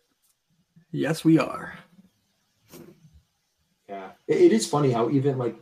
Yes, 0.91 1.25
we 1.25 1.39
are. 1.39 1.77
Yeah, 3.89 4.11
it, 4.27 4.37
it 4.37 4.51
is 4.53 4.67
funny 4.67 4.91
how 4.91 5.09
even 5.09 5.37
like 5.37 5.57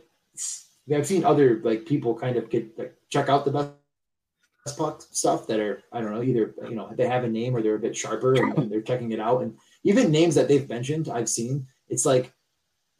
I've 0.94 1.06
seen 1.06 1.24
other 1.24 1.60
like 1.64 1.86
people 1.86 2.14
kind 2.14 2.36
of 2.36 2.50
get 2.50 2.78
like 2.78 2.94
check 3.08 3.30
out 3.30 3.46
the 3.46 3.50
best 3.50 4.78
puck 4.78 5.02
stuff 5.10 5.46
that 5.46 5.58
are 5.58 5.82
I 5.90 6.02
don't 6.02 6.12
know 6.12 6.22
either 6.22 6.54
you 6.68 6.74
know 6.74 6.92
they 6.94 7.08
have 7.08 7.24
a 7.24 7.28
name 7.28 7.56
or 7.56 7.62
they're 7.62 7.76
a 7.76 7.86
bit 7.86 7.96
sharper 7.96 8.34
and, 8.34 8.58
and, 8.58 8.70
they're 8.70 8.80
checking 8.80 9.12
it 9.12 9.20
out 9.20 9.42
and 9.42 9.58
even 9.82 10.10
names 10.10 10.34
that 10.36 10.48
they've 10.48 10.68
mentioned 10.68 11.08
I've 11.08 11.28
seen 11.28 11.66
it's 11.88 12.06
like 12.06 12.32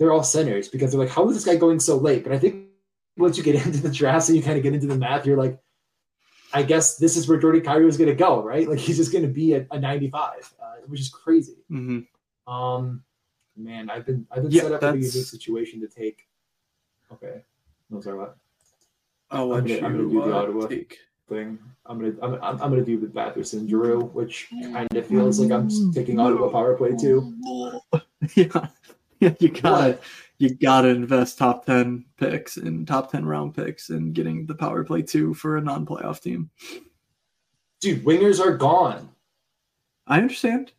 they're 0.05 0.12
all 0.12 0.22
centers 0.22 0.68
because 0.68 0.90
they're 0.90 1.00
like 1.00 1.11
how 1.11 1.28
is 1.28 1.34
this 1.34 1.44
guy 1.44 1.57
going 1.57 1.80
so 1.80 1.96
late? 1.96 2.22
But 2.22 2.32
I 2.32 2.38
think 2.38 2.66
once 3.16 3.36
you 3.36 3.42
get 3.42 3.55
into 3.66 3.78
the 3.80 3.90
draft 3.90 4.28
and 4.28 4.36
you 4.36 4.42
kind 4.42 4.57
of 4.57 4.62
get 4.62 4.74
into 4.74 4.86
the 4.86 4.96
math 4.96 5.26
you're 5.26 5.38
like 5.38 5.59
I 6.52 6.62
guess 6.62 6.98
this 6.98 7.16
is 7.16 7.28
where 7.28 7.38
Jordan 7.38 7.62
Kyrou 7.62 7.88
is 7.88 7.96
going 7.96 8.11
to 8.11 8.14
go 8.14 8.42
right? 8.42 8.68
Like 8.68 8.78
he's 8.78 8.96
just 8.96 9.12
going 9.12 9.24
to 9.24 9.30
be 9.30 9.55
a, 9.55 9.66
a 9.70 9.78
95 9.78 10.55
uh, 10.62 10.64
which 10.86 11.00
is 11.00 11.09
crazy. 11.09 11.64
Mm-hmm. 11.70 12.52
um 12.52 13.02
man 13.57 13.90
I've 13.90 14.07
been 14.07 14.26
I've 14.30 14.42
been 14.42 14.52
yeah, 14.52 14.62
set 14.62 14.72
up 14.72 14.80
that's... 14.80 14.94
in 14.94 15.02
a 15.02 15.07
unique 15.07 15.26
situation 15.26 15.80
to 15.80 15.88
take. 15.88 16.26
Okay. 17.12 17.42
No 17.90 18.00
sorry 18.00 18.18
what? 18.18 18.36
I'll 19.30 19.52
I'm 19.52 19.66
gonna, 19.66 19.86
I'm 19.86 19.96
gonna 19.96 20.09
do 20.09 20.24
the 20.24 20.59
uh, 20.64 20.68
take. 20.68 20.98
thing. 21.28 21.59
I'm 21.86 21.98
gonna 21.98 22.14
I'm, 22.22 22.62
I'm 22.62 22.70
gonna 22.70 22.84
do 22.84 22.98
the 22.98 23.07
Batherson 23.07 23.68
Giroux, 23.68 24.00
which 24.00 24.48
kind 24.72 24.88
of 24.94 25.07
feels 25.07 25.40
like 25.40 25.50
I'm 25.50 25.68
taking 25.94 26.18
on 26.18 26.32
a 26.32 26.48
power 26.48 26.76
play 26.76 26.94
too. 26.96 27.34
yeah, 28.34 28.46
yeah, 28.55 28.66
you 29.41 29.49
gotta 29.49 29.93
what? 29.93 30.03
you 30.39 30.55
gotta 30.55 30.89
invest 30.89 31.39
top 31.39 31.66
ten 31.66 32.05
picks 32.16 32.57
and 32.57 32.87
top 32.87 33.11
ten 33.11 33.25
round 33.25 33.55
picks 33.55 33.91
and 33.91 34.14
getting 34.14 34.47
the 34.47 34.55
power 34.55 34.85
play 34.85 35.03
two 35.03 35.35
for 35.35 35.57
a 35.57 35.61
non 35.61 35.87
playoff 35.87 36.20
team. 36.20 36.51
Dude, 37.81 38.05
wingers 38.05 38.41
are 38.41 38.57
gone. 38.57 39.11
I 40.07 40.18
understand. 40.18 40.72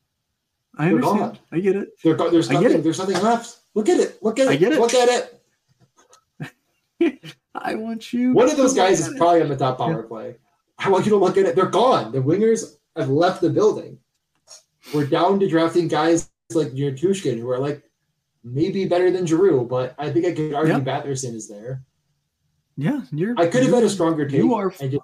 I 0.78 0.86
They're 0.86 0.96
understand. 0.96 1.20
Gone. 1.20 1.39
I 1.52 1.60
get 1.60 1.76
it. 1.76 1.89
They're 2.04 2.16
go- 2.16 2.30
there's 2.30 2.50
nothing. 2.50 2.82
There's 2.82 3.00
nothing 3.00 3.22
left. 3.22 3.60
Look 3.74 3.89
at 3.89 4.00
it. 4.00 4.22
Look 4.22 4.39
at 4.39 4.48
it. 4.48 4.52
I 4.52 4.56
get 4.56 4.74
it. 4.74 4.80
Look 4.80 4.93
at 4.93 5.32
it. 7.02 7.34
I 7.56 7.76
want 7.76 8.14
you. 8.14 8.34
One 8.34 8.50
of 8.50 8.58
those 8.58 8.74
guys 8.74 9.06
is 9.06 9.18
probably 9.18 9.41
on 9.41 9.50
the 9.50 9.56
top 9.56 9.78
power 9.78 10.02
yeah. 10.02 10.08
play. 10.08 10.36
I 10.78 10.89
want 10.89 11.06
you 11.06 11.12
to 11.12 11.18
look 11.18 11.38
at 11.38 11.46
it. 11.46 11.56
They're 11.56 11.66
gone. 11.66 12.12
The 12.12 12.20
wingers 12.20 12.76
have 12.96 13.10
left 13.10 13.41
the 13.41 13.50
building. 13.50 13.98
We're 14.93 15.08
down 15.08 15.39
to 15.39 15.48
drafting 15.48 15.88
guys 15.88 16.30
like 16.54 16.70
Nichushkin 16.70 17.39
who 17.39 17.50
are 17.50 17.60
like 17.60 17.84
maybe 18.46 18.86
better 18.86 19.12
than 19.12 19.26
Giroux, 19.26 19.66
but 19.66 19.96
I 19.98 20.12
think 20.12 20.26
I 20.26 20.34
could 20.34 20.54
argue 20.54 20.76
yeah. 20.76 20.80
Batherson 20.80 21.34
is 21.34 21.50
there. 21.50 21.84
Yeah, 22.78 23.02
you're. 23.12 23.36
I 23.38 23.48
could 23.48 23.64
have 23.64 23.74
had 23.74 23.84
a 23.84 23.89
stronger 23.89 24.26
take. 24.26 24.38
You 24.38 24.54
are. 24.54 24.70
Just, 24.70 25.04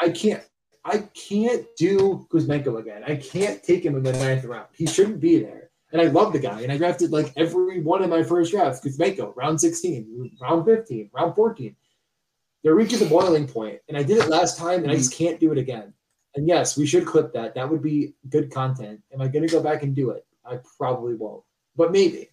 I 0.00 0.10
can't. 0.10 0.42
I 0.84 0.98
can't 1.14 1.66
do 1.76 2.26
Kuzmenko 2.30 2.78
again. 2.78 3.02
I 3.06 3.16
can't 3.16 3.62
take 3.62 3.84
him 3.84 3.96
in 3.96 4.02
the 4.02 4.12
ninth 4.12 4.44
round. 4.44 4.68
He 4.72 4.86
shouldn't 4.86 5.20
be 5.20 5.40
there. 5.40 5.70
And 5.92 6.00
I 6.00 6.06
love 6.06 6.32
the 6.32 6.38
guy. 6.38 6.60
And 6.60 6.70
I 6.70 6.78
drafted 6.78 7.10
like 7.10 7.32
every 7.36 7.80
one 7.80 8.02
of 8.02 8.10
my 8.10 8.22
first 8.22 8.52
drafts. 8.52 8.80
Kuzmenko, 8.80 9.34
round 9.34 9.60
16, 9.60 10.36
round 10.40 10.64
15, 10.64 11.10
round 11.12 11.34
14. 11.34 11.74
They're 12.62 12.74
reaching 12.74 13.00
the 13.00 13.06
boiling 13.06 13.48
point. 13.48 13.80
And 13.88 13.96
I 13.96 14.04
did 14.04 14.18
it 14.18 14.28
last 14.28 14.58
time 14.58 14.82
and 14.82 14.92
I 14.92 14.96
just 14.96 15.12
mm-hmm. 15.12 15.24
can't 15.24 15.40
do 15.40 15.52
it 15.52 15.58
again. 15.58 15.92
And 16.36 16.46
yes, 16.46 16.76
we 16.76 16.86
should 16.86 17.06
clip 17.06 17.32
that. 17.32 17.54
That 17.54 17.68
would 17.68 17.82
be 17.82 18.14
good 18.28 18.52
content. 18.52 19.00
Am 19.12 19.20
I 19.20 19.28
going 19.28 19.46
to 19.46 19.52
go 19.52 19.62
back 19.62 19.82
and 19.82 19.94
do 19.94 20.10
it? 20.10 20.24
I 20.44 20.58
probably 20.78 21.14
won't. 21.14 21.42
But 21.74 21.92
maybe. 21.92 22.30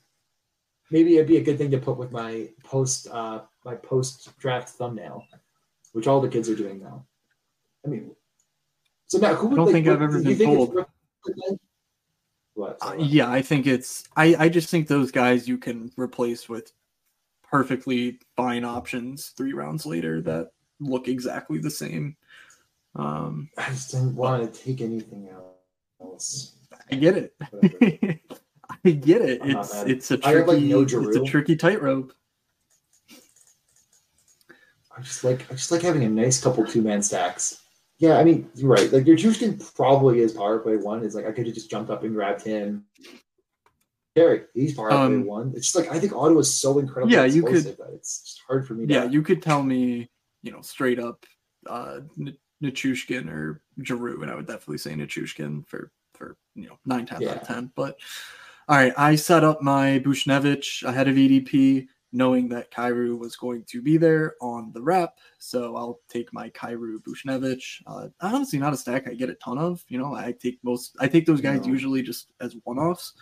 Maybe 0.92 1.16
it'd 1.16 1.28
be 1.28 1.38
a 1.38 1.44
good 1.44 1.58
thing 1.58 1.72
to 1.72 1.78
put 1.78 1.98
with 1.98 2.12
my 2.12 2.50
post 2.64 3.08
uh, 3.08 3.42
my 3.66 3.76
post 3.76 4.38
draft 4.40 4.70
thumbnail, 4.70 5.26
which 5.94 6.08
all 6.08 6.22
the 6.22 6.30
kids 6.30 6.50
are 6.50 6.56
doing 6.56 6.82
now. 6.82 7.06
I 7.86 7.90
mean, 7.90 8.12
so 9.08 9.20
Matt, 9.20 9.36
who 9.36 9.48
would 9.48 9.54
I 9.54 9.58
don't 9.58 9.66
like, 9.68 9.74
think 9.74 9.88
I've 9.88 10.02
ever 10.02 10.22
been 10.22 10.38
told. 10.40 10.86
What? 12.56 12.78
Uh, 12.82 12.96
yeah, 12.98 13.32
I 13.32 13.42
think 13.42 13.66
it's. 13.66 14.08
I 14.16 14.36
I 14.38 14.50
just 14.50 14.70
think 14.70 14.88
those 14.88 15.12
guys 15.12 15.48
you 15.48 15.58
can 15.58 15.92
replace 15.98 16.48
with 16.48 16.72
perfectly 17.44 18.20
fine 18.36 18.64
options 18.64 19.28
three 19.38 19.54
rounds 19.54 19.86
later 19.86 20.22
that 20.22 20.52
look 20.80 21.08
exactly 21.08 21.60
the 21.60 21.70
same. 21.70 22.16
Um, 22.96 23.50
I 23.58 23.70
just 23.70 23.92
didn't 23.92 24.16
want 24.16 24.52
to 24.52 24.64
take 24.64 24.82
anything 24.82 25.30
else. 25.30 26.56
I 26.92 26.96
get 26.96 27.18
it. 27.18 28.22
I 28.86 28.92
get 28.92 29.22
it. 29.22 29.42
I'm 29.42 29.52
it's 29.52 29.84
it's 29.84 30.12
a 30.12 30.18
tricky 30.18 30.52
like 30.52 30.64
no 30.64 30.82
it's 30.82 30.94
a 30.94 31.24
tricky 31.24 31.56
tightrope. 31.56 32.14
I 34.96 35.02
just 35.02 35.24
like 35.24 35.50
I 35.50 35.56
just 35.56 35.72
like 35.72 35.82
having 35.82 36.04
a 36.04 36.10
nice 36.10 36.42
couple 36.42 36.66
two 36.66 36.82
man 36.82 37.02
stacks. 37.02 37.62
Yeah, 37.98 38.18
I 38.18 38.24
mean, 38.24 38.50
you're 38.56 38.70
right. 38.70 38.92
Like 38.92 39.08
your 39.08 39.16
Nichushkin 39.16 39.74
probably 39.76 40.20
is 40.20 40.34
power 40.34 40.60
play 40.60 40.78
one. 40.78 41.04
Is 41.04 41.16
like 41.16 41.26
I 41.26 41.32
could 41.32 41.46
have 41.46 41.56
just 41.56 41.70
jumped 41.70 41.90
up 41.90 42.04
and 42.04 42.14
grabbed 42.14 42.44
him. 42.44 42.86
Derek, 44.16 44.50
he's 44.54 44.74
power 44.76 44.92
um, 44.92 45.22
play 45.22 45.30
one. 45.30 45.54
It's 45.56 45.72
just 45.72 45.76
like 45.76 45.96
I 45.96 46.00
think 46.00 46.14
Ottawa 46.14 46.40
is 46.40 46.54
so 46.54 46.80
incredible. 46.80 47.14
Yeah, 47.14 47.26
you 47.26 47.44
could. 47.44 47.64
That 47.64 47.78
it's 47.94 48.22
just 48.22 48.42
hard 48.46 48.68
for 48.68 48.74
me. 48.74 48.86
Yeah, 48.88 49.06
you 49.06 49.22
could 49.22 49.42
tell 49.42 49.64
me, 49.64 50.10
you 50.42 50.52
know, 50.52 50.62
straight 50.62 51.00
up, 51.00 51.26
uh, 51.66 52.02
Nichushkin 52.62 53.32
or 53.32 53.62
Giroux, 53.82 54.22
and 54.22 54.30
I 54.30 54.36
would 54.36 54.48
definitely 54.48 54.80
say 54.80 54.94
Nichushkin 54.94 55.66
for 55.68 55.92
for 56.14 56.36
you 56.56 56.68
know 56.68 56.78
nine 56.86 57.06
times 57.06 57.22
yeah. 57.22 57.32
out 57.32 57.42
of 57.44 57.48
ten. 57.48 57.72
But 57.76 57.98
all 58.68 58.78
right, 58.78 58.94
I 58.98 59.16
set 59.16 59.44
up 59.44 59.62
my 59.62 60.00
Buchnevich 60.00 60.84
ahead 60.84 61.08
of 61.08 61.16
ADP 61.16 61.88
knowing 62.14 62.48
that 62.48 62.72
Kyrou 62.72 63.18
was 63.18 63.36
going 63.36 63.64
to 63.66 63.82
be 63.82 63.98
there 63.98 64.36
on 64.40 64.72
the 64.72 64.82
rep. 64.82 65.18
So 65.40 65.76
I'll 65.76 66.00
take 66.08 66.32
my 66.32 66.50
Kyrou 66.52 67.00
Buchnevich. 67.00 67.82
Uh, 67.88 68.08
honestly, 68.22 68.60
not 68.60 68.74
a 68.74 68.78
stack 68.78 69.08
I 69.08 69.16
get 69.16 69.32
a 69.32 69.36
ton 69.36 69.58
of. 69.58 69.84
You 69.88 69.98
know, 69.98 70.14
I 70.14 70.34
take 70.40 70.60
most, 70.64 70.96
I 71.00 71.08
take 71.08 71.26
those 71.26 71.42
guys 71.42 71.66
no. 71.66 71.74
usually 71.74 72.04
just 72.04 72.32
as 72.40 72.56
one 72.64 72.78
offs. 72.78 73.14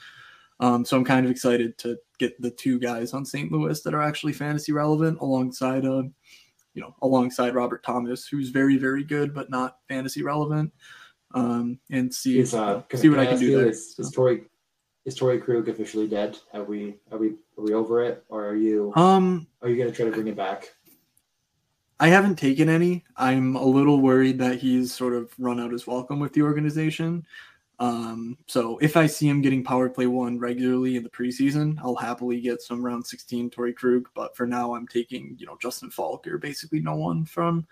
Um, 0.59 0.85
so 0.85 0.97
I'm 0.97 1.05
kind 1.05 1.25
of 1.25 1.31
excited 1.31 1.77
to 1.79 1.97
get 2.19 2.39
the 2.39 2.51
two 2.51 2.77
guys 2.77 3.13
on 3.13 3.25
St. 3.25 3.51
Louis 3.51 3.81
that 3.81 3.95
are 3.95 4.01
actually 4.01 4.33
fantasy 4.33 4.73
relevant 4.73 5.19
alongside, 5.21 5.85
uh, 5.85 6.03
you 6.73 6.81
know, 6.81 6.93
alongside 7.01 7.55
Robert 7.55 7.83
Thomas, 7.83 8.27
who's 8.27 8.49
very, 8.49 8.77
very 8.77 9.03
good, 9.03 9.33
but 9.33 9.49
not 9.49 9.77
fantasy 9.87 10.21
relevant. 10.21 10.71
Um, 11.33 11.79
and 11.89 12.13
see, 12.13 12.41
uh, 12.41 12.81
see 12.93 13.09
what 13.09 13.19
I 13.19 13.25
can 13.25 13.39
do 13.39 13.57
there. 13.57 13.69
Is, 13.69 13.95
so. 13.95 14.01
is 14.01 14.13
Torey 14.13 14.43
is 15.05 15.17
Torey 15.17 15.41
Krug 15.41 15.67
officially 15.69 16.07
dead? 16.07 16.37
Are 16.53 16.63
we 16.63 16.95
are 17.11 17.17
we 17.17 17.29
are 17.57 17.63
we 17.63 17.73
over 17.73 18.03
it, 18.03 18.23
or 18.29 18.45
are 18.45 18.55
you 18.55 18.93
um 18.95 19.47
are 19.61 19.69
you 19.69 19.77
gonna 19.77 19.91
try 19.91 20.05
to 20.05 20.11
bring 20.11 20.27
it 20.27 20.35
back? 20.35 20.73
I 21.99 22.07
haven't 22.07 22.37
taken 22.37 22.67
any. 22.67 23.05
I'm 23.15 23.55
a 23.55 23.63
little 23.63 24.01
worried 24.01 24.39
that 24.39 24.59
he's 24.59 24.93
sort 24.93 25.13
of 25.13 25.31
run 25.37 25.59
out 25.59 25.71
his 25.71 25.85
welcome 25.85 26.19
with 26.19 26.33
the 26.33 26.41
organization. 26.41 27.25
Um, 27.79 28.37
so 28.47 28.77
if 28.79 28.95
I 28.95 29.07
see 29.07 29.27
him 29.27 29.41
getting 29.41 29.63
power 29.63 29.89
play 29.89 30.05
one 30.05 30.39
regularly 30.39 30.97
in 30.97 31.03
the 31.03 31.09
preseason, 31.09 31.79
I'll 31.83 31.95
happily 31.95 32.39
get 32.39 32.61
some 32.61 32.83
round 32.83 33.05
16 33.05 33.49
Torey 33.49 33.75
Krug. 33.75 34.07
But 34.13 34.35
for 34.35 34.45
now, 34.45 34.75
I'm 34.75 34.87
taking 34.87 35.35
you 35.39 35.47
know 35.47 35.57
Justin 35.61 35.89
Faulk 35.89 36.27
or 36.27 36.37
basically 36.37 36.79
no 36.79 36.95
one 36.95 37.25
from. 37.25 37.65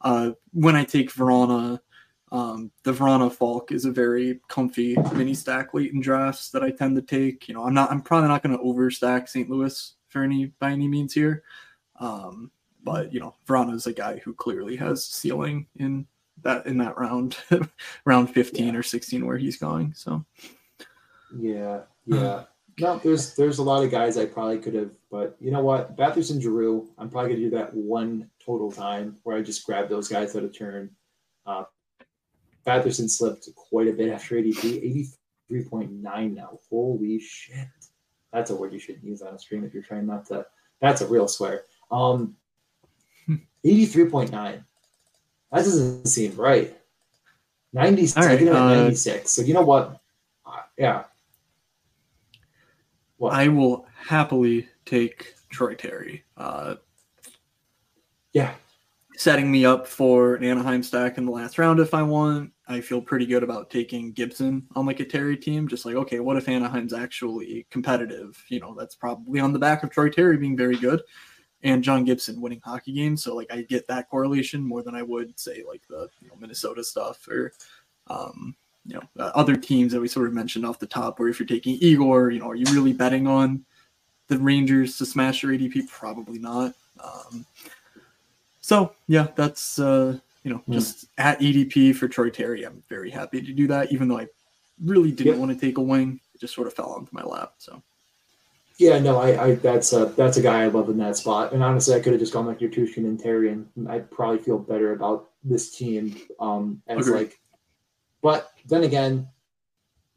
Uh, 0.00 0.32
when 0.52 0.76
I 0.76 0.84
take 0.84 1.12
Vrana 1.12 1.80
um, 2.34 2.72
the 2.82 2.92
Vrana 2.92 3.32
Faulk 3.32 3.70
is 3.70 3.84
a 3.84 3.92
very 3.92 4.40
comfy 4.48 4.96
mini 5.14 5.34
stack 5.34 5.72
late 5.72 5.92
in 5.92 6.00
drafts 6.00 6.50
that 6.50 6.64
I 6.64 6.72
tend 6.72 6.96
to 6.96 7.02
take. 7.02 7.46
You 7.46 7.54
know, 7.54 7.62
I'm 7.62 7.74
not, 7.74 7.92
I'm 7.92 8.02
probably 8.02 8.28
not 8.28 8.42
going 8.42 8.58
to 8.58 8.64
overstack 8.64 9.28
St. 9.28 9.48
Louis 9.48 9.94
for 10.08 10.24
any 10.24 10.46
by 10.58 10.72
any 10.72 10.88
means 10.88 11.14
here. 11.14 11.44
Um, 12.00 12.50
but 12.82 13.14
you 13.14 13.20
know, 13.20 13.36
Vrana 13.46 13.74
is 13.74 13.86
a 13.86 13.92
guy 13.92 14.18
who 14.18 14.34
clearly 14.34 14.74
has 14.74 15.04
ceiling 15.06 15.68
in 15.76 16.08
that 16.42 16.66
in 16.66 16.76
that 16.78 16.98
round, 16.98 17.36
round 18.04 18.30
15 18.30 18.66
yeah. 18.66 18.80
or 18.80 18.82
16 18.82 19.24
where 19.24 19.38
he's 19.38 19.56
going. 19.56 19.94
So 19.94 20.24
yeah, 21.38 21.82
yeah. 22.04 22.46
no, 22.80 22.98
there's 22.98 23.36
there's 23.36 23.58
a 23.58 23.62
lot 23.62 23.84
of 23.84 23.92
guys 23.92 24.18
I 24.18 24.26
probably 24.26 24.58
could 24.58 24.74
have, 24.74 24.90
but 25.08 25.36
you 25.38 25.52
know 25.52 25.62
what? 25.62 25.96
Bathurst 25.96 26.32
and 26.32 26.42
Giroux, 26.42 26.90
I'm 26.98 27.08
probably 27.08 27.30
gonna 27.30 27.44
do 27.44 27.56
that 27.56 27.72
one 27.72 28.28
total 28.44 28.72
time 28.72 29.18
where 29.22 29.36
I 29.36 29.40
just 29.40 29.64
grab 29.64 29.88
those 29.88 30.08
guys 30.08 30.34
out 30.34 30.42
of 30.42 30.52
turn. 30.52 30.90
Uh, 31.46 31.64
Batherson 32.66 33.08
slipped 33.08 33.48
quite 33.54 33.88
a 33.88 33.92
bit 33.92 34.10
after 34.10 34.36
ADP, 34.36 35.10
83.9 35.50 36.34
now. 36.34 36.58
Holy 36.70 37.20
shit. 37.20 37.68
That's 38.32 38.50
a 38.50 38.54
word 38.56 38.72
you 38.72 38.78
shouldn't 38.78 39.04
use 39.04 39.22
on 39.22 39.34
a 39.34 39.38
stream 39.38 39.64
if 39.64 39.74
you're 39.74 39.82
trying 39.82 40.06
not 40.06 40.26
to. 40.26 40.46
That's 40.80 41.02
a 41.02 41.06
real 41.06 41.28
swear. 41.28 41.64
Um, 41.90 42.36
83.9. 43.64 44.30
That 44.30 44.64
doesn't 45.52 46.06
seem 46.06 46.34
right. 46.36 46.76
90, 47.72 48.20
right, 48.20 48.48
uh, 48.48 48.74
96. 48.74 49.30
So 49.30 49.42
you 49.42 49.54
know 49.54 49.62
what? 49.62 50.00
Uh, 50.46 50.62
yeah. 50.78 51.04
What? 53.18 53.32
I 53.32 53.48
will 53.48 53.86
happily 53.96 54.68
take 54.84 55.34
Troy 55.50 55.74
Terry. 55.74 56.24
Uh, 56.36 56.76
yeah. 58.32 58.54
Setting 59.16 59.50
me 59.50 59.64
up 59.64 59.86
for 59.86 60.34
an 60.34 60.44
Anaheim 60.44 60.82
stack 60.82 61.18
in 61.18 61.26
the 61.26 61.32
last 61.32 61.58
round 61.58 61.78
if 61.78 61.94
I 61.94 62.02
want. 62.02 62.52
I 62.66 62.80
feel 62.80 63.00
pretty 63.00 63.26
good 63.26 63.42
about 63.42 63.70
taking 63.70 64.12
Gibson 64.12 64.66
on 64.74 64.86
like 64.86 65.00
a 65.00 65.04
Terry 65.04 65.36
team. 65.36 65.68
Just 65.68 65.84
like, 65.84 65.96
okay, 65.96 66.20
what 66.20 66.36
if 66.36 66.48
Anaheim's 66.48 66.94
actually 66.94 67.66
competitive? 67.70 68.42
You 68.48 68.60
know, 68.60 68.74
that's 68.74 68.94
probably 68.94 69.40
on 69.40 69.52
the 69.52 69.58
back 69.58 69.82
of 69.82 69.90
Troy 69.90 70.08
Terry 70.08 70.36
being 70.36 70.56
very 70.56 70.76
good 70.76 71.02
and 71.64 71.82
John 71.82 72.04
Gibson 72.04 72.40
winning 72.40 72.60
hockey 72.62 72.92
games. 72.92 73.24
So 73.24 73.34
like 73.34 73.52
I 73.52 73.62
get 73.62 73.88
that 73.88 74.08
correlation 74.08 74.62
more 74.62 74.82
than 74.82 74.94
I 74.94 75.02
would 75.02 75.38
say 75.38 75.64
like 75.66 75.82
the 75.88 76.08
you 76.20 76.28
know, 76.28 76.34
Minnesota 76.38 76.84
stuff 76.84 77.26
or 77.26 77.52
um, 78.06 78.54
you 78.86 78.94
know 78.94 79.02
uh, 79.18 79.32
other 79.34 79.56
teams 79.56 79.92
that 79.92 80.00
we 80.00 80.06
sort 80.06 80.28
of 80.28 80.34
mentioned 80.34 80.64
off 80.64 80.78
the 80.78 80.86
top. 80.86 81.18
Where 81.18 81.28
if 81.28 81.40
you're 81.40 81.46
taking 81.46 81.78
Igor, 81.80 82.30
you 82.30 82.38
know, 82.38 82.50
are 82.50 82.54
you 82.54 82.66
really 82.72 82.92
betting 82.92 83.26
on 83.26 83.64
the 84.28 84.38
Rangers 84.38 84.98
to 84.98 85.06
smash 85.06 85.42
your 85.42 85.52
ADP? 85.52 85.88
Probably 85.88 86.38
not. 86.38 86.74
Um, 87.02 87.46
so 88.60 88.94
yeah, 89.08 89.28
that's 89.34 89.78
uh, 89.78 90.18
you 90.44 90.52
know 90.52 90.62
mm. 90.68 90.74
just 90.74 91.06
at 91.18 91.40
ADP 91.40 91.96
for 91.96 92.06
Troy 92.06 92.30
Terry. 92.30 92.64
I'm 92.64 92.82
very 92.88 93.10
happy 93.10 93.42
to 93.42 93.52
do 93.52 93.66
that, 93.68 93.90
even 93.92 94.08
though 94.08 94.18
I 94.18 94.28
really 94.82 95.10
didn't 95.10 95.32
yep. 95.32 95.40
want 95.40 95.58
to 95.58 95.66
take 95.66 95.78
a 95.78 95.82
wing. 95.82 96.20
It 96.34 96.40
just 96.40 96.54
sort 96.54 96.66
of 96.66 96.74
fell 96.74 96.90
onto 96.92 97.10
my 97.12 97.22
lap. 97.22 97.54
So. 97.58 97.82
Yeah, 98.78 98.98
no, 98.98 99.18
I, 99.18 99.44
I 99.44 99.54
that's 99.56 99.92
a 99.92 100.06
that's 100.16 100.36
a 100.36 100.42
guy 100.42 100.64
I 100.64 100.66
love 100.66 100.88
in 100.88 100.98
that 100.98 101.16
spot. 101.16 101.52
And 101.52 101.62
honestly, 101.62 101.94
I 101.94 102.00
could 102.00 102.12
have 102.12 102.20
just 102.20 102.32
gone 102.32 102.46
like 102.46 102.60
your 102.60 102.70
Tushin 102.70 102.98
and 102.98 103.18
Terry, 103.18 103.50
and 103.50 103.68
I'd 103.88 104.10
probably 104.10 104.38
feel 104.38 104.58
better 104.58 104.92
about 104.92 105.30
this 105.44 105.76
team 105.76 106.16
um, 106.40 106.82
as 106.86 107.06
Agreed. 107.06 107.20
like. 107.20 107.40
But 108.20 108.50
then 108.66 108.84
again, 108.84 109.28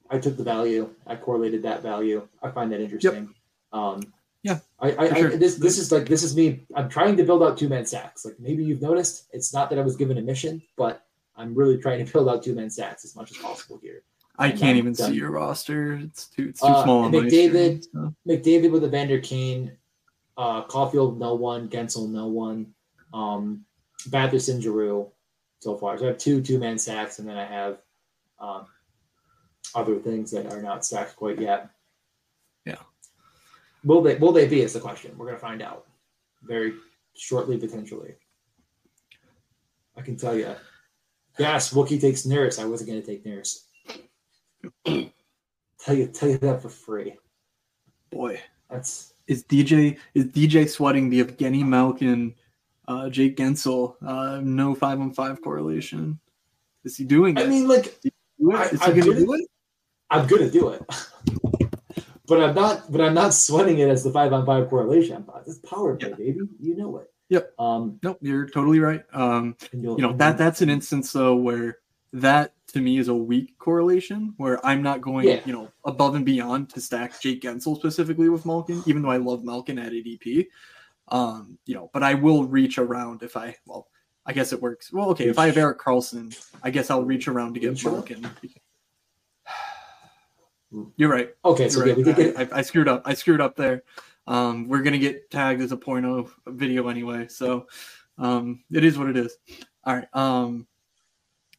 I 0.09 0.17
took 0.17 0.37
the 0.37 0.43
value. 0.43 0.89
I 1.05 1.15
correlated 1.15 1.61
that 1.63 1.83
value. 1.83 2.27
I 2.41 2.49
find 2.49 2.71
that 2.71 2.81
interesting. 2.81 3.25
Yep. 3.73 3.79
Um, 3.79 4.13
yeah, 4.47 4.59
I, 4.79 4.95
I, 4.95 5.13
sure. 5.13 5.33
I, 5.33 5.35
this 5.35 5.55
this 5.55 5.77
is 5.77 5.91
like 5.91 6.07
this 6.07 6.23
is 6.23 6.35
me. 6.35 6.65
I'm 6.75 6.87
trying 6.87 7.17
to 7.17 7.23
build 7.23 7.43
out 7.43 7.57
two 7.57 7.67
man 7.67 7.85
sacks. 7.85 8.23
Like 8.23 8.39
maybe 8.39 8.63
you've 8.63 8.81
noticed, 8.81 9.27
it's 9.33 9.53
not 9.53 9.69
that 9.69 9.77
I 9.77 9.81
was 9.81 9.95
given 9.97 10.17
a 10.17 10.21
mission, 10.21 10.61
but 10.77 11.05
I'm 11.35 11.53
really 11.53 11.77
trying 11.77 12.05
to 12.05 12.11
build 12.13 12.29
out 12.29 12.43
two 12.43 12.55
man 12.55 12.69
sacks 12.69 13.03
as 13.03 13.15
much 13.15 13.31
as 13.31 13.37
possible 13.37 13.79
here. 13.81 14.03
I 14.39 14.51
can't 14.51 14.77
even 14.77 14.93
done. 14.93 15.11
see 15.11 15.17
your 15.17 15.31
roster. 15.31 15.95
It's 15.95 16.27
too 16.27 16.49
it's 16.49 16.61
too 16.61 16.67
uh, 16.67 16.83
small. 16.83 17.09
McDavid, 17.09 17.83
screen, 17.83 18.13
so. 18.15 18.15
McDavid 18.27 18.71
with 18.71 18.85
Evander 18.85 19.19
Kane, 19.19 19.71
uh, 20.37 20.63
Caufield, 20.65 21.17
no 21.17 21.33
one. 21.33 21.67
Guentzel 21.67 22.09
no 22.09 22.27
one. 22.27 22.73
Um, 23.13 23.65
Batherson, 24.09 24.61
Giroux, 24.61 25.11
so 25.59 25.75
far. 25.75 25.97
So 25.97 26.05
I 26.05 26.07
have 26.09 26.19
two 26.19 26.41
two 26.41 26.59
man 26.59 26.77
sacks, 26.77 27.19
and 27.19 27.27
then 27.27 27.37
I 27.37 27.45
have 27.45 27.79
um, 28.39 28.67
other 29.75 29.99
things 29.99 30.31
that 30.31 30.53
are 30.53 30.61
not 30.61 30.85
stacked 30.85 31.15
quite 31.15 31.41
yet. 31.41 31.69
Will 33.87 34.01
they? 34.01 34.15
Will 34.15 34.33
they 34.33 34.47
be? 34.47 34.61
Is 34.61 34.73
the 34.73 34.81
question. 34.81 35.17
We're 35.17 35.27
gonna 35.27 35.39
find 35.39 35.61
out 35.61 35.85
very 36.43 36.73
shortly, 37.15 37.57
potentially. 37.57 38.15
I 39.95 40.01
can 40.01 40.17
tell 40.17 40.35
you. 40.35 40.53
Yes, 41.39 41.73
Wookie 41.73 42.01
takes 42.01 42.25
Nurse. 42.25 42.59
I 42.59 42.65
wasn't 42.65 42.89
gonna 42.89 43.01
take 43.01 43.25
Nurse. 43.25 43.65
tell 44.85 45.95
you 45.95 46.07
tell 46.07 46.27
you 46.27 46.37
that 46.39 46.61
for 46.61 46.67
free. 46.67 47.15
Boy, 48.11 48.41
that's 48.69 49.13
is 49.27 49.45
DJ 49.45 49.97
is 50.13 50.25
DJ 50.25 50.67
sweating 50.67 51.09
the 51.09 51.23
Evgeny 51.23 51.65
Malkin, 51.65 52.35
uh, 52.89 53.07
Jake 53.09 53.37
Guentzel, 53.37 53.95
uh, 54.05 54.41
no 54.43 54.75
five 54.75 54.99
on 54.99 55.13
five 55.13 55.41
correlation. 55.41 56.19
Is 56.83 56.97
he 56.97 57.05
doing 57.05 57.37
it? 57.37 57.43
I 57.43 57.47
mean, 57.47 57.69
like, 57.69 57.97
I, 58.51 58.63
is 58.65 58.83
he 58.83 58.91
gonna, 58.91 59.15
do 59.15 59.33
it? 59.33 59.47
I'm 60.09 60.27
gonna 60.27 60.51
do 60.51 60.69
it. 60.69 60.83
but 62.27 62.41
I'm 62.41 62.55
not. 62.55 62.91
But 62.91 63.01
I'm 63.01 63.13
not 63.13 63.33
sweating 63.33 63.79
it 63.79 63.89
as 63.89 64.03
the 64.03 64.11
five 64.11 64.33
on 64.33 64.45
five 64.45 64.69
correlation. 64.69 65.25
It's 65.45 65.59
power 65.59 65.95
play, 65.95 66.09
yeah. 66.09 66.15
baby. 66.15 66.39
You 66.59 66.75
know 66.75 66.97
it. 66.97 67.11
Yep. 67.29 67.53
Um. 67.59 67.99
Nope. 68.03 68.19
You're 68.21 68.47
totally 68.47 68.79
right. 68.79 69.03
Um. 69.13 69.55
You 69.71 69.97
know 69.97 70.13
that 70.13 70.37
that's 70.37 70.61
an 70.61 70.69
instance 70.69 71.11
though 71.11 71.35
where 71.35 71.79
that 72.13 72.53
to 72.67 72.81
me 72.81 72.97
is 72.97 73.07
a 73.07 73.15
weak 73.15 73.57
correlation 73.57 74.33
where 74.37 74.63
I'm 74.65 74.81
not 74.81 75.01
going, 75.01 75.27
yeah. 75.27 75.41
you 75.45 75.53
know, 75.53 75.71
above 75.85 76.15
and 76.15 76.25
beyond 76.25 76.69
to 76.71 76.81
stack 76.81 77.19
Jake 77.21 77.41
Guentzel 77.41 77.77
specifically 77.77 78.29
with 78.29 78.45
Malkin, 78.45 78.83
even 78.85 79.01
though 79.01 79.11
I 79.11 79.17
love 79.17 79.43
Malkin 79.43 79.79
at 79.79 79.91
ADP. 79.91 80.47
Um, 81.09 81.57
you 81.65 81.75
know, 81.75 81.89
but 81.93 82.03
I 82.03 82.15
will 82.15 82.43
reach 82.43 82.77
around 82.77 83.23
if 83.23 83.37
I 83.37 83.55
well, 83.65 83.87
I 84.25 84.33
guess 84.33 84.51
it 84.51 84.61
works. 84.61 84.91
Well, 84.91 85.09
okay, 85.11 85.29
if 85.29 85.39
I 85.39 85.45
have 85.45 85.57
Erik 85.57 85.79
Karlsson, 85.79 86.37
I 86.61 86.69
guess 86.69 86.89
I'll 86.89 87.05
reach 87.05 87.29
around 87.29 87.53
to 87.53 87.61
get 87.61 87.81
Malkin. 87.83 88.29
You're 90.97 91.09
right. 91.09 91.29
Okay, 91.45 91.69
so 91.69 91.81
right. 91.81 92.07
I, 92.19 92.43
I, 92.43 92.47
I, 92.59 92.61
screwed 92.61 92.87
up. 92.87 93.03
I 93.05 93.13
screwed 93.13 93.41
up 93.41 93.55
there. 93.55 93.83
Um, 94.27 94.67
we're 94.67 94.81
gonna 94.81 94.97
get 94.97 95.31
tagged 95.31 95.61
as 95.61 95.71
a 95.71 95.77
porno 95.77 96.29
video 96.45 96.89
anyway, 96.89 97.27
so 97.29 97.67
um, 98.17 98.63
it 98.71 98.83
is 98.83 98.97
what 98.97 99.09
it 99.09 99.17
is. 99.17 99.37
All 99.85 99.95
right. 99.95 100.07
Um, 100.13 100.67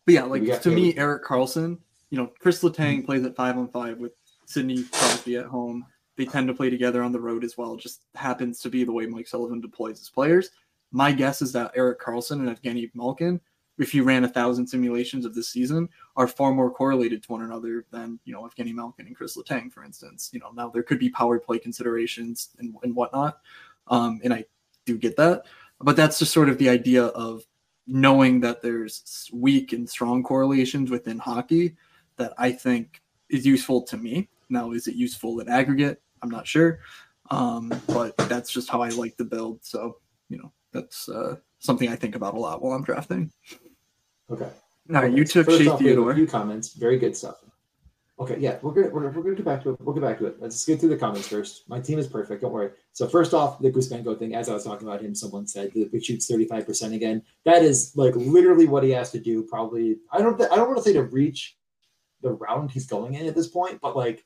but 0.05 0.15
yeah, 0.15 0.25
like 0.25 0.61
to 0.63 0.71
me, 0.71 0.97
Erik 0.97 1.25
Karlsson. 1.25 1.79
you 2.11 2.19
know, 2.19 2.33
Chris 2.41 2.63
Letang 2.63 2.99
mm-hmm. 2.99 3.07
plays 3.07 3.25
at 3.25 3.37
five 3.37 3.57
on 3.57 3.69
five 3.69 3.99
with 3.99 4.13
Sidney 4.47 4.85
Crosby 4.85 5.37
at 5.37 5.47
home. 5.47 5.87
They 6.17 6.25
tend 6.25 6.49
to 6.49 6.55
play 6.55 6.69
together 6.69 7.03
on 7.03 7.13
the 7.13 7.21
road 7.21 7.45
as 7.45 7.57
well. 7.57 7.75
It 7.75 7.81
just 7.81 8.03
happens 8.15 8.61
to 8.61 8.69
be 8.69 8.85
the 8.85 8.93
way 8.93 9.07
Mike 9.07 9.29
Sullivan 9.29 9.61
deploys 9.61 9.99
his 9.99 10.11
players. 10.11 10.51
My 10.91 11.13
guess 11.13 11.43
is 11.43 11.53
that 11.53 11.73
Erik 11.75 12.01
Karlsson 12.01 12.47
and 12.47 12.49
Evgeny 12.49 12.91
Malkin, 12.95 13.41
if 13.79 13.95
you 13.95 14.03
ran 14.03 14.25
a 14.25 14.29
thousand 14.29 14.67
simulations 14.67 15.25
of 15.25 15.35
this 15.35 15.49
season, 15.49 15.89
are 16.17 16.29
far 16.29 16.53
more 16.53 16.71
correlated 16.71 17.23
to 17.23 17.33
one 17.33 17.43
another 17.43 17.85
than 17.91 18.19
you 18.25 18.33
know 18.33 18.43
Evgeny 18.43 18.75
Malkin 18.75 19.07
and 19.07 19.17
Chris 19.17 19.37
Letang, 19.37 19.73
for 19.73 19.85
instance. 19.85 20.31
You 20.33 20.41
know, 20.41 20.51
now 20.55 20.69
there 20.69 20.83
could 20.83 20.99
be 20.99 21.11
power 21.11 21.39
play 21.39 21.59
considerations 21.59 22.51
and, 22.59 22.75
and 22.83 22.95
whatnot, 22.95 23.39
um, 23.89 24.21
and 24.25 24.33
I 24.33 24.45
do 24.85 24.99
get 24.99 25.17
that, 25.17 25.45
but 25.81 25.97
that's 25.97 26.19
just 26.19 26.33
sort 26.33 26.49
of 26.49 26.59
the 26.59 26.69
idea 26.69 27.05
of 27.05 27.45
knowing 27.87 28.41
that 28.41 28.61
there's 28.63 29.31
weak 29.33 29.73
and 29.73 29.89
strong 29.89 30.23
correlations 30.23 30.91
within 30.91 31.19
hockey 31.19 31.75
that 32.17 32.35
I 32.37 32.53
think 32.53 33.01
is 33.31 33.47
useful 33.47 33.83
to 33.83 33.97
me. 33.97 34.29
Now, 34.51 34.73
is 34.73 34.87
it 34.87 34.95
useful 34.95 35.41
in 35.41 35.49
aggregate? 35.49 36.03
I'm 36.23 36.31
not 36.31 36.47
sure. 36.47 36.81
Um, 37.31 37.73
but 37.87 38.17
that's 38.17 38.51
just 38.51 38.69
how 38.69 38.83
I 38.83 38.91
like 38.91 39.17
to 39.17 39.25
build. 39.25 39.65
So, 39.65 39.99
you 40.29 40.39
know, 40.39 40.53
that's 40.73 41.09
uh, 41.09 41.37
something 41.59 41.89
I 41.89 41.97
think 41.97 42.15
about 42.15 42.35
a 42.35 42.39
lot 42.39 42.63
while 42.63 42.73
I'm 42.73 42.85
drafting. 42.85 43.31
Okay. 44.31 44.51
All 44.95 45.03
right, 45.03 45.13
you 45.13 45.25
took 45.25 45.47
First 45.47 45.63
Shea 45.63 45.77
Theodore. 45.77 46.13
A 46.13 46.15
few 46.15 46.27
comments. 46.27 46.73
Very 46.73 46.99
good 46.99 47.17
stuff. 47.17 47.37
Okay, 48.21 48.37
yeah, 48.41 48.59
we're 48.63 48.73
gonna 48.73 48.89
we're, 48.89 49.09
we're 49.11 49.23
gonna 49.23 49.37
get 49.37 49.45
back 49.45 49.63
to 49.63 49.71
it. 49.71 49.81
We'll 49.81 49.95
get 49.95 50.03
back 50.03 50.19
to 50.19 50.27
it. 50.27 50.41
Let's 50.41 50.65
get 50.65 50.81
through 50.81 50.89
the 50.89 50.97
comments 50.97 51.29
first. 51.29 51.69
My 51.69 51.79
team 51.79 52.01
is 52.01 52.09
perfect. 52.09 52.43
Don't 52.43 52.53
worry. 52.53 52.71
So 52.93 53.07
first 53.07 53.33
off, 53.33 53.61
the 53.61 53.71
Kuzmenko 53.71 54.19
thing. 54.19 54.35
As 54.35 54.49
I 54.49 54.55
was 54.55 54.65
talking 54.65 54.89
about 54.89 55.03
him, 55.03 55.15
someone 55.15 55.47
said 55.47 55.73
that 55.75 55.91
he 55.93 56.01
shoots 56.01 56.27
thirty 56.27 56.47
five 56.47 56.67
percent 56.67 56.95
again. 56.95 57.23
That 57.45 57.63
is 57.63 57.93
like 57.95 58.17
literally 58.17 58.67
what 58.67 58.83
he 58.83 58.91
has 58.91 59.13
to 59.13 59.21
do. 59.21 59.45
Probably. 59.45 59.99
I 60.11 60.19
don't. 60.19 60.37
Th- 60.37 60.51
I 60.51 60.57
don't 60.57 60.67
want 60.67 60.79
to 60.79 60.85
say 60.85 60.95
to 60.95 61.05
reach 61.05 61.57
the 62.21 62.33
round 62.33 62.73
he's 62.73 62.87
going 62.87 63.15
in 63.15 63.27
at 63.27 63.37
this 63.37 63.47
point, 63.47 63.79
but 63.81 63.97
like, 63.97 64.25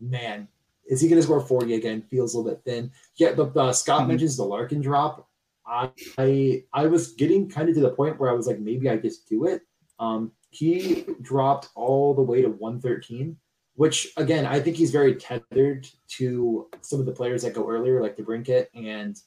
man, 0.00 0.48
is 0.86 1.00
he 1.00 1.08
gonna 1.08 1.22
score 1.22 1.40
forty 1.40 1.74
again? 1.74 2.02
Feels 2.02 2.34
a 2.34 2.38
little 2.38 2.50
bit 2.50 2.64
thin. 2.64 2.90
Yeah, 3.16 3.34
but 3.34 3.56
uh, 3.56 3.72
Scott 3.72 4.00
mm-hmm. 4.00 4.08
mentions 4.08 4.36
the 4.36 4.44
Larkin 4.44 4.80
drop. 4.80 5.27
I, 5.68 6.64
I 6.72 6.86
was 6.86 7.12
getting 7.12 7.48
kind 7.48 7.68
of 7.68 7.74
to 7.74 7.80
the 7.80 7.90
point 7.90 8.18
where 8.18 8.30
I 8.30 8.34
was 8.34 8.46
like, 8.46 8.58
maybe 8.58 8.88
I 8.88 8.96
just 8.96 9.28
do 9.28 9.46
it. 9.46 9.62
Um, 10.00 10.32
he 10.50 11.04
dropped 11.20 11.68
all 11.74 12.14
the 12.14 12.22
way 12.22 12.42
to 12.42 12.48
113, 12.48 13.36
which 13.74 14.08
again, 14.16 14.46
I 14.46 14.60
think 14.60 14.76
he's 14.76 14.90
very 14.90 15.14
tethered 15.14 15.86
to 16.16 16.68
some 16.80 17.00
of 17.00 17.06
the 17.06 17.12
players 17.12 17.42
that 17.42 17.54
go 17.54 17.68
earlier, 17.68 18.00
like 18.00 18.16
DeBrincat 18.16 18.68
and 18.74 19.20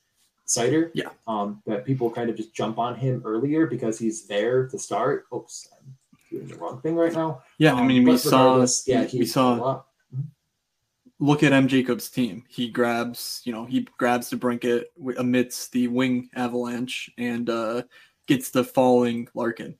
Seider. 0.47 0.91
Yeah. 0.93 1.09
Um, 1.27 1.61
that 1.67 1.85
people 1.85 2.09
kind 2.09 2.29
of 2.29 2.35
just 2.35 2.53
jump 2.53 2.79
on 2.79 2.95
him 2.95 3.21
earlier 3.23 3.67
because 3.67 3.99
he's 3.99 4.27
there 4.27 4.67
to 4.67 4.79
start. 4.79 5.25
Oops, 5.33 5.69
I'm 5.77 5.95
doing 6.29 6.47
the 6.47 6.55
wrong 6.55 6.81
thing 6.81 6.95
right 6.95 7.13
now. 7.13 7.43
Yeah, 7.59 7.73
um, 7.73 7.79
I 7.79 7.83
mean, 7.83 8.03
we 8.03 8.17
saw, 8.17 8.65
yeah, 8.87 9.07
we 9.13 9.25
saw. 9.25 9.83
Mm-hmm. 11.21 11.29
Look 11.29 11.43
at 11.43 11.53
M. 11.53 11.67
Jacobs' 11.67 12.09
team. 12.09 12.43
He 12.49 12.69
grabs, 12.69 13.41
you 13.45 13.53
know, 13.53 13.65
he 13.65 13.87
grabs 13.97 14.31
DeBrincat 14.31 14.85
amidst 15.17 15.71
the 15.71 15.87
wing 15.87 16.29
avalanche 16.35 17.09
and 17.17 17.49
uh, 17.49 17.83
gets 18.27 18.49
the 18.49 18.63
falling 18.63 19.27
Larkin 19.35 19.77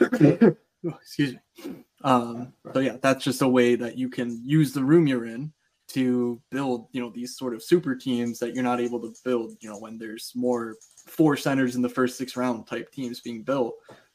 excuse 0.00 1.34
me. 1.34 1.84
Um, 2.02 2.52
so 2.72 2.80
yeah, 2.80 2.96
that's 3.02 3.24
just 3.24 3.42
a 3.42 3.48
way 3.48 3.74
that 3.76 3.98
you 3.98 4.08
can 4.08 4.40
use 4.44 4.72
the 4.72 4.84
room 4.84 5.06
you're 5.06 5.26
in 5.26 5.52
to 5.88 6.40
build, 6.50 6.86
you 6.92 7.00
know, 7.00 7.10
these 7.10 7.36
sort 7.36 7.54
of 7.54 7.62
super 7.62 7.94
teams 7.94 8.38
that 8.38 8.54
you're 8.54 8.64
not 8.64 8.80
able 8.80 9.00
to 9.00 9.12
build, 9.24 9.56
you 9.60 9.68
know, 9.68 9.78
when 9.78 9.98
there's 9.98 10.32
more 10.34 10.76
four 11.06 11.36
centers 11.36 11.76
in 11.76 11.82
the 11.82 11.88
first 11.88 12.16
six 12.16 12.36
round 12.36 12.66
type 12.66 12.90
teams 12.92 13.20
being 13.20 13.42
built 13.42 13.74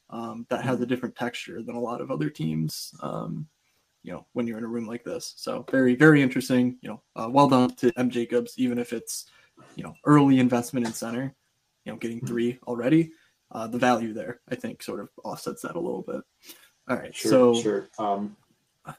um, 0.09 0.45
that 0.49 0.63
has 0.63 0.79
a 0.81 0.85
different 0.85 1.15
texture 1.15 1.61
than 1.61 1.75
a 1.75 1.79
lot 1.79 2.01
of 2.01 2.09
other 2.09 2.29
teams. 2.29 2.93
Um, 3.01 3.47
you 4.05 4.11
know, 4.13 4.25
when 4.33 4.45
you're 4.45 4.59
in 4.59 4.63
a 4.63 4.67
room 4.67 4.85
like 4.87 5.03
this. 5.03 5.33
So 5.35 5.65
very, 5.71 5.95
very 5.95 6.21
interesting. 6.21 6.77
You 6.81 6.89
know, 6.89 7.01
uh, 7.15 7.29
well 7.29 7.49
done 7.49 7.73
to 7.77 7.91
M 7.97 8.09
Jacobs, 8.09 8.53
even 8.57 8.77
if 8.77 8.93
it's 8.93 9.25
you 9.75 9.83
know 9.83 9.95
early 10.05 10.39
investment 10.39 10.85
in 10.85 10.93
center. 10.93 11.33
You 11.85 11.91
know, 11.91 11.97
getting 11.97 12.25
three 12.25 12.59
already. 12.67 13.11
Uh, 13.51 13.67
the 13.67 13.77
value 13.77 14.11
there, 14.11 14.41
I 14.49 14.55
think, 14.55 14.81
sort 14.81 14.99
of 14.99 15.09
offsets 15.23 15.61
that 15.61 15.75
a 15.75 15.79
little 15.79 16.01
bit. 16.01 16.21
All 16.89 16.97
right, 16.97 17.15
Sure, 17.15 17.29
so 17.31 17.61
sure. 17.61 17.89
Um, 17.99 18.35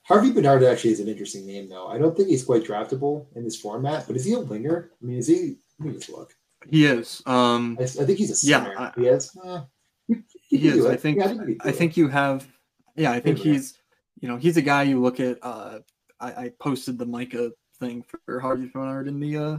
Harvey 0.04 0.32
Bernard 0.32 0.62
actually 0.64 0.92
is 0.92 1.00
an 1.00 1.08
interesting 1.08 1.46
name, 1.46 1.68
though. 1.68 1.88
I 1.88 1.98
don't 1.98 2.16
think 2.16 2.28
he's 2.28 2.44
quite 2.44 2.64
draftable 2.64 3.26
in 3.34 3.44
this 3.44 3.60
format, 3.60 4.06
but 4.06 4.16
is 4.16 4.24
he 4.24 4.32
a 4.34 4.40
winger? 4.40 4.90
I 5.00 5.04
mean, 5.04 5.18
is 5.18 5.26
he? 5.26 5.56
Let 5.78 5.88
me 5.88 5.94
just 5.94 6.10
look. 6.10 6.34
he 6.70 6.86
is. 6.86 7.22
Um, 7.26 7.76
I, 7.78 7.84
I 7.84 7.86
think 7.86 8.18
he's 8.18 8.42
a 8.44 8.46
Yeah. 8.46 8.72
I- 8.78 8.92
he 9.00 9.06
is. 9.06 9.36
Uh, 9.44 9.64
he, 10.08 10.14
he 10.48 10.58
can 10.60 10.78
is. 10.78 10.86
I 10.86 10.96
think. 10.96 11.18
Yeah, 11.18 11.28
he 11.28 11.36
can 11.36 11.46
do 11.46 11.56
I 11.64 11.72
think 11.72 11.96
you 11.96 12.08
have. 12.08 12.46
Yeah, 12.94 13.12
I 13.12 13.20
think 13.20 13.38
he's. 13.38 13.74
You 14.20 14.28
know, 14.28 14.36
he's 14.36 14.56
a 14.56 14.62
guy 14.62 14.84
you 14.84 15.00
look 15.00 15.20
at. 15.20 15.38
Uh, 15.42 15.80
I, 16.20 16.32
I 16.32 16.52
posted 16.58 16.98
the 16.98 17.06
Micah 17.06 17.52
thing 17.78 18.02
for 18.26 18.40
Harvey 18.40 18.66
Bernard 18.72 19.08
in 19.08 19.20
the 19.20 19.36
uh, 19.36 19.58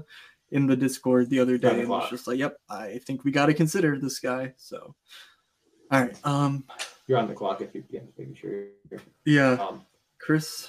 in 0.51 0.65
the 0.65 0.75
Discord 0.75 1.29
the 1.29 1.39
other 1.39 1.57
day, 1.57 1.81
and 1.81 1.89
was 1.89 2.09
just 2.09 2.27
like, 2.27 2.39
"Yep, 2.39 2.57
I 2.69 2.99
think 3.05 3.23
we 3.23 3.31
got 3.31 3.47
to 3.47 3.53
consider 3.53 3.99
this 3.99 4.19
guy." 4.19 4.53
So, 4.57 4.95
all 5.91 6.01
right. 6.01 6.17
Um, 6.25 6.65
You're 7.05 7.19
on 7.19 7.27
the 7.27 7.33
clock 7.35 7.61
if 7.61 7.75
you 7.75 7.83
can, 7.83 8.07
making 8.17 8.35
sure. 8.35 8.65
yeah, 9.25 9.53
Um, 9.53 9.85
Chris. 10.19 10.67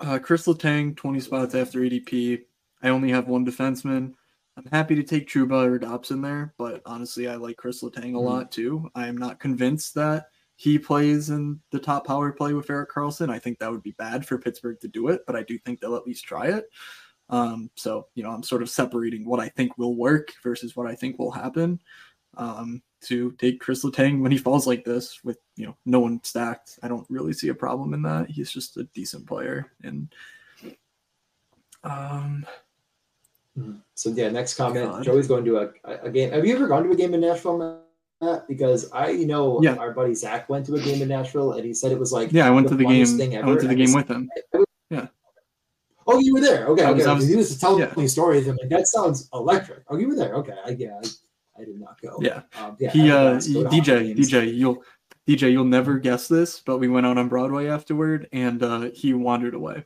Uh, 0.00 0.18
Chris 0.20 0.46
Letang, 0.46 0.96
20 0.96 1.18
spots 1.18 1.56
after 1.56 1.80
ADP. 1.80 2.42
I 2.84 2.90
only 2.90 3.10
have 3.10 3.26
one 3.26 3.44
defenseman. 3.44 4.14
I'm 4.56 4.66
happy 4.70 4.94
to 4.94 5.02
take 5.02 5.28
Trouba 5.28 5.66
or 5.66 5.76
Dobson 5.78 6.22
there, 6.22 6.54
but 6.56 6.82
honestly, 6.86 7.26
I 7.26 7.34
like 7.34 7.56
Chris 7.56 7.82
Letang 7.82 8.10
a 8.14 8.18
Mhm. 8.18 8.24
lot 8.24 8.52
too. 8.52 8.88
I 8.94 9.08
am 9.08 9.16
not 9.16 9.40
convinced 9.40 9.94
that 9.96 10.30
he 10.58 10.76
plays 10.76 11.30
in 11.30 11.60
the 11.70 11.78
top 11.78 12.04
power 12.04 12.32
play 12.32 12.52
with 12.52 12.68
Erik 12.68 12.90
Karlsson. 12.90 13.30
I 13.30 13.38
think 13.38 13.60
that 13.60 13.70
would 13.70 13.84
be 13.84 13.92
bad 13.92 14.26
for 14.26 14.38
Pittsburgh 14.38 14.80
to 14.80 14.88
do 14.88 15.06
it, 15.06 15.22
but 15.24 15.36
I 15.36 15.44
do 15.44 15.56
think 15.56 15.78
they'll 15.78 15.94
at 15.94 16.04
least 16.04 16.24
try 16.24 16.48
it. 16.48 16.68
Um, 17.30 17.70
so, 17.76 18.08
you 18.16 18.24
know, 18.24 18.30
I'm 18.30 18.42
sort 18.42 18.62
of 18.62 18.68
separating 18.68 19.24
what 19.24 19.38
I 19.38 19.50
think 19.50 19.78
will 19.78 19.94
work 19.94 20.32
versus 20.42 20.74
what 20.74 20.88
I 20.88 20.96
think 20.96 21.16
will 21.16 21.30
happen 21.30 21.80
um, 22.36 22.82
to 23.02 23.30
take 23.38 23.60
Chris 23.60 23.84
Letang 23.84 24.20
when 24.20 24.32
he 24.32 24.38
falls 24.38 24.66
like 24.66 24.84
this 24.84 25.22
with, 25.22 25.38
you 25.54 25.64
know, 25.64 25.76
no 25.86 26.00
one 26.00 26.20
stacked. 26.24 26.80
I 26.82 26.88
don't 26.88 27.06
really 27.08 27.34
see 27.34 27.50
a 27.50 27.54
problem 27.54 27.94
in 27.94 28.02
that. 28.02 28.28
He's 28.28 28.50
just 28.50 28.76
a 28.78 28.82
decent 28.94 29.28
player. 29.28 29.70
And 29.84 30.12
um, 31.84 32.44
so 33.94 34.10
yeah, 34.10 34.28
next 34.30 34.54
comment. 34.54 34.90
God. 34.90 35.04
Joey's 35.04 35.28
going 35.28 35.44
to 35.44 35.58
a, 35.58 35.70
a, 35.84 35.98
a 36.06 36.10
game. 36.10 36.32
Have 36.32 36.44
you 36.44 36.56
ever 36.56 36.66
gone 36.66 36.82
to 36.82 36.90
a 36.90 36.96
game 36.96 37.14
in 37.14 37.20
Nashville, 37.20 37.84
Matt? 38.20 38.48
Because 38.48 38.90
I 38.92 39.10
you 39.10 39.26
know 39.26 39.60
Yeah. 39.62 39.76
our 39.76 39.92
buddy 39.92 40.14
Zach 40.14 40.48
went 40.48 40.66
to 40.66 40.74
a 40.74 40.80
game 40.80 41.02
in 41.02 41.08
Nashville, 41.08 41.52
and 41.52 41.64
he 41.64 41.72
said 41.74 41.92
it 41.92 41.98
was 41.98 42.12
like 42.12 42.32
yeah, 42.32 42.46
I 42.46 42.50
went 42.50 42.66
the 42.68 42.72
to 42.72 42.76
the 42.76 42.84
game. 42.84 43.06
thing 43.06 43.36
I 43.36 43.46
went 43.46 43.60
to 43.60 43.66
the 43.66 43.74
And 43.74 43.86
game 43.86 43.94
with 43.94 44.08
him. 44.08 44.28
Yeah. 44.90 45.06
Oh, 46.06 46.18
you 46.18 46.32
were 46.34 46.40
there. 46.40 46.66
Okay, 46.68 46.84
I 46.84 46.90
was- 46.90 47.02
okay. 47.02 47.10
I 47.10 47.14
was- 47.14 47.28
he 47.28 47.36
was 47.36 47.58
telling 47.58 47.80
yeah. 47.80 47.92
me 47.96 48.08
stories. 48.08 48.48
I'm 48.48 48.56
like, 48.56 48.70
that 48.70 48.86
sounds 48.88 49.28
electric. 49.34 49.84
Oh, 49.88 49.96
you 49.98 50.08
were 50.08 50.14
there. 50.16 50.34
Okay, 50.36 50.54
I, 50.64 50.70
yeah, 50.70 50.98
I, 51.04 51.60
I 51.60 51.64
did 51.64 51.78
not 51.78 52.00
go. 52.00 52.16
Yeah. 52.20 52.42
um, 52.60 52.76
yeah. 52.80 52.90
he 52.90 53.10
uh 53.10 53.34
ask, 53.34 53.52
go 53.52 53.62
to 53.64 53.68
hockey 53.68 53.80
DJ. 53.82 54.16
DJ 54.16 54.54
you'll 54.56 54.82
DJ 55.28 55.52
you'll 55.52 55.64
never 55.64 55.98
guess 55.98 56.26
this, 56.28 56.60
but 56.60 56.78
we 56.78 56.88
went 56.88 57.04
out 57.06 57.18
on 57.18 57.28
Broadway 57.28 57.66
afterward 57.68 58.28
and 58.32 58.62
uh 58.62 58.90
he 58.94 59.12
wandered 59.12 59.54
away. 59.54 59.84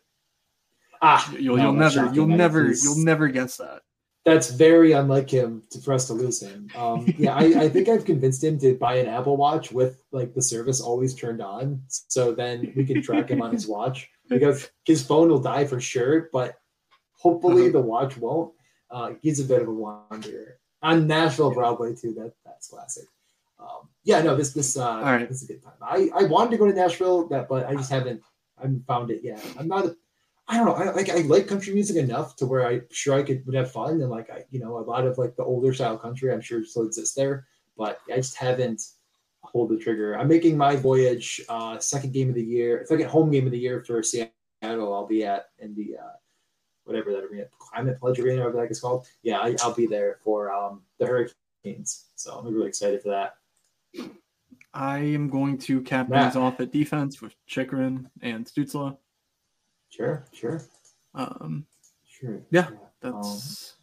Ah, 1.04 1.28
You'll 1.36 1.56
no, 1.56 1.64
you'll 1.64 1.72
never 1.72 1.90
shocking. 1.94 2.14
you'll 2.14 2.26
never 2.28 2.70
you'll 2.72 3.04
never 3.04 3.26
guess 3.28 3.56
that. 3.56 3.82
That's 4.24 4.50
very 4.50 4.92
unlike 4.92 5.28
him 5.28 5.64
to, 5.70 5.80
for 5.80 5.92
us 5.94 6.06
to 6.06 6.12
lose 6.12 6.40
him. 6.40 6.68
Um, 6.76 7.12
yeah, 7.18 7.34
I, 7.34 7.64
I 7.64 7.68
think 7.68 7.88
I've 7.88 8.04
convinced 8.04 8.44
him 8.44 8.56
to 8.60 8.74
buy 8.76 8.94
an 8.96 9.08
Apple 9.08 9.36
Watch 9.36 9.72
with 9.72 10.00
like 10.12 10.32
the 10.32 10.42
service 10.42 10.80
always 10.80 11.14
turned 11.14 11.42
on, 11.42 11.82
so 11.88 12.32
then 12.32 12.72
we 12.76 12.84
can 12.84 13.02
track 13.02 13.28
him 13.30 13.42
on 13.42 13.52
his 13.52 13.66
watch 13.66 14.08
because 14.28 14.70
his 14.84 15.04
phone 15.04 15.28
will 15.28 15.40
die 15.40 15.64
for 15.64 15.80
sure, 15.80 16.28
but 16.32 16.54
hopefully 17.12 17.62
Uh-huh. 17.64 17.72
the 17.72 17.80
watch 17.80 18.16
won't. 18.16 18.52
Uh, 18.90 19.14
he's 19.22 19.40
a 19.40 19.44
bit 19.44 19.62
of 19.62 19.68
a 19.68 19.72
wanderer 19.72 20.58
on 20.82 21.06
Nashville 21.06 21.52
Broadway 21.52 21.94
too. 21.94 22.12
That 22.14 22.32
that's 22.44 22.68
classic. 22.68 23.06
Um, 23.58 23.88
yeah, 24.04 24.20
no, 24.22 24.36
this 24.36 24.52
this 24.52 24.76
uh, 24.76 25.00
right. 25.02 25.28
this 25.28 25.42
is 25.42 25.50
a 25.50 25.52
good 25.52 25.62
time. 25.62 25.74
I, 25.82 26.10
I 26.14 26.24
wanted 26.24 26.50
to 26.52 26.58
go 26.58 26.66
to 26.66 26.72
Nashville, 26.72 27.26
that 27.28 27.48
but 27.48 27.66
I 27.66 27.74
just 27.74 27.90
haven't 27.90 28.22
I 28.58 28.62
haven't 28.62 28.86
found 28.86 29.10
it 29.10 29.20
yet. 29.24 29.44
I'm 29.58 29.66
not. 29.66 29.86
A, 29.86 29.96
I 30.52 30.56
don't 30.56 30.66
know. 30.66 30.74
I 30.74 30.92
like 30.92 31.08
I 31.08 31.22
like 31.22 31.46
country 31.48 31.72
music 31.72 31.96
enough 31.96 32.36
to 32.36 32.44
where 32.44 32.66
I'm 32.66 32.82
sure 32.90 33.14
I 33.14 33.22
could 33.22 33.46
would 33.46 33.54
have 33.54 33.72
fun 33.72 34.02
and 34.02 34.10
like 34.10 34.28
I 34.28 34.44
you 34.50 34.60
know 34.60 34.76
a 34.76 34.84
lot 34.84 35.06
of 35.06 35.16
like 35.16 35.34
the 35.34 35.44
older 35.44 35.72
style 35.72 35.96
country 35.96 36.30
I'm 36.30 36.42
sure 36.42 36.62
still 36.62 36.84
exists 36.84 37.14
there, 37.14 37.46
but 37.74 38.00
I 38.12 38.16
just 38.16 38.36
haven't 38.36 38.82
pulled 39.50 39.70
the 39.70 39.78
trigger. 39.78 40.12
I'm 40.12 40.28
making 40.28 40.58
my 40.58 40.76
voyage 40.76 41.40
uh 41.48 41.78
second 41.78 42.12
game 42.12 42.28
of 42.28 42.34
the 42.34 42.44
year, 42.44 42.84
second 42.86 43.08
home 43.08 43.30
game 43.30 43.46
of 43.46 43.52
the 43.52 43.58
year 43.58 43.82
for 43.82 44.02
Seattle. 44.02 44.30
I'll 44.62 45.06
be 45.06 45.24
at 45.24 45.46
in 45.58 45.74
the 45.74 45.96
uh 45.96 46.16
whatever 46.84 47.12
that 47.12 47.24
arena, 47.24 47.46
Climate 47.58 47.98
Pledge 47.98 48.20
Arena, 48.20 48.42
whatever 48.42 48.60
that 48.60 48.70
is 48.70 48.80
called. 48.80 49.06
Yeah, 49.22 49.38
I, 49.38 49.56
I'll 49.62 49.72
be 49.72 49.86
there 49.86 50.18
for 50.22 50.52
um 50.52 50.82
the 50.98 51.06
Hurricanes, 51.06 52.08
so 52.14 52.34
I'm 52.34 52.52
really 52.52 52.68
excited 52.68 53.00
for 53.00 53.08
that. 53.08 53.36
I 54.74 54.98
am 54.98 55.30
going 55.30 55.56
to 55.58 55.80
cap 55.80 56.10
things 56.10 56.36
off 56.36 56.60
at 56.60 56.72
defense 56.72 57.22
with 57.22 57.34
Chychrun 57.46 58.10
and 58.20 58.44
Stützle. 58.44 58.98
Sure, 59.92 60.24
sure, 60.32 60.62
Um, 61.14 61.66
sure. 62.08 62.40
Yeah, 62.50 62.68
Um, 62.68 62.78
that's 63.00 63.74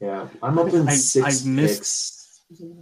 yeah, 0.00 0.28
I'm 0.42 0.58
up 0.58 0.72
in 0.74 0.86
I- 0.86 0.94
6 0.94 1.24
I've 1.24 1.46
missed- 1.50 2.42
picks. 2.50 2.80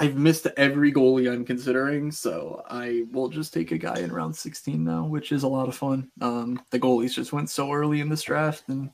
I've 0.00 0.16
missed 0.16 0.46
every 0.56 0.92
goalie 0.92 1.30
I'm 1.30 1.44
considering, 1.44 2.10
so 2.10 2.62
I 2.68 3.04
will 3.12 3.28
just 3.28 3.52
take 3.52 3.70
a 3.70 3.78
guy 3.78 3.98
in 4.00 4.10
round 4.12 4.34
16 4.34 4.82
now, 4.82 5.04
which 5.06 5.30
is 5.30 5.42
a 5.44 5.48
lot 5.48 5.68
of 5.68 5.76
fun. 5.76 6.10
Um, 6.20 6.60
the 6.70 6.80
goalies 6.80 7.12
just 7.14 7.32
went 7.34 7.50
so 7.50 7.70
early 7.72 8.00
in 8.00 8.08
this 8.08 8.22
draft, 8.22 8.64
and 8.68 8.90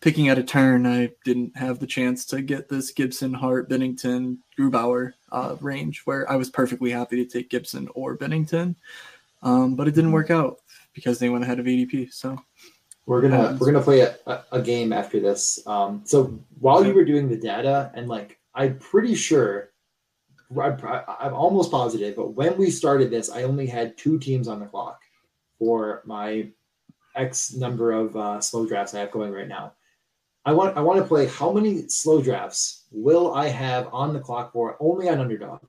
picking 0.00 0.28
at 0.28 0.38
a 0.38 0.42
turn, 0.42 0.84
I 0.84 1.12
didn't 1.24 1.56
have 1.56 1.78
the 1.78 1.86
chance 1.86 2.26
to 2.26 2.42
get 2.42 2.68
this 2.68 2.90
Gibson, 2.90 3.32
Hart, 3.32 3.70
Binnington, 3.70 4.38
Grubauer 4.58 5.12
uh, 5.32 5.56
range 5.60 6.02
where 6.04 6.30
I 6.30 6.36
was 6.36 6.50
perfectly 6.50 6.90
happy 6.90 7.16
to 7.16 7.24
take 7.24 7.48
Gibson 7.48 7.88
or 7.94 8.18
Binnington, 8.18 8.74
um, 9.42 9.74
but 9.76 9.88
it 9.88 9.94
didn't 9.94 10.12
work 10.12 10.30
out 10.30 10.58
because 10.92 11.18
they 11.18 11.28
went 11.28 11.44
ahead 11.44 11.58
of 11.58 11.66
ADP. 11.66 12.12
So 12.12 12.38
We're 13.06 13.20
gonna 13.20 13.36
happens. 13.36 13.60
we're 13.60 13.72
gonna 13.72 13.84
play 13.84 14.00
a, 14.00 14.16
a, 14.26 14.44
a 14.52 14.62
game 14.62 14.92
after 14.92 15.20
this. 15.20 15.64
Um, 15.66 16.02
so 16.04 16.38
while 16.58 16.84
you 16.84 16.94
were 16.94 17.04
doing 17.04 17.28
the 17.28 17.36
data, 17.36 17.90
and 17.94 18.08
like 18.08 18.38
I'm 18.54 18.78
pretty 18.78 19.14
sure, 19.14 19.70
I'm, 20.50 20.78
I'm 21.20 21.34
almost 21.34 21.70
positive, 21.70 22.16
but 22.16 22.30
when 22.34 22.56
we 22.56 22.70
started 22.70 23.10
this, 23.10 23.30
I 23.30 23.42
only 23.42 23.66
had 23.66 23.96
two 23.98 24.18
teams 24.18 24.48
on 24.48 24.60
the 24.60 24.66
clock 24.66 25.02
for 25.58 26.02
my 26.06 26.48
X 27.14 27.54
number 27.54 27.92
of 27.92 28.16
uh, 28.16 28.40
slow 28.40 28.66
drafts 28.66 28.94
I 28.94 29.00
have 29.00 29.10
going 29.10 29.32
right 29.32 29.48
now. 29.48 29.72
I 30.44 30.52
want 30.52 30.76
I 30.76 30.80
want 30.80 31.00
to 31.00 31.04
play 31.04 31.26
how 31.26 31.52
many 31.52 31.88
slow 31.88 32.22
drafts 32.22 32.84
will 32.92 33.34
I 33.34 33.48
have 33.48 33.88
on 33.92 34.12
the 34.12 34.20
clock 34.20 34.52
for 34.52 34.76
only 34.80 35.08
on 35.08 35.18
underdog 35.18 35.60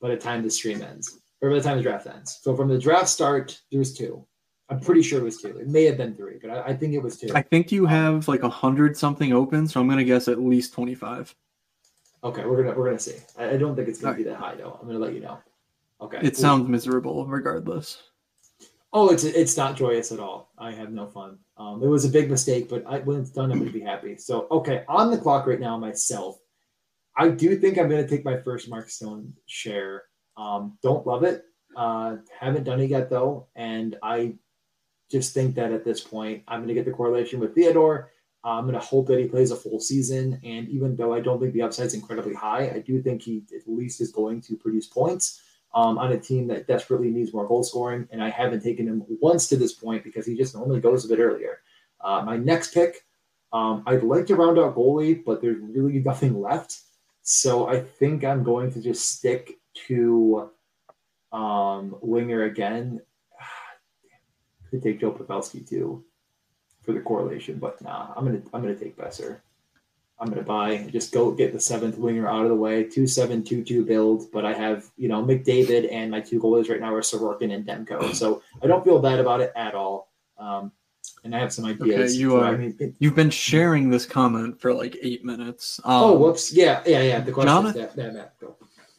by 0.00 0.08
the 0.08 0.16
time 0.16 0.42
the 0.42 0.50
stream 0.50 0.82
ends 0.82 1.21
or 1.42 1.50
by 1.50 1.56
the 1.56 1.62
time 1.62 1.76
the 1.76 1.82
draft 1.82 2.06
ends. 2.06 2.38
So 2.40 2.56
from 2.56 2.68
the 2.68 2.78
draft 2.78 3.08
start, 3.08 3.60
there's 3.70 3.92
two. 3.92 4.24
I'm 4.68 4.80
pretty 4.80 5.02
sure 5.02 5.20
it 5.20 5.24
was 5.24 5.42
two. 5.42 5.58
It 5.58 5.68
may 5.68 5.84
have 5.84 5.98
been 5.98 6.14
three, 6.14 6.38
but 6.40 6.50
I, 6.50 6.62
I 6.68 6.76
think 6.76 6.94
it 6.94 7.02
was 7.02 7.18
two. 7.18 7.30
I 7.34 7.42
think 7.42 7.70
you 7.70 7.84
have 7.84 8.26
like 8.28 8.42
a 8.42 8.48
hundred 8.48 8.96
something 8.96 9.32
open, 9.32 9.68
so 9.68 9.80
I'm 9.80 9.88
gonna 9.88 10.04
guess 10.04 10.28
at 10.28 10.40
least 10.40 10.72
25. 10.72 11.34
Okay, 12.24 12.44
we're 12.44 12.62
gonna 12.62 12.78
we're 12.78 12.86
gonna 12.86 12.98
see. 12.98 13.16
I, 13.36 13.50
I 13.50 13.56
don't 13.56 13.76
think 13.76 13.88
it's 13.88 14.00
gonna 14.00 14.16
be 14.16 14.22
that 14.22 14.36
high 14.36 14.54
though. 14.54 14.78
I'm 14.80 14.86
gonna 14.86 15.00
let 15.00 15.12
you 15.12 15.20
know. 15.20 15.38
Okay. 16.00 16.20
It 16.22 16.36
sounds 16.36 16.68
miserable 16.68 17.26
regardless. 17.26 18.02
Oh, 18.94 19.10
it's 19.10 19.24
it's 19.24 19.56
not 19.56 19.76
joyous 19.76 20.12
at 20.12 20.20
all. 20.20 20.52
I 20.56 20.72
have 20.72 20.92
no 20.92 21.06
fun. 21.06 21.38
Um, 21.56 21.82
it 21.82 21.88
was 21.88 22.04
a 22.04 22.08
big 22.08 22.30
mistake, 22.30 22.68
but 22.68 22.84
I, 22.86 23.00
when 23.00 23.20
it's 23.20 23.30
done, 23.30 23.50
I'm 23.50 23.58
gonna 23.58 23.70
be 23.70 23.80
happy. 23.80 24.16
So 24.16 24.46
okay, 24.50 24.84
on 24.88 25.10
the 25.10 25.18
clock 25.18 25.46
right 25.46 25.60
now 25.60 25.76
myself. 25.76 26.38
I 27.14 27.28
do 27.28 27.56
think 27.58 27.76
I'm 27.76 27.90
gonna 27.90 28.08
take 28.08 28.24
my 28.24 28.38
first 28.38 28.70
Mark 28.70 28.88
Stone 28.88 29.34
share. 29.46 30.04
Um, 30.36 30.78
don't 30.82 31.06
love 31.06 31.24
it. 31.24 31.44
Uh, 31.76 32.16
haven't 32.38 32.64
done 32.64 32.80
it 32.80 32.90
yet 32.90 33.08
though, 33.08 33.46
and 33.56 33.96
I 34.02 34.34
just 35.10 35.34
think 35.34 35.54
that 35.54 35.72
at 35.72 35.84
this 35.84 36.00
point 36.00 36.42
I'm 36.48 36.60
gonna 36.60 36.74
get 36.74 36.84
the 36.84 36.90
correlation 36.90 37.40
with 37.40 37.54
Theodore. 37.54 38.10
I'm 38.44 38.66
gonna 38.66 38.80
hope 38.80 39.06
that 39.06 39.18
he 39.18 39.26
plays 39.26 39.50
a 39.50 39.56
full 39.56 39.80
season, 39.80 40.40
and 40.44 40.68
even 40.68 40.96
though 40.96 41.14
I 41.14 41.20
don't 41.20 41.40
think 41.40 41.52
the 41.52 41.62
upside 41.62 41.86
is 41.86 41.94
incredibly 41.94 42.34
high, 42.34 42.70
I 42.74 42.80
do 42.80 43.00
think 43.00 43.22
he 43.22 43.44
at 43.54 43.66
least 43.66 44.00
is 44.00 44.10
going 44.12 44.40
to 44.42 44.56
produce 44.56 44.86
points 44.86 45.40
um, 45.74 45.98
on 45.98 46.12
a 46.12 46.18
team 46.18 46.46
that 46.48 46.66
desperately 46.66 47.10
needs 47.10 47.32
more 47.32 47.46
goal 47.46 47.62
scoring. 47.62 48.08
And 48.10 48.22
I 48.22 48.30
haven't 48.30 48.62
taken 48.62 48.86
him 48.86 49.04
once 49.20 49.48
to 49.48 49.56
this 49.56 49.72
point 49.72 50.04
because 50.04 50.26
he 50.26 50.36
just 50.36 50.54
normally 50.54 50.80
goes 50.80 51.04
a 51.04 51.08
bit 51.08 51.18
earlier. 51.18 51.60
Uh, 52.00 52.22
my 52.24 52.36
next 52.36 52.74
pick, 52.74 53.06
um, 53.52 53.82
I'd 53.86 54.02
like 54.02 54.26
to 54.26 54.36
round 54.36 54.58
out 54.58 54.74
goalie, 54.74 55.24
but 55.24 55.40
there's 55.40 55.58
really 55.60 56.00
nothing 56.00 56.40
left. 56.40 56.80
So 57.22 57.68
I 57.68 57.80
think 57.80 58.24
I'm 58.24 58.42
going 58.42 58.72
to 58.72 58.82
just 58.82 59.08
stick 59.16 59.58
to 59.88 60.50
um, 61.32 61.96
winger 62.00 62.44
again. 62.44 63.00
Could 64.70 64.82
take 64.82 65.00
Joe 65.00 65.12
Pavelski 65.12 65.68
too 65.68 66.04
for 66.82 66.92
the 66.92 67.00
correlation, 67.00 67.58
but 67.58 67.80
nah, 67.82 68.12
I'm 68.16 68.24
gonna 68.24 68.42
I'm 68.52 68.62
gonna 68.62 68.74
take 68.74 68.96
Boeser. 68.96 69.40
I'm 70.18 70.28
gonna 70.28 70.42
buy 70.42 70.88
just 70.92 71.12
go 71.12 71.32
get 71.32 71.52
the 71.52 71.60
seventh 71.60 71.98
winger 71.98 72.28
out 72.28 72.44
of 72.44 72.48
the 72.48 72.54
way. 72.54 72.84
Two 72.84 73.06
seven 73.06 73.42
two 73.42 73.64
two 73.64 73.84
build, 73.84 74.30
but 74.32 74.44
I 74.44 74.52
have 74.52 74.90
you 74.96 75.08
know 75.08 75.22
McDavid 75.22 75.92
and 75.92 76.10
my 76.10 76.20
two 76.20 76.40
goalies 76.40 76.70
right 76.70 76.80
now 76.80 76.94
are 76.94 77.00
Sorokin 77.00 77.54
and 77.54 77.66
Demko, 77.66 78.14
so 78.14 78.42
I 78.62 78.66
don't 78.66 78.84
feel 78.84 78.98
bad 79.00 79.18
about 79.18 79.40
it 79.40 79.52
at 79.56 79.74
all. 79.74 80.12
Um, 80.38 80.72
and 81.24 81.34
I 81.34 81.38
have 81.38 81.52
some 81.52 81.64
ideas. 81.64 82.12
Okay, 82.12 82.18
you 82.18 82.36
are. 82.36 82.46
I 82.46 82.56
mean, 82.56 82.96
you've 82.98 83.14
been 83.14 83.30
sharing 83.30 83.90
this 83.90 84.06
comment 84.06 84.60
for 84.60 84.72
like 84.72 84.96
eight 85.02 85.24
minutes. 85.24 85.80
Um, 85.84 86.02
oh, 86.02 86.16
whoops! 86.16 86.52
Yeah, 86.52 86.82
yeah, 86.86 87.02
yeah. 87.02 87.20
The 87.20 87.32
question 87.32 87.48
Jonathan, 87.48 87.82
is 87.82 87.94
that, 87.94 88.14
that 88.14 88.40
go. 88.40 88.56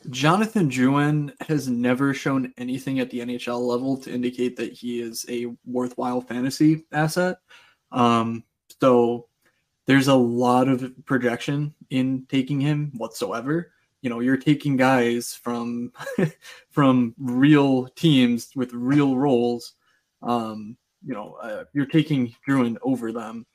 Jonathan 0.09 0.69
Drouin 0.69 1.34
has 1.47 1.67
never 1.67 2.13
shown 2.13 2.53
anything 2.57 2.99
at 2.99 3.09
the 3.09 3.19
NHL 3.19 3.59
level 3.59 3.97
to 3.97 4.11
indicate 4.11 4.55
that 4.57 4.73
he 4.73 5.01
is 5.01 5.25
a 5.30 5.47
worthwhile 5.65 6.21
fantasy 6.21 6.85
asset. 6.91 7.38
Um, 7.91 8.43
so 8.80 9.27
there's 9.85 10.07
a 10.07 10.15
lot 10.15 10.67
of 10.67 10.93
projection 11.05 11.73
in 11.89 12.25
taking 12.30 12.59
him 12.59 12.91
whatsoever. 12.95 13.71
You 14.01 14.09
know, 14.09 14.19
you're 14.19 14.38
taking 14.38 14.77
guys 14.77 15.34
from 15.34 15.91
from 16.71 17.13
real 17.17 17.88
teams 17.89 18.49
with 18.55 18.73
real 18.73 19.15
roles. 19.15 19.73
Um, 20.21 20.77
you 21.05 21.13
know, 21.13 21.38
uh, 21.41 21.65
you're 21.73 21.85
taking 21.85 22.35
Drouin 22.47 22.77
over 22.81 23.11
them 23.11 23.45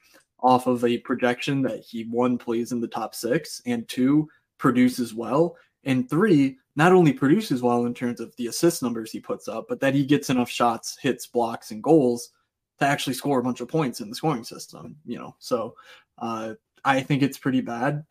off 0.41 0.67
of 0.67 0.85
a 0.85 0.99
projection 0.99 1.63
that 1.63 1.81
he 1.81 2.05
one 2.05 2.39
plays 2.39 2.73
in 2.73 2.81
the 2.81 2.89
top 2.89 3.15
six 3.15 3.61
and 3.67 3.89
two 3.89 4.29
produces 4.59 5.15
well 5.15 5.57
and 5.85 6.09
three 6.09 6.59
not 6.77 6.93
only 6.93 7.13
produces 7.13 7.63
well 7.63 7.87
in 7.87 7.95
terms 7.95 8.21
of 8.21 8.35
the 8.37 8.47
assist 8.47 8.83
numbers 8.83 9.11
he 9.11 9.21
puts 9.21 9.49
up, 9.49 9.67
but 9.69 9.81
that 9.81 9.95
he 9.95 10.05
gets 10.05 10.31
enough 10.31 10.49
shots, 10.49 10.97
hits, 11.01 11.27
blocks, 11.27 11.71
and 11.71 11.83
goals 11.83 12.31
to 12.79 12.87
actually 12.87 13.15
score 13.15 13.41
a 13.41 13.43
bunch 13.43 13.61
of 13.61 13.69
points 13.69 14.01
in 14.01 14.09
the 14.09 14.15
scoring 14.15 14.45
system. 14.45 14.97
You 15.05 15.19
know, 15.19 15.35
so 15.39 15.75
uh, 16.19 16.55
I 16.85 17.01
think 17.01 17.23
it's 17.23 17.39
pretty 17.39 17.61
bad. 17.61 18.05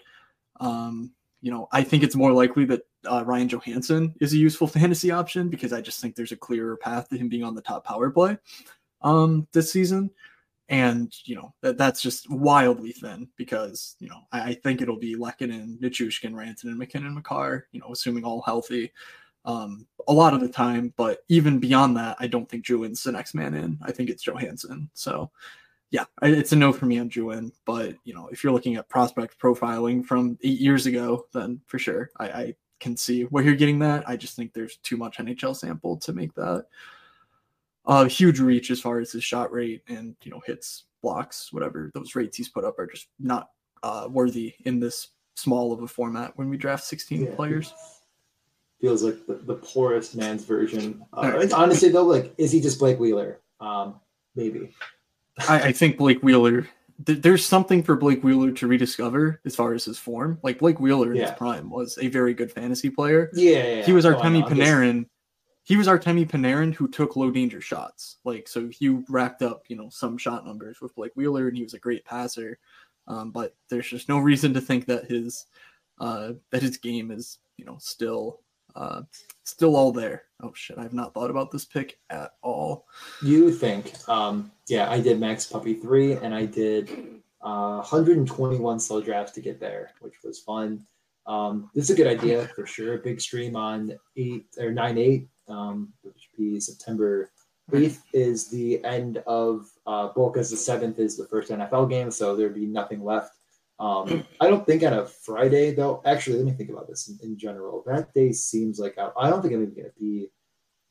Um, 0.60 1.11
you 1.41 1.52
know, 1.52 1.68
I 1.72 1.84
think 1.84 2.03
it's 2.03 2.15
more 2.15 2.34
likely 2.34 2.65
that 2.65 2.81
uh, 3.06 3.23
Ryan 3.26 3.48
Johansen 3.48 4.14
is 4.19 4.34
a 4.34 4.38
useful 4.38 4.68
fantasy 4.68 5.11
option 5.11 5.49
because 5.49 5.72
I 5.73 5.81
just 5.81 6.02
think 6.02 6.15
there's 6.15 6.31
a 6.31 6.38
clearer 6.38 6.77
path 6.77 7.10
to 7.10 7.18
him 7.18 7.30
being 7.30 7.44
on 7.44 7.56
the 7.56 7.61
top 7.61 7.85
power 7.85 8.10
play 8.10 8.38
um, 9.02 9.48
this 9.53 9.72
season. 9.72 10.10
And, 10.69 11.14
you 11.23 11.35
know, 11.35 11.53
that, 11.61 11.77
that's 11.77 12.02
just 12.02 12.30
wildly 12.30 12.91
thin 12.91 13.30
because, 13.38 13.95
you 13.99 14.10
know, 14.10 14.22
I, 14.31 14.41
I 14.41 14.53
think 14.53 14.81
it'll 14.81 14.99
be 14.99 15.15
Lehkonen, 15.15 15.80
Nichushkin, 15.80 16.34
Rantanen, 16.34 16.77
MacKinnon, 16.77 17.14
Makar, 17.14 17.68
you 17.72 17.80
know, 17.80 17.91
assuming 17.91 18.26
all 18.26 18.41
healthy 18.41 18.91
um, 19.45 19.88
a 20.10 20.14
lot 20.14 20.34
of 20.34 20.41
the 20.41 20.49
time. 20.49 20.94
But 20.98 21.19
even 21.30 21.60
beyond 21.60 21.95
that, 21.98 22.18
I 22.19 22.27
don't 22.27 22.48
think 22.49 22.65
Drouin's 22.65 23.02
the 23.03 23.14
next 23.14 23.34
man 23.34 23.53
in. 23.53 23.80
I 23.81 23.91
think 23.91 24.10
it's 24.10 24.26
Johansen. 24.26 24.89
So, 24.94 25.31
yeah, 25.89 26.03
it's 26.22 26.52
a 26.52 26.56
no 26.57 26.73
for 26.73 26.85
me 26.85 26.99
on 26.99 27.10
Drouin. 27.10 27.52
But, 27.65 27.95
you 28.03 28.14
know, 28.14 28.27
if 28.27 28.44
you're 28.44 28.53
looking 28.53 28.76
at 28.76 28.89
prospect 28.89 29.39
profiling 29.39 30.06
from 30.06 30.38
eight 30.44 30.60
years 30.60 30.85
ago, 30.85 31.26
then 31.34 31.61
for 31.65 31.80
sure, 31.80 32.11
I, 32.19 32.26
I 32.27 32.56
can 32.81 32.98
see 32.98 33.23
where 33.23 33.44
you're 33.44 33.56
getting 33.56 33.80
that. 33.80 34.07
I 34.07 34.18
just 34.18 34.35
think 34.35 34.53
there's 34.53 34.77
too 34.77 34.98
much 34.98 35.18
NHL 35.18 35.56
sample 35.56 35.98
to 35.98 36.11
make 36.11 36.34
that 36.34 36.65
uh, 37.88 38.05
huge 38.05 38.39
reach 38.39 38.69
as 38.69 38.81
far 38.81 38.99
as 38.99 39.11
his 39.11 39.23
shot 39.23 39.51
rate 39.51 39.81
and 39.88 40.15
you 40.22 40.30
know 40.30 40.41
hits, 40.45 40.84
blocks, 41.01 41.51
whatever 41.53 41.89
those 41.93 42.15
rates 42.15 42.38
he's 42.38 42.49
put 42.49 42.65
up 42.65 42.77
are 42.77 42.88
just 42.88 43.07
not 43.19 43.49
uh, 43.84 44.07
worthy 44.11 44.53
in 44.65 44.80
this 44.80 45.09
small 45.35 45.72
of 45.72 45.81
a 45.81 45.88
format 45.88 46.34
when 46.35 46.49
we 46.49 46.57
draft 46.57 46.84
16 46.84 47.23
yeah. 47.23 47.35
players. 47.35 47.73
Feels 48.81 49.03
like 49.03 49.26
the, 49.26 49.35
the 49.35 49.55
poorest 49.55 50.15
man's 50.15 50.43
version. 50.43 51.03
Uh, 51.14 51.31
right. 51.35 51.53
Honestly, 51.53 51.89
though, 51.89 52.03
like, 52.03 52.34
is 52.38 52.51
he 52.51 52.61
just 52.61 52.77
Blake 52.77 52.99
Wheeler? 52.99 53.39
Um, 53.59 53.99
maybe. 54.35 54.72
I, 55.47 55.61
I 55.61 55.72
think 55.72 55.97
Blake 55.97 56.22
Wheeler. 56.22 56.68
Th- 57.05 57.19
there's 57.19 57.45
something 57.45 57.81
for 57.81 57.95
Blake 57.95 58.23
Wheeler 58.23 58.51
to 58.51 58.68
rediscover 58.68 59.39
as 59.45 59.55
far 59.55 59.73
as 59.73 59.85
his 59.85 59.97
form. 59.97 60.39
Like 60.43 60.59
Blake 60.59 60.80
Wheeler 60.80 61.11
in 61.11 61.18
yeah. 61.18 61.27
his 61.30 61.38
prime 61.38 61.69
was 61.69 61.97
a 62.01 62.07
very 62.07 62.34
good 62.34 62.51
fantasy 62.51 62.89
player. 62.89 63.31
Yeah, 63.34 63.51
yeah, 63.51 63.76
yeah. 63.76 63.85
he 63.85 63.93
was 63.93 64.05
our 64.05 64.15
oh, 64.15 64.22
Panarin 64.22 65.05
he 65.68 65.76
was 65.76 65.88
Artemi 65.88 66.26
Panarin 66.26 66.73
who 66.73 66.88
took 66.88 67.18
low 67.18 67.30
danger 67.30 67.60
shots. 67.60 68.19
Like 68.23 68.48
so, 68.48 68.69
he 68.69 68.88
racked 69.10 69.41
up 69.41 69.64
you 69.68 69.76
know 69.76 69.89
some 69.89 70.18
shot 70.18 70.45
numbers 70.45 70.80
with 70.80 70.95
Blake 70.95 71.11
Wheeler, 71.15 71.49
and 71.49 71.57
he 71.57 71.64
was 71.64 71.73
a 71.73 71.80
great 71.80 72.06
passer. 72.06 72.57
Um, 73.06 73.31
but 73.31 73.53
there's 73.69 73.89
just 73.89 74.07
no 74.07 74.18
reason 74.18 74.53
to 74.53 74.61
think 74.61 74.85
that 74.85 75.11
his 75.11 75.48
uh, 75.99 76.34
that 76.52 76.61
his 76.61 76.77
game 76.77 77.11
is 77.11 77.39
you 77.57 77.65
know 77.65 77.76
still 77.81 78.39
uh, 78.77 79.02
still 79.44 79.76
all 79.76 79.91
there. 79.91 80.23
Oh 80.41 80.53
shit, 80.56 80.77
I've 80.77 80.94
not 80.94 81.14
thought 81.14 81.30
about 81.30 81.52
this 81.52 81.65
pick 81.65 81.99
at 82.10 82.35
all. 82.41 82.85
You 83.22 83.52
think? 83.52 83.94
Um, 84.07 84.49
yeah, 84.69 84.89
I 84.89 85.02
did 85.02 85.19
Max 85.19 85.45
Puppy 85.45 85.73
three, 85.73 86.14
and 86.14 86.34
I 86.34 86.45
did 86.45 86.89
uh, 87.41 87.84
121 87.84 88.80
slow 88.80 89.02
drafts 89.02 89.34
to 89.34 89.41
get 89.41 89.60
there, 89.60 89.91
which 89.99 90.23
was 90.23 90.39
fun. 90.39 90.88
Um, 91.26 91.69
this 91.76 91.89
is 91.89 91.89
a 91.89 91.95
good 91.95 92.07
idea 92.07 92.48
for 92.56 92.65
sure. 92.65 92.99
Big 92.99 93.19
stream 93.19 93.57
on 93.57 93.99
eight 94.15 94.45
or 94.57 94.72
nine 94.72 94.98
eight 94.98 95.27
um, 95.48 95.94
which 96.02 96.30
be 96.38 96.60
September 96.60 97.32
8th, 97.72 97.99
is 98.14 98.49
the 98.49 98.84
end 98.86 99.18
of 99.28 99.68
uh, 99.86 100.07
because 100.07 100.49
the 100.49 100.56
7th 100.56 100.99
is 100.99 101.18
the 101.18 101.28
first 101.28 101.52
NFL 101.52 101.90
game, 101.90 102.11
so 102.11 102.36
there'd 102.36 102.56
be 102.56 102.65
nothing 102.65 103.03
left. 103.03 103.34
Um, 103.80 104.26
I 104.41 104.48
don't 104.48 104.65
think 104.65 104.84
on 104.84 104.94
a 104.94 105.06
Friday, 105.06 105.72
though. 105.72 106.02
Actually, 106.06 106.38
let 106.38 106.45
me 106.45 106.52
think 106.53 106.69
about 106.69 106.88
this 106.88 107.10
in, 107.10 107.19
in 107.24 107.38
general. 107.38 107.84
That 107.86 108.14
day 108.14 108.32
seems 108.32 108.80
like 108.80 108.98
I, 108.98 109.10
I 109.19 109.30
don't 109.30 109.41
think 109.41 109.53
I'm 109.53 109.64
even 109.64 109.76
going 109.76 109.88
to 109.88 109.99
be 109.99 110.30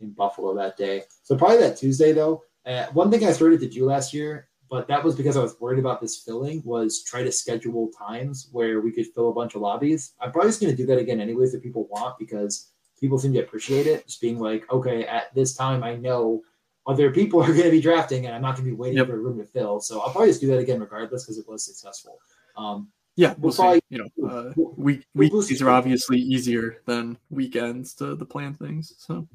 in 0.00 0.12
Buffalo 0.12 0.54
that 0.54 0.76
day. 0.76 1.02
So 1.22 1.36
probably 1.36 1.58
that 1.58 1.76
Tuesday, 1.76 2.12
though. 2.12 2.42
Uh, 2.64 2.86
one 2.92 3.10
thing 3.10 3.24
I 3.24 3.32
started 3.32 3.60
to 3.60 3.68
do 3.68 3.86
last 3.86 4.12
year, 4.12 4.48
but 4.68 4.88
that 4.88 5.02
was 5.02 5.14
because 5.14 5.36
I 5.36 5.42
was 5.42 5.58
worried 5.60 5.78
about 5.78 6.00
this 6.00 6.18
filling, 6.18 6.62
was 6.64 7.04
try 7.04 7.22
to 7.22 7.30
schedule 7.30 7.90
times 7.96 8.48
where 8.52 8.80
we 8.80 8.92
could 8.92 9.06
fill 9.14 9.30
a 9.30 9.34
bunch 9.34 9.54
of 9.54 9.62
lobbies. 9.62 10.14
I'm 10.20 10.32
probably 10.32 10.50
just 10.50 10.60
going 10.60 10.72
to 10.72 10.76
do 10.76 10.86
that 10.86 10.98
again, 10.98 11.20
anyways, 11.20 11.54
if 11.54 11.62
people 11.62 11.86
want, 11.90 12.18
because 12.18 12.72
people 12.98 13.18
seem 13.18 13.32
to 13.34 13.40
appreciate 13.40 13.86
it. 13.86 14.06
Just 14.06 14.20
being 14.20 14.38
like, 14.38 14.70
okay, 14.72 15.06
at 15.06 15.34
this 15.34 15.54
time, 15.54 15.82
I 15.82 15.96
know 15.96 16.42
other 16.86 17.10
people 17.10 17.42
are 17.42 17.52
going 17.52 17.64
to 17.64 17.70
be 17.70 17.80
drafting, 17.80 18.26
and 18.26 18.34
I'm 18.34 18.42
not 18.42 18.56
going 18.56 18.64
to 18.64 18.70
be 18.70 18.76
waiting 18.76 18.98
yep. 18.98 19.08
for 19.08 19.14
a 19.14 19.18
room 19.18 19.38
to 19.38 19.44
fill. 19.44 19.80
So 19.80 20.00
I'll 20.00 20.10
probably 20.10 20.28
just 20.28 20.40
do 20.40 20.48
that 20.48 20.58
again, 20.58 20.80
regardless, 20.80 21.24
because 21.24 21.38
it 21.38 21.48
was 21.48 21.64
successful. 21.64 22.18
Um, 22.56 22.88
yeah, 23.16 23.34
we'll, 23.38 23.48
we'll 23.48 23.54
probably, 23.54 23.80
you 23.88 23.98
know, 23.98 24.28
uh, 24.28 24.52
week 24.76 25.06
weekdays 25.14 25.62
are 25.62 25.70
obviously 25.70 26.18
easier 26.18 26.82
than 26.84 27.16
weekends 27.30 27.94
to, 27.94 28.14
the 28.14 28.26
plan 28.26 28.52
things. 28.52 28.94
So, 28.98 29.26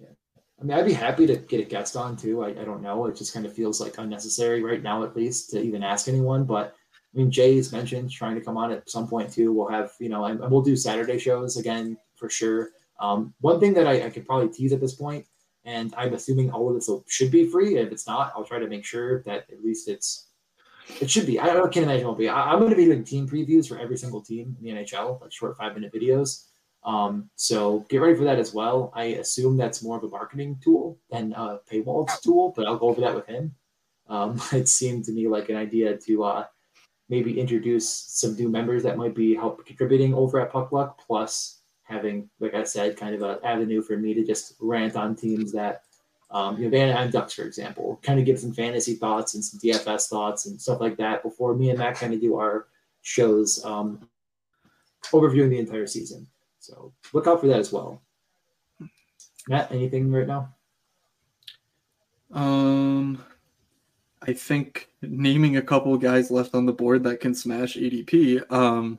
yeah, 0.00 0.06
I 0.60 0.64
mean, 0.64 0.78
I'd 0.78 0.86
be 0.86 0.92
happy 0.92 1.26
to 1.26 1.36
get 1.36 1.60
a 1.60 1.64
guest 1.64 1.96
on 1.96 2.16
too. 2.16 2.44
I, 2.44 2.50
I 2.50 2.64
don't 2.64 2.82
know. 2.82 3.06
It 3.06 3.16
just 3.16 3.34
kind 3.34 3.46
of 3.46 3.52
feels 3.52 3.80
like 3.80 3.98
unnecessary 3.98 4.62
right 4.62 4.82
now, 4.82 5.02
at 5.02 5.16
least, 5.16 5.50
to 5.50 5.60
even 5.60 5.82
ask 5.82 6.06
anyone. 6.06 6.44
But 6.44 6.76
I 7.14 7.18
mean, 7.18 7.32
Jay's 7.32 7.72
mentioned 7.72 8.12
trying 8.12 8.36
to 8.36 8.40
come 8.40 8.56
on 8.56 8.70
at 8.70 8.88
some 8.88 9.08
point 9.08 9.32
too. 9.32 9.52
We'll 9.52 9.68
have, 9.68 9.90
you 9.98 10.08
know, 10.08 10.26
and, 10.26 10.40
and 10.40 10.50
we'll 10.50 10.62
do 10.62 10.76
Saturday 10.76 11.18
shows 11.18 11.56
again 11.56 11.96
for 12.18 12.28
sure. 12.30 12.70
Um, 13.00 13.34
one 13.40 13.60
thing 13.60 13.74
that 13.74 13.86
I, 13.86 14.06
I, 14.06 14.10
could 14.10 14.26
probably 14.26 14.48
tease 14.48 14.72
at 14.72 14.80
this 14.80 14.94
point, 14.94 15.24
and 15.64 15.94
I'm 15.96 16.14
assuming 16.14 16.50
all 16.50 16.68
of 16.68 16.74
this 16.74 16.88
will, 16.88 17.04
should 17.08 17.30
be 17.30 17.46
free. 17.46 17.76
If 17.76 17.92
it's 17.92 18.08
not, 18.08 18.32
I'll 18.34 18.44
try 18.44 18.58
to 18.58 18.66
make 18.66 18.84
sure 18.84 19.22
that 19.22 19.46
at 19.52 19.62
least 19.62 19.88
it's 19.88 20.28
it 21.00 21.10
should 21.10 21.26
be. 21.26 21.38
I, 21.38 21.48
I 21.48 21.68
can't 21.68 21.84
imagine 21.84 22.02
it 22.02 22.06
won't 22.06 22.18
be. 22.18 22.28
I, 22.28 22.52
am 22.52 22.58
going 22.58 22.70
to 22.70 22.76
be 22.76 22.86
doing 22.86 23.04
team 23.04 23.28
previews 23.28 23.68
for 23.68 23.78
every 23.78 23.96
single 23.96 24.22
team 24.22 24.56
in 24.58 24.64
the 24.64 24.82
NHL, 24.82 25.20
like 25.20 25.32
short 25.32 25.56
five 25.56 25.74
minute 25.74 25.92
videos. 25.92 26.46
Um, 26.84 27.28
so 27.36 27.84
get 27.90 27.98
ready 27.98 28.16
for 28.16 28.24
that 28.24 28.38
as 28.38 28.54
well. 28.54 28.92
I 28.94 29.04
assume 29.04 29.56
that's 29.56 29.82
more 29.82 29.98
of 29.98 30.04
a 30.04 30.08
marketing 30.08 30.58
tool 30.62 30.98
than 31.10 31.32
a 31.34 31.58
paywall 31.70 32.08
tool, 32.22 32.52
but 32.56 32.66
I'll 32.66 32.78
go 32.78 32.88
over 32.88 33.00
that 33.02 33.14
with 33.14 33.26
him. 33.26 33.54
Um, 34.08 34.40
it 34.52 34.68
seemed 34.68 35.04
to 35.04 35.12
me 35.12 35.28
like 35.28 35.48
an 35.50 35.56
idea 35.56 35.96
to 35.98 36.24
uh, 36.24 36.44
maybe 37.08 37.38
introduce 37.38 37.88
some 37.88 38.34
new 38.36 38.48
members 38.48 38.82
that 38.84 38.96
might 38.96 39.14
be 39.14 39.34
help 39.34 39.64
contributing 39.66 40.14
over 40.14 40.40
at 40.40 40.52
Puck 40.52 40.72
Luck, 40.72 41.00
plus 41.06 41.57
having, 41.88 42.28
like 42.38 42.54
I 42.54 42.64
said, 42.64 42.96
kind 42.96 43.14
of 43.14 43.22
an 43.22 43.38
avenue 43.42 43.80
for 43.82 43.96
me 43.96 44.12
to 44.14 44.24
just 44.24 44.54
rant 44.60 44.94
on 44.94 45.16
teams 45.16 45.52
that, 45.52 45.84
um, 46.30 46.58
you 46.58 46.68
know, 46.68 46.76
and 46.76 47.10
Ducks, 47.10 47.32
for 47.32 47.42
example, 47.42 47.98
kind 48.02 48.20
of 48.20 48.26
give 48.26 48.38
some 48.38 48.52
fantasy 48.52 48.94
thoughts 48.94 49.34
and 49.34 49.42
some 49.42 49.58
DFS 49.58 50.08
thoughts 50.08 50.46
and 50.46 50.60
stuff 50.60 50.80
like 50.80 50.98
that 50.98 51.22
before 51.22 51.54
me 51.54 51.70
and 51.70 51.78
Matt 51.78 51.96
kind 51.96 52.12
of 52.12 52.20
do 52.20 52.36
our 52.36 52.66
shows 53.00 53.64
um, 53.64 54.06
overviewing 55.06 55.48
the 55.48 55.58
entire 55.58 55.86
season. 55.86 56.26
So 56.58 56.92
look 57.14 57.26
out 57.26 57.40
for 57.40 57.46
that 57.46 57.58
as 57.58 57.72
well. 57.72 58.02
Matt, 59.48 59.72
anything 59.72 60.12
right 60.12 60.26
now? 60.26 60.54
Um, 62.30 63.24
I 64.20 64.34
think 64.34 64.90
naming 65.00 65.56
a 65.56 65.62
couple 65.62 65.96
guys 65.96 66.30
left 66.30 66.54
on 66.54 66.66
the 66.66 66.72
board 66.74 67.04
that 67.04 67.20
can 67.20 67.34
smash 67.34 67.76
ADP. 67.76 68.52
Um, 68.52 68.98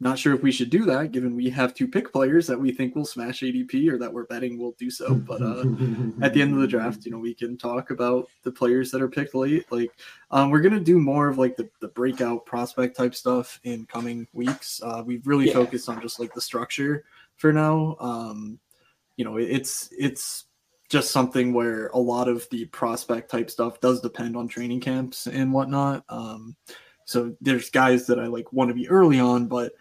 not 0.00 0.18
sure 0.18 0.32
if 0.32 0.42
we 0.42 0.52
should 0.52 0.70
do 0.70 0.84
that, 0.84 1.10
given 1.10 1.34
we 1.34 1.50
have 1.50 1.74
two 1.74 1.88
pick 1.88 2.12
players 2.12 2.46
that 2.46 2.58
we 2.58 2.70
think 2.70 2.94
will 2.94 3.04
smash 3.04 3.40
ADP 3.40 3.90
or 3.90 3.98
that 3.98 4.12
we're 4.12 4.26
betting 4.26 4.56
will 4.56 4.72
do 4.78 4.90
so. 4.90 5.14
But 5.14 5.42
uh, 5.42 5.64
at 6.22 6.32
the 6.32 6.40
end 6.40 6.54
of 6.54 6.60
the 6.60 6.68
draft, 6.68 7.04
you 7.04 7.10
know, 7.10 7.18
we 7.18 7.34
can 7.34 7.56
talk 7.56 7.90
about 7.90 8.28
the 8.44 8.52
players 8.52 8.92
that 8.92 9.02
are 9.02 9.08
picked 9.08 9.34
late. 9.34 9.70
Like, 9.72 9.90
um, 10.30 10.50
we're 10.50 10.60
gonna 10.60 10.78
do 10.78 11.00
more 11.00 11.28
of 11.28 11.38
like 11.38 11.56
the, 11.56 11.68
the 11.80 11.88
breakout 11.88 12.46
prospect 12.46 12.96
type 12.96 13.14
stuff 13.14 13.58
in 13.64 13.86
coming 13.86 14.28
weeks. 14.32 14.80
Uh, 14.84 15.02
we've 15.04 15.26
really 15.26 15.48
yeah. 15.48 15.54
focused 15.54 15.88
on 15.88 16.00
just 16.00 16.20
like 16.20 16.32
the 16.32 16.40
structure 16.40 17.04
for 17.34 17.52
now. 17.52 17.96
Um, 17.98 18.60
you 19.16 19.24
know, 19.24 19.36
it's 19.36 19.88
it's 19.98 20.44
just 20.88 21.10
something 21.10 21.52
where 21.52 21.88
a 21.88 21.98
lot 21.98 22.28
of 22.28 22.48
the 22.50 22.66
prospect 22.66 23.30
type 23.30 23.50
stuff 23.50 23.80
does 23.80 24.00
depend 24.00 24.36
on 24.36 24.46
training 24.46 24.80
camps 24.80 25.26
and 25.26 25.52
whatnot. 25.52 26.04
Um, 26.08 26.56
so 27.04 27.34
there's 27.40 27.70
guys 27.70 28.06
that 28.06 28.20
I 28.20 28.26
like 28.26 28.52
want 28.52 28.68
to 28.68 28.74
be 28.74 28.88
early 28.88 29.18
on, 29.18 29.48
but 29.48 29.72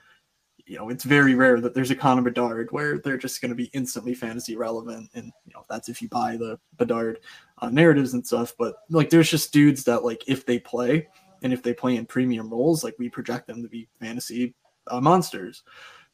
you 0.68 0.78
know, 0.78 0.90
it's 0.90 1.06
very 1.06 1.34
rare 1.34 1.62
that 1.62 1.74
there's 1.74 1.92
a 1.92 1.96
Connor 1.96 2.22
Bedard 2.22 2.70
where 2.72 3.00
they're 3.00 3.18
just 3.18 3.42
going 3.42 3.50
to 3.50 3.56
be 3.56 3.72
instantly 3.74 4.14
fantasy 4.14 4.58
relevant. 4.58 5.10
And, 5.16 5.32
you 5.46 5.54
know, 5.54 5.66
that's 5.70 5.88
if 5.88 6.02
you 6.02 6.10
buy 6.10 6.36
the 6.36 6.60
Bedard 6.78 7.20
uh, 7.60 7.70
narratives 7.70 8.14
and 8.14 8.26
stuff. 8.26 8.54
But 8.60 8.76
like, 8.90 9.10
there's 9.10 9.32
just 9.32 9.54
dudes 9.54 9.86
that, 9.86 10.04
like, 10.04 10.24
if 10.28 10.46
they 10.46 10.60
play 10.60 11.08
and 11.42 11.54
if 11.54 11.64
they 11.64 11.74
play 11.74 11.96
in 11.96 12.06
premium 12.06 12.50
roles, 12.50 12.84
like, 12.84 12.96
we 13.00 13.10
project 13.10 13.48
them 13.48 13.64
to 13.64 13.70
be 13.70 13.88
fantasy 14.00 14.54
uh, 14.88 15.00
monsters. 15.00 15.64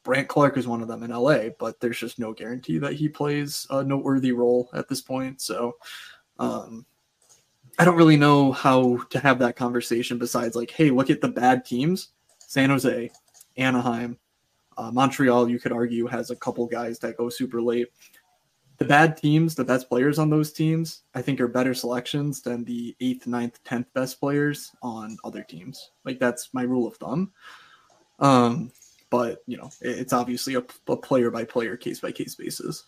Brandt 0.04 0.28
Clarke 0.28 0.56
is 0.56 0.68
one 0.68 0.82
of 0.82 0.88
them 0.88 1.02
in 1.02 1.10
LA, 1.10 1.48
but 1.58 1.80
there's 1.80 1.98
just 1.98 2.18
no 2.18 2.32
guarantee 2.32 2.78
that 2.78 2.92
he 2.92 3.08
plays 3.08 3.66
a 3.70 3.82
noteworthy 3.82 4.32
role 4.32 4.70
at 4.72 4.88
this 4.88 5.00
point. 5.00 5.40
So, 5.40 5.76
um, 6.38 6.86
I 7.78 7.84
don't 7.84 7.96
really 7.96 8.16
know 8.16 8.52
how 8.52 8.98
to 9.10 9.18
have 9.18 9.40
that 9.40 9.56
conversation 9.56 10.18
besides 10.18 10.54
like, 10.54 10.70
hey, 10.70 10.90
look 10.90 11.10
at 11.10 11.20
the 11.20 11.28
bad 11.28 11.64
teams 11.64 12.10
San 12.38 12.70
Jose, 12.70 13.10
Anaheim, 13.56 14.16
uh, 14.76 14.90
Montreal, 14.90 15.48
you 15.48 15.58
could 15.58 15.72
argue, 15.72 16.06
has 16.06 16.30
a 16.30 16.36
couple 16.36 16.66
guys 16.66 16.98
that 17.00 17.16
go 17.16 17.28
super 17.28 17.60
late. 17.60 17.88
The 18.78 18.84
bad 18.84 19.16
teams, 19.16 19.54
the 19.54 19.64
best 19.64 19.88
players 19.88 20.18
on 20.18 20.30
those 20.30 20.52
teams, 20.52 21.02
I 21.14 21.22
think 21.22 21.40
are 21.40 21.48
better 21.48 21.74
selections 21.74 22.42
than 22.42 22.64
the 22.64 22.96
eighth, 23.00 23.26
ninth, 23.26 23.62
tenth 23.64 23.86
best 23.94 24.18
players 24.18 24.72
on 24.82 25.16
other 25.24 25.42
teams. 25.42 25.90
Like 26.04 26.18
that's 26.18 26.52
my 26.52 26.62
rule 26.62 26.86
of 26.86 26.96
thumb. 26.96 27.32
Um, 28.18 28.72
but 29.10 29.42
you 29.46 29.56
know, 29.56 29.70
it's 29.80 30.12
obviously 30.12 30.56
a, 30.56 30.64
a 30.88 30.96
player 30.96 31.30
by 31.30 31.44
player, 31.44 31.76
case 31.76 32.00
by 32.00 32.10
case 32.10 32.34
basis. 32.34 32.84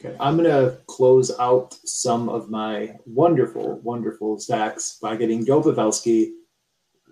Okay, 0.00 0.16
I'm 0.20 0.36
gonna 0.36 0.78
close 0.86 1.36
out 1.38 1.74
some 1.84 2.28
of 2.28 2.50
my 2.50 2.96
wonderful, 3.06 3.80
wonderful 3.80 4.38
stacks 4.38 4.98
by 5.00 5.16
getting 5.16 5.44
Joe 5.44 5.62
Pavelski. 5.62 6.30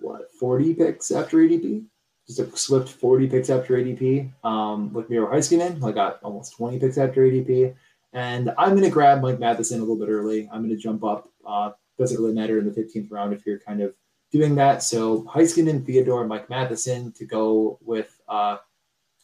What 0.01 0.31
40 0.39 0.75
picks 0.75 1.11
after 1.11 1.39
ADP? 1.39 1.85
Just 2.27 2.39
a 2.39 2.57
swift 2.57 2.89
40 2.89 3.29
picks 3.29 3.51
after 3.51 3.75
ADP. 3.77 4.31
Um, 4.45 4.93
with 4.93 5.11
Miro 5.11 5.33
Heiskanen, 5.33 5.83
I 5.85 5.93
got 5.93 6.23
almost 6.23 6.57
20 6.57 6.79
picks 6.79 6.99
after 6.99 7.23
ADP. 7.23 7.75
And 8.13 8.53
I'm 8.59 8.71
going 8.71 8.83
to 8.83 8.91
grab 8.91 9.23
Mike 9.23 9.41
Matheson 9.41 9.79
a 9.79 9.83
little 9.83 9.99
bit 9.99 10.09
early. 10.11 10.49
I'm 10.53 10.61
going 10.61 10.77
to 10.77 10.77
jump 10.77 11.03
up. 11.03 11.29
Uh, 11.47 11.73
doesn't 11.99 12.21
really 12.21 12.35
matter 12.35 12.59
in 12.59 12.65
the 12.65 12.71
15th 12.71 13.11
round 13.11 13.33
if 13.33 13.45
you're 13.47 13.59
kind 13.59 13.81
of 13.81 13.95
doing 14.31 14.55
that. 14.57 14.83
So 14.83 15.23
Heiskanen, 15.25 15.85
Theodore, 15.85 16.27
Mike 16.27 16.49
Matheson 16.49 17.13
to 17.13 17.25
go 17.25 17.79
with 17.83 18.21
uh, 18.29 18.59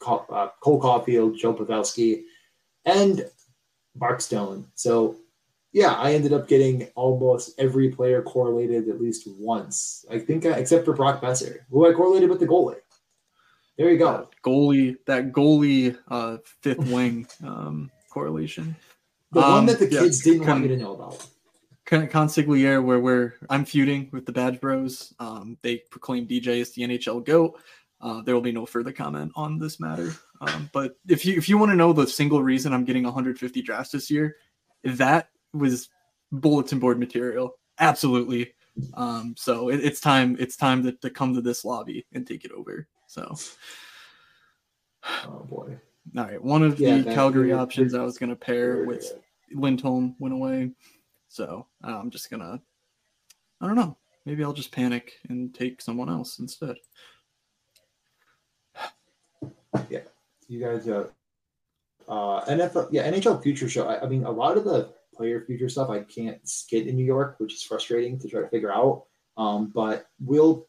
Cole, 0.00 0.26
uh, 0.30 0.48
Cole 0.60 0.80
Caufield, 0.80 1.36
Joe 1.36 1.54
Pavelski, 1.54 2.22
and 2.84 3.28
Mark 3.98 4.20
Stone. 4.20 4.66
So 4.74 5.16
yeah, 5.72 5.92
I 5.94 6.14
ended 6.14 6.32
up 6.32 6.48
getting 6.48 6.88
almost 6.94 7.58
every 7.58 7.90
player 7.90 8.22
correlated 8.22 8.88
at 8.88 9.00
least 9.00 9.28
once. 9.38 10.04
I 10.10 10.18
think, 10.18 10.46
I, 10.46 10.50
except 10.50 10.84
for 10.84 10.94
Brock 10.94 11.20
Boeser, 11.20 11.58
who 11.70 11.88
I 11.88 11.92
correlated 11.92 12.30
with 12.30 12.40
the 12.40 12.46
goalie. 12.46 12.76
There 13.78 13.90
you 13.90 13.98
go. 13.98 14.12
That 14.12 14.28
goalie, 14.44 14.96
that 15.06 15.32
goalie 15.32 15.96
uh, 16.08 16.38
fifth 16.62 16.78
wing 16.92 17.28
um, 17.44 17.90
correlation. 18.10 18.74
The 19.30 19.40
um, 19.40 19.52
one 19.52 19.66
that 19.66 19.78
the 19.78 19.86
kids 19.86 20.26
yeah, 20.26 20.32
didn't 20.32 20.46
con, 20.46 20.60
want 20.60 20.70
me 20.70 20.76
to 20.76 20.82
know 20.82 20.94
about. 20.94 21.26
Consigliere, 21.86 22.84
where 22.84 22.98
we're 22.98 23.34
I'm 23.48 23.64
feuding 23.64 24.10
with 24.12 24.26
the 24.26 24.32
Badge 24.32 24.60
Bros. 24.60 25.14
Um, 25.20 25.56
they 25.62 25.78
proclaim 25.90 26.26
DJ 26.26 26.60
as 26.60 26.72
the 26.72 26.82
NHL 26.82 27.24
GOAT. 27.24 27.58
Uh, 28.00 28.20
there 28.22 28.34
will 28.34 28.42
be 28.42 28.52
no 28.52 28.66
further 28.66 28.92
comment 28.92 29.32
on 29.34 29.58
this 29.58 29.80
matter. 29.80 30.12
Um, 30.40 30.68
but 30.72 30.96
if 31.08 31.24
you 31.24 31.36
if 31.36 31.48
you 31.48 31.56
want 31.56 31.70
to 31.70 31.76
know 31.76 31.92
the 31.92 32.06
single 32.06 32.42
reason 32.42 32.72
I'm 32.72 32.84
getting 32.84 33.04
150 33.04 33.62
drafts 33.62 33.92
this 33.92 34.10
year, 34.10 34.36
that 34.84 35.30
was 35.52 35.88
bulletin 36.32 36.78
board 36.78 36.98
material. 36.98 37.56
Absolutely. 37.78 38.52
Um, 38.94 39.34
so 39.36 39.70
it, 39.70 39.80
it's 39.84 40.00
time 40.00 40.36
it's 40.38 40.56
time 40.56 40.82
to, 40.82 40.92
to 40.92 41.10
come 41.10 41.34
to 41.34 41.40
this 41.40 41.64
lobby 41.64 42.06
and 42.12 42.26
take 42.26 42.44
it 42.44 42.52
over. 42.52 42.86
So 43.08 43.34
oh 45.26 45.46
boy. 45.48 45.78
All 46.16 46.24
right. 46.24 46.42
One 46.42 46.62
of 46.62 46.78
yeah, 46.78 46.98
the 46.98 47.14
Calgary 47.14 47.52
options 47.52 47.94
I 47.94 48.04
was 48.04 48.18
gonna 48.18 48.36
pair 48.36 48.84
with 48.84 49.12
Lindholm 49.52 50.14
went 50.18 50.34
away. 50.34 50.70
So 51.28 51.66
uh, 51.82 51.98
I'm 51.98 52.10
just 52.10 52.30
gonna 52.30 52.60
I 53.60 53.66
don't 53.66 53.76
know. 53.76 53.96
Maybe 54.26 54.44
I'll 54.44 54.52
just 54.52 54.72
panic 54.72 55.14
and 55.30 55.54
take 55.54 55.80
someone 55.80 56.10
else 56.10 56.38
instead. 56.38 56.76
Yeah. 59.88 60.00
You 60.48 60.60
guys 60.60 60.86
uh 60.86 61.08
uh 62.08 62.44
NFL 62.44 62.88
yeah, 62.92 63.10
NHL 63.10 63.42
future 63.42 63.70
show. 63.70 63.88
I, 63.88 64.02
I 64.04 64.06
mean 64.06 64.24
a 64.24 64.30
lot 64.30 64.58
of 64.58 64.64
the 64.64 64.92
player 65.14 65.42
future 65.46 65.70
stuff 65.70 65.88
I 65.88 66.00
can't 66.00 66.40
get 66.70 66.86
in 66.86 66.94
New 66.94 67.06
York, 67.06 67.36
which 67.38 67.54
is 67.54 67.62
frustrating 67.62 68.18
to 68.18 68.28
try 68.28 68.42
to 68.42 68.48
figure 68.48 68.72
out. 68.72 69.04
Um, 69.38 69.72
but 69.74 70.06
we'll 70.20 70.67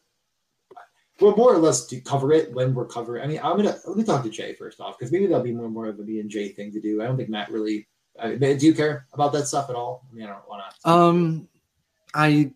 we'll 1.20 1.36
more 1.36 1.54
or 1.54 1.58
less 1.58 1.86
to 1.86 2.00
cover 2.00 2.32
it 2.32 2.52
when 2.52 2.74
we're 2.74 2.86
covering. 2.86 3.22
I 3.22 3.26
mean, 3.26 3.40
I'm 3.42 3.56
gonna 3.56 3.76
let 3.86 3.96
me 3.96 4.04
talk 4.04 4.22
to 4.24 4.30
Jay 4.30 4.54
first 4.54 4.80
off 4.80 4.98
because 4.98 5.12
maybe 5.12 5.26
that'll 5.26 5.42
be 5.42 5.52
more 5.52 5.68
more 5.68 5.88
of 5.88 5.98
a 5.98 6.02
me 6.02 6.20
and 6.20 6.30
Jay 6.30 6.48
thing 6.48 6.72
to 6.72 6.80
do. 6.80 7.02
I 7.02 7.06
don't 7.06 7.16
think 7.16 7.28
Matt 7.28 7.50
really. 7.50 7.86
I 8.18 8.34
mean, 8.34 8.58
do 8.58 8.66
you 8.66 8.74
care 8.74 9.06
about 9.12 9.32
that 9.32 9.46
stuff 9.46 9.70
at 9.70 9.76
all? 9.76 10.06
I 10.10 10.14
mean, 10.14 10.26
I 10.26 10.30
don't 10.30 10.48
want 10.48 10.62
to. 10.82 10.90
Um, 10.90 11.48
I, 12.12 12.52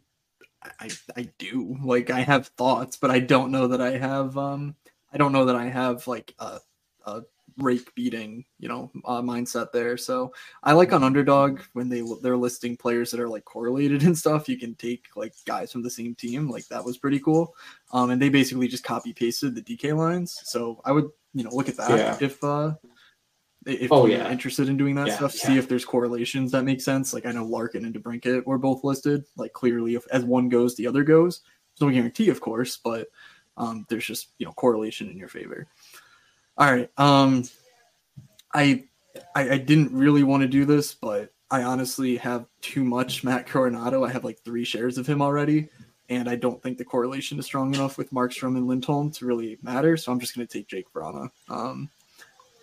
I, 0.81 0.91
I 1.17 1.29
do. 1.39 1.77
Like, 1.83 2.11
I 2.11 2.21
have 2.21 2.49
thoughts, 2.49 2.97
but 2.97 3.11
I 3.11 3.21
don't 3.21 3.53
know 3.53 3.69
that 3.69 3.81
I 3.81 3.97
have. 3.97 4.37
Um, 4.37 4.75
I 5.13 5.17
don't 5.17 5.33
know 5.33 5.45
that 5.47 5.57
I 5.57 5.67
have 5.67 6.07
like 6.07 6.35
a, 6.39 6.61
a 7.07 7.23
rake 7.59 7.95
beating, 7.95 8.45
you 8.59 8.69
know, 8.69 8.91
uh, 9.05 9.21
mindset 9.21 9.73
there. 9.73 9.97
So 9.97 10.33
I 10.63 10.73
like 10.73 10.93
on 10.93 11.05
underdog 11.05 11.61
when 11.73 11.89
they 11.89 12.03
they're 12.23 12.37
listing 12.37 12.77
players 12.77 13.11
that 13.11 13.21
are 13.21 13.29
like 13.29 13.45
correlated 13.45 14.03
and 14.03 14.17
stuff. 14.17 14.49
You 14.49 14.59
can 14.59 14.75
take 14.75 15.07
like 15.17 15.35
guys 15.47 15.73
from 15.73 15.83
the 15.83 15.91
same 15.91 16.15
team, 16.15 16.49
like 16.49 16.67
that 16.69 16.85
was 16.85 16.99
pretty 16.99 17.21
cool. 17.21 17.55
Um, 17.93 18.11
and 18.11 18.21
they 18.21 18.29
basically 18.29 18.69
just 18.69 18.85
copy 18.85 19.13
pasted 19.13 19.55
the 19.55 19.63
DK 19.63 19.97
lines. 19.97 20.41
So 20.45 20.81
I 20.85 20.93
would 20.93 21.09
you 21.33 21.45
know 21.45 21.51
look 21.51 21.69
at 21.69 21.77
that 21.77 21.91
yeah. 21.91 22.17
if 22.21 22.43
uh 22.43 22.75
if 23.67 23.91
oh, 23.91 24.07
you're 24.07 24.19
yeah. 24.19 24.31
interested 24.31 24.69
in 24.69 24.77
doing 24.77 24.95
that 24.97 25.07
yeah, 25.07 25.17
stuff, 25.17 25.35
yeah. 25.35 25.47
see 25.47 25.59
if 25.59 25.69
there's 25.69 25.85
correlations 25.85 26.53
that 26.53 26.65
make 26.65 26.81
sense. 26.81 27.15
Like 27.15 27.27
I 27.27 27.33
know 27.33 27.47
Larkin 27.47 27.85
and 27.85 27.95
DeBrincat 27.95 28.45
were 28.45 28.59
both 28.59 28.85
listed. 28.85 29.25
Like 29.37 29.53
clearly, 29.53 29.95
if 29.95 30.07
as 30.13 30.25
one 30.25 30.49
goes, 30.49 30.77
the 30.77 30.87
other 30.87 31.03
goes. 31.03 31.41
no 31.81 31.91
guarantee, 31.91 32.29
of 32.29 32.41
course, 32.41 32.77
but 32.77 33.09
um, 33.57 33.87
there's 33.89 34.07
just 34.07 34.33
you 34.39 34.47
know 34.47 34.53
correlation 34.53 35.09
in 35.09 35.17
your 35.17 35.29
favor. 35.29 35.67
All 36.57 36.73
right. 36.73 36.91
Um, 36.97 37.45
I, 38.53 38.85
I, 39.35 39.51
I 39.51 39.59
didn't 39.59 39.93
really 39.93 40.23
want 40.23 40.43
to 40.43 40.49
do 40.49 40.65
this, 40.65 40.95
but 40.95 41.33
I 41.51 41.63
honestly 41.63 42.17
have 42.17 42.47
too 42.61 42.85
much 42.85 43.25
Matt 43.25 43.47
Coronato. 43.47 44.07
I 44.07 44.13
have 44.13 44.25
like 44.25 44.41
three 44.41 44.65
shares 44.65 44.99
of 44.99 45.07
him 45.07 45.21
already, 45.21 45.69
and 46.09 46.29
I 46.29 46.37
don't 46.37 46.63
think 46.63 46.79
the 46.79 46.85
correlation 46.85 47.39
is 47.39 47.47
strong 47.47 47.75
enough 47.75 47.99
with 47.99 48.13
Markstrom 48.13 48.57
and 48.57 48.67
Lindholm 48.67 49.11
to 49.13 49.27
really 49.27 49.59
matter. 49.63 49.97
So 49.97 50.13
I'm 50.13 50.21
just 50.21 50.35
going 50.37 50.47
to 50.47 50.53
take 50.53 50.69
Jake 50.69 50.93
Vrana. 50.93 51.31
Um, 51.49 51.91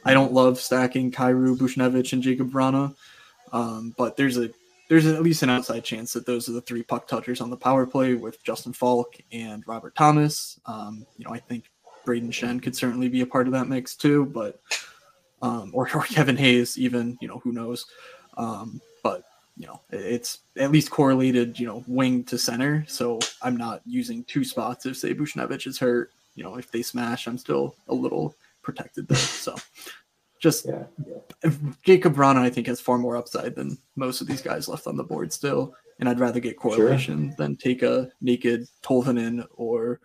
I 0.06 0.14
don't 0.14 0.34
love 0.34 0.60
stacking 0.60 1.12
Kyrou, 1.12 1.58
Buchnevich, 1.58 2.14
and 2.14 2.24
Jacob 2.24 2.52
Vrana, 2.52 2.96
um, 3.52 3.94
but 3.98 4.18
there's 4.18 4.38
a 4.38 4.50
there's 4.90 5.06
at 5.06 5.24
least 5.24 5.42
an 5.42 5.50
outside 5.50 5.86
chance 5.86 6.12
that 6.12 6.26
those 6.26 6.50
are 6.50 6.52
the 6.52 6.60
three 6.60 6.84
puck 6.84 7.08
touchers 7.08 7.40
on 7.40 7.50
the 7.50 7.56
power 7.56 7.86
play 7.86 8.14
with 8.14 8.44
Justin 8.44 8.74
Faulk 8.74 9.16
and 9.32 9.64
Robert 9.66 9.96
Thomas. 9.96 10.60
Um, 10.66 11.06
you 11.18 11.24
know, 11.24 11.34
I 11.34 11.40
think 11.40 11.71
Brayden 12.06 12.30
Schenn 12.30 12.62
could 12.62 12.76
certainly 12.76 13.10
be 13.10 13.22
a 13.22 13.26
part 13.26 13.48
of 13.48 13.54
that 13.54 13.68
mix 13.68 13.96
too, 13.96 14.26
but 14.26 14.62
um, 15.42 15.72
or, 15.74 15.90
or 15.96 16.04
Kevin 16.04 16.38
Hayes, 16.38 16.78
even 16.78 17.18
you 17.22 17.28
know 17.28 17.40
who 17.40 17.52
knows. 17.52 17.86
Um, 18.38 18.82
but 19.04 19.24
you 19.58 19.68
know 19.68 19.82
it's 19.90 20.40
at 20.58 20.72
least 20.72 20.92
correlated, 20.92 21.60
you 21.60 21.68
know, 21.68 21.84
wing 21.88 22.24
to 22.26 22.38
center. 22.38 22.86
So 22.88 23.20
I'm 23.42 23.58
not 23.58 23.82
using 23.86 24.24
two 24.26 24.44
spots 24.44 24.86
if 24.86 24.98
say 24.98 25.14
Buchnevich 25.14 25.68
is 25.68 25.80
hurt. 25.80 26.12
You 26.36 26.44
know, 26.44 26.56
if 26.56 26.72
they 26.72 26.82
smash, 26.82 27.28
I'm 27.28 27.38
still 27.38 27.76
a 27.88 27.94
little 27.94 28.36
protected 28.62 29.08
there. 29.08 29.18
So 29.18 29.56
just 30.40 30.66
yeah, 30.66 30.84
yeah. 31.06 31.52
Jacob 31.84 32.16
Vrana, 32.16 32.40
I 32.40 32.50
think, 32.50 32.68
has 32.68 32.82
far 32.82 32.98
more 32.98 33.18
upside 33.18 33.56
than 33.56 33.78
most 33.96 34.22
of 34.22 34.28
these 34.28 34.42
guys 34.42 34.68
left 34.68 34.88
on 34.88 34.98
the 34.98 35.04
board 35.04 35.32
still. 35.32 35.76
And 36.00 36.10
I'd 36.10 36.20
rather 36.20 36.40
get 36.40 36.58
correlation 36.58 37.28
sure. 37.28 37.36
than 37.38 37.56
take 37.56 37.84
a 37.84 38.10
naked 38.22 38.68
Tolvanen 38.82 39.46
or 39.52 40.00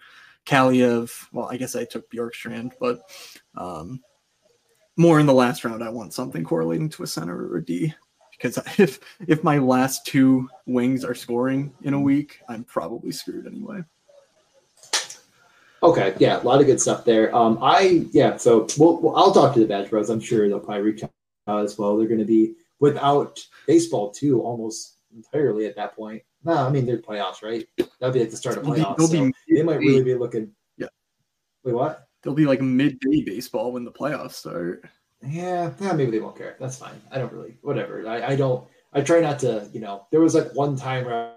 Kaliyev. 0.46 1.12
Well, 1.32 1.48
I 1.50 1.56
guess 1.56 1.76
I 1.76 1.84
took 1.84 2.10
Bjorkstrand, 2.10 2.72
but 2.80 3.00
um, 3.56 4.00
more 4.96 5.20
in 5.20 5.26
the 5.26 5.34
last 5.34 5.64
round, 5.64 5.82
I 5.84 5.90
want 5.90 6.14
something 6.14 6.44
correlating 6.44 6.88
to 6.90 7.02
a 7.02 7.06
center 7.06 7.36
or 7.48 7.58
a 7.58 7.64
D 7.64 7.94
because 8.32 8.58
if 8.78 9.00
if 9.26 9.44
my 9.44 9.58
last 9.58 10.06
two 10.06 10.48
wings 10.66 11.04
are 11.04 11.14
scoring 11.14 11.72
in 11.82 11.94
a 11.94 12.00
week, 12.00 12.40
I'm 12.48 12.64
probably 12.64 13.12
screwed 13.12 13.46
anyway. 13.46 13.82
Okay, 15.82 16.14
yeah, 16.18 16.40
a 16.40 16.42
lot 16.42 16.60
of 16.60 16.66
good 16.66 16.80
stuff 16.80 17.04
there. 17.04 17.34
Um, 17.36 17.58
I 17.60 18.06
yeah, 18.12 18.36
so 18.36 18.66
we'll, 18.78 19.00
we'll 19.00 19.16
I'll 19.16 19.32
talk 19.32 19.54
to 19.54 19.60
the 19.60 19.66
Badge 19.66 19.90
Bros. 19.90 20.10
I'm 20.10 20.20
sure 20.20 20.48
they'll 20.48 20.58
probably 20.60 20.82
reach 20.82 21.02
out 21.02 21.64
as 21.64 21.78
well. 21.78 21.96
They're 21.96 22.08
going 22.08 22.20
to 22.20 22.24
be 22.24 22.54
without 22.80 23.40
baseball 23.66 24.10
too, 24.10 24.40
almost 24.40 24.98
entirely 25.14 25.66
at 25.66 25.76
that 25.76 25.94
point. 25.94 26.22
No, 26.46 26.54
I 26.64 26.70
mean 26.70 26.86
they're 26.86 26.98
playoffs, 26.98 27.42
right? 27.42 27.66
That'll 27.98 28.14
be 28.14 28.22
at 28.22 28.30
the 28.30 28.36
start 28.36 28.56
of 28.56 28.62
playoffs. 28.62 28.96
They'll 28.96 29.08
be, 29.08 29.16
they'll 29.18 29.26
so 29.26 29.32
be 29.48 29.54
they 29.56 29.62
might 29.64 29.80
really 29.80 30.04
be 30.04 30.14
looking. 30.14 30.52
Yeah. 30.78 30.86
Wait, 31.64 31.74
what? 31.74 32.06
They'll 32.22 32.34
be 32.34 32.46
like 32.46 32.60
midday 32.60 33.22
baseball 33.22 33.72
when 33.72 33.84
the 33.84 33.90
playoffs 33.90 34.34
start. 34.34 34.88
Yeah, 35.26 35.72
yeah, 35.80 35.92
maybe 35.92 36.12
they 36.12 36.20
won't 36.20 36.36
care. 36.36 36.56
That's 36.60 36.78
fine. 36.78 37.00
I 37.10 37.18
don't 37.18 37.32
really, 37.32 37.56
whatever. 37.62 38.08
I, 38.08 38.28
I 38.28 38.36
don't. 38.36 38.64
I 38.92 39.00
try 39.00 39.18
not 39.18 39.40
to. 39.40 39.68
You 39.72 39.80
know, 39.80 40.06
there 40.12 40.20
was 40.20 40.36
like 40.36 40.54
one 40.54 40.76
time 40.76 41.06
where 41.06 41.32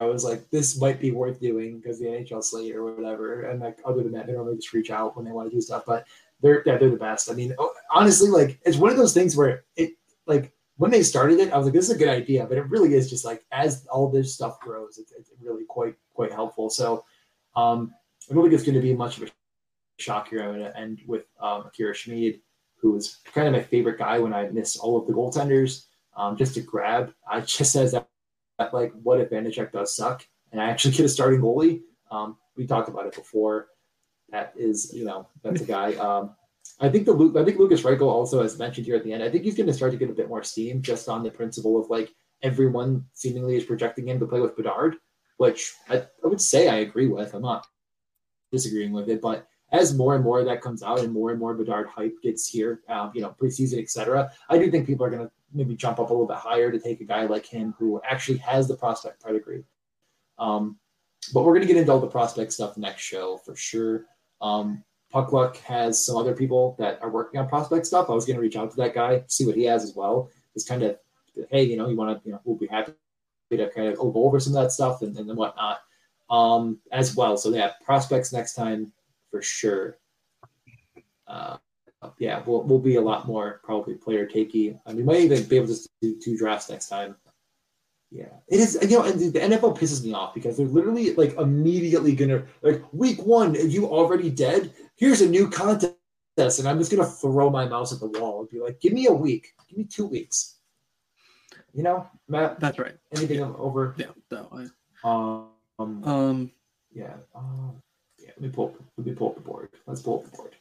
I 0.00 0.04
was 0.04 0.22
like, 0.22 0.50
this 0.50 0.78
might 0.78 1.00
be 1.00 1.12
worth 1.12 1.40
doing 1.40 1.78
because 1.78 1.98
the 1.98 2.06
NHL 2.06 2.44
slate 2.44 2.76
or 2.76 2.84
whatever. 2.84 3.44
And 3.44 3.60
like 3.60 3.78
other 3.86 4.02
than 4.02 4.12
that, 4.12 4.26
they 4.26 4.34
normally 4.34 4.56
just 4.56 4.74
reach 4.74 4.90
out 4.90 5.16
when 5.16 5.24
they 5.24 5.32
want 5.32 5.48
to 5.48 5.56
do 5.56 5.62
stuff. 5.62 5.84
But 5.86 6.06
they're 6.42 6.62
yeah, 6.66 6.76
they're 6.76 6.90
the 6.90 6.96
best. 6.98 7.30
I 7.30 7.34
mean, 7.34 7.54
oh, 7.58 7.72
honestly, 7.90 8.28
like 8.28 8.60
it's 8.66 8.76
one 8.76 8.90
of 8.90 8.98
those 8.98 9.14
things 9.14 9.34
where 9.34 9.64
it 9.76 9.92
like 10.26 10.52
when 10.82 10.90
they 10.90 11.04
started 11.04 11.38
it, 11.38 11.52
I 11.52 11.58
was 11.58 11.66
like, 11.66 11.74
this 11.74 11.88
is 11.88 11.94
a 11.94 11.98
good 11.98 12.08
idea, 12.08 12.44
but 12.44 12.58
it 12.58 12.68
really 12.68 12.94
is 12.94 13.08
just 13.08 13.24
like 13.24 13.44
as 13.52 13.86
all 13.86 14.10
this 14.10 14.34
stuff 14.34 14.58
grows, 14.58 14.98
it's, 14.98 15.12
it's 15.12 15.30
really 15.40 15.62
quite 15.64 15.94
quite 16.12 16.32
helpful. 16.32 16.70
So 16.70 17.04
um, 17.54 17.94
I 18.28 18.34
don't 18.34 18.42
think 18.42 18.52
it's 18.52 18.64
going 18.64 18.74
to 18.74 18.80
be 18.80 18.92
much 18.92 19.16
of 19.16 19.22
a 19.22 19.26
shock 20.00 20.28
here. 20.28 20.42
I'm 20.42 20.58
going 20.58 20.64
to 20.64 20.76
end 20.76 21.00
with 21.06 21.26
um, 21.40 21.66
Akira 21.66 21.94
Schmid, 21.94 22.40
who 22.78 22.90
was 22.90 23.18
kind 23.32 23.46
of 23.46 23.52
my 23.52 23.62
favorite 23.62 23.96
guy 23.96 24.18
when 24.18 24.34
I 24.34 24.48
missed 24.48 24.76
all 24.80 24.96
of 24.96 25.06
the 25.06 25.12
goaltenders. 25.12 25.84
Um, 26.16 26.36
just 26.36 26.54
to 26.54 26.60
grab, 26.60 27.14
I 27.30 27.40
just 27.58 27.70
says 27.70 27.92
that, 27.92 28.08
that 28.58 28.74
like 28.74 28.92
what 29.04 29.20
if 29.20 29.30
Vanecek 29.30 29.70
does 29.70 29.94
suck 29.94 30.26
and 30.50 30.60
I 30.60 30.68
actually 30.68 30.94
get 30.94 31.06
a 31.06 31.08
starting 31.08 31.40
goalie. 31.40 31.82
Um, 32.10 32.38
we 32.56 32.66
talked 32.66 32.88
about 32.88 33.06
it 33.06 33.14
before. 33.14 33.68
That 34.30 34.52
is, 34.56 34.92
you 34.92 35.04
know, 35.04 35.28
that's 35.44 35.60
a 35.60 35.64
guy. 35.64 35.94
Um, 35.94 36.34
I 36.80 36.88
think 36.88 37.06
the 37.06 37.34
I 37.36 37.44
think 37.44 37.58
Lukas 37.58 37.82
Reichel 37.82 38.08
also, 38.08 38.42
as 38.42 38.58
mentioned 38.58 38.86
here 38.86 38.96
at 38.96 39.04
the 39.04 39.12
end, 39.12 39.22
I 39.22 39.30
think 39.30 39.44
he's 39.44 39.56
going 39.56 39.66
to 39.66 39.72
start 39.72 39.92
to 39.92 39.98
get 39.98 40.10
a 40.10 40.14
bit 40.14 40.28
more 40.28 40.42
steam 40.42 40.82
just 40.82 41.08
on 41.08 41.22
the 41.22 41.30
principle 41.30 41.80
of 41.80 41.90
like 41.90 42.12
everyone 42.42 43.04
seemingly 43.12 43.56
is 43.56 43.64
projecting 43.64 44.08
him 44.08 44.18
to 44.18 44.26
play 44.26 44.40
with 44.40 44.56
Bedard, 44.56 44.96
which 45.36 45.72
I, 45.88 45.98
I 46.24 46.26
would 46.26 46.40
say 46.40 46.68
I 46.68 46.76
agree 46.76 47.08
with. 47.08 47.34
I'm 47.34 47.42
not 47.42 47.66
disagreeing 48.50 48.92
with 48.92 49.08
it, 49.08 49.20
but 49.20 49.46
as 49.70 49.94
more 49.94 50.14
and 50.14 50.22
more 50.22 50.40
of 50.40 50.46
that 50.46 50.60
comes 50.60 50.82
out 50.82 51.00
and 51.00 51.12
more 51.12 51.30
and 51.30 51.40
more 51.40 51.54
Bedard 51.54 51.88
hype 51.88 52.14
gets 52.22 52.48
here, 52.48 52.80
um, 52.88 53.10
you 53.14 53.22
know, 53.22 53.34
preseason, 53.40 53.80
etc., 53.80 54.30
I 54.48 54.58
do 54.58 54.70
think 54.70 54.86
people 54.86 55.06
are 55.06 55.10
going 55.10 55.26
to 55.26 55.32
maybe 55.54 55.74
jump 55.74 55.98
up 55.98 56.10
a 56.10 56.12
little 56.12 56.26
bit 56.26 56.36
higher 56.36 56.70
to 56.70 56.78
take 56.78 57.00
a 57.00 57.04
guy 57.04 57.24
like 57.24 57.46
him 57.46 57.74
who 57.78 58.00
actually 58.04 58.38
has 58.38 58.68
the 58.68 58.76
prospect 58.76 59.22
pedigree. 59.22 59.64
Um, 60.38 60.78
but 61.32 61.42
we're 61.42 61.54
going 61.54 61.66
to 61.66 61.72
get 61.72 61.76
into 61.76 61.92
all 61.92 62.00
the 62.00 62.06
prospect 62.06 62.52
stuff 62.52 62.76
next 62.76 63.02
show 63.02 63.38
for 63.38 63.56
sure. 63.56 64.04
Um, 64.40 64.84
Puckluck 65.12 65.56
has 65.58 66.04
some 66.04 66.16
other 66.16 66.34
people 66.34 66.74
that 66.78 66.98
are 67.02 67.10
working 67.10 67.38
on 67.40 67.48
prospect 67.48 67.86
stuff. 67.86 68.08
I 68.08 68.14
was 68.14 68.24
going 68.24 68.36
to 68.36 68.42
reach 68.42 68.56
out 68.56 68.70
to 68.70 68.76
that 68.78 68.94
guy, 68.94 69.24
see 69.28 69.46
what 69.46 69.56
he 69.56 69.64
has 69.64 69.84
as 69.84 69.94
well. 69.94 70.30
Just 70.54 70.68
kind 70.68 70.82
of, 70.82 70.98
hey, 71.50 71.64
you 71.64 71.76
know, 71.76 71.88
you 71.88 71.96
want 71.96 72.18
to, 72.18 72.26
you 72.26 72.32
know, 72.32 72.40
we'll 72.44 72.56
be 72.56 72.66
happy 72.66 72.92
to 73.50 73.70
kind 73.70 73.88
of 73.88 73.96
go 73.96 74.12
over 74.14 74.40
some 74.40 74.56
of 74.56 74.62
that 74.62 74.72
stuff 74.72 75.02
and, 75.02 75.16
and 75.16 75.36
whatnot 75.36 75.80
um, 76.30 76.78
as 76.90 77.14
well. 77.14 77.36
So 77.36 77.50
yeah, 77.50 77.72
prospects 77.84 78.32
next 78.32 78.54
time 78.54 78.92
for 79.30 79.42
sure. 79.42 79.98
Uh, 81.26 81.58
yeah, 82.18 82.42
we'll, 82.46 82.62
we'll 82.62 82.78
be 82.78 82.96
a 82.96 83.00
lot 83.00 83.26
more 83.26 83.60
probably 83.62 83.94
player 83.94 84.26
takey. 84.26 84.78
I 84.86 84.90
mean, 84.90 84.98
we 84.98 85.02
might 85.04 85.20
even 85.20 85.44
be 85.44 85.56
able 85.56 85.68
to 85.68 85.88
do 86.00 86.18
two 86.18 86.36
drafts 86.36 86.68
next 86.68 86.88
time. 86.88 87.16
Yeah, 88.10 88.26
it 88.48 88.60
is. 88.60 88.78
You 88.82 88.98
know, 88.98 89.04
and 89.04 89.18
the 89.18 89.40
NFL 89.40 89.78
pisses 89.78 90.04
me 90.04 90.12
off 90.12 90.34
because 90.34 90.58
they're 90.58 90.66
literally 90.66 91.14
like 91.14 91.34
immediately 91.38 92.14
gonna 92.14 92.44
like 92.60 92.82
week 92.92 93.22
one. 93.24 93.54
You 93.54 93.86
already 93.86 94.28
dead 94.28 94.74
here's 95.02 95.20
a 95.20 95.28
new 95.28 95.50
contest, 95.50 95.96
and 96.38 96.68
I'm 96.68 96.78
just 96.78 96.92
gonna 96.92 97.04
throw 97.04 97.50
my 97.50 97.66
mouse 97.66 97.92
at 97.92 97.98
the 97.98 98.06
wall 98.06 98.40
and 98.40 98.48
be 98.48 98.60
like, 98.60 98.80
give 98.80 98.92
me 98.92 99.06
a 99.06 99.12
week, 99.12 99.48
give 99.68 99.78
me 99.78 99.84
two 99.84 100.06
weeks. 100.06 100.58
You 101.74 101.82
know, 101.82 102.06
Matt. 102.28 102.60
That's 102.60 102.78
right. 102.78 102.94
Anything 103.16 103.40
yeah. 103.40 103.52
over? 103.58 103.94
Yeah, 103.96 104.12
that 104.30 104.52
way. 104.52 104.66
Um, 105.02 105.48
um, 106.04 106.52
yeah. 106.92 107.14
Um, 107.34 107.82
yeah. 108.18 108.28
Let 108.28 108.40
me 108.40 108.48
pull. 108.50 108.76
Let 108.96 109.06
me 109.06 109.14
pull 109.14 109.30
up 109.30 109.34
the 109.34 109.40
board. 109.40 109.70
Let's 109.86 110.02
pull 110.02 110.20
up 110.20 110.30
the 110.30 110.36
board. 110.36 110.54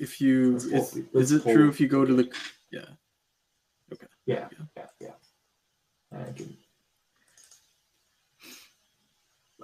If 0.00 0.20
you, 0.20 0.56
is, 0.56 0.98
is 1.12 1.30
it 1.32 1.42
true 1.44 1.68
if 1.68 1.78
you 1.78 1.86
go 1.86 2.04
to 2.04 2.14
the, 2.14 2.28
yeah. 2.72 2.80
Okay. 3.92 4.06
Yeah. 4.26 4.48
Yeah. 4.76 4.86
Yeah. 5.00 5.08
yeah. 6.10 6.18
I 6.18 6.32
can 6.32 6.56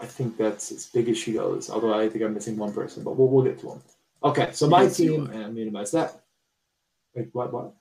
I 0.00 0.06
think 0.06 0.36
that's 0.36 0.72
as 0.72 0.86
big 0.86 1.08
as 1.08 1.18
she 1.18 1.34
goes. 1.34 1.68
Although 1.70 1.94
I 1.94 2.08
think 2.08 2.24
I'm 2.24 2.34
missing 2.34 2.56
one 2.56 2.72
person, 2.72 3.04
but 3.04 3.16
we'll, 3.16 3.28
we'll 3.28 3.44
get 3.44 3.58
to 3.60 3.66
them. 3.66 3.82
Okay, 4.22 4.50
so 4.52 4.68
my 4.68 4.86
team, 4.88 5.26
and 5.26 5.44
I 5.44 5.48
minimize 5.48 5.90
that. 5.92 6.22
Wait, 7.14 7.28
what? 7.32 7.52
What? 7.52 7.74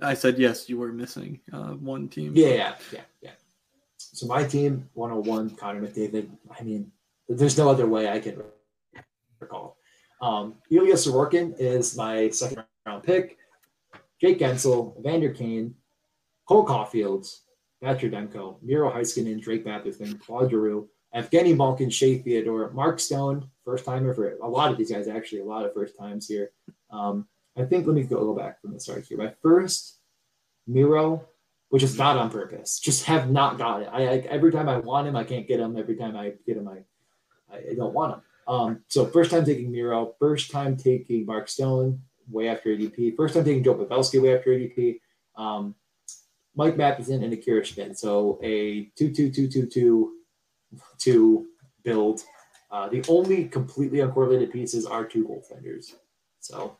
I 0.00 0.14
said 0.14 0.38
yes. 0.38 0.68
You 0.68 0.78
were 0.78 0.92
missing 0.92 1.40
uh, 1.52 1.74
one 1.74 2.08
team. 2.08 2.32
Yeah, 2.34 2.48
yeah, 2.48 2.74
yeah, 2.92 3.00
yeah. 3.22 3.30
So 3.98 4.26
my 4.26 4.44
team, 4.44 4.88
101, 4.94 5.50
Connor 5.56 5.82
McDavid. 5.82 6.28
I 6.58 6.62
mean, 6.62 6.90
there's 7.28 7.58
no 7.58 7.68
other 7.68 7.86
way 7.86 8.08
I 8.08 8.18
can 8.18 8.42
recall. 9.38 9.76
Um, 10.20 10.54
Ilya 10.70 10.94
Sorokin 10.94 11.54
is 11.58 11.96
my 11.96 12.28
second 12.30 12.64
round 12.86 13.02
pick. 13.04 13.38
Jake 14.20 14.38
Guentzel, 14.38 14.98
Evander 14.98 15.30
Kane, 15.30 15.74
Cole 16.46 16.66
Caufield, 16.66 17.32
Patrick 17.82 18.12
Demko, 18.12 18.56
Miro 18.62 18.90
Heiskanen, 18.90 19.40
Drake 19.40 19.64
Batherson, 19.64 20.20
Claude 20.20 20.50
Giroux, 20.50 20.88
Evgeny 21.14 21.56
Malkin, 21.56 21.90
Shea 21.90 22.18
Theodore, 22.18 22.70
Mark 22.70 23.00
Stone, 23.00 23.48
first 23.64 23.84
timer 23.84 24.14
for 24.14 24.36
a 24.42 24.48
lot 24.48 24.70
of 24.70 24.78
these 24.78 24.90
guys, 24.90 25.08
actually, 25.08 25.40
a 25.40 25.44
lot 25.44 25.64
of 25.64 25.74
first 25.74 25.98
times 25.98 26.28
here. 26.28 26.52
Um, 26.90 27.26
I 27.56 27.64
think, 27.64 27.86
let 27.86 27.96
me 27.96 28.04
go, 28.04 28.24
go 28.24 28.34
back 28.34 28.60
from 28.60 28.72
the 28.72 28.80
start 28.80 29.04
here. 29.04 29.18
My 29.18 29.32
first 29.42 29.98
Miro, 30.66 31.26
which 31.68 31.82
is 31.82 31.98
not 31.98 32.16
on 32.16 32.30
purpose, 32.30 32.78
just 32.78 33.04
have 33.06 33.30
not 33.30 33.58
got 33.58 33.82
it. 33.82 33.88
I, 33.92 34.02
I, 34.02 34.16
every 34.30 34.52
time 34.52 34.68
I 34.68 34.78
want 34.78 35.08
him, 35.08 35.16
I 35.16 35.24
can't 35.24 35.48
get 35.48 35.60
him. 35.60 35.76
Every 35.76 35.96
time 35.96 36.16
I 36.16 36.34
get 36.46 36.56
him, 36.56 36.68
I, 36.68 36.82
I 37.52 37.74
don't 37.74 37.92
want 37.92 38.14
him. 38.14 38.22
Um, 38.46 38.80
so 38.88 39.06
first 39.06 39.30
time 39.30 39.44
taking 39.44 39.70
Miro, 39.70 40.14
first 40.18 40.50
time 40.50 40.76
taking 40.76 41.26
Mark 41.26 41.48
Stone 41.48 42.00
way 42.28 42.48
after 42.48 42.70
ADP, 42.70 43.16
first 43.16 43.34
time 43.34 43.44
taking 43.44 43.64
Joe 43.64 43.74
Pavelski 43.74 44.22
way 44.22 44.36
after 44.36 44.50
ADP. 44.50 45.00
Um, 45.36 45.74
Mike 46.54 46.76
Matheson 46.76 47.22
and 47.22 47.32
Akira 47.32 47.64
Schmid. 47.64 47.96
So 47.98 48.38
a 48.42 48.84
two 48.96 49.12
two 49.12 49.30
two 49.30 49.48
two 49.48 49.66
two 49.66 50.12
to 50.98 51.46
build. 51.82 52.22
Uh, 52.70 52.88
the 52.88 53.04
only 53.08 53.46
completely 53.46 53.98
uncorrelated 53.98 54.52
pieces 54.52 54.86
are 54.86 55.04
two 55.04 55.26
goaltenders. 55.26 55.94
So, 56.40 56.76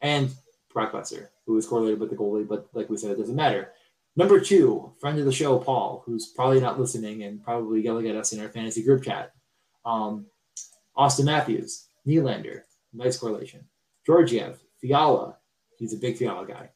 and 0.00 0.30
Brock 0.72 0.92
Boeser, 0.92 1.28
who 1.46 1.56
is 1.56 1.66
correlated 1.66 2.00
with 2.00 2.10
the 2.10 2.16
goalie, 2.16 2.46
but 2.46 2.68
like 2.72 2.88
we 2.88 2.96
said, 2.96 3.12
it 3.12 3.18
doesn't 3.18 3.36
matter. 3.36 3.72
Number 4.16 4.40
two, 4.40 4.92
friend 4.98 5.18
of 5.18 5.26
the 5.26 5.32
show, 5.32 5.58
Paul, 5.58 6.02
who's 6.06 6.28
probably 6.28 6.60
not 6.60 6.80
listening 6.80 7.22
and 7.24 7.42
probably 7.42 7.82
yelling 7.82 8.08
at 8.08 8.16
us 8.16 8.32
in 8.32 8.40
our 8.40 8.48
fantasy 8.48 8.82
group 8.82 9.02
chat. 9.02 9.32
Um, 9.84 10.26
Auston 10.96 11.26
Matthews, 11.26 11.88
Nylander, 12.06 12.62
nice 12.94 13.18
correlation. 13.18 13.66
Georgiev, 14.06 14.58
Fiala, 14.80 15.36
he's 15.78 15.92
a 15.92 15.98
big 15.98 16.16
Fiala 16.16 16.46
guy. 16.46 16.70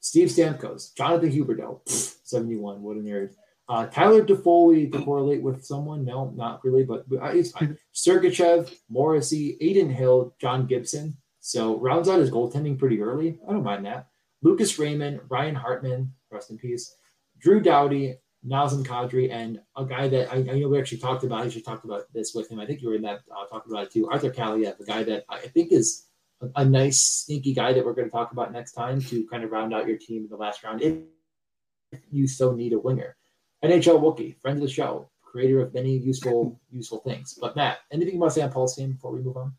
Steve 0.00 0.28
Stamkos, 0.28 0.94
Jonathan 0.94 1.30
Huberdeau, 1.30 1.80
71, 1.86 2.82
what 2.82 2.96
a 2.96 3.00
nerd. 3.00 3.34
Uh, 3.68 3.86
Tyler 3.86 4.24
Toffoli 4.24 4.90
to 4.90 5.02
correlate 5.02 5.42
with 5.42 5.64
someone? 5.64 6.04
No, 6.04 6.32
not 6.34 6.64
really, 6.64 6.84
but 6.84 7.04
he's 7.34 7.52
fine. 7.52 7.76
Sergachev, 7.94 8.74
Morrissey, 8.88 9.58
Adin 9.60 9.90
Hill, 9.90 10.34
John 10.40 10.66
Gibson. 10.66 11.16
So 11.40 11.78
rounds 11.78 12.08
out 12.08 12.20
his 12.20 12.30
goaltending 12.30 12.78
pretty 12.78 13.00
early. 13.00 13.38
I 13.46 13.52
don't 13.52 13.62
mind 13.62 13.84
that. 13.84 14.08
Lucas 14.42 14.78
Raymond, 14.78 15.20
Ryan 15.28 15.54
Hartman, 15.54 16.14
rest 16.30 16.50
in 16.50 16.58
peace. 16.58 16.94
Drew 17.40 17.60
Doughty, 17.60 18.16
Nazem 18.46 18.84
Kadri, 18.84 19.30
and 19.30 19.60
a 19.76 19.84
guy 19.84 20.08
that 20.08 20.32
I, 20.32 20.36
I, 20.36 20.58
know 20.58 20.68
we 20.68 20.78
actually 20.78 20.98
talked 20.98 21.24
about. 21.24 21.44
I 21.44 21.48
just 21.48 21.64
talked 21.64 21.84
about 21.84 22.04
this 22.14 22.34
with 22.34 22.50
him. 22.50 22.60
I 22.60 22.66
think 22.66 22.80
you 22.80 22.88
were 22.88 22.94
in 22.94 23.02
that 23.02 23.20
uh, 23.30 23.46
talking 23.46 23.72
about 23.72 23.86
it 23.86 23.92
too. 23.92 24.08
Arthur 24.08 24.30
Kaliyev, 24.30 24.78
the 24.78 24.84
guy 24.84 25.02
that 25.02 25.24
I 25.28 25.40
think 25.40 25.72
is 25.72 26.06
a, 26.40 26.48
a, 26.56 26.64
nice, 26.64 27.00
sneaky 27.00 27.52
guy 27.52 27.72
that 27.72 27.84
we're 27.84 27.94
going 27.94 28.08
to 28.08 28.12
talk 28.12 28.32
about 28.32 28.52
next 28.52 28.72
time 28.72 29.00
to 29.02 29.26
kind 29.26 29.44
of 29.44 29.50
round 29.50 29.74
out 29.74 29.88
your 29.88 29.98
team 29.98 30.24
in 30.24 30.28
the 30.30 30.36
last 30.36 30.62
round 30.62 30.82
if 30.82 32.00
you 32.10 32.26
so 32.26 32.52
need 32.52 32.72
a 32.72 32.78
winger. 32.78 33.16
NHL 33.64 34.00
Wookie, 34.00 34.40
friend 34.40 34.58
of 34.58 34.62
the 34.62 34.72
show, 34.72 35.08
creator 35.22 35.60
of 35.60 35.74
many 35.74 35.96
useful 35.96 36.58
useful 36.70 36.98
things. 36.98 37.38
But 37.40 37.56
Matt, 37.56 37.78
anything 37.90 38.14
you 38.14 38.20
want 38.20 38.32
to 38.32 38.40
say 38.40 38.44
on 38.44 38.52
Paul's 38.52 38.76
team 38.76 38.92
before 38.92 39.12
we 39.12 39.20
move 39.20 39.36
on? 39.36 39.52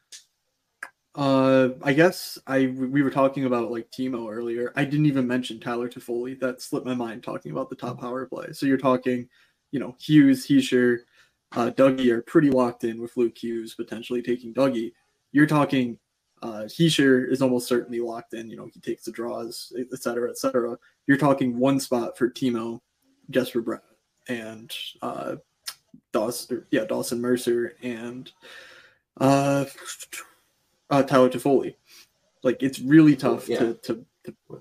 Uh, 1.15 1.69
I 1.83 1.93
guess 1.93 2.37
I 2.47 2.67
we 2.67 3.01
were 3.01 3.09
talking 3.09 3.45
about 3.45 3.71
like 3.71 3.91
Timo 3.91 4.31
earlier. 4.31 4.71
I 4.75 4.85
didn't 4.85 5.07
even 5.07 5.27
mention 5.27 5.59
Tyler 5.59 5.89
Toffoli. 5.89 6.39
That 6.39 6.61
slipped 6.61 6.85
my 6.85 6.93
mind 6.93 7.23
talking 7.23 7.51
about 7.51 7.69
the 7.69 7.75
top 7.75 7.99
power 7.99 8.25
play. 8.25 8.53
So 8.53 8.65
you're 8.65 8.77
talking, 8.77 9.27
you 9.71 9.79
know, 9.79 9.95
Hughes, 9.99 10.47
Hischier, 10.47 10.99
uh, 11.55 11.71
Dougie 11.71 12.11
are 12.11 12.21
pretty 12.21 12.51
locked 12.51 12.83
in 12.83 13.01
with 13.01 13.17
Luke 13.17 13.37
Hughes 13.37 13.73
potentially 13.73 14.21
taking 14.21 14.53
Dougie. 14.53 14.93
You're 15.31 15.47
talking 15.47 15.97
uh, 16.41 16.63
Hischier 16.65 17.29
is 17.29 17.41
almost 17.41 17.67
certainly 17.67 17.99
locked 17.99 18.33
in. 18.33 18.49
You 18.49 18.57
know, 18.57 18.69
he 18.71 18.79
takes 18.79 19.03
the 19.03 19.11
draws, 19.11 19.73
et 19.77 19.99
cetera, 19.99 20.29
et 20.29 20.37
cetera. 20.37 20.77
You're 21.07 21.17
talking 21.17 21.57
one 21.57 21.79
spot 21.79 22.17
for 22.17 22.29
Timo, 22.29 22.79
just 23.29 23.51
for 23.51 23.61
Bratt 23.61 23.81
and 24.29 24.71
uh, 25.01 25.35
Dawson, 26.11 26.65
yeah, 26.71 26.85
Dawson 26.85 27.19
Mercer 27.19 27.75
and 27.83 28.31
Uh, 29.19 29.65
uh 30.89 31.03
Tyler 31.03 31.29
Toffoli. 31.29 31.75
Like 32.43 32.63
it's 32.63 32.79
really 32.79 33.15
tough 33.15 33.49
yeah. 33.49 33.59
to, 33.59 33.73
to, 33.83 34.05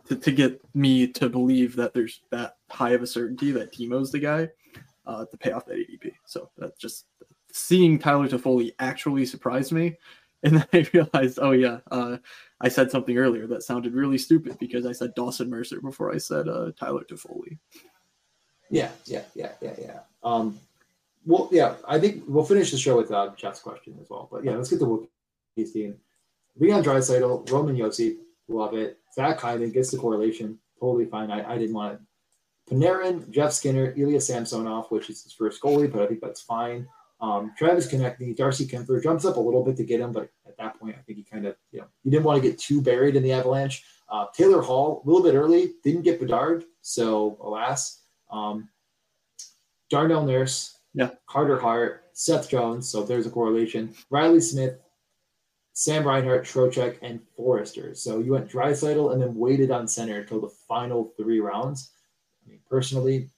to 0.08 0.16
to 0.16 0.32
get 0.32 0.60
me 0.74 1.06
to 1.06 1.28
believe 1.28 1.76
that 1.76 1.94
there's 1.94 2.20
that 2.30 2.56
high 2.70 2.90
of 2.90 3.02
a 3.02 3.06
certainty 3.06 3.52
that 3.52 3.72
Timo's 3.72 4.10
the 4.10 4.18
guy 4.18 4.48
uh, 5.06 5.24
to 5.24 5.36
pay 5.36 5.52
off 5.52 5.66
that 5.66 5.76
ADP. 5.76 6.12
So 6.26 6.50
that's 6.58 6.78
just 6.78 7.06
seeing 7.52 7.98
Tyler 7.98 8.28
Toffoli 8.28 8.72
actually 8.78 9.26
surprised 9.26 9.72
me. 9.72 9.96
And 10.44 10.54
then 10.54 10.66
I 10.72 10.86
realized, 10.92 11.40
oh 11.42 11.50
yeah, 11.50 11.78
uh, 11.90 12.18
I 12.60 12.68
said 12.68 12.92
something 12.92 13.18
earlier 13.18 13.48
that 13.48 13.64
sounded 13.64 13.92
really 13.92 14.18
stupid 14.18 14.56
because 14.60 14.86
I 14.86 14.92
said 14.92 15.16
Dawson 15.16 15.50
Mercer 15.50 15.80
before 15.80 16.14
I 16.14 16.18
said 16.18 16.46
uh, 16.46 16.70
Tyler 16.78 17.02
Toffoli. 17.02 17.58
Yeah, 18.70 18.90
yeah, 19.06 19.22
yeah, 19.34 19.52
yeah, 19.60 19.74
yeah. 19.80 20.00
Um, 20.22 20.58
well, 21.24 21.48
yeah, 21.52 21.74
I 21.86 21.98
think 21.98 22.24
we'll 22.26 22.44
finish 22.44 22.70
the 22.70 22.78
show 22.78 22.96
with 22.96 23.10
uh, 23.10 23.32
Jeff's 23.36 23.60
question 23.60 23.96
as 24.00 24.08
well. 24.10 24.28
But 24.30 24.44
yeah, 24.44 24.52
let's 24.52 24.70
get 24.70 24.78
the 24.78 24.86
Wookiees 24.86 25.72
team. 25.72 25.96
Leon 26.58 26.82
Draisaitl, 26.82 27.50
Roman 27.50 27.76
Josi, 27.76 28.16
love 28.48 28.74
it. 28.74 28.98
Zach 29.14 29.38
Hyman 29.38 29.70
gets 29.70 29.90
the 29.90 29.98
correlation, 29.98 30.58
totally 30.80 31.06
fine. 31.06 31.30
I, 31.30 31.54
I 31.54 31.58
didn't 31.58 31.74
want 31.74 31.94
it. 31.94 32.00
Panarin, 32.70 33.30
Jeff 33.30 33.52
Skinner, 33.52 33.94
Ilya 33.96 34.20
Samsonov, 34.20 34.90
which 34.90 35.08
is 35.08 35.22
his 35.22 35.32
first 35.32 35.60
goalie, 35.62 35.90
but 35.90 36.02
I 36.02 36.06
think 36.06 36.20
that's 36.20 36.42
fine. 36.42 36.86
Um, 37.20 37.52
Travis 37.58 37.88
Konecny, 37.88 38.36
Darcy 38.36 38.66
Kuemper 38.66 39.02
jumps 39.02 39.24
up 39.24 39.36
a 39.36 39.40
little 39.40 39.64
bit 39.64 39.76
to 39.78 39.84
get 39.84 40.00
him, 40.00 40.12
but 40.12 40.30
at 40.46 40.56
that 40.58 40.78
point, 40.78 40.96
I 40.96 41.02
think 41.02 41.18
he 41.18 41.24
kind 41.24 41.46
of, 41.46 41.56
you 41.72 41.80
know, 41.80 41.86
he 42.04 42.10
didn't 42.10 42.24
want 42.24 42.40
to 42.40 42.48
get 42.48 42.58
too 42.58 42.80
buried 42.80 43.16
in 43.16 43.22
the 43.22 43.32
avalanche. 43.32 43.84
Uh, 44.08 44.26
Taylor 44.34 44.62
Hall, 44.62 45.02
a 45.04 45.06
little 45.08 45.22
bit 45.22 45.34
early, 45.34 45.72
didn't 45.82 46.02
get 46.02 46.20
Bedard, 46.20 46.64
so 46.80 47.38
alas. 47.42 48.02
Um, 48.30 48.68
Darnell 49.90 50.24
Nurse, 50.24 50.78
yeah, 50.94 51.10
Carter 51.26 51.58
Hart, 51.58 52.04
Seth 52.12 52.50
Jones, 52.50 52.88
so 52.88 53.02
there's 53.02 53.26
a 53.26 53.30
correlation. 53.30 53.94
Reilly 54.10 54.40
Smith, 54.40 54.78
Sam 55.72 56.06
Reinhart, 56.06 56.44
Trocheck, 56.44 56.98
and 57.02 57.20
Foerster. 57.36 57.94
So 57.94 58.18
you 58.18 58.32
went 58.32 58.50
Draisaitl 58.50 59.12
and 59.12 59.22
then 59.22 59.34
waited 59.34 59.70
on 59.70 59.86
center 59.86 60.20
until 60.20 60.40
the 60.40 60.48
final 60.48 61.12
three 61.16 61.40
rounds. 61.40 61.92
I 62.44 62.50
mean, 62.50 62.60
personally, 62.68 63.30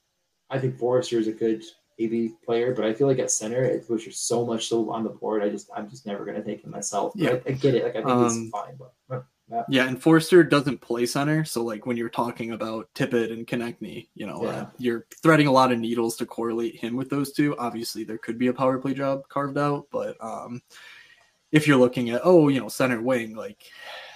I 0.49 0.59
think 0.59 0.79
Foerster 0.79 1.19
is 1.19 1.29
a 1.29 1.33
good 1.33 1.63
AV 2.03 2.31
player, 2.43 2.75
but 2.75 2.85
I 2.85 2.95
feel 2.95 3.07
like 3.07 3.19
at 3.19 3.31
center, 3.31 3.63
it 3.63 3.89
was 3.91 4.05
just 4.05 4.27
so 4.27 4.47
much 4.47 4.67
still 4.67 4.91
on 4.91 5.05
the 5.05 5.11
board. 5.11 5.43
I 5.43 5.51
just, 5.51 5.69
I'm 5.77 5.91
just 5.91 6.07
never 6.07 6.25
going 6.25 6.37
to 6.37 6.43
take 6.43 6.65
him 6.65 6.71
myself. 6.71 7.13
yeah, 7.15 7.33
I, 7.47 7.51
I, 7.51 7.53
get 7.53 7.75
it. 7.75 7.85
Like 7.85 7.97
I 7.97 7.99
think 7.99 8.09
um, 8.09 8.25
he's 8.25 8.51
fine, 8.51 8.79
but. 8.79 9.27
Yeah. 9.51 9.63
yeah, 9.69 9.89
and 9.89 10.01
Foerster 10.01 10.45
doesn't 10.45 10.81
play 10.81 11.07
center, 11.07 11.45
so 11.45 11.65
like 11.65 11.85
when 11.85 11.97
you're 11.97 12.09
talking 12.09 12.53
about 12.53 12.89
Tippett 12.95 13.33
and 13.33 13.47
Konecny, 13.47 14.09
you 14.15 14.27
know, 14.27 14.45
yeah. 14.45 14.49
uh, 14.49 14.67
you're 14.79 15.07
threading 15.23 15.49
a 15.49 15.53
lot 15.53 15.73
of 15.73 15.79
needles 15.79 16.17
to 16.19 16.27
correlate 16.27 16.77
him 16.77 16.95
with 16.95 17.11
those 17.11 17.33
two. 17.33 17.57
Obviously, 17.59 18.05
there 18.05 18.19
could 18.19 18.39
be 18.39 18.47
a 18.47 18.53
power 18.53 18.79
play 18.79 18.95
job 18.95 19.27
carved 19.29 19.59
out, 19.59 19.87
but 19.91 20.17
um, 20.21 20.63
if 21.51 21.67
you're 21.67 21.79
looking 21.79 22.11
at 22.11 22.21
oh, 22.25 22.49
you 22.49 22.61
know, 22.61 22.69
center 22.69 23.03
wing, 23.03 23.35
like 23.35 23.65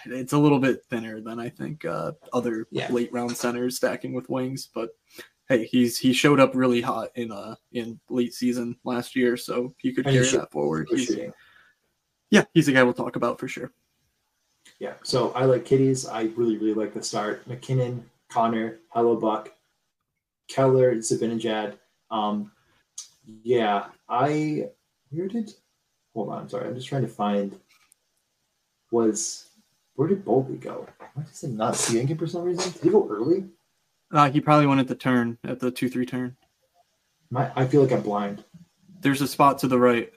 it's 0.07 0.35
a 0.35 0.39
little 0.39 0.61
bit 0.61 0.85
thinner 0.85 1.21
than 1.21 1.41
I 1.41 1.49
think 1.49 1.85
uh, 1.85 2.13
other 2.33 2.67
yeah. 2.71 2.93
late 2.93 3.13
round 3.13 3.37
centers 3.37 3.77
stacking 3.77 4.13
with 4.13 4.31
wings, 4.31 4.69
but 4.73 4.91
hey, 5.49 5.65
he's 5.65 5.99
he 5.99 6.13
showed 6.13 6.41
up 6.41 6.55
really 6.55 6.81
hot 6.81 7.11
in 7.17 7.33
uh 7.33 7.55
in 7.73 7.99
late 8.09 8.35
season 8.35 8.77
last 8.85 9.17
year, 9.17 9.37
so 9.37 9.75
he 9.79 9.93
could 9.93 10.05
carry 10.05 10.27
that 10.29 10.51
forward. 10.51 10.89
He's, 10.91 11.17
yeah, 12.31 12.45
he's 12.55 12.69
a 12.69 12.73
guy 12.73 12.83
we'll 12.83 12.95
talk 12.95 13.17
about 13.17 13.39
for 13.39 13.49
sure. 13.49 13.73
Yeah, 14.81 14.95
so 15.03 15.31
I 15.33 15.45
like 15.45 15.65
Kitties. 15.65 16.07
I 16.07 16.23
really 16.37 16.57
really 16.57 16.75
like 16.75 16.95
the 16.95 17.03
start. 17.03 17.47
MacKinnon, 17.47 18.09
Connor, 18.29 18.79
Hellebuyck, 18.95 19.49
Keller, 20.49 20.97
Zibanejad. 20.97 21.77
Um, 22.11 22.53
yeah, 23.43 23.87
I 24.09 24.69
where 25.11 25.29
did 25.29 25.53
hold 26.15 26.31
on, 26.31 26.43
I'm 26.43 26.49
sorry, 26.49 26.69
I'm 26.69 26.75
just 26.75 26.89
trying 26.89 27.03
to 27.03 27.09
find 27.09 27.59
was 28.91 29.49
where 29.97 30.09
did 30.09 30.25
Boldy 30.25 30.61
go? 30.61 30.87
Why 31.15 31.23
does 31.23 31.45
it 31.45 31.51
not 31.51 31.77
see 31.77 32.01
him 32.01 32.17
for 32.17 32.27
some 32.27 32.43
reason? 32.43 32.73
Did 32.73 32.83
he 32.83 32.89
go 32.91 33.09
early? 33.09 33.45
Uh, 34.13 34.31
he 34.31 34.41
probably 34.41 34.67
went 34.67 34.81
at 34.81 34.89
the 34.89 34.95
turn 34.95 35.39
at 35.45 35.61
the 35.61 35.71
two 35.71 35.89
three 35.89 36.07
turn. 36.07 36.37
My, 37.31 37.51
I 37.57 37.67
feel 37.67 37.83
like 37.83 37.93
I'm 37.93 38.03
blind. 38.03 38.45
There's 39.01 39.21
a 39.21 39.29
spot 39.29 39.59
to 39.61 39.69
the 39.69 39.79
right. 39.79 40.13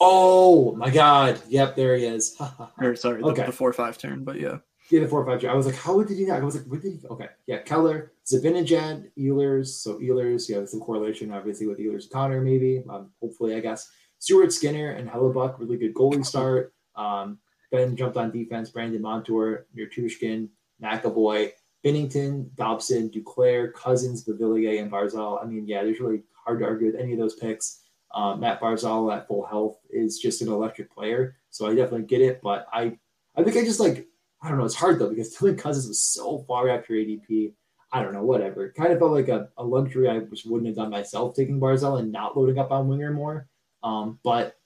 Oh 0.00 0.74
my 0.76 0.90
god! 0.90 1.40
Yep, 1.48 1.76
there 1.76 1.96
he 1.96 2.04
is. 2.04 2.40
or 2.80 2.96
sorry, 2.96 3.22
the, 3.22 3.28
okay. 3.28 3.46
the 3.46 3.52
four 3.52 3.72
five 3.72 3.98
turn, 3.98 4.24
but 4.24 4.38
yeah. 4.40 4.58
Yeah, 4.90 5.00
the 5.00 5.08
four 5.08 5.24
five 5.26 5.40
turn. 5.40 5.50
I 5.50 5.54
was 5.54 5.66
like, 5.66 5.74
how 5.74 6.02
did 6.02 6.16
he 6.16 6.24
not? 6.24 6.42
I 6.42 6.44
was 6.44 6.56
like, 6.56 6.66
where 6.66 6.80
did 6.80 7.00
he? 7.00 7.06
Okay, 7.08 7.28
yeah, 7.46 7.58
Keller, 7.58 8.12
Zibanejad, 8.30 9.10
Ehlers. 9.18 9.68
So 9.68 9.98
Ehlers, 9.98 10.48
yeah, 10.48 10.64
some 10.64 10.80
correlation 10.80 11.32
obviously 11.32 11.66
with 11.66 11.78
Ehlers 11.78 12.10
Connor, 12.10 12.40
maybe. 12.40 12.84
Um, 12.88 13.10
hopefully, 13.20 13.54
I 13.54 13.60
guess. 13.60 13.90
Stuart 14.18 14.52
Skinner 14.52 14.92
and 14.92 15.08
Hellebuyck, 15.08 15.58
really 15.58 15.76
good 15.76 15.94
goalie 15.94 16.24
start. 16.24 16.72
Um, 16.94 17.38
then 17.70 17.96
jumped 17.96 18.16
on 18.16 18.30
defense. 18.30 18.70
Brandon 18.70 19.02
Montour, 19.02 19.66
Tushkin, 19.76 20.48
McAvoy, 20.82 21.50
Binnington, 21.84 22.54
Dobson, 22.54 23.10
Duclair, 23.10 23.72
Cozens, 23.72 24.24
Beauvillier, 24.24 24.80
and 24.80 24.90
Barzal. 24.90 25.42
I 25.42 25.46
mean, 25.46 25.66
yeah, 25.66 25.82
there's 25.84 26.00
really 26.00 26.22
hard 26.44 26.60
to 26.60 26.64
argue 26.66 26.86
with 26.86 26.96
any 26.96 27.12
of 27.12 27.18
those 27.18 27.36
picks. 27.36 27.82
Um, 28.14 28.40
Matt 28.40 28.60
Barzal 28.60 29.14
at 29.14 29.26
full 29.26 29.44
health 29.44 29.78
is 29.90 30.18
just 30.18 30.42
an 30.42 30.48
electric 30.48 30.92
player, 30.92 31.36
so 31.50 31.66
I 31.66 31.74
definitely 31.74 32.06
get 32.06 32.22
it. 32.22 32.40
But 32.42 32.66
I, 32.72 32.98
I 33.36 33.42
think 33.42 33.56
I 33.56 33.64
just 33.64 33.80
like 33.80 34.06
I 34.42 34.48
don't 34.48 34.58
know. 34.58 34.64
It's 34.64 34.74
hard 34.74 34.98
though 34.98 35.08
because 35.08 35.36
Dylan 35.36 35.58
Cozens 35.58 35.88
was 35.88 36.00
so 36.00 36.44
far 36.46 36.68
after 36.68 36.94
ADP. 36.94 37.52
I 37.92 38.02
don't 38.02 38.12
know, 38.12 38.24
whatever. 38.24 38.66
It 38.66 38.74
kind 38.74 38.92
of 38.92 38.98
felt 38.98 39.12
like 39.12 39.28
a, 39.28 39.48
a 39.56 39.64
luxury 39.64 40.08
I 40.08 40.18
just 40.18 40.44
wouldn't 40.44 40.66
have 40.66 40.76
done 40.76 40.90
myself 40.90 41.34
taking 41.34 41.60
Barzal 41.60 42.00
and 42.00 42.10
not 42.10 42.36
loading 42.36 42.58
up 42.58 42.72
on 42.72 42.88
winger 42.88 43.12
more. 43.12 43.48
Um, 43.82 44.18
but 44.24 44.58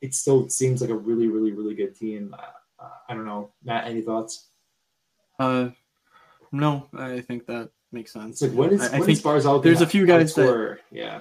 it 0.00 0.14
still 0.14 0.48
seems 0.48 0.80
like 0.80 0.90
a 0.90 0.94
really, 0.94 1.26
really, 1.26 1.52
really 1.52 1.74
good 1.74 1.96
team. 1.96 2.34
Uh, 2.38 2.88
I 3.08 3.14
don't 3.14 3.26
know, 3.26 3.50
Matt. 3.64 3.88
Any 3.88 4.00
thoughts? 4.00 4.46
Uh, 5.38 5.70
no, 6.52 6.88
I 6.96 7.20
think 7.20 7.46
that 7.46 7.70
makes 7.92 8.12
sense. 8.12 8.40
It's 8.40 8.52
like 8.52 8.58
when 8.58 8.72
is 8.72 8.82
I, 8.82 8.92
when 8.92 9.02
I 9.02 9.06
think 9.06 9.18
Barzal 9.20 9.62
there's 9.62 9.80
a 9.80 9.86
few 9.86 10.06
guys 10.06 10.34
that 10.34 10.78
yeah. 10.90 11.20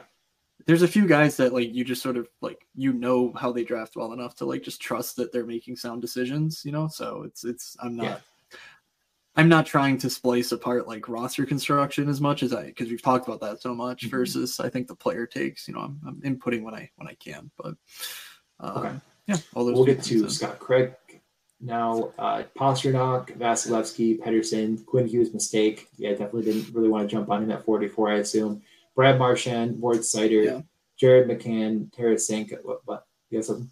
There's 0.66 0.82
a 0.82 0.88
few 0.88 1.08
guys 1.08 1.38
that 1.38 1.54
like 1.54 1.74
you 1.74 1.84
just 1.84 2.02
sort 2.02 2.18
of 2.18 2.28
like 2.42 2.66
you 2.76 2.94
know 2.94 3.34
how 3.34 3.52
they 3.52 3.64
draft 3.64 3.96
well 3.96 4.14
enough 4.14 4.36
to 4.36 4.46
like 4.46 4.64
just 4.64 4.82
trust 4.82 5.16
that 5.18 5.32
they're 5.32 5.46
making 5.46 5.76
sound 5.76 6.02
decisions, 6.02 6.64
you 6.66 6.72
know. 6.72 6.88
So 6.88 7.24
it's 7.24 7.44
it's 7.44 7.78
I'm 7.82 7.96
not 7.96 8.04
yeah. 8.06 8.18
I'm 9.38 9.50
not 9.50 9.66
trying 9.66 9.98
to 10.00 10.10
splice 10.10 10.52
apart 10.52 10.88
like 10.88 11.10
roster 11.10 11.46
construction 11.46 12.08
as 12.08 12.22
much 12.22 12.42
as 12.42 12.54
I 12.54 12.68
because 12.68 12.90
we've 12.90 13.02
talked 13.02 13.28
about 13.28 13.42
that 13.42 13.62
so 13.62 13.76
much 13.76 14.02
mm-hmm. 14.02 14.16
versus 14.16 14.60
I 14.60 14.70
think 14.70 14.88
the 14.88 14.96
player 14.96 15.26
takes. 15.26 15.68
You 15.68 15.74
know, 15.74 15.82
I'm, 15.82 16.00
I'm 16.08 16.22
inputting 16.22 16.64
when 16.64 16.74
I 16.74 16.90
when 16.96 17.08
I 17.08 17.16
can, 17.16 17.52
but 17.58 17.76
um, 18.60 18.78
okay. 18.78 18.96
yeah, 19.28 19.38
we'll 19.54 19.86
get 19.86 20.04
to 20.04 20.30
Scott 20.30 20.60
Craig 20.60 20.94
now. 21.60 22.12
Uh, 22.18 22.44
Pastrnak, 22.58 23.38
Vasilevskiy, 23.38 24.20
Pettersson, 24.20 24.86
Quinn 24.86 25.08
Hughes 25.08 25.34
mistake. 25.34 25.90
Yeah, 25.98 26.12
definitely 26.12 26.44
didn't 26.44 26.74
really 26.74 26.90
want 26.90 27.08
to 27.08 27.14
jump 27.14 27.30
on 27.30 27.44
him 27.44 27.52
at 27.52 27.66
44. 27.66 28.12
I 28.12 28.16
assume 28.16 28.62
Brad 28.96 29.20
Marchand, 29.20 29.80
Ward 29.80 30.00
Seider, 30.00 30.46
yeah. 30.46 30.62
Jared 30.98 31.28
McCann, 31.28 31.92
Tarasenko. 31.92 32.64
What? 32.64 32.82
What? 32.86 33.06
You 33.30 33.40
have 33.40 33.46
something? 33.46 33.72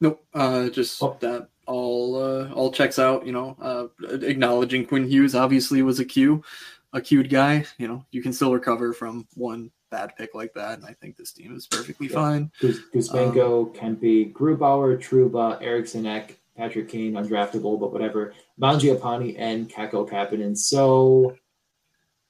Nope. 0.00 0.24
Uh, 0.32 0.68
just 0.70 1.02
oh. 1.02 1.16
that 1.20 1.48
all 1.66 2.22
uh, 2.22 2.52
all 2.52 2.72
checks 2.72 2.98
out. 2.98 3.26
You 3.26 3.32
know, 3.32 3.56
uh, 3.60 3.86
acknowledging 4.22 4.86
Quinn 4.86 5.08
Hughes 5.08 5.34
obviously 5.34 5.82
was 5.82 6.00
a 6.00 6.04
Q, 6.04 6.42
a 6.92 7.00
cute 7.00 7.28
guy. 7.28 7.64
You 7.78 7.88
know, 7.88 8.04
you 8.10 8.22
can 8.22 8.32
still 8.32 8.52
recover 8.52 8.92
from 8.92 9.26
one 9.34 9.70
bad 9.90 10.16
pick 10.16 10.34
like 10.34 10.54
that, 10.54 10.78
and 10.78 10.86
I 10.86 10.92
think 10.94 11.16
this 11.16 11.32
team 11.32 11.54
is 11.56 11.66
perfectly 11.66 12.06
yeah. 12.06 12.14
fine. 12.14 12.52
Kuzmenko, 12.60 13.66
um, 13.66 13.74
Kempe, 13.74 14.32
Grubauer, 14.32 14.96
Trouba, 14.98 15.60
Eriksson 15.60 16.06
Ek, 16.06 16.38
Patrick 16.56 16.88
Kane, 16.88 17.14
undraftable, 17.14 17.78
but 17.78 17.92
whatever. 17.92 18.34
Mangiapane 18.60 19.34
and 19.38 19.68
Kako 19.68 20.08
Kapanen. 20.08 20.56
So 20.56 21.36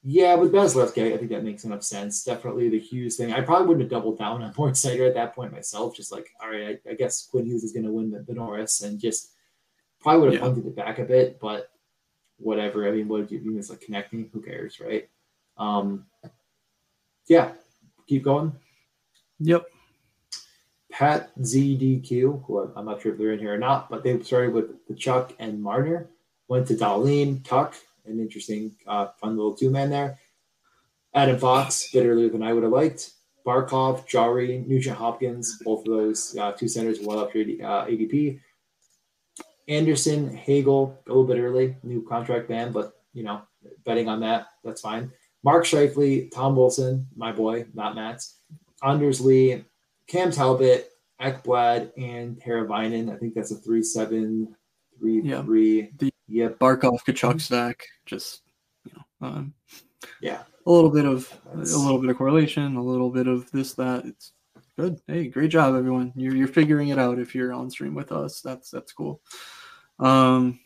yeah, 0.03 0.33
with 0.33 0.51
Vasilevskiy, 0.51 1.13
I 1.13 1.17
think 1.17 1.29
that 1.29 1.43
makes 1.43 1.63
enough 1.63 1.83
sense. 1.83 2.23
Definitely 2.23 2.69
the 2.69 2.79
Hughes 2.79 3.17
thing. 3.17 3.33
I 3.33 3.41
probably 3.41 3.67
wouldn't 3.67 3.83
have 3.83 3.91
doubled 3.91 4.17
down 4.17 4.41
on 4.41 4.53
Mort 4.57 4.73
Seider 4.73 5.07
at 5.07 5.13
that 5.13 5.35
point 5.35 5.51
myself. 5.51 5.95
Just 5.95 6.11
like, 6.11 6.27
all 6.41 6.49
right, 6.49 6.79
I, 6.87 6.91
I 6.91 6.93
guess 6.95 7.27
Quinn 7.27 7.45
Hughes 7.45 7.63
is 7.63 7.71
going 7.71 7.85
to 7.85 7.91
win 7.91 8.09
the, 8.09 8.23
the, 8.23 8.33
Norris, 8.33 8.81
and 8.81 8.99
just 8.99 9.33
probably 9.99 10.21
would 10.21 10.33
have 10.33 10.41
yeah. 10.41 10.47
punted 10.47 10.65
it 10.65 10.75
back 10.75 10.97
a 10.97 11.03
bit, 11.03 11.39
but 11.39 11.71
whatever. 12.37 12.87
I 12.87 12.91
mean, 12.91 13.07
what 13.07 13.27
did 13.27 13.31
you 13.31 13.41
mean? 13.47 13.59
It's 13.59 13.69
like 13.69 13.81
connecting. 13.81 14.29
Who 14.33 14.41
cares, 14.41 14.79
right? 14.79 15.07
Um, 15.57 16.07
yeah, 17.27 17.51
keep 18.07 18.23
going. 18.23 18.53
Yep. 19.39 19.65
Pat 20.91 21.29
ZDQ, 21.39 22.45
who 22.45 22.71
I'm 22.75 22.85
not 22.85 23.01
sure 23.01 23.13
if 23.13 23.19
they're 23.19 23.33
in 23.33 23.39
here 23.39 23.53
or 23.53 23.57
not, 23.59 23.89
but 23.89 24.03
they 24.03 24.19
started 24.21 24.53
with 24.53 24.85
the 24.87 24.95
Chuck 24.95 25.33
and 25.39 25.61
Marner, 25.61 26.09
went 26.47 26.67
to 26.67 26.73
Dahlin, 26.73 27.43
Tuch, 27.43 27.75
an 28.05 28.19
interesting, 28.19 28.75
uh, 28.87 29.07
fun 29.19 29.35
little 29.37 29.55
two 29.55 29.69
man 29.69 29.89
there. 29.89 30.19
Adam 31.13 31.37
Fox, 31.37 31.91
bit 31.91 32.05
earlier 32.05 32.29
than 32.29 32.43
I 32.43 32.53
would 32.53 32.63
have 32.63 32.71
liked. 32.71 33.11
Barkov, 33.45 34.07
Jarry, 34.07 34.63
Nugent 34.67 34.97
Hopkins, 34.97 35.57
both 35.63 35.79
of 35.79 35.85
those 35.93 36.37
uh, 36.37 36.51
two 36.53 36.67
centers 36.67 36.99
well 37.01 37.25
after 37.25 37.39
uh, 37.39 37.85
ADP. 37.85 38.39
Anderson, 39.67 40.35
Hagel, 40.35 40.97
a 41.05 41.09
little 41.09 41.25
bit 41.25 41.39
early, 41.39 41.75
new 41.83 42.05
contract 42.07 42.47
ban, 42.49 42.71
but 42.71 42.93
you 43.13 43.23
know, 43.23 43.41
betting 43.85 44.07
on 44.07 44.19
that, 44.21 44.47
that's 44.63 44.81
fine. 44.81 45.11
Mark 45.43 45.65
Scheifele, 45.65 46.31
Tom 46.31 46.55
Wilson, 46.55 47.07
my 47.15 47.31
boy, 47.31 47.65
not 47.73 47.95
Matt's. 47.95 48.37
Anders 48.83 49.21
Lee, 49.21 49.63
Cam 50.07 50.31
Talbot, 50.31 50.89
Ekblad 51.21 51.91
and 51.97 52.39
Teravainen. 52.41 53.13
I 53.13 53.17
think 53.17 53.33
that's 53.33 53.51
a 53.51 53.55
three 53.55 53.83
seven 53.83 54.55
three 54.97 55.21
Yeah. 55.21 55.43
three. 55.43 55.91
The- 55.97 56.10
Yep. 56.31 56.59
Barkov 56.59 56.99
Tkachuk 57.05 57.41
stack, 57.41 57.85
just 58.05 58.43
you 58.85 58.91
know, 58.95 59.27
um, 59.27 59.53
Yeah. 60.21 60.43
a 60.65 60.71
little 60.71 60.89
bit 60.89 61.05
of 61.05 61.29
That's- 61.45 61.73
a 61.73 61.77
little 61.79 61.99
bit 61.99 62.09
of 62.09 62.17
correlation, 62.17 62.75
a 62.75 62.83
little 62.83 63.09
bit 63.09 63.27
of 63.27 63.51
this 63.51 63.73
that. 63.73 64.05
It's 64.05 64.31
good. 64.77 64.99
Hey, 65.07 65.27
great 65.27 65.51
job, 65.51 65.75
everyone. 65.75 66.13
You're 66.15 66.35
you're 66.35 66.47
figuring 66.47 66.89
it 66.89 66.97
out 66.97 67.19
if 67.19 67.35
you're 67.35 67.53
on 67.53 67.69
stream 67.69 67.93
with 67.93 68.11
us. 68.11 68.41
That's 68.41 68.71
that's 68.71 68.93
cool. 68.93 69.21
Um, 69.99 70.59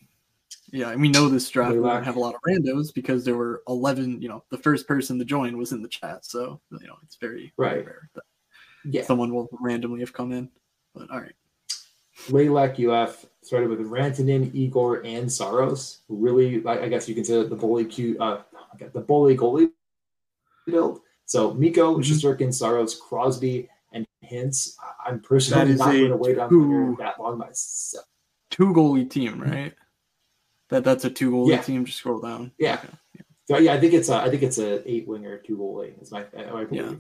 yeah, 0.72 0.92
and 0.92 1.02
we 1.02 1.10
know 1.10 1.30
this 1.30 1.50
draft 1.50 1.76
we 1.76 1.82
back. 1.82 2.04
have 2.04 2.16
a 2.16 2.20
lot 2.20 2.36
of 2.36 2.42
randos 2.48 2.94
because 2.94 3.24
there 3.26 3.36
were 3.36 3.64
eleven. 3.68 4.22
You 4.22 4.30
know, 4.30 4.44
the 4.52 4.58
first 4.58 4.88
person 4.88 5.18
to 5.20 5.26
join 5.26 5.58
was 5.58 5.72
in 5.72 5.82
the 5.82 5.90
chat, 5.90 6.26
so 6.26 6.62
you 6.72 6.88
know 6.88 6.96
it's 7.04 7.18
very 7.18 7.54
very 7.58 7.82
rare 7.84 8.10
that 8.14 8.24
Yeah. 8.86 9.04
someone 9.04 9.34
will 9.34 9.50
randomly 9.60 10.00
have 10.02 10.14
come 10.14 10.32
in. 10.32 10.50
But 10.94 11.10
all 11.12 11.20
right, 11.20 11.36
Laylak 12.30 12.80
UF 12.80 13.26
started 13.42 13.70
with 13.70 13.80
Rantanen, 13.82 14.54
Igor, 14.54 15.06
and 15.06 15.32
Saros. 15.32 16.00
Really, 16.10 16.66
I 16.66 16.84
I 16.86 16.90
guess 16.90 17.08
you 17.08 17.16
can 17.16 17.24
consider 17.24 17.48
the 17.48 17.56
bully 17.56 17.86
cute, 17.86 18.20
uh, 18.20 18.42
the 18.94 19.02
bully 19.02 19.36
goalie 19.38 19.72
build. 20.66 21.02
So 21.26 21.54
Mikko, 21.54 21.98
Mhm. 21.98 22.04
Shesterkin, 22.04 22.54
Saros, 22.54 23.00
Crosby, 23.00 23.70
and 23.92 24.06
Hintz. 24.24 24.76
I- 24.80 25.10
I'm 25.10 25.20
personally 25.20 25.74
not 25.76 25.92
going 25.92 26.10
to 26.12 26.18
wait 26.18 26.38
on 26.40 26.96
that 27.00 27.20
long 27.20 27.38
myself. 27.38 28.06
two 28.50 28.74
goalie 28.74 29.10
team, 29.10 29.42
right? 29.42 29.74
That 30.70 30.84
that's 30.84 31.06
a 31.06 31.10
two 31.10 31.32
goalie 31.32 31.50
Yeah. 31.52 31.62
team. 31.62 31.86
Just 31.86 32.00
scroll 32.00 32.20
down. 32.22 32.52
Yeah. 32.58 32.76
Okay. 32.84 32.94
So 33.48 33.58
yeah, 33.60 33.74
I 33.74 33.80
think 33.80 33.94
it's 33.94 34.10
a, 34.10 34.16
I 34.16 34.30
think 34.30 34.42
it's 34.42 34.58
a 34.58 34.90
eight 34.90 35.08
winger, 35.08 35.38
two 35.38 35.58
goalie 35.58 36.02
is 36.02 36.12
my 36.12 36.26
I 36.36 36.64
believe. 36.66 36.72
Yeah. 36.72 36.94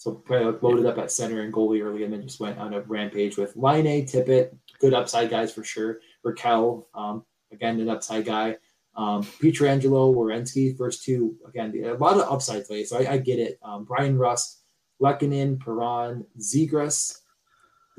So 0.00 0.22
loaded 0.62 0.86
up 0.86 0.96
at 0.96 1.12
center 1.12 1.42
and 1.42 1.52
goalie 1.52 1.84
early, 1.84 2.04
and 2.04 2.12
then 2.12 2.22
just 2.22 2.40
went 2.40 2.58
on 2.58 2.72
a 2.72 2.80
rampage 2.80 3.36
with 3.36 3.54
Line 3.54 3.84
Tippett, 3.84 4.56
good 4.80 4.94
upside 4.94 5.28
guys 5.28 5.52
for 5.52 5.62
sure. 5.62 5.98
Rakell, 6.24 6.86
um, 6.94 7.22
again 7.52 7.78
an 7.80 7.90
upside 7.90 8.24
guy. 8.24 8.56
Um, 8.96 9.22
Pietrangelo, 9.22 10.14
Werenski, 10.14 10.74
first 10.74 11.04
two 11.04 11.36
again 11.46 11.78
a 11.84 11.92
lot 11.92 12.16
of 12.16 12.32
upside 12.32 12.64
plays. 12.64 12.88
So 12.88 12.98
I, 12.98 13.12
I 13.12 13.18
get 13.18 13.38
it. 13.38 13.58
Um, 13.62 13.84
Bryan 13.84 14.16
Rust, 14.16 14.62
Lehkonen, 15.02 15.60
Perron, 15.60 16.24
Zegras, 16.38 17.18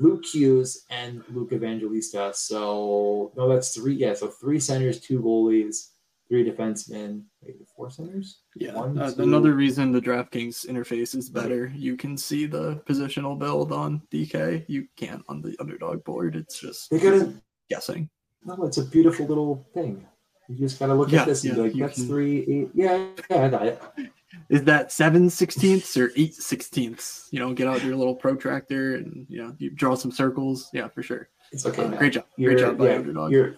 Luke 0.00 0.24
Hughes, 0.26 0.84
and 0.90 1.22
Luke 1.30 1.52
Evangelista. 1.52 2.32
So 2.34 3.30
no, 3.36 3.48
that's 3.48 3.76
three. 3.76 3.94
Yeah, 3.94 4.14
so 4.14 4.26
three 4.26 4.58
centers, 4.58 4.98
two 4.98 5.20
goalies, 5.20 5.90
three 6.32 6.50
defensemen, 6.50 7.22
maybe 7.42 7.58
four 7.76 7.90
centers. 7.90 8.38
Yeah, 8.56 8.72
One, 8.74 8.98
uh, 8.98 9.12
another 9.18 9.52
reason 9.52 9.92
the 9.92 10.00
DraftKings 10.00 10.66
interface 10.66 11.14
is 11.14 11.28
better. 11.28 11.70
You 11.76 11.94
can 11.94 12.16
see 12.16 12.46
the 12.46 12.76
positional 12.88 13.38
build 13.38 13.70
on 13.70 14.00
DK. 14.10 14.64
You 14.66 14.88
can't 14.96 15.22
on 15.28 15.42
the 15.42 15.54
underdog 15.60 16.02
board. 16.04 16.34
It's 16.34 16.58
just 16.58 16.88
They 16.88 16.98
gotta 16.98 17.34
guessing. 17.68 18.08
no, 18.46 18.64
it's 18.64 18.78
a 18.78 18.84
beautiful 18.86 19.26
little 19.26 19.66
thing. 19.74 20.06
You 20.48 20.56
just 20.56 20.78
gotta 20.78 20.94
look 20.94 21.12
Yeah, 21.12 21.20
at 21.20 21.26
this 21.26 21.44
and 21.44 21.54
be 21.54 21.58
yeah, 21.60 21.66
like, 21.66 21.76
that's 21.76 21.98
can- 21.98 22.06
three, 22.08 22.38
eight. 22.48 22.70
Yeah, 22.72 23.08
yeah, 23.28 23.44
I 23.44 23.48
got 23.50 23.66
it. 23.66 23.82
Is 24.48 24.64
that 24.64 24.90
seven 24.90 25.28
sixteenths 25.28 25.94
or 25.98 26.12
eight 26.16 26.34
sixteenths? 26.34 27.28
You 27.30 27.40
know, 27.40 27.52
get 27.52 27.68
out 27.68 27.84
your 27.84 27.94
little 27.96 28.14
protractor 28.14 28.94
and 28.96 29.26
you 29.28 29.42
know 29.42 29.54
you 29.58 29.68
draw 29.68 29.94
some 29.96 30.10
circles. 30.10 30.70
Yeah, 30.72 30.88
for 30.88 31.02
sure. 31.02 31.28
It's 31.52 31.66
okay. 31.66 31.84
Uh, 31.84 31.88
great 31.98 32.14
job. 32.14 32.24
Great 32.38 32.56
job 32.58 32.78
by 32.78 32.86
yeah, 32.86 32.94
underdog. 32.96 33.30
You're, 33.32 33.56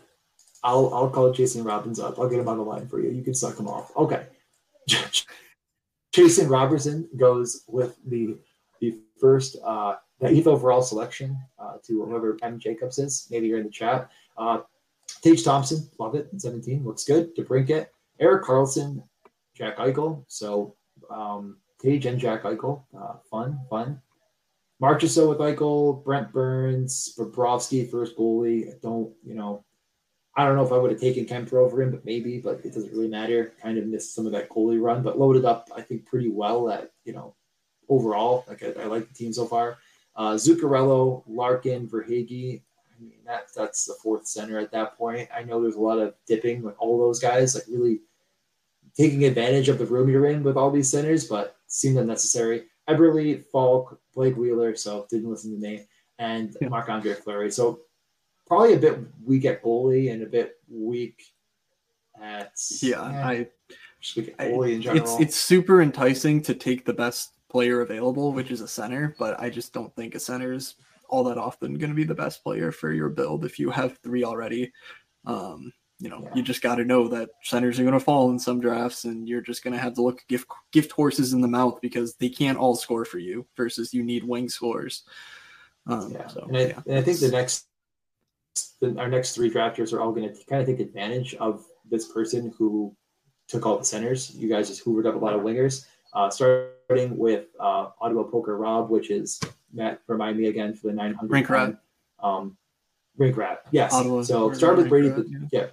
I'll 0.64 0.92
I'll 0.94 1.10
call 1.10 1.30
Jason 1.30 1.62
Robbins 1.62 2.00
up. 2.00 2.18
I'll 2.18 2.28
get 2.28 2.40
him 2.40 2.48
on 2.48 2.56
the 2.56 2.64
line 2.64 2.88
for 2.88 3.00
you. 3.00 3.10
You 3.10 3.22
can 3.22 3.34
suck 3.34 3.58
him 3.58 3.68
off. 3.68 3.94
Okay. 3.96 4.26
Jason 6.12 6.48
Robertson 6.48 7.08
goes 7.16 7.64
with 7.68 7.96
the 8.06 8.38
the 8.80 8.98
first 9.20 9.56
uh 9.64 9.96
the 10.20 10.28
eighth 10.28 10.46
overall 10.46 10.82
selection 10.82 11.38
uh, 11.58 11.74
to 11.86 12.04
whoever 12.04 12.38
M 12.42 12.58
Jacobs 12.58 12.98
is. 12.98 13.26
Maybe 13.30 13.48
you're 13.48 13.58
in 13.58 13.64
the 13.64 13.70
chat. 13.70 14.10
Uh, 14.38 14.60
Tage 15.22 15.44
Thompson, 15.44 15.88
love 15.98 16.14
it. 16.14 16.28
17 16.36 16.84
looks 16.84 17.04
good. 17.04 17.34
DeBrincat, 17.36 17.88
Erik 18.20 18.44
Karlsson, 18.44 19.02
Jack 19.54 19.76
Eichel. 19.78 20.24
So 20.28 20.76
um, 21.10 21.58
Tage 21.82 22.06
and 22.06 22.18
Jack 22.18 22.44
Eichel, 22.44 22.84
uh, 22.96 23.14
fun, 23.30 23.58
fun. 23.68 24.00
Marchessault 24.82 25.28
with 25.28 25.38
Eichel, 25.38 26.04
Brent 26.04 26.32
Burns, 26.32 27.14
Bobrovsky, 27.18 27.90
first 27.90 28.16
goalie. 28.16 28.80
Don't, 28.80 29.12
you 29.24 29.34
know, 29.34 29.63
I 30.36 30.44
don't 30.44 30.56
know 30.56 30.64
if 30.64 30.72
I 30.72 30.76
would 30.78 30.90
have 30.90 31.00
taken 31.00 31.26
Kuemper 31.26 31.54
over 31.64 31.80
him, 31.80 31.92
but 31.92 32.04
maybe, 32.04 32.38
but 32.38 32.60
it 32.64 32.74
doesn't 32.74 32.92
really 32.92 33.08
matter. 33.08 33.52
Kind 33.62 33.78
of 33.78 33.86
missed 33.86 34.14
some 34.14 34.26
of 34.26 34.32
that 34.32 34.48
goalie 34.48 34.80
run, 34.80 35.02
but 35.02 35.18
loaded 35.18 35.44
up, 35.44 35.68
I 35.76 35.80
think, 35.80 36.06
pretty 36.06 36.28
well 36.28 36.68
at, 36.70 36.90
you 37.04 37.12
know, 37.12 37.34
overall. 37.88 38.44
Like 38.48 38.62
I, 38.64 38.82
I 38.82 38.86
like 38.86 39.08
the 39.08 39.14
team 39.14 39.32
so 39.32 39.46
far. 39.46 39.78
Uh, 40.16 40.32
Zuccarello, 40.34 41.22
Larkin, 41.28 41.88
Verhaeghe. 41.88 42.62
I 42.96 43.02
mean, 43.02 43.18
that, 43.26 43.46
that's 43.54 43.84
the 43.84 43.94
fourth 44.02 44.26
center 44.26 44.58
at 44.58 44.72
that 44.72 44.96
point. 44.96 45.28
I 45.36 45.42
know 45.42 45.60
there's 45.62 45.76
a 45.76 45.80
lot 45.80 45.98
of 45.98 46.14
dipping 46.26 46.62
with 46.62 46.74
all 46.78 46.98
those 46.98 47.20
guys, 47.20 47.54
like 47.54 47.64
really 47.68 48.00
taking 48.96 49.24
advantage 49.24 49.68
of 49.68 49.78
the 49.78 49.86
room 49.86 50.08
you're 50.08 50.26
in 50.26 50.42
with 50.42 50.56
all 50.56 50.70
these 50.70 50.90
centers, 50.90 51.26
but 51.28 51.56
seemed 51.66 51.98
unnecessary. 51.98 52.64
Eberly, 52.88 53.44
Faulk, 53.46 54.00
Blake 54.14 54.36
Wheeler, 54.36 54.76
so 54.76 55.06
didn't 55.10 55.30
listen 55.30 55.52
to 55.52 55.60
me, 55.60 55.86
and 56.18 56.56
Yeah. 56.60 56.68
Marc 56.68 56.88
Andre 56.88 57.14
Fleury. 57.14 57.50
So 57.50 57.80
probably 58.54 58.74
a 58.74 58.78
bit 58.78 58.98
weak 59.24 59.44
at 59.44 59.62
goalie 59.62 60.12
and 60.12 60.22
a 60.22 60.26
bit 60.26 60.56
weak 60.68 61.32
at 62.20 62.52
yeah, 62.80 63.02
eh, 63.02 63.26
I 63.26 63.48
just 64.00 64.16
weak 64.16 64.34
at 64.38 64.46
I- 64.46 64.50
goalie 64.50 64.74
in 64.74 64.82
general. 64.82 65.02
it's 65.02 65.20
it's 65.20 65.36
super 65.36 65.82
enticing 65.82 66.40
to 66.42 66.54
take 66.54 66.84
the 66.84 66.92
best 66.94 67.32
player 67.48 67.80
available, 67.82 68.32
which 68.32 68.50
is 68.50 68.60
a 68.60 68.68
center, 68.68 69.14
but 69.18 69.38
I 69.40 69.48
just 69.50 69.72
don't 69.72 69.94
think 69.94 70.14
a 70.14 70.20
center 70.20 70.52
is 70.52 70.74
all 71.08 71.22
that 71.24 71.38
often 71.38 71.74
going 71.74 71.90
to 71.90 71.94
be 71.94 72.04
the 72.04 72.14
best 72.14 72.42
player 72.42 72.72
for 72.72 72.92
your 72.92 73.08
build 73.08 73.44
if 73.44 73.58
you 73.58 73.70
have 73.70 73.98
three 73.98 74.24
already. 74.24 74.72
Um, 75.26 75.72
you 76.00 76.08
know, 76.08 76.22
Yeah. 76.24 76.34
you 76.34 76.42
just 76.42 76.62
got 76.62 76.76
to 76.76 76.84
know 76.84 77.06
that 77.08 77.30
centers 77.42 77.78
are 77.78 77.82
going 77.84 77.92
to 77.94 78.00
fall 78.00 78.30
in 78.30 78.38
some 78.38 78.58
drafts, 78.60 79.04
and 79.04 79.28
you're 79.28 79.40
just 79.40 79.62
going 79.62 79.72
to 79.74 79.78
have 79.78 79.94
to 79.94 80.02
look 80.02 80.20
gift 80.28 80.48
gift 80.72 80.90
horses 80.92 81.32
in 81.32 81.40
the 81.40 81.48
mouth 81.48 81.80
because 81.80 82.16
they 82.16 82.28
can't 82.28 82.58
all 82.58 82.74
score 82.74 83.04
for 83.04 83.18
you. 83.18 83.46
Versus 83.56 83.94
you 83.94 84.02
need 84.02 84.24
wing 84.24 84.48
scores. 84.48 85.04
Um, 85.86 86.10
Yeah, 86.12 86.26
so 86.26 86.40
and, 86.48 86.56
I, 86.56 86.60
yeah, 86.60 86.80
and 86.86 86.98
I 86.98 87.02
think 87.02 87.20
the 87.20 87.28
next, 87.30 87.66
the, 88.80 88.96
our 88.98 89.08
next 89.08 89.34
three 89.34 89.50
drafters 89.50 89.92
are 89.92 90.00
all 90.00 90.12
going 90.12 90.28
to 90.28 90.44
kind 90.46 90.62
of 90.62 90.68
take 90.68 90.80
advantage 90.80 91.34
of 91.36 91.64
this 91.90 92.10
person 92.12 92.52
who 92.56 92.94
took 93.48 93.66
all 93.66 93.78
the 93.78 93.84
centers. 93.84 94.34
You 94.34 94.48
guys 94.48 94.68
just 94.68 94.84
hoovered 94.84 95.06
up 95.06 95.14
a 95.14 95.18
lot 95.18 95.34
of 95.34 95.42
wingers. 95.42 95.86
Uh, 96.12 96.30
starting 96.30 97.16
with 97.16 97.46
uh, 97.58 97.88
Ottawa 98.00 98.22
Poker 98.22 98.56
Rob, 98.56 98.88
which 98.88 99.10
is 99.10 99.40
Matt. 99.72 100.00
Remind 100.06 100.38
me 100.38 100.46
again 100.46 100.74
for 100.74 100.86
the 100.86 100.92
nine 100.92 101.12
hundred. 101.12 101.32
Rink 101.32 101.50
Rat. 101.50 101.76
Um, 102.22 102.56
Rink 103.16 103.36
Rat. 103.36 103.62
Yes. 103.72 103.92
Ottawa 103.92 104.22
so 104.22 104.52
start 104.52 104.76
with 104.76 104.88
Brady. 104.88 105.08
Rat, 105.08 105.16
the, 105.16 105.48
yeah. 105.50 105.66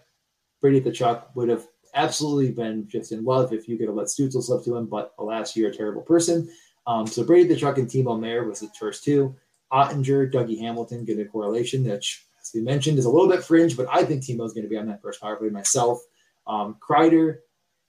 Brady 0.59 0.81
Tkachuk 0.81 1.25
would 1.35 1.49
have 1.49 1.67
absolutely 1.93 2.51
been 2.51 2.87
just 2.87 3.11
in 3.11 3.23
love 3.23 3.53
if 3.53 3.67
you 3.67 3.77
could 3.77 3.87
have 3.87 3.95
let 3.95 4.07
Stützle 4.07 4.41
slip 4.41 4.63
to 4.63 4.75
him, 4.75 4.85
but 4.85 5.13
alas, 5.19 5.55
you're 5.55 5.69
a 5.69 5.75
terrible 5.75 6.01
person. 6.01 6.49
Um, 6.87 7.05
so 7.05 7.23
Brady 7.23 7.53
Tkachuk 7.53 7.77
and 7.77 7.87
Timo 7.87 8.19
Meier 8.19 8.47
was 8.47 8.61
the 8.61 8.69
first 8.79 9.03
two. 9.03 9.35
Oettinger, 9.71 10.31
Dougie 10.31 10.59
Hamilton 10.59 11.05
get 11.05 11.19
a 11.19 11.25
correlation, 11.25 11.83
which, 11.83 12.25
as 12.41 12.51
we 12.53 12.61
mentioned, 12.61 12.97
is 12.97 13.05
a 13.05 13.09
little 13.09 13.29
bit 13.29 13.43
fringe, 13.43 13.77
but 13.77 13.87
I 13.91 14.03
think 14.03 14.23
Timo's 14.23 14.53
going 14.53 14.63
to 14.63 14.69
be 14.69 14.77
on 14.77 14.87
that 14.87 15.01
first 15.01 15.21
power 15.21 15.35
play 15.35 15.49
myself. 15.49 16.01
Um, 16.47 16.77
Kreider, 16.79 17.39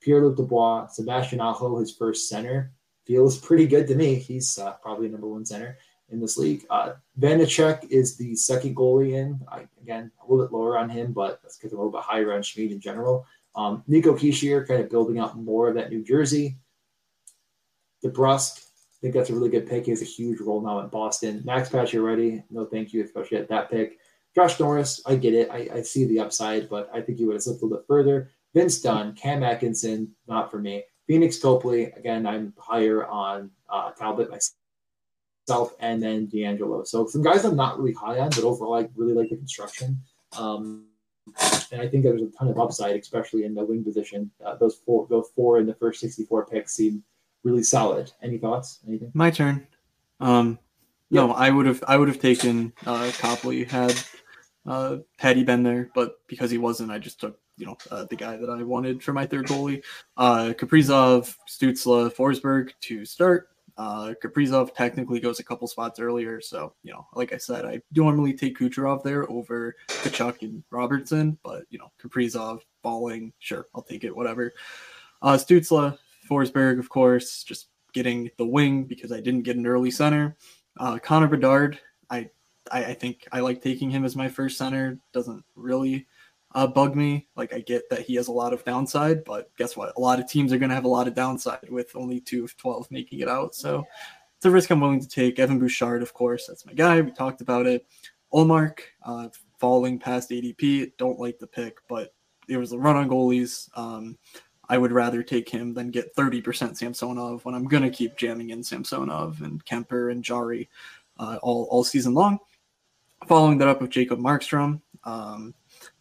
Pierre 0.00 0.22
Luc 0.22 0.36
Dubois, 0.36 0.88
Sebastian 0.88 1.40
Aho, 1.40 1.78
his 1.78 1.94
first 1.96 2.28
center, 2.28 2.72
feels 3.06 3.38
pretty 3.38 3.66
good 3.66 3.86
to 3.88 3.94
me. 3.94 4.16
He's 4.16 4.58
uh, 4.58 4.72
probably 4.74 5.08
number 5.08 5.28
one 5.28 5.44
center 5.44 5.78
in 6.10 6.20
this 6.20 6.36
league. 6.36 6.64
Uh, 6.70 6.92
Vanecek 7.18 7.90
is 7.90 8.16
the 8.16 8.36
second 8.36 8.76
goalie 8.76 9.14
in. 9.14 9.40
I, 9.48 9.66
again, 9.80 10.10
a 10.20 10.30
little 10.30 10.44
bit 10.44 10.52
lower 10.52 10.76
on 10.76 10.90
him, 10.90 11.12
but 11.12 11.40
that's 11.42 11.56
because 11.56 11.72
I'm 11.72 11.78
a 11.78 11.82
little 11.82 11.98
bit 11.98 12.04
higher 12.04 12.32
on 12.34 12.42
Schmid 12.42 12.70
in 12.70 12.80
general. 12.80 13.26
Um, 13.54 13.82
Nico 13.86 14.14
Hischier 14.14 14.66
kind 14.66 14.82
of 14.82 14.90
building 14.90 15.18
up 15.18 15.34
more 15.34 15.68
of 15.68 15.74
that 15.74 15.90
New 15.90 16.04
Jersey. 16.04 16.58
DeBrusk, 18.04 18.58
I 18.58 18.98
think 19.00 19.14
that's 19.14 19.30
a 19.30 19.34
really 19.34 19.50
good 19.50 19.68
pick. 19.68 19.84
He 19.84 19.90
has 19.90 20.02
a 20.02 20.06
huge 20.06 20.40
role 20.40 20.60
now 20.60 20.80
in 20.80 20.88
Boston. 20.88 21.42
Max 21.44 21.68
Pacioretty, 21.68 22.44
no 22.50 22.64
thank 22.66 22.92
you, 22.92 23.04
especially 23.04 23.38
at 23.38 23.48
that 23.48 23.70
pick. 23.70 23.98
Josh 24.34 24.58
Norris, 24.58 25.02
I 25.06 25.16
get 25.16 25.34
it. 25.34 25.50
I, 25.50 25.68
I 25.74 25.82
see 25.82 26.06
the 26.06 26.20
upside, 26.20 26.68
but 26.68 26.90
I 26.92 27.00
think 27.00 27.18
he 27.18 27.24
would 27.24 27.34
have 27.34 27.42
slipped 27.42 27.62
a 27.62 27.64
little 27.64 27.78
bit 27.78 27.86
further. 27.86 28.30
Vince 28.54 28.80
Dunn, 28.80 29.14
Cam 29.14 29.42
Atkinson, 29.42 30.14
not 30.26 30.50
for 30.50 30.58
me. 30.58 30.84
Phoenix 31.06 31.38
Copley, 31.38 31.84
again, 31.84 32.26
I'm 32.26 32.54
higher 32.58 33.06
on 33.06 33.50
uh, 33.68 33.90
Talbot 33.92 34.30
myself, 34.30 35.74
and 35.80 36.02
then 36.02 36.28
DeAngelo. 36.28 36.86
So 36.86 37.06
some 37.06 37.22
guys 37.22 37.44
I'm 37.44 37.56
not 37.56 37.78
really 37.78 37.92
high 37.92 38.18
on, 38.20 38.30
but 38.30 38.44
overall, 38.44 38.74
I 38.74 38.88
really 38.96 39.14
like 39.14 39.30
the 39.30 39.36
construction. 39.36 40.00
Um, 40.38 40.86
and 41.70 41.80
I 41.80 41.88
think 41.88 42.02
there's 42.02 42.22
a 42.22 42.30
ton 42.30 42.48
of 42.48 42.58
upside, 42.58 42.96
especially 42.96 43.44
in 43.44 43.54
the 43.54 43.64
wing 43.64 43.84
position. 43.84 44.30
Uh, 44.44 44.56
those 44.56 44.76
four, 44.76 45.06
those 45.08 45.28
four 45.34 45.58
in 45.58 45.66
the 45.66 45.74
first 45.74 46.00
64 46.00 46.46
picks 46.46 46.74
seem 46.74 47.02
really 47.44 47.62
solid. 47.62 48.12
Any 48.22 48.38
thoughts? 48.38 48.80
Anything? 48.86 49.10
My 49.14 49.30
turn. 49.30 49.66
Um, 50.20 50.58
no, 51.10 51.32
I 51.32 51.50
would 51.50 51.66
have 51.66 51.84
I 51.86 51.96
would 51.96 52.08
have 52.08 52.20
taken 52.20 52.72
uh, 52.86 53.10
Copley 53.18 53.64
had 53.64 53.94
uh, 54.66 54.98
had 55.18 55.36
he 55.36 55.44
been 55.44 55.62
there, 55.62 55.90
but 55.94 56.26
because 56.26 56.50
he 56.50 56.58
wasn't, 56.58 56.90
I 56.90 56.98
just 56.98 57.20
took 57.20 57.38
you 57.56 57.66
know 57.66 57.76
uh, 57.90 58.06
the 58.08 58.16
guy 58.16 58.36
that 58.36 58.50
I 58.50 58.62
wanted 58.62 59.02
for 59.02 59.12
my 59.12 59.26
third 59.26 59.46
goalie. 59.46 59.82
Uh, 60.16 60.52
Kaprizov, 60.56 61.34
Stützle, 61.48 62.12
Forsberg 62.14 62.70
to 62.82 63.04
start. 63.04 63.48
Uh, 63.76 64.12
Kaprizov 64.22 64.74
technically 64.74 65.18
goes 65.18 65.40
a 65.40 65.44
couple 65.44 65.66
spots 65.66 65.98
earlier, 65.98 66.40
so 66.40 66.74
you 66.82 66.92
know, 66.92 67.06
like 67.14 67.32
I 67.32 67.38
said, 67.38 67.64
I 67.64 67.80
normally 67.94 68.34
take 68.34 68.58
Kucherov 68.58 69.02
there 69.02 69.30
over 69.30 69.74
Tkachuk 69.88 70.42
and 70.42 70.62
Robertson, 70.70 71.38
but 71.42 71.64
you 71.70 71.78
know, 71.78 71.90
Kaprizov 72.02 72.60
balling, 72.82 73.32
sure, 73.38 73.66
I'll 73.74 73.82
take 73.82 74.04
it, 74.04 74.14
whatever. 74.14 74.52
Uh, 75.22 75.34
Stützle, 75.34 75.96
Forsberg, 76.28 76.78
of 76.78 76.88
course, 76.88 77.44
just 77.44 77.68
getting 77.92 78.30
the 78.38 78.46
wing 78.46 78.84
because 78.84 79.12
I 79.12 79.20
didn't 79.20 79.42
get 79.42 79.56
an 79.56 79.66
early 79.66 79.90
center. 79.90 80.36
Uh, 80.78 80.98
Connor 80.98 81.28
Bedard, 81.28 81.78
I, 82.10 82.30
I, 82.72 82.84
I 82.86 82.94
think 82.94 83.28
I 83.30 83.40
like 83.40 83.62
taking 83.62 83.90
him 83.90 84.04
as 84.04 84.16
my 84.16 84.28
first 84.28 84.58
center. 84.58 84.98
Doesn't 85.12 85.44
really 85.54 86.06
uh, 86.54 86.66
bug 86.66 86.96
me. 86.96 87.28
Like 87.36 87.52
I 87.52 87.60
get 87.60 87.88
that 87.90 88.00
he 88.00 88.14
has 88.16 88.28
a 88.28 88.32
lot 88.32 88.52
of 88.52 88.64
downside, 88.64 89.24
but 89.24 89.54
guess 89.56 89.76
what? 89.76 89.92
A 89.96 90.00
lot 90.00 90.18
of 90.18 90.28
teams 90.28 90.52
are 90.52 90.58
going 90.58 90.70
to 90.70 90.74
have 90.74 90.84
a 90.84 90.88
lot 90.88 91.08
of 91.08 91.14
downside 91.14 91.68
with 91.70 91.94
only 91.94 92.20
two 92.20 92.44
of 92.44 92.56
twelve 92.56 92.90
making 92.90 93.20
it 93.20 93.28
out. 93.28 93.54
So 93.54 93.84
it's 94.36 94.46
a 94.46 94.50
risk 94.50 94.70
I'm 94.70 94.80
willing 94.80 95.00
to 95.00 95.08
take. 95.08 95.38
Evan 95.38 95.58
Bouchard, 95.58 96.02
of 96.02 96.14
course, 96.14 96.46
that's 96.46 96.66
my 96.66 96.72
guy. 96.72 97.00
We 97.00 97.12
talked 97.12 97.40
about 97.40 97.66
it. 97.66 97.86
Ullmark 98.32 98.80
uh, 99.04 99.28
falling 99.58 99.98
past 99.98 100.30
ADP. 100.30 100.92
Don't 100.96 101.20
like 101.20 101.38
the 101.38 101.46
pick, 101.46 101.78
but 101.88 102.14
it 102.48 102.56
was 102.56 102.72
a 102.72 102.78
run 102.78 102.96
on 102.96 103.08
goalies. 103.08 103.68
Um, 103.76 104.18
I 104.68 104.78
would 104.78 104.92
rather 104.92 105.22
take 105.22 105.48
him 105.48 105.74
than 105.74 105.90
get 105.90 106.16
30% 106.16 106.76
Samsonov 106.76 107.44
when 107.44 107.54
I'm 107.54 107.66
going 107.68 107.82
to 107.82 107.90
keep 107.90 108.16
jamming 108.16 108.50
in 108.50 108.64
Samsonov 108.64 109.42
and 109.42 109.64
Kuemper 109.64 110.10
and 110.10 110.24
Jarry 110.24 110.70
uh, 111.18 111.38
all, 111.42 111.68
all 111.70 111.84
season 111.84 112.14
long. 112.14 112.38
Following 113.26 113.58
that 113.58 113.68
up 113.68 113.80
with 113.80 113.90
Jacob 113.90 114.18
Markstrom. 114.18 114.80
Um, 115.04 115.54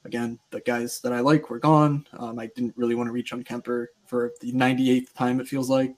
again, 0.06 0.40
the 0.50 0.62
guys 0.62 1.00
that 1.02 1.14
I 1.14 1.20
like 1.20 1.50
were 1.50 1.60
gone. 1.60 2.08
Um, 2.18 2.40
I 2.40 2.48
didn't 2.56 2.76
really 2.76 2.96
want 2.96 3.08
to 3.08 3.14
reach 3.14 3.32
on 3.32 3.44
Kuemper 3.44 3.88
for 4.06 4.32
the 4.42 4.52
98th 4.52 5.14
time, 5.14 5.40
it 5.40 5.48
feels 5.48 5.70
like. 5.70 5.96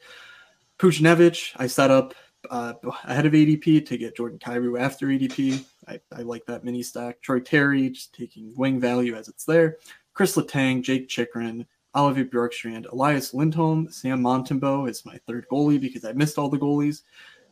Buchnevich, 0.80 1.54
I 1.56 1.68
set 1.68 1.92
up 1.92 2.14
uh, 2.50 2.74
ahead 3.06 3.26
of 3.26 3.32
ADP 3.32 3.86
to 3.86 3.98
get 3.98 4.18
Jordan 4.18 4.38
Kyrou 4.38 4.80
after 4.80 5.08
ADP. 5.08 5.64
I, 5.88 6.00
I 6.12 6.22
like 6.24 6.46
that 6.46 6.66
mini 6.66 6.84
stack. 6.84 7.22
Troy 7.22 7.40
Terry, 7.40 7.90
just 7.90 8.14
taking 8.14 8.54
wing 8.58 8.80
value 8.80 9.16
as 9.16 9.30
it's 9.30 9.46
there. 9.46 9.78
Chris 10.14 10.36
Letang, 10.36 10.84
Jake 10.84 11.08
Chychrun, 11.08 11.66
Oliver 11.94 12.26
Bjorkstrand, 12.26 12.92
Elias 12.92 13.34
Lindholm, 13.34 13.90
Sam 13.90 14.22
Montembeault 14.22 14.90
is 14.90 15.06
my 15.06 15.18
third 15.26 15.46
goalie 15.50 15.80
because 15.80 16.04
I 16.04 16.12
missed 16.12 16.38
all 16.38 16.50
the 16.50 16.58
goalies, 16.60 17.04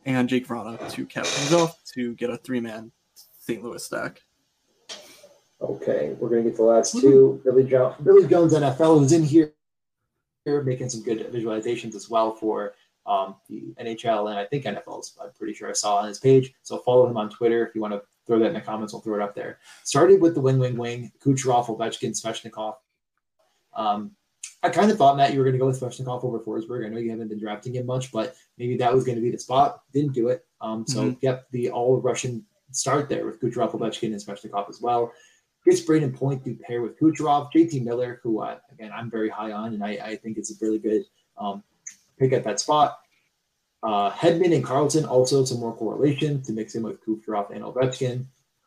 and 0.04 0.28
Jake 0.28 0.46
Vrana 0.46 0.90
to 0.90 1.06
cap 1.06 1.24
things 1.24 1.54
off 1.54 1.82
to 1.94 2.14
get 2.16 2.30
a 2.30 2.36
three-man 2.36 2.92
St. 3.52 3.62
Louis 3.62 3.84
stack. 3.84 4.22
Okay, 5.60 6.16
we're 6.18 6.30
gonna 6.30 6.42
get 6.42 6.56
the 6.56 6.62
last 6.62 6.98
two. 6.98 7.40
Billy, 7.44 7.64
jo- 7.64 7.94
Billy 8.02 8.26
Jones 8.26 8.54
NFL 8.54 8.98
who's 8.98 9.12
in 9.12 9.22
here, 9.22 9.52
here 10.44 10.62
making 10.62 10.88
some 10.88 11.02
good 11.02 11.30
visualizations 11.32 11.94
as 11.94 12.08
well 12.08 12.34
for 12.34 12.74
um, 13.04 13.36
the 13.48 13.74
NHL 13.78 14.30
and 14.30 14.38
I 14.38 14.46
think 14.46 14.64
NFL's. 14.64 15.16
I'm 15.22 15.30
pretty 15.32 15.52
sure 15.52 15.68
I 15.68 15.74
saw 15.74 15.96
on 15.96 16.08
his 16.08 16.18
page. 16.18 16.54
So 16.62 16.78
follow 16.78 17.06
him 17.06 17.16
on 17.16 17.28
Twitter 17.28 17.66
if 17.66 17.74
you 17.74 17.82
want 17.82 17.92
to 17.92 18.02
throw 18.26 18.38
that 18.38 18.46
in 18.46 18.54
the 18.54 18.60
comments. 18.60 18.92
We'll 18.92 19.02
throw 19.02 19.16
it 19.16 19.22
up 19.22 19.34
there. 19.34 19.58
Started 19.84 20.20
with 20.20 20.34
the 20.34 20.40
wing, 20.40 20.58
wing, 20.58 20.76
wing. 20.76 21.12
Kucherov, 21.22 21.66
Ovechkin, 21.66 22.10
Svechnikov. 22.10 22.76
Um, 23.74 24.12
I 24.62 24.70
kind 24.70 24.90
of 24.90 24.96
thought 24.96 25.16
Matt 25.16 25.32
you 25.32 25.40
were 25.40 25.44
going 25.44 25.54
to 25.54 25.58
go 25.58 25.66
with 25.66 25.80
Svechnikov 25.80 26.24
over 26.24 26.38
Forsberg. 26.40 26.86
I 26.86 26.88
know 26.88 26.98
you 26.98 27.10
haven't 27.10 27.28
been 27.28 27.40
drafting 27.40 27.74
him 27.74 27.86
much, 27.86 28.12
but 28.12 28.34
maybe 28.58 28.76
that 28.78 28.94
was 28.94 29.04
going 29.04 29.16
to 29.16 29.22
be 29.22 29.30
the 29.30 29.38
spot. 29.38 29.82
Didn't 29.92 30.12
do 30.12 30.28
it. 30.28 30.46
Um, 30.60 30.86
so 30.86 31.02
mm-hmm. 31.02 31.18
yep, 31.20 31.46
the 31.50 31.70
all 31.70 32.00
Russian 32.00 32.44
start 32.72 33.08
there 33.08 33.26
with 33.26 33.40
Kucherov, 33.40 33.72
Ovechkin, 33.72 34.12
and 34.12 34.16
Svechnikov 34.16 34.68
as 34.68 34.80
well. 34.80 35.12
Gets 35.64 35.82
Brayden 35.82 36.14
Point 36.14 36.44
to 36.44 36.54
pair 36.54 36.82
with 36.82 36.98
Kucherov, 36.98 37.50
JT 37.54 37.84
Miller, 37.84 38.20
who 38.22 38.40
uh, 38.40 38.58
again 38.72 38.90
I'm 38.94 39.10
very 39.10 39.28
high 39.28 39.52
on, 39.52 39.74
and 39.74 39.84
I, 39.84 39.90
I 39.90 40.16
think 40.16 40.38
it's 40.38 40.50
a 40.50 40.54
really 40.60 40.78
good 40.78 41.04
um, 41.38 41.62
pick 42.18 42.32
at 42.32 42.44
that 42.44 42.60
spot. 42.60 42.98
Uh, 43.82 44.10
Hedman 44.10 44.54
and 44.54 44.64
Carlson 44.64 45.04
also 45.04 45.44
some 45.44 45.58
more 45.58 45.74
correlation 45.74 46.40
to 46.42 46.52
mix 46.52 46.74
in 46.74 46.82
with 46.82 47.04
Kucherov 47.04 47.50
and 47.50 47.64
Ovechkin. 47.64 48.26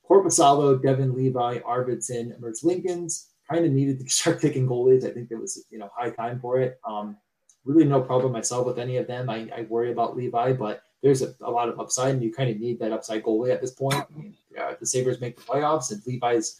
Korpisalo, 0.09 0.81
Devin 0.81 1.15
Levi, 1.15 1.59
Arvidsson, 1.59 2.39
Mertz 2.39 2.63
Lincolns 2.63 3.29
kind 3.49 3.65
of 3.65 3.71
needed 3.71 3.99
to 3.99 4.09
start 4.09 4.41
picking 4.41 4.67
goalies. 4.67 5.05
I 5.05 5.11
think 5.11 5.31
it 5.31 5.39
was 5.39 5.65
you 5.69 5.79
know 5.79 5.89
high 5.95 6.11
time 6.11 6.39
for 6.39 6.59
it. 6.59 6.79
Um, 6.87 7.17
really 7.65 7.85
no 7.85 8.01
problem 8.01 8.31
myself 8.31 8.65
with 8.65 8.79
any 8.79 8.97
of 8.97 9.07
them. 9.07 9.29
I, 9.29 9.49
I 9.55 9.61
worry 9.69 9.91
about 9.91 10.15
Levi, 10.15 10.53
but 10.53 10.83
there's 11.01 11.21
a, 11.21 11.35
a, 11.41 11.51
lot 11.51 11.69
of 11.69 11.79
upside, 11.79 12.13
and 12.15 12.23
you 12.23 12.33
kind 12.33 12.49
of 12.49 12.59
need 12.59 12.79
that 12.79 12.91
upside 12.91 13.23
goalie 13.23 13.53
at 13.53 13.61
this 13.61 13.71
point. 13.71 13.95
I 13.95 14.17
mean, 14.17 14.35
uh, 14.59 14.73
the 14.79 14.85
Sabres 14.85 15.21
make 15.21 15.35
the 15.35 15.43
playoffs, 15.43 15.91
and 15.91 16.01
Levi's 16.05 16.59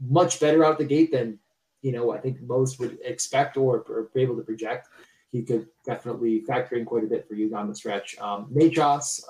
much 0.00 0.40
better 0.40 0.64
out 0.64 0.78
the 0.78 0.84
gate 0.84 1.12
than 1.12 1.38
you 1.82 1.92
know 1.92 2.10
I 2.10 2.18
think 2.18 2.40
most 2.42 2.78
would 2.80 2.98
expect 3.04 3.56
or, 3.56 3.84
or 3.88 4.10
be 4.14 4.22
able 4.22 4.36
to 4.36 4.42
project. 4.42 4.88
He 5.30 5.42
could 5.42 5.68
definitely 5.84 6.40
factor 6.40 6.76
in 6.76 6.84
quite 6.84 7.04
a 7.04 7.08
bit 7.08 7.28
for 7.28 7.34
you 7.34 7.50
down 7.50 7.68
the 7.68 7.74
stretch. 7.74 8.16
Um, 8.18 8.48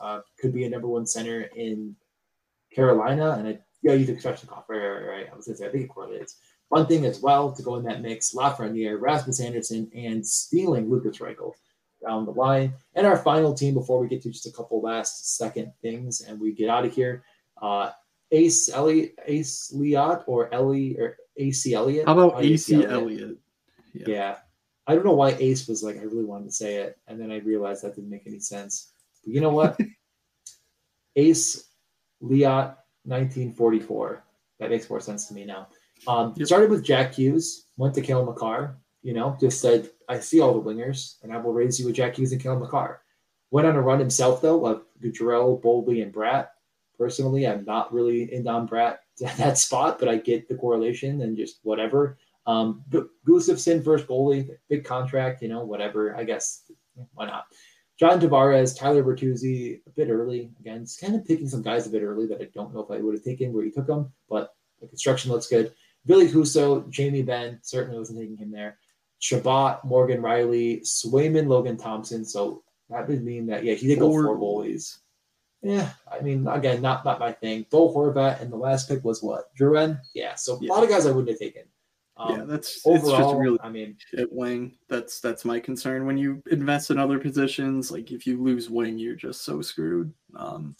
uh, 0.01 0.21
could 0.39 0.55
be 0.55 0.65
a 0.65 0.71
number 0.71 0.89
one 0.89 1.07
center 1.07 1.43
in 1.57 1.97
Carolina, 2.75 3.33
and 3.39 3.49
I, 3.49 3.59
yeah, 3.83 3.93
you 3.93 4.07
took 4.07 4.19
Svechnikov, 4.19 4.65
right, 4.69 4.79
right, 4.79 5.07
right. 5.07 5.27
I 5.31 5.37
was 5.37 5.47
gonna 5.47 5.57
say 5.57 5.67
I 5.67 5.71
think 5.71 5.85
it 5.85 5.89
correlates. 5.89 6.37
Bunting 6.71 7.05
as 7.05 7.21
well 7.21 7.53
to 7.53 7.63
go 7.63 7.77
in 7.77 7.85
that 7.85 8.03
mix. 8.03 8.35
Lafreniere, 8.35 9.01
Rasmus 9.01 9.41
Andersson, 9.41 9.91
and 9.95 10.27
stealing 10.27 10.91
Lukas 10.91 11.19
Reichel 11.19 11.53
down 12.07 12.25
the 12.25 12.33
line. 12.33 12.75
And 12.95 13.07
our 13.07 13.17
final 13.17 13.55
team 13.55 13.75
before 13.75 14.01
we 14.01 14.09
get 14.09 14.23
to 14.23 14.31
just 14.31 14.47
a 14.47 14.53
couple 14.53 14.81
last 14.81 15.37
second 15.37 15.73
things 15.83 16.21
and 16.21 16.41
we 16.41 16.53
get 16.53 16.71
out 16.71 16.85
of 16.85 16.95
here. 16.95 17.25
Uh, 17.61 17.91
Ace 18.33 18.69
Elliott, 18.69 19.15
Ace 19.27 19.73
Liot, 19.75 20.25
or 20.27 20.53
Ellie 20.53 20.97
or 20.99 21.17
AC 21.37 21.75
Elliott. 21.75 22.07
How 22.07 22.19
about 22.19 22.43
AC 22.43 22.85
Elliot? 22.85 23.39
Yeah. 23.93 24.05
yeah. 24.07 24.37
I 24.87 24.95
don't 24.95 25.05
know 25.05 25.15
why 25.15 25.31
Ace 25.31 25.67
was 25.69 25.83
like 25.83 25.97
I 25.97 26.03
really 26.03 26.25
wanted 26.25 26.47
to 26.47 26.53
say 26.53 26.77
it, 26.77 26.99
and 27.09 27.21
then 27.21 27.31
I 27.33 27.39
realized 27.39 27.83
that 27.83 27.95
didn't 27.95 28.11
make 28.11 28.27
any 28.27 28.41
sense. 28.41 28.93
But 29.25 29.35
you 29.35 29.41
know 29.41 29.51
what? 29.51 29.79
Ace 31.17 31.69
Liot, 32.23 32.77
1944. 33.05 34.25
That 34.59 34.71
makes 34.71 34.89
more 34.89 35.01
sense 35.01 35.27
to 35.29 35.35
me 35.35 35.45
now. 35.45 35.69
Um, 36.07 36.35
yep. 36.37 36.47
Started 36.47 36.71
with 36.71 36.85
Jack 36.85 37.15
Hughes, 37.15 37.67
went 37.77 37.95
to 37.95 38.01
Cale 38.01 38.25
Makar. 38.25 38.77
You 39.07 39.13
know, 39.13 39.37
just 39.39 39.61
said 39.61 39.89
I 40.09 40.19
see 40.19 40.41
all 40.41 40.61
the 40.61 40.69
wingers, 40.69 41.23
and 41.23 41.33
I 41.33 41.37
will 41.37 41.53
raise 41.53 41.79
you 41.79 41.87
with 41.87 41.95
Jack 41.95 42.17
Hughes 42.17 42.33
and 42.33 42.43
Cale 42.43 42.59
Makar. 42.59 43.03
Went 43.53 43.69
on 43.69 43.77
a 43.77 43.81
run 43.81 44.01
himself 44.01 44.43
though 44.43 44.67
of 44.67 44.83
Gaudreau, 45.01 45.63
Boldy, 45.63 46.03
and 46.03 46.13
Bratt. 46.13 46.49
Personally, 46.99 47.47
I'm 47.47 47.65
not 47.65 47.95
really 47.95 48.35
in 48.35 48.49
on 48.49 48.67
Bratt 48.67 48.97
that 49.21 49.59
spot, 49.59 50.01
but 50.01 50.09
I 50.09 50.17
get 50.17 50.49
the 50.49 50.57
correlation 50.57 51.21
and 51.21 51.37
just 51.37 51.61
whatever. 51.63 52.19
Um, 52.49 52.83
Gustavsson 53.25 53.85
first 53.85 54.09
goalie, 54.09 54.51
big 54.69 54.85
contract, 54.85 55.41
you 55.41 55.47
know, 55.47 55.65
whatever. 55.65 56.17
I 56.17 56.25
guess 56.25 56.69
why 57.15 57.27
not? 57.27 57.45
John 58.01 58.21
Tavares, 58.21 58.77
Tyler 58.77 59.05
Bertuzzi, 59.05 59.83
a 59.87 59.91
bit 59.91 60.11
early. 60.11 60.51
Again, 60.59 60.83
it's 60.83 60.99
kind 60.99 61.15
of 61.15 61.25
picking 61.25 61.49
some 61.49 61.63
guys 61.63 61.87
a 61.87 61.91
bit 61.91 62.03
early 62.03 62.27
that 62.27 62.41
I 62.41 62.49
don't 62.53 62.75
know 62.75 62.81
if 62.81 62.91
I 62.91 63.01
would 63.01 63.15
have 63.15 63.23
taken 63.23 63.53
where 63.53 63.65
he 63.65 63.71
took 63.71 63.87
them, 63.87 64.13
but 64.29 64.57
the 64.81 64.89
construction 64.89 65.31
looks 65.31 65.47
good. 65.47 65.73
Billy 66.07 66.27
Huso, 66.27 66.91
Jamie 66.91 67.23
Benn, 67.23 67.61
certainly 67.63 67.99
wasn't 68.01 68.19
taking 68.19 68.37
him 68.37 68.51
there. 68.51 68.79
Chabot, 69.19 69.85
Morgan 69.85 70.21
Rielly, 70.21 70.83
Swayman, 70.83 71.49
Logan 71.49 71.77
Thompson. 71.77 72.25
So 72.25 72.63
that 72.91 73.09
would 73.09 73.25
mean 73.25 73.47
that, 73.47 73.65
yeah, 73.65 73.75
he 73.75 73.89
did 73.89 73.99
go 73.99 74.11
four 74.11 74.37
goalies. 74.37 74.99
Yeah, 75.63 75.91
I 76.11 76.21
mean, 76.21 76.47
again, 76.47 76.81
not 76.81 77.05
not 77.05 77.19
my 77.19 77.33
thing. 77.33 77.67
Bo 77.71 77.93
Horvat, 77.93 78.41
and 78.41 78.53
the 78.53 78.57
last 78.57 78.89
pick 78.89 79.03
was 79.03 79.23
what? 79.23 79.55
Drouin? 79.59 79.99
Yeah, 80.15 80.35
so 80.35 80.59
yeah. 80.61 80.71
a 80.71 80.73
lot 80.73 80.85
of 80.85 80.91
guys 80.91 81.07
I 81.07 81.11
wouldn't 81.11 81.31
have 81.31 81.39
taken. 81.39 81.65
Um, 82.19 82.39
yeah, 82.39 82.45
that's 82.45 82.87
overall. 82.87 83.11
It's 83.11 83.19
just 83.19 83.37
really, 83.37 83.59
I 83.63 83.69
mean, 83.69 83.97
at 84.17 84.33
wing. 84.33 84.77
That's 84.89 85.21
that's 85.21 85.45
my 85.45 85.59
concern 85.59 86.07
when 86.07 86.17
you 86.17 86.43
invest 86.51 86.91
in 86.91 86.99
other 86.99 87.19
positions. 87.19 87.91
Like 87.91 88.13
if 88.13 88.27
you 88.27 88.43
lose 88.43 88.71
wing, 88.71 88.99
you're 88.99 89.17
just 89.17 89.45
so 89.45 89.61
screwed. 89.61 90.13
Um, 90.37 90.77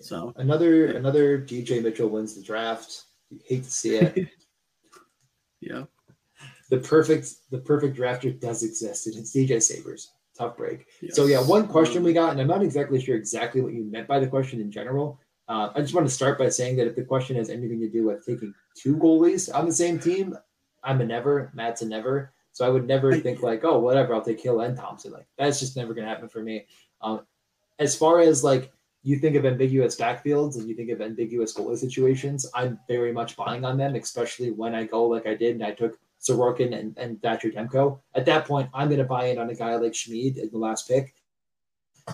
so 0.00 0.32
another 0.36 0.86
yeah. 0.86 0.96
another 0.96 1.40
DJ 1.40 1.82
Mitchell 1.82 2.08
wins 2.08 2.34
the 2.34 2.42
draft. 2.42 3.04
You 3.30 3.40
hate 3.46 3.64
to 3.64 3.70
see 3.70 3.96
it. 3.96 4.28
yeah. 5.60 5.84
The 6.70 6.78
perfect 6.78 7.50
the 7.50 7.58
perfect 7.58 7.96
drafter 7.96 8.38
does 8.38 8.62
exist, 8.62 9.06
and 9.06 9.16
it's 9.16 9.34
DJ 9.34 9.62
Sabres. 9.62 10.12
Tough 10.36 10.56
break. 10.56 10.86
Yes. 11.00 11.16
So 11.16 11.26
yeah, 11.26 11.40
one 11.40 11.66
question 11.66 12.02
we 12.02 12.12
got, 12.12 12.30
and 12.30 12.40
I'm 12.40 12.46
not 12.46 12.62
exactly 12.62 13.00
sure 13.00 13.16
exactly 13.16 13.60
what 13.60 13.72
you 13.72 13.84
meant 13.84 14.06
by 14.06 14.20
the 14.20 14.26
question 14.26 14.60
in 14.60 14.70
general. 14.70 15.18
Uh, 15.48 15.70
I 15.74 15.80
just 15.80 15.94
want 15.94 16.06
to 16.06 16.12
start 16.12 16.38
by 16.38 16.50
saying 16.50 16.76
that 16.76 16.86
if 16.86 16.94
the 16.94 17.04
question 17.04 17.36
has 17.36 17.48
anything 17.48 17.80
to 17.80 17.88
do 17.88 18.06
with 18.06 18.24
taking 18.24 18.54
two 18.76 18.96
goalies 18.96 19.52
on 19.52 19.64
the 19.66 19.72
same 19.72 19.98
team, 19.98 20.36
I'm 20.84 21.00
a 21.00 21.06
never. 21.06 21.50
Matt's 21.54 21.82
a 21.82 21.88
never. 21.88 22.32
So 22.52 22.66
I 22.66 22.68
would 22.68 22.86
never 22.86 23.12
I, 23.12 23.20
think 23.20 23.42
like, 23.42 23.64
oh, 23.64 23.78
whatever, 23.78 24.14
I'll 24.14 24.20
take 24.20 24.40
Hill 24.40 24.60
and 24.60 24.76
Thompson. 24.76 25.12
Like 25.12 25.26
that's 25.38 25.58
just 25.58 25.76
never 25.76 25.94
gonna 25.94 26.08
happen 26.08 26.28
for 26.28 26.42
me. 26.42 26.66
Um, 27.00 27.22
as 27.78 27.96
far 27.96 28.20
as 28.20 28.44
like 28.44 28.72
you 29.02 29.18
think 29.18 29.36
of 29.36 29.46
ambiguous 29.46 29.96
backfields 29.96 30.56
and 30.56 30.68
you 30.68 30.74
think 30.74 30.90
of 30.90 31.00
ambiguous 31.00 31.54
goalie 31.54 31.78
situations, 31.78 32.46
I'm 32.54 32.78
very 32.88 33.12
much 33.12 33.36
buying 33.36 33.64
on 33.64 33.78
them, 33.78 33.94
especially 33.94 34.50
when 34.50 34.74
I 34.74 34.84
go 34.84 35.04
like 35.06 35.26
I 35.26 35.34
did 35.34 35.54
and 35.54 35.64
I 35.64 35.72
took 35.72 35.98
Sorokin 36.20 36.78
and, 36.78 36.96
and 36.98 37.20
Thatcher 37.22 37.50
Demko. 37.50 38.00
At 38.14 38.26
that 38.26 38.46
point, 38.46 38.68
I'm 38.74 38.88
going 38.88 38.98
to 38.98 39.04
buy 39.04 39.26
in 39.26 39.38
on 39.38 39.50
a 39.50 39.54
guy 39.54 39.76
like 39.76 39.94
Schmid 39.94 40.38
in 40.38 40.50
the 40.50 40.58
last 40.58 40.88
pick. 40.88 41.14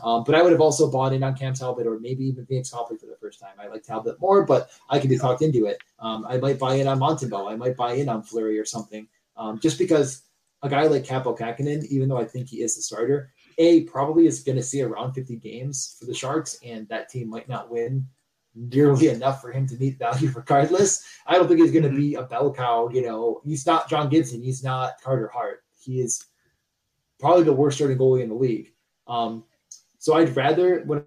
Um, 0.02 0.24
but 0.24 0.34
I 0.34 0.42
would 0.42 0.52
have 0.52 0.60
also 0.60 0.90
bought 0.90 1.12
in 1.12 1.22
on 1.22 1.36
Cam 1.36 1.54
Talbot 1.54 1.86
or 1.86 2.00
maybe 2.00 2.24
even 2.24 2.46
Phoenix 2.46 2.70
Copley 2.70 2.96
for 2.96 3.06
the 3.06 3.16
first 3.20 3.38
time. 3.38 3.54
I 3.60 3.68
like 3.68 3.84
Talbot 3.84 4.20
more, 4.20 4.44
but 4.44 4.70
I 4.90 4.98
can 4.98 5.08
be 5.08 5.18
talked 5.18 5.42
into 5.42 5.66
it. 5.66 5.78
Um, 5.98 6.26
I 6.28 6.38
might 6.38 6.58
buy 6.58 6.74
in 6.74 6.88
on 6.88 6.98
Montembeault. 6.98 7.50
I 7.50 7.56
might 7.56 7.76
buy 7.76 7.92
in 7.92 8.08
on 8.08 8.22
Fleury 8.22 8.58
or 8.58 8.64
something. 8.64 9.06
Um, 9.36 9.60
just 9.60 9.78
because 9.78 10.22
a 10.62 10.68
guy 10.68 10.86
like 10.86 11.04
Kaapo 11.04 11.38
Kähkönen, 11.38 11.84
even 11.86 12.08
though 12.08 12.18
I 12.18 12.24
think 12.24 12.48
he 12.48 12.62
is 12.62 12.76
the 12.76 12.82
starter, 12.82 13.32
A 13.58 13.82
probably 13.82 14.26
is 14.26 14.40
going 14.40 14.56
to 14.56 14.62
see 14.62 14.82
around 14.82 15.12
50 15.12 15.36
games 15.36 15.96
for 15.98 16.06
the 16.06 16.14
Sharks, 16.14 16.58
and 16.64 16.88
that 16.88 17.08
team 17.08 17.28
might 17.28 17.48
not 17.48 17.70
win 17.70 18.06
nearly 18.54 19.08
enough 19.08 19.40
for 19.40 19.50
him 19.50 19.66
to 19.68 19.76
meet 19.76 19.98
value 19.98 20.30
regardless. 20.34 21.04
I 21.26 21.34
don't 21.34 21.48
think 21.48 21.60
he's 21.60 21.72
going 21.72 21.90
to 21.90 21.96
be 21.96 22.14
a 22.14 22.22
bell 22.22 22.52
cow. 22.52 22.88
You 22.92 23.02
know, 23.02 23.40
he's 23.44 23.66
not 23.66 23.88
John 23.88 24.08
Gibson. 24.08 24.42
He's 24.42 24.62
not 24.62 25.00
Carter 25.02 25.28
Hart. 25.28 25.64
He 25.78 26.00
is 26.00 26.24
probably 27.18 27.44
the 27.44 27.52
worst 27.52 27.76
starting 27.76 27.98
goalie 27.98 28.22
in 28.22 28.28
the 28.28 28.34
league. 28.34 28.72
Um, 29.06 29.44
so 29.98 30.14
I'd 30.14 30.34
rather 30.36 30.82
when 30.84 31.04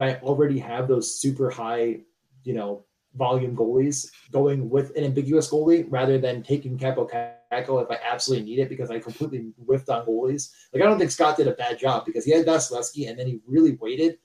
I 0.00 0.16
already 0.16 0.58
have 0.58 0.88
those 0.88 1.20
super 1.20 1.50
high, 1.50 2.00
you 2.44 2.54
know, 2.54 2.84
volume 3.14 3.54
goalies 3.54 4.10
going 4.30 4.70
with 4.70 4.96
an 4.96 5.04
ambiguous 5.04 5.50
goalie 5.50 5.86
rather 5.88 6.18
than 6.18 6.42
taking 6.42 6.78
Capo 6.78 7.06
Kakko 7.06 7.82
if 7.82 7.90
I 7.90 7.98
absolutely 8.02 8.46
need 8.46 8.58
it 8.58 8.68
because 8.68 8.90
I 8.90 8.98
completely 8.98 9.52
whiffed 9.58 9.90
on 9.90 10.06
goalies. 10.06 10.50
Like 10.72 10.82
I 10.82 10.86
don't 10.86 10.98
think 10.98 11.10
Scott 11.10 11.36
did 11.36 11.48
a 11.48 11.52
bad 11.52 11.78
job 11.78 12.04
because 12.06 12.24
he 12.24 12.32
had 12.32 12.46
Vasilevskiy 12.46 13.08
and 13.08 13.18
then 13.18 13.26
he 13.26 13.40
really 13.46 13.76
waited. 13.80 14.18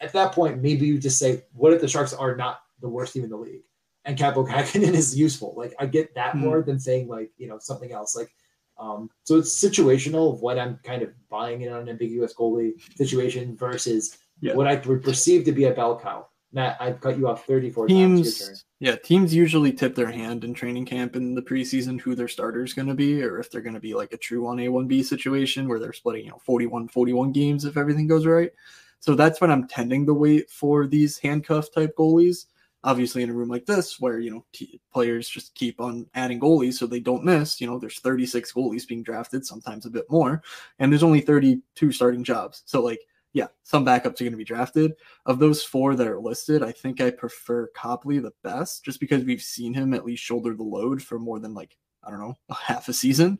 At 0.00 0.12
that 0.12 0.32
point, 0.32 0.62
maybe 0.62 0.86
you 0.86 0.98
just 0.98 1.18
say, 1.18 1.44
what 1.52 1.72
if 1.72 1.80
the 1.80 1.88
Sharks 1.88 2.14
are 2.14 2.36
not 2.36 2.60
the 2.80 2.88
worst 2.88 3.12
team 3.12 3.24
in 3.24 3.30
the 3.30 3.36
league? 3.36 3.62
And 4.04 4.16
Kaapo 4.16 4.48
Kähkönen 4.48 4.94
is 4.94 5.18
useful. 5.18 5.54
Like 5.56 5.74
I 5.78 5.86
get 5.86 6.14
that 6.14 6.34
mm 6.34 6.40
more 6.40 6.62
than 6.62 6.78
saying 6.78 7.08
like, 7.08 7.30
you 7.36 7.48
know, 7.48 7.58
something 7.58 7.92
else. 7.92 8.16
Like 8.16 8.30
um, 8.78 9.10
so 9.24 9.36
it's 9.36 9.52
situational 9.52 10.32
of 10.32 10.40
when 10.40 10.58
I'm 10.58 10.78
kind 10.84 11.02
of 11.02 11.10
buying 11.28 11.62
in 11.62 11.72
on 11.72 11.82
an 11.82 11.88
ambiguous 11.88 12.34
goalie 12.34 12.74
situation 12.96 13.56
versus 13.56 14.18
yeah. 14.40 14.54
what 14.54 14.68
I 14.68 14.76
would 14.76 15.02
perceive 15.02 15.44
to 15.46 15.52
be 15.52 15.64
a 15.64 15.72
bell 15.72 15.98
cow. 15.98 16.26
Matt, 16.52 16.78
I've 16.80 17.00
cut 17.00 17.18
you 17.18 17.28
off 17.28 17.44
34 17.44 17.88
teams, 17.88 18.38
times. 18.38 18.64
Yeah, 18.80 18.96
teams 18.96 19.34
usually 19.34 19.72
tip 19.72 19.94
their 19.94 20.10
hand 20.10 20.44
in 20.44 20.54
training 20.54 20.86
camp 20.86 21.14
in 21.14 21.34
the 21.34 21.42
preseason 21.42 22.00
who 22.00 22.14
their 22.14 22.28
starter 22.28 22.64
is 22.64 22.72
going 22.72 22.88
to 22.88 22.94
be, 22.94 23.22
or 23.22 23.38
if 23.38 23.50
they're 23.50 23.60
going 23.60 23.74
to 23.74 23.80
be 23.80 23.94
like 23.94 24.12
a 24.14 24.16
true 24.16 24.42
1A, 24.42 24.70
1B 24.70 25.04
situation 25.04 25.68
where 25.68 25.78
they're 25.78 25.92
splitting, 25.92 26.24
you 26.24 26.30
know, 26.30 26.40
41, 26.42 26.88
41 26.88 27.32
games 27.32 27.66
if 27.66 27.76
everything 27.76 28.06
goes 28.06 28.24
right. 28.24 28.52
So 29.00 29.14
that's 29.14 29.40
when 29.40 29.50
I'm 29.50 29.68
tending 29.68 30.06
to 30.06 30.14
wait 30.14 30.50
for 30.50 30.86
these 30.86 31.18
handcuff 31.18 31.72
type 31.72 31.94
goalies. 31.96 32.46
Obviously, 32.84 33.22
in 33.22 33.30
a 33.30 33.34
room 33.34 33.48
like 33.48 33.66
this, 33.66 33.98
where 33.98 34.20
you 34.20 34.30
know 34.30 34.44
t- 34.52 34.80
players 34.92 35.28
just 35.28 35.54
keep 35.54 35.80
on 35.80 36.06
adding 36.14 36.38
goalies 36.38 36.74
so 36.74 36.86
they 36.86 37.00
don't 37.00 37.24
miss. 37.24 37.60
You 37.60 37.66
know, 37.66 37.78
there's 37.78 37.98
36 37.98 38.52
goalies 38.52 38.86
being 38.86 39.02
drafted, 39.02 39.44
sometimes 39.44 39.84
a 39.84 39.90
bit 39.90 40.08
more, 40.08 40.42
and 40.78 40.92
there's 40.92 41.02
only 41.02 41.20
32 41.20 41.92
starting 41.92 42.22
jobs. 42.22 42.62
So 42.66 42.80
like 42.80 43.00
yeah, 43.32 43.48
some 43.62 43.84
backups 43.84 44.20
are 44.20 44.24
going 44.24 44.32
to 44.32 44.38
be 44.38 44.44
drafted. 44.44 44.94
Of 45.26 45.38
those 45.38 45.62
four 45.62 45.94
that 45.94 46.06
are 46.06 46.18
listed, 46.18 46.62
I 46.62 46.72
think 46.72 47.00
I 47.00 47.10
prefer 47.10 47.68
Copley 47.68 48.18
the 48.18 48.32
best, 48.42 48.84
just 48.84 49.00
because 49.00 49.24
we've 49.24 49.42
seen 49.42 49.74
him 49.74 49.94
at 49.94 50.04
least 50.04 50.22
shoulder 50.22 50.54
the 50.54 50.62
load 50.62 51.02
for 51.02 51.18
more 51.18 51.38
than 51.38 51.54
like 51.54 51.76
I 52.02 52.10
don't 52.10 52.20
know 52.20 52.36
half 52.56 52.88
a 52.88 52.92
season. 52.92 53.38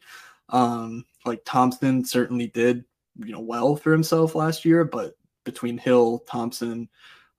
Um, 0.50 1.04
like 1.24 1.42
Thompson 1.44 2.04
certainly 2.04 2.48
did 2.48 2.84
you 3.16 3.32
know 3.32 3.40
well 3.40 3.76
for 3.76 3.92
himself 3.92 4.34
last 4.34 4.64
year, 4.64 4.84
but 4.84 5.14
between 5.48 5.78
Hill, 5.78 6.24
Thompson, 6.28 6.88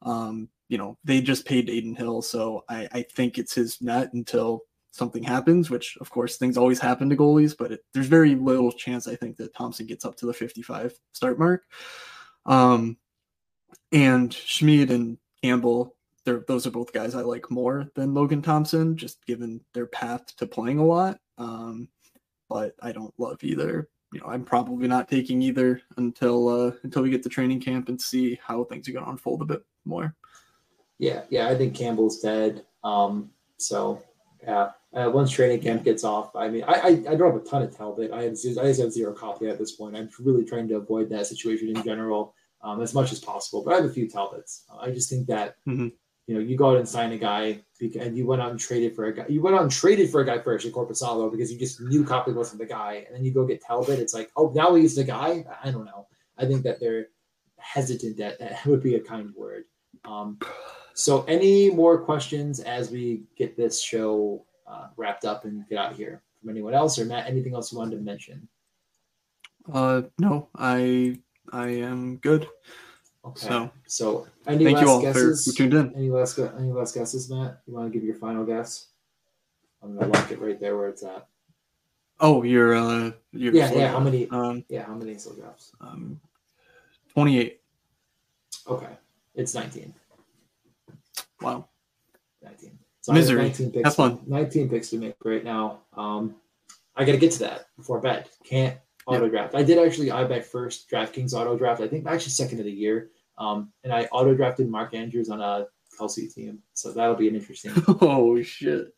um, 0.02 0.50
you 0.68 0.78
know 0.78 0.98
they 1.04 1.22
just 1.22 1.46
paid 1.46 1.70
Adin 1.70 1.96
Hill, 1.96 2.22
so 2.24 2.64
I, 2.68 2.88
I 2.92 3.02
think 3.04 3.38
it's 3.38 3.54
his 3.54 3.80
net 3.82 4.14
until 4.14 4.62
something 4.92 5.22
happens, 5.22 5.70
which 5.70 5.96
of 6.02 6.10
course 6.10 6.38
things 6.38 6.58
always 6.58 6.80
happen 6.80 7.10
to 7.10 7.16
goalies, 7.16 7.56
but 7.58 7.72
it, 7.72 7.82
there's 7.94 8.08
very 8.08 8.34
little 8.36 8.72
chance 8.72 9.08
I 9.08 9.16
think 9.16 9.38
that 9.38 9.54
Thompson 9.54 9.86
gets 9.86 10.06
up 10.06 10.16
to 10.18 10.26
the 10.26 10.34
55 10.34 10.98
start 11.14 11.38
mark. 11.38 11.64
Um, 12.46 12.98
and 13.92 14.34
Schmid 14.34 14.90
and 14.90 15.18
Campbell, 15.44 15.96
those 16.26 16.66
are 16.66 16.72
both 16.72 16.94
guys 16.94 17.14
I 17.16 17.22
like 17.22 17.52
more 17.52 17.92
than 17.96 18.14
Logan 18.14 18.42
Thompson, 18.42 18.98
just 18.98 19.24
given 19.26 19.62
their 19.74 19.88
path 19.88 20.36
to 20.38 20.48
playing 20.48 20.80
a 20.80 20.86
lot. 20.86 21.20
Um, 21.38 21.88
but 22.50 22.74
I 22.82 22.92
don't 22.92 23.14
love 23.20 23.44
either. 23.44 23.90
You 24.12 24.20
know, 24.20 24.28
I'm 24.28 24.44
probably 24.44 24.88
not 24.88 25.08
taking 25.08 25.42
either 25.42 25.82
until 25.98 26.48
uh, 26.48 26.72
until 26.84 27.04
we 27.04 27.10
get 27.10 27.24
to 27.24 27.30
training 27.30 27.62
camp 27.62 27.90
and 27.90 28.02
see 28.02 28.40
how 28.44 28.64
things 28.64 28.88
are 28.88 28.92
going 28.92 29.06
to 29.06 29.12
unfold 29.12 29.42
a 29.42 29.46
bit 29.46 29.64
more. 29.86 30.16
Yeah, 30.98 31.22
yeah, 31.30 31.48
I 31.48 31.56
think 31.56 31.76
Campbell's 31.76 32.20
dead. 32.20 32.66
Um, 32.84 33.30
so 33.58 34.02
yeah, 34.44 34.72
uh, 34.94 35.12
once 35.14 35.32
training 35.32 35.62
camp 35.62 35.84
gets 35.84 36.04
off, 36.04 36.36
I 36.36 36.50
mean, 36.50 36.64
I, 36.64 36.74
I, 36.74 36.88
I 36.88 37.16
don't 37.16 37.32
have 37.32 37.42
a 37.42 37.46
ton 37.46 37.62
of 37.62 37.76
Talbot. 37.76 38.12
I 38.12 38.24
have 38.24 38.34
I 38.34 38.64
just 38.68 38.82
have 38.82 38.92
zero 38.92 39.14
copy 39.14 39.48
at 39.48 39.60
this 39.60 39.74
point. 39.74 39.96
I'm 39.96 40.10
really 40.20 40.44
trying 40.44 40.68
to 40.70 40.78
avoid 40.78 41.10
that 41.10 41.28
situation 41.28 41.70
in 41.70 41.84
general 41.84 42.34
um, 42.62 42.82
as 42.82 42.94
much 42.94 43.12
as 43.12 43.20
possible. 43.20 43.64
But 43.64 43.74
I 43.74 43.76
have 43.78 43.86
a 43.86 43.94
few 43.94 44.10
Talbots. 44.10 44.66
I 44.80 44.92
just 44.92 45.10
think 45.10 45.28
that 45.28 45.56
mm-hmm. 45.68 45.90
You 46.30 46.36
know 46.36 46.42
you 46.42 46.56
go 46.56 46.70
out 46.70 46.78
and 46.78 46.88
sign 46.88 47.12
a 47.12 47.18
guy 47.18 47.60
and 47.82 48.16
you 48.16 48.28
went 48.28 48.40
out 48.40 48.52
and 48.52 48.60
traded 48.60 48.96
for 48.96 49.06
a 49.06 49.16
guy. 49.16 49.26
You 49.28 49.42
went 49.42 49.56
out 49.56 49.64
and 49.64 49.72
traded 49.72 50.12
for 50.12 50.22
a 50.22 50.26
guy 50.26 50.38
first, 50.38 50.72
Korpisalo, 50.72 51.32
because 51.32 51.52
you 51.52 51.58
just 51.58 51.82
knew 51.82 52.04
Copley 52.04 52.34
wasn't 52.34 52.60
the 52.60 52.68
guy, 52.68 53.04
and 53.08 53.16
then 53.16 53.26
you 53.26 53.34
go 53.34 53.48
get 53.48 53.64
Talbot. 53.64 53.98
It's 53.98 54.14
like, 54.14 54.30
oh, 54.38 54.52
now 54.54 54.76
he's 54.76 54.96
the 54.96 55.04
guy. 55.04 55.44
I 55.64 55.72
don't 55.72 55.86
know. 55.86 56.06
I 56.38 56.46
think 56.46 56.62
that 56.64 56.80
they're 56.80 57.08
hesitant. 57.58 58.18
That 58.18 58.38
that 58.38 58.64
would 58.68 58.84
be 58.84 58.94
a 58.94 59.00
kind 59.00 59.34
word. 59.36 59.64
Um, 60.06 60.38
so, 60.94 61.24
any 61.24 61.72
more 61.72 61.98
questions 61.98 62.60
as 62.60 62.92
we 62.92 63.24
get 63.36 63.58
this 63.58 63.82
show 63.82 64.46
uh, 64.68 64.90
wrapped 64.98 65.26
up 65.26 65.46
and 65.46 65.68
get 65.68 65.80
out 65.80 65.96
here 65.96 66.22
from 66.40 66.52
anyone 66.52 66.76
else 66.76 67.00
or 67.00 67.06
Matt? 67.06 67.26
Anything 67.26 67.56
else 67.56 67.72
you 67.72 67.80
wanted 67.80 67.96
to 67.96 68.04
mention? 68.04 68.48
Uh, 69.74 70.04
no, 70.20 70.50
I 70.56 71.18
I 71.52 71.70
am 71.70 72.18
good. 72.18 72.48
Okay. 73.26 73.48
So, 73.48 73.72
so 73.86 74.28
any 74.48 74.64
thank 74.64 74.78
last 74.78 74.86
you 74.86 74.90
all 74.90 75.02
guesses? 75.02 75.46
for, 75.46 75.52
for 75.52 75.58
tuned 75.58 75.74
in. 75.74 75.94
Any 75.96 76.10
last 76.10 76.40
any 76.40 76.72
last 76.72 76.96
guesses, 76.96 77.30
Matt? 77.30 77.62
You 77.68 77.74
want 77.74 77.92
to 77.92 77.98
give 77.98 78.06
your 78.06 78.16
final 78.16 78.46
guess? 78.46 78.88
I'm 79.84 79.98
gonna 79.98 80.12
lock 80.12 80.32
it 80.32 80.40
right 80.40 80.60
there 80.60 80.78
where 80.78 80.90
it's 80.90 81.04
at. 81.04 81.28
Oh, 82.20 82.44
your 82.44 82.76
uh, 82.76 83.12
your 83.32 83.54
yeah, 83.54 83.72
yeah. 83.74 83.92
How 83.92 84.00
many? 84.00 84.30
Um, 84.30 84.64
yeah, 84.70 84.86
how 84.86 84.96
many 84.96 85.18
slow 85.18 85.34
drafts? 85.34 85.72
Um, 85.82 86.20
twenty-eight. 87.14 87.62
Okay, 88.68 88.90
it's 89.36 89.54
nineteen. 89.54 89.94
Wow. 91.42 91.68
Nineteen. 92.42 92.78
So 93.02 93.14
Misery. 93.14 93.42
19 93.44 93.72
picks, 93.72 93.86
Have 93.86 93.96
fun. 93.96 94.20
19 94.28 94.70
picks 94.70 94.90
to 94.90 94.98
make 94.98 95.16
right 95.24 95.44
now. 95.44 95.80
Um, 95.96 96.36
I 96.96 97.06
got 97.06 97.14
to 97.14 97.18
get 97.18 97.32
to 97.34 97.40
that 97.40 97.68
before 97.78 98.00
bed. 98.02 98.28
Can't 98.44 98.78
auto 99.16 99.30
draft. 99.30 99.56
I 99.56 99.64
did 99.64 99.78
actually 99.78 100.12
I 100.12 100.24
bet 100.24 100.46
first 100.46 100.90
DraftKings 100.90 101.34
auto 101.34 101.58
draft. 101.58 101.82
I 101.82 101.88
think 101.88 102.08
actually 102.08 102.32
second 102.32 102.60
of 102.60 102.66
the 102.66 102.72
year. 102.72 103.12
Um, 103.38 103.72
and 103.84 103.94
I 103.94 104.04
auto 104.06 104.36
drafted 104.36 104.70
Mark 104.70 104.94
Andrews 104.94 105.30
on 105.30 105.42
a 105.42 105.66
Kelce 105.98 106.34
team, 106.34 106.60
so 106.74 106.92
that'll 106.92 107.16
be 107.16 107.30
an 107.30 107.36
interesting. 107.36 107.72
oh 107.88 108.42
shit! 108.42 108.94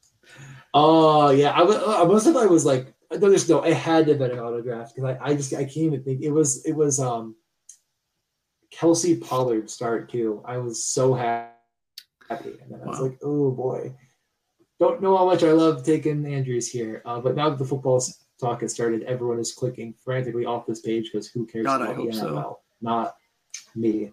Oh 0.73 1.29
yeah, 1.29 1.51
I 1.51 1.61
was. 1.61 1.77
I 1.77 2.03
must 2.05 2.25
have. 2.25 2.37
I 2.37 2.47
was 2.47 2.65
like, 2.65 2.93
no, 3.11 3.29
there's 3.29 3.47
no. 3.47 3.61
I 3.61 3.71
had 3.71 4.07
to 4.07 4.15
bet 4.15 4.31
an 4.31 4.39
auto 4.39 4.61
draft 4.61 4.95
because 4.95 5.15
I, 5.21 5.29
I 5.29 5.35
just 5.35 5.53
I 5.53 5.63
can't 5.63 5.77
even 5.77 6.03
think. 6.03 6.21
It 6.21 6.31
was 6.31 6.65
it 6.65 6.73
was 6.73 6.99
um 6.99 7.35
Kelce 8.73 9.21
Pollard 9.21 9.69
start 9.69 10.09
too. 10.09 10.41
I 10.45 10.57
was 10.57 10.85
so 10.85 11.13
happy, 11.13 11.51
and 12.29 12.71
then 12.71 12.79
wow. 12.79 12.85
I 12.85 12.89
was 12.89 12.99
like, 12.99 13.19
oh 13.23 13.51
boy. 13.51 13.95
Don't 14.79 14.99
know 14.99 15.15
how 15.15 15.27
much 15.27 15.43
I 15.43 15.51
love 15.51 15.85
taking 15.85 16.25
Andrews 16.25 16.67
here, 16.67 17.03
uh, 17.05 17.19
but 17.19 17.35
now 17.35 17.49
that 17.51 17.59
the 17.59 17.65
football's 17.65 18.25
talk 18.41 18.61
has 18.61 18.73
started, 18.73 19.03
everyone 19.03 19.39
is 19.39 19.53
clicking 19.53 19.93
frantically 19.93 20.45
off 20.45 20.65
this 20.65 20.81
page 20.81 21.11
because 21.11 21.27
who 21.27 21.45
cares 21.45 21.65
God, 21.65 21.81
about 21.81 21.95
the 21.95 22.03
NFL? 22.03 22.19
So. 22.19 22.59
Not 22.81 23.15
me. 23.75 24.11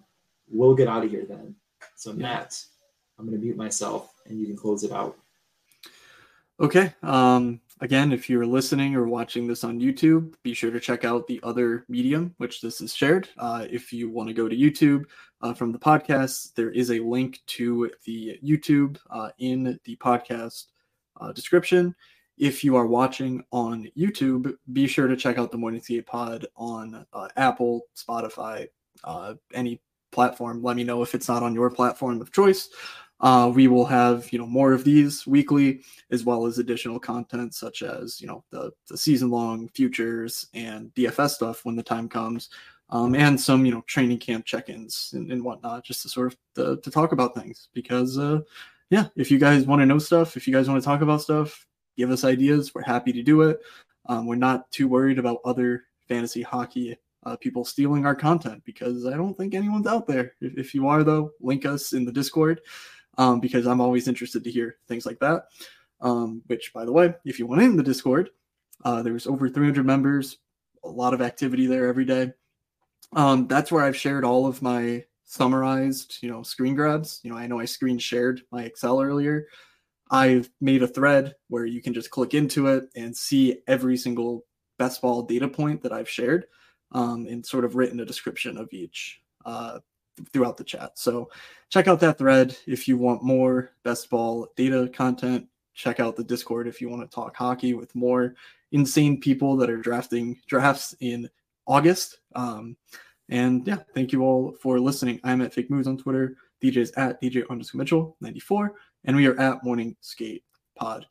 We'll 0.49 0.75
get 0.75 0.89
out 0.89 1.05
of 1.05 1.11
here 1.11 1.25
then. 1.29 1.55
So 1.97 2.11
yeah. 2.11 2.17
Matt, 2.17 2.63
I'm 3.19 3.27
going 3.27 3.39
to 3.39 3.45
mute 3.45 3.57
myself 3.57 4.13
and 4.27 4.39
you 4.39 4.47
can 4.47 4.57
close 4.57 4.85
it 4.85 4.93
out. 4.93 5.17
Okay. 6.61 6.93
Um, 7.03 7.61
again, 7.81 8.13
if 8.13 8.29
you're 8.29 8.47
listening 8.47 8.97
or 8.97 9.07
watching 9.07 9.47
this 9.47 9.65
on 9.65 9.81
YouTube, 9.81 10.35
be 10.43 10.55
sure 10.55 10.71
to 10.71 10.81
check 10.81 11.05
out 11.05 11.27
the 11.27 11.41
other 11.43 11.85
medium 11.89 12.35
which 12.39 12.61
this 12.61 12.81
is 12.81 12.95
shared. 12.95 13.29
Uh, 13.39 13.67
if 13.71 13.93
you 13.93 14.11
want 14.11 14.29
to 14.29 14.35
go 14.35 14.49
to 14.49 14.57
YouTube 14.57 15.05
uh, 15.41 15.55
from 15.55 15.73
the 15.73 15.79
podcast, 15.79 16.55
there 16.55 16.71
is 16.71 16.91
a 16.91 16.99
link 16.99 17.41
to 17.47 17.91
the 18.05 18.39
YouTube 18.45 18.99
uh, 19.11 19.31
in 19.39 19.79
the 19.85 19.97
podcast 19.97 20.65
uh, 21.21 21.33
description. 21.33 21.95
If 22.39 22.63
you 22.63 22.77
are 22.77 22.87
watching 22.87 23.45
on 23.53 23.89
YouTube, 23.97 24.55
be 24.73 24.87
sure 24.87 25.09
to 25.09 25.17
check 25.17 25.39
out 25.39 25.51
the 25.51 25.59
Morning 25.59 25.81
Skate 25.81 26.07
Pod 26.07 26.47
on 26.57 27.05
uh, 27.13 27.29
Apple, 27.37 27.83
Spotify, 27.97 28.69
uh, 29.05 29.35
any 29.53 29.81
platform. 30.13 30.63
Let 30.63 30.77
me 30.77 30.85
know 30.85 31.03
if 31.03 31.15
it's 31.15 31.29
not 31.29 31.43
on 31.43 31.55
your 31.55 31.71
platform 31.71 32.21
of 32.21 32.33
choice. 32.33 32.69
Uh, 33.21 33.51
we 33.53 33.67
will 33.67 33.85
have 33.85 34.33
you 34.33 34.39
know 34.39 34.47
more 34.47 34.73
of 34.73 34.85
these 34.85 35.27
weekly, 35.27 35.81
as 36.13 36.25
well 36.25 36.47
as 36.47 36.59
additional 36.59 37.01
content 37.01 37.55
such 37.55 37.83
as 37.83 38.21
you 38.21 38.29
know 38.29 38.45
the 38.51 38.71
the 38.87 38.97
season 38.97 39.31
long 39.31 39.69
futures 39.71 40.47
and 40.55 40.95
DFS 40.95 41.31
stuff 41.31 41.65
when 41.65 41.75
the 41.75 41.83
time 41.83 42.09
comes, 42.09 42.51
um, 42.91 43.17
and 43.17 43.41
some 43.41 43.67
you 43.67 43.73
know 43.73 43.83
training 43.89 44.19
camp 44.19 44.45
check 44.45 44.69
ins 44.69 45.11
and, 45.15 45.33
and, 45.33 45.43
whatnot, 45.43 45.85
just 45.85 46.03
to 46.03 46.09
sort 46.09 46.29
of 46.29 46.39
to, 46.55 46.81
to 46.83 46.91
talk 46.93 47.11
about 47.11 47.35
things 47.35 47.69
because 47.75 48.17
uh, 48.19 48.39
yeah, 48.91 49.07
if 49.17 49.31
you 49.33 49.39
guys 49.39 49.67
want 49.67 49.83
to 49.83 49.87
know 49.87 49.99
stuff, 49.99 50.37
if 50.37 50.47
you 50.47 50.55
guys 50.55 50.69
want 50.69 50.81
to 50.81 50.85
talk 50.85 51.01
about 51.03 51.21
stuff, 51.21 51.67
give 51.99 52.11
us 52.11 52.25
ideas. 52.25 52.75
We're 52.75 52.83
happy 52.83 53.13
to 53.13 53.23
do 53.23 53.43
it. 53.43 53.61
Um, 54.07 54.27
we're 54.27 54.37
not 54.37 54.71
too 54.71 54.89
worried 54.89 55.19
about 55.19 55.41
other 55.45 55.85
fantasy 56.09 56.41
hockey 56.41 56.97
uh, 57.27 57.37
people 57.37 57.65
stealing 57.65 58.07
our 58.07 58.15
content 58.15 58.63
because 58.65 59.05
I 59.05 59.11
don't 59.11 59.37
think 59.37 59.53
anyone's 59.53 59.87
out 59.87 60.07
there. 60.07 60.33
If, 60.41 60.57
if 60.57 60.75
you 60.75 60.89
are, 60.89 61.05
though, 61.05 61.33
link 61.41 61.67
us 61.67 61.93
in 61.93 62.05
the 62.05 62.13
Discord 62.13 62.63
um, 63.19 63.41
because 63.41 63.67
I'm 63.67 63.81
always 63.81 64.09
interested 64.09 64.45
to 64.45 64.51
hear 64.51 64.77
things 64.87 65.05
like 65.05 65.19
that. 65.19 65.49
Um, 66.01 66.43
which, 66.47 66.73
by 66.73 66.85
the 66.85 66.93
way, 66.93 67.13
if 67.25 67.41
you 67.41 67.47
want 67.47 67.61
in 67.61 67.77
the 67.77 67.83
Discord, 67.83 68.31
uh, 68.85 69.03
there's 69.03 69.27
over 69.27 69.51
300 69.51 69.85
members. 69.85 70.39
a 70.85 70.89
lot 70.89 71.13
of 71.13 71.21
activity 71.21 71.67
there 71.67 71.89
every 71.89 72.05
day. 72.05 72.33
Um, 73.13 73.49
that's 73.49 73.73
where 73.73 73.85
I've 73.85 73.97
shared 73.97 74.25
all 74.25 74.47
of 74.47 74.63
my 74.63 75.05
summarized, 75.25 76.19
you 76.23 76.31
know, 76.31 76.43
screen 76.43 76.77
grabs. 76.77 77.21
You 77.25 77.31
know, 77.31 77.37
I 77.37 77.49
know 77.49 77.59
I 77.59 77.65
screen 77.65 77.99
shared 77.99 78.43
my 78.53 78.63
Excel 78.63 79.01
earlier. 79.01 79.49
I've 80.11 80.51
made 80.61 80.83
a 80.83 80.89
thread 80.89 81.35
where 81.49 81.67
you 81.67 81.83
can 81.83 81.95
just 81.95 82.11
click 82.11 82.35
into 82.35 82.67
it 82.69 82.89
and 82.97 83.17
see 83.17 83.61
every 83.67 83.97
single 83.97 84.45
best 84.79 85.03
ball 85.03 85.23
data 85.23 85.49
point 85.49 85.83
that 85.83 85.93
I've 85.93 86.09
shared 86.09 86.47
um, 86.93 87.27
and 87.27 87.45
sort 87.45 87.65
of 87.65 87.77
written 87.77 88.01
a 88.01 88.05
description 88.05 88.57
of 88.57 88.73
each 88.73 89.21
uh, 89.45 89.81
throughout 90.33 90.57
the 90.57 90.65
chat. 90.65 90.93
So 90.99 91.31
check 91.69 91.89
out 91.89 92.01
that 92.01 92.19
thread 92.19 92.57
if 92.67 92.89
you 92.89 92.97
want 92.97 93.23
more 93.23 93.73
best 93.83 94.09
ball 94.11 94.49
data 94.57 94.91
content. 94.93 95.47
Check 95.75 96.01
out 96.01 96.17
the 96.17 96.25
Discord 96.25 96.67
if 96.67 96.81
you 96.81 96.89
want 96.89 97.09
to 97.09 97.15
talk 97.15 97.37
hockey 97.37 97.75
with 97.75 97.95
more 97.95 98.35
insane 98.73 99.21
people 99.21 99.57
that 99.57 99.71
are 99.71 99.77
drafting 99.77 100.41
drafts 100.47 100.95
in 101.01 101.29
August. 101.67 102.19
Um, 102.35 102.77
and 103.29 103.67
yeah, 103.67 103.79
thank 103.95 104.13
you 104.13 104.23
all 104.23 104.57
for 104.61 104.81
listening. 104.81 105.21
I'm 105.23 105.43
at 105.43 105.53
Fake 105.53 105.71
Moves 105.71 105.87
on 105.87 105.99
Twitter. 105.99 106.37
DJ's 106.63 106.91
at 106.93 107.23
DJ 107.23 107.49
underscore 107.49 107.79
Mitchell 107.79 108.17
94. 108.21 108.75
And 109.05 109.17
we 109.17 109.27
are 109.27 109.39
at 109.39 109.65
Morning 109.65 109.97
Skate 110.01 110.45
Pod. 110.77 111.07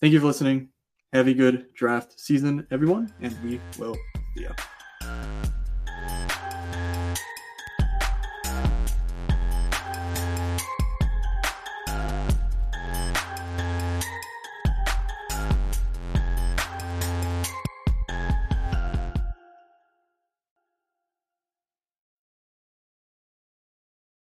Thank 0.00 0.12
you 0.12 0.20
for 0.20 0.26
listening. 0.26 0.68
Have 1.12 1.28
a 1.28 1.34
good 1.34 1.66
draft 1.74 2.18
season, 2.18 2.66
everyone. 2.70 3.12
And 3.20 3.36
we 3.44 3.60
will 3.78 3.96
see 4.36 4.44
ya. 4.44 5.49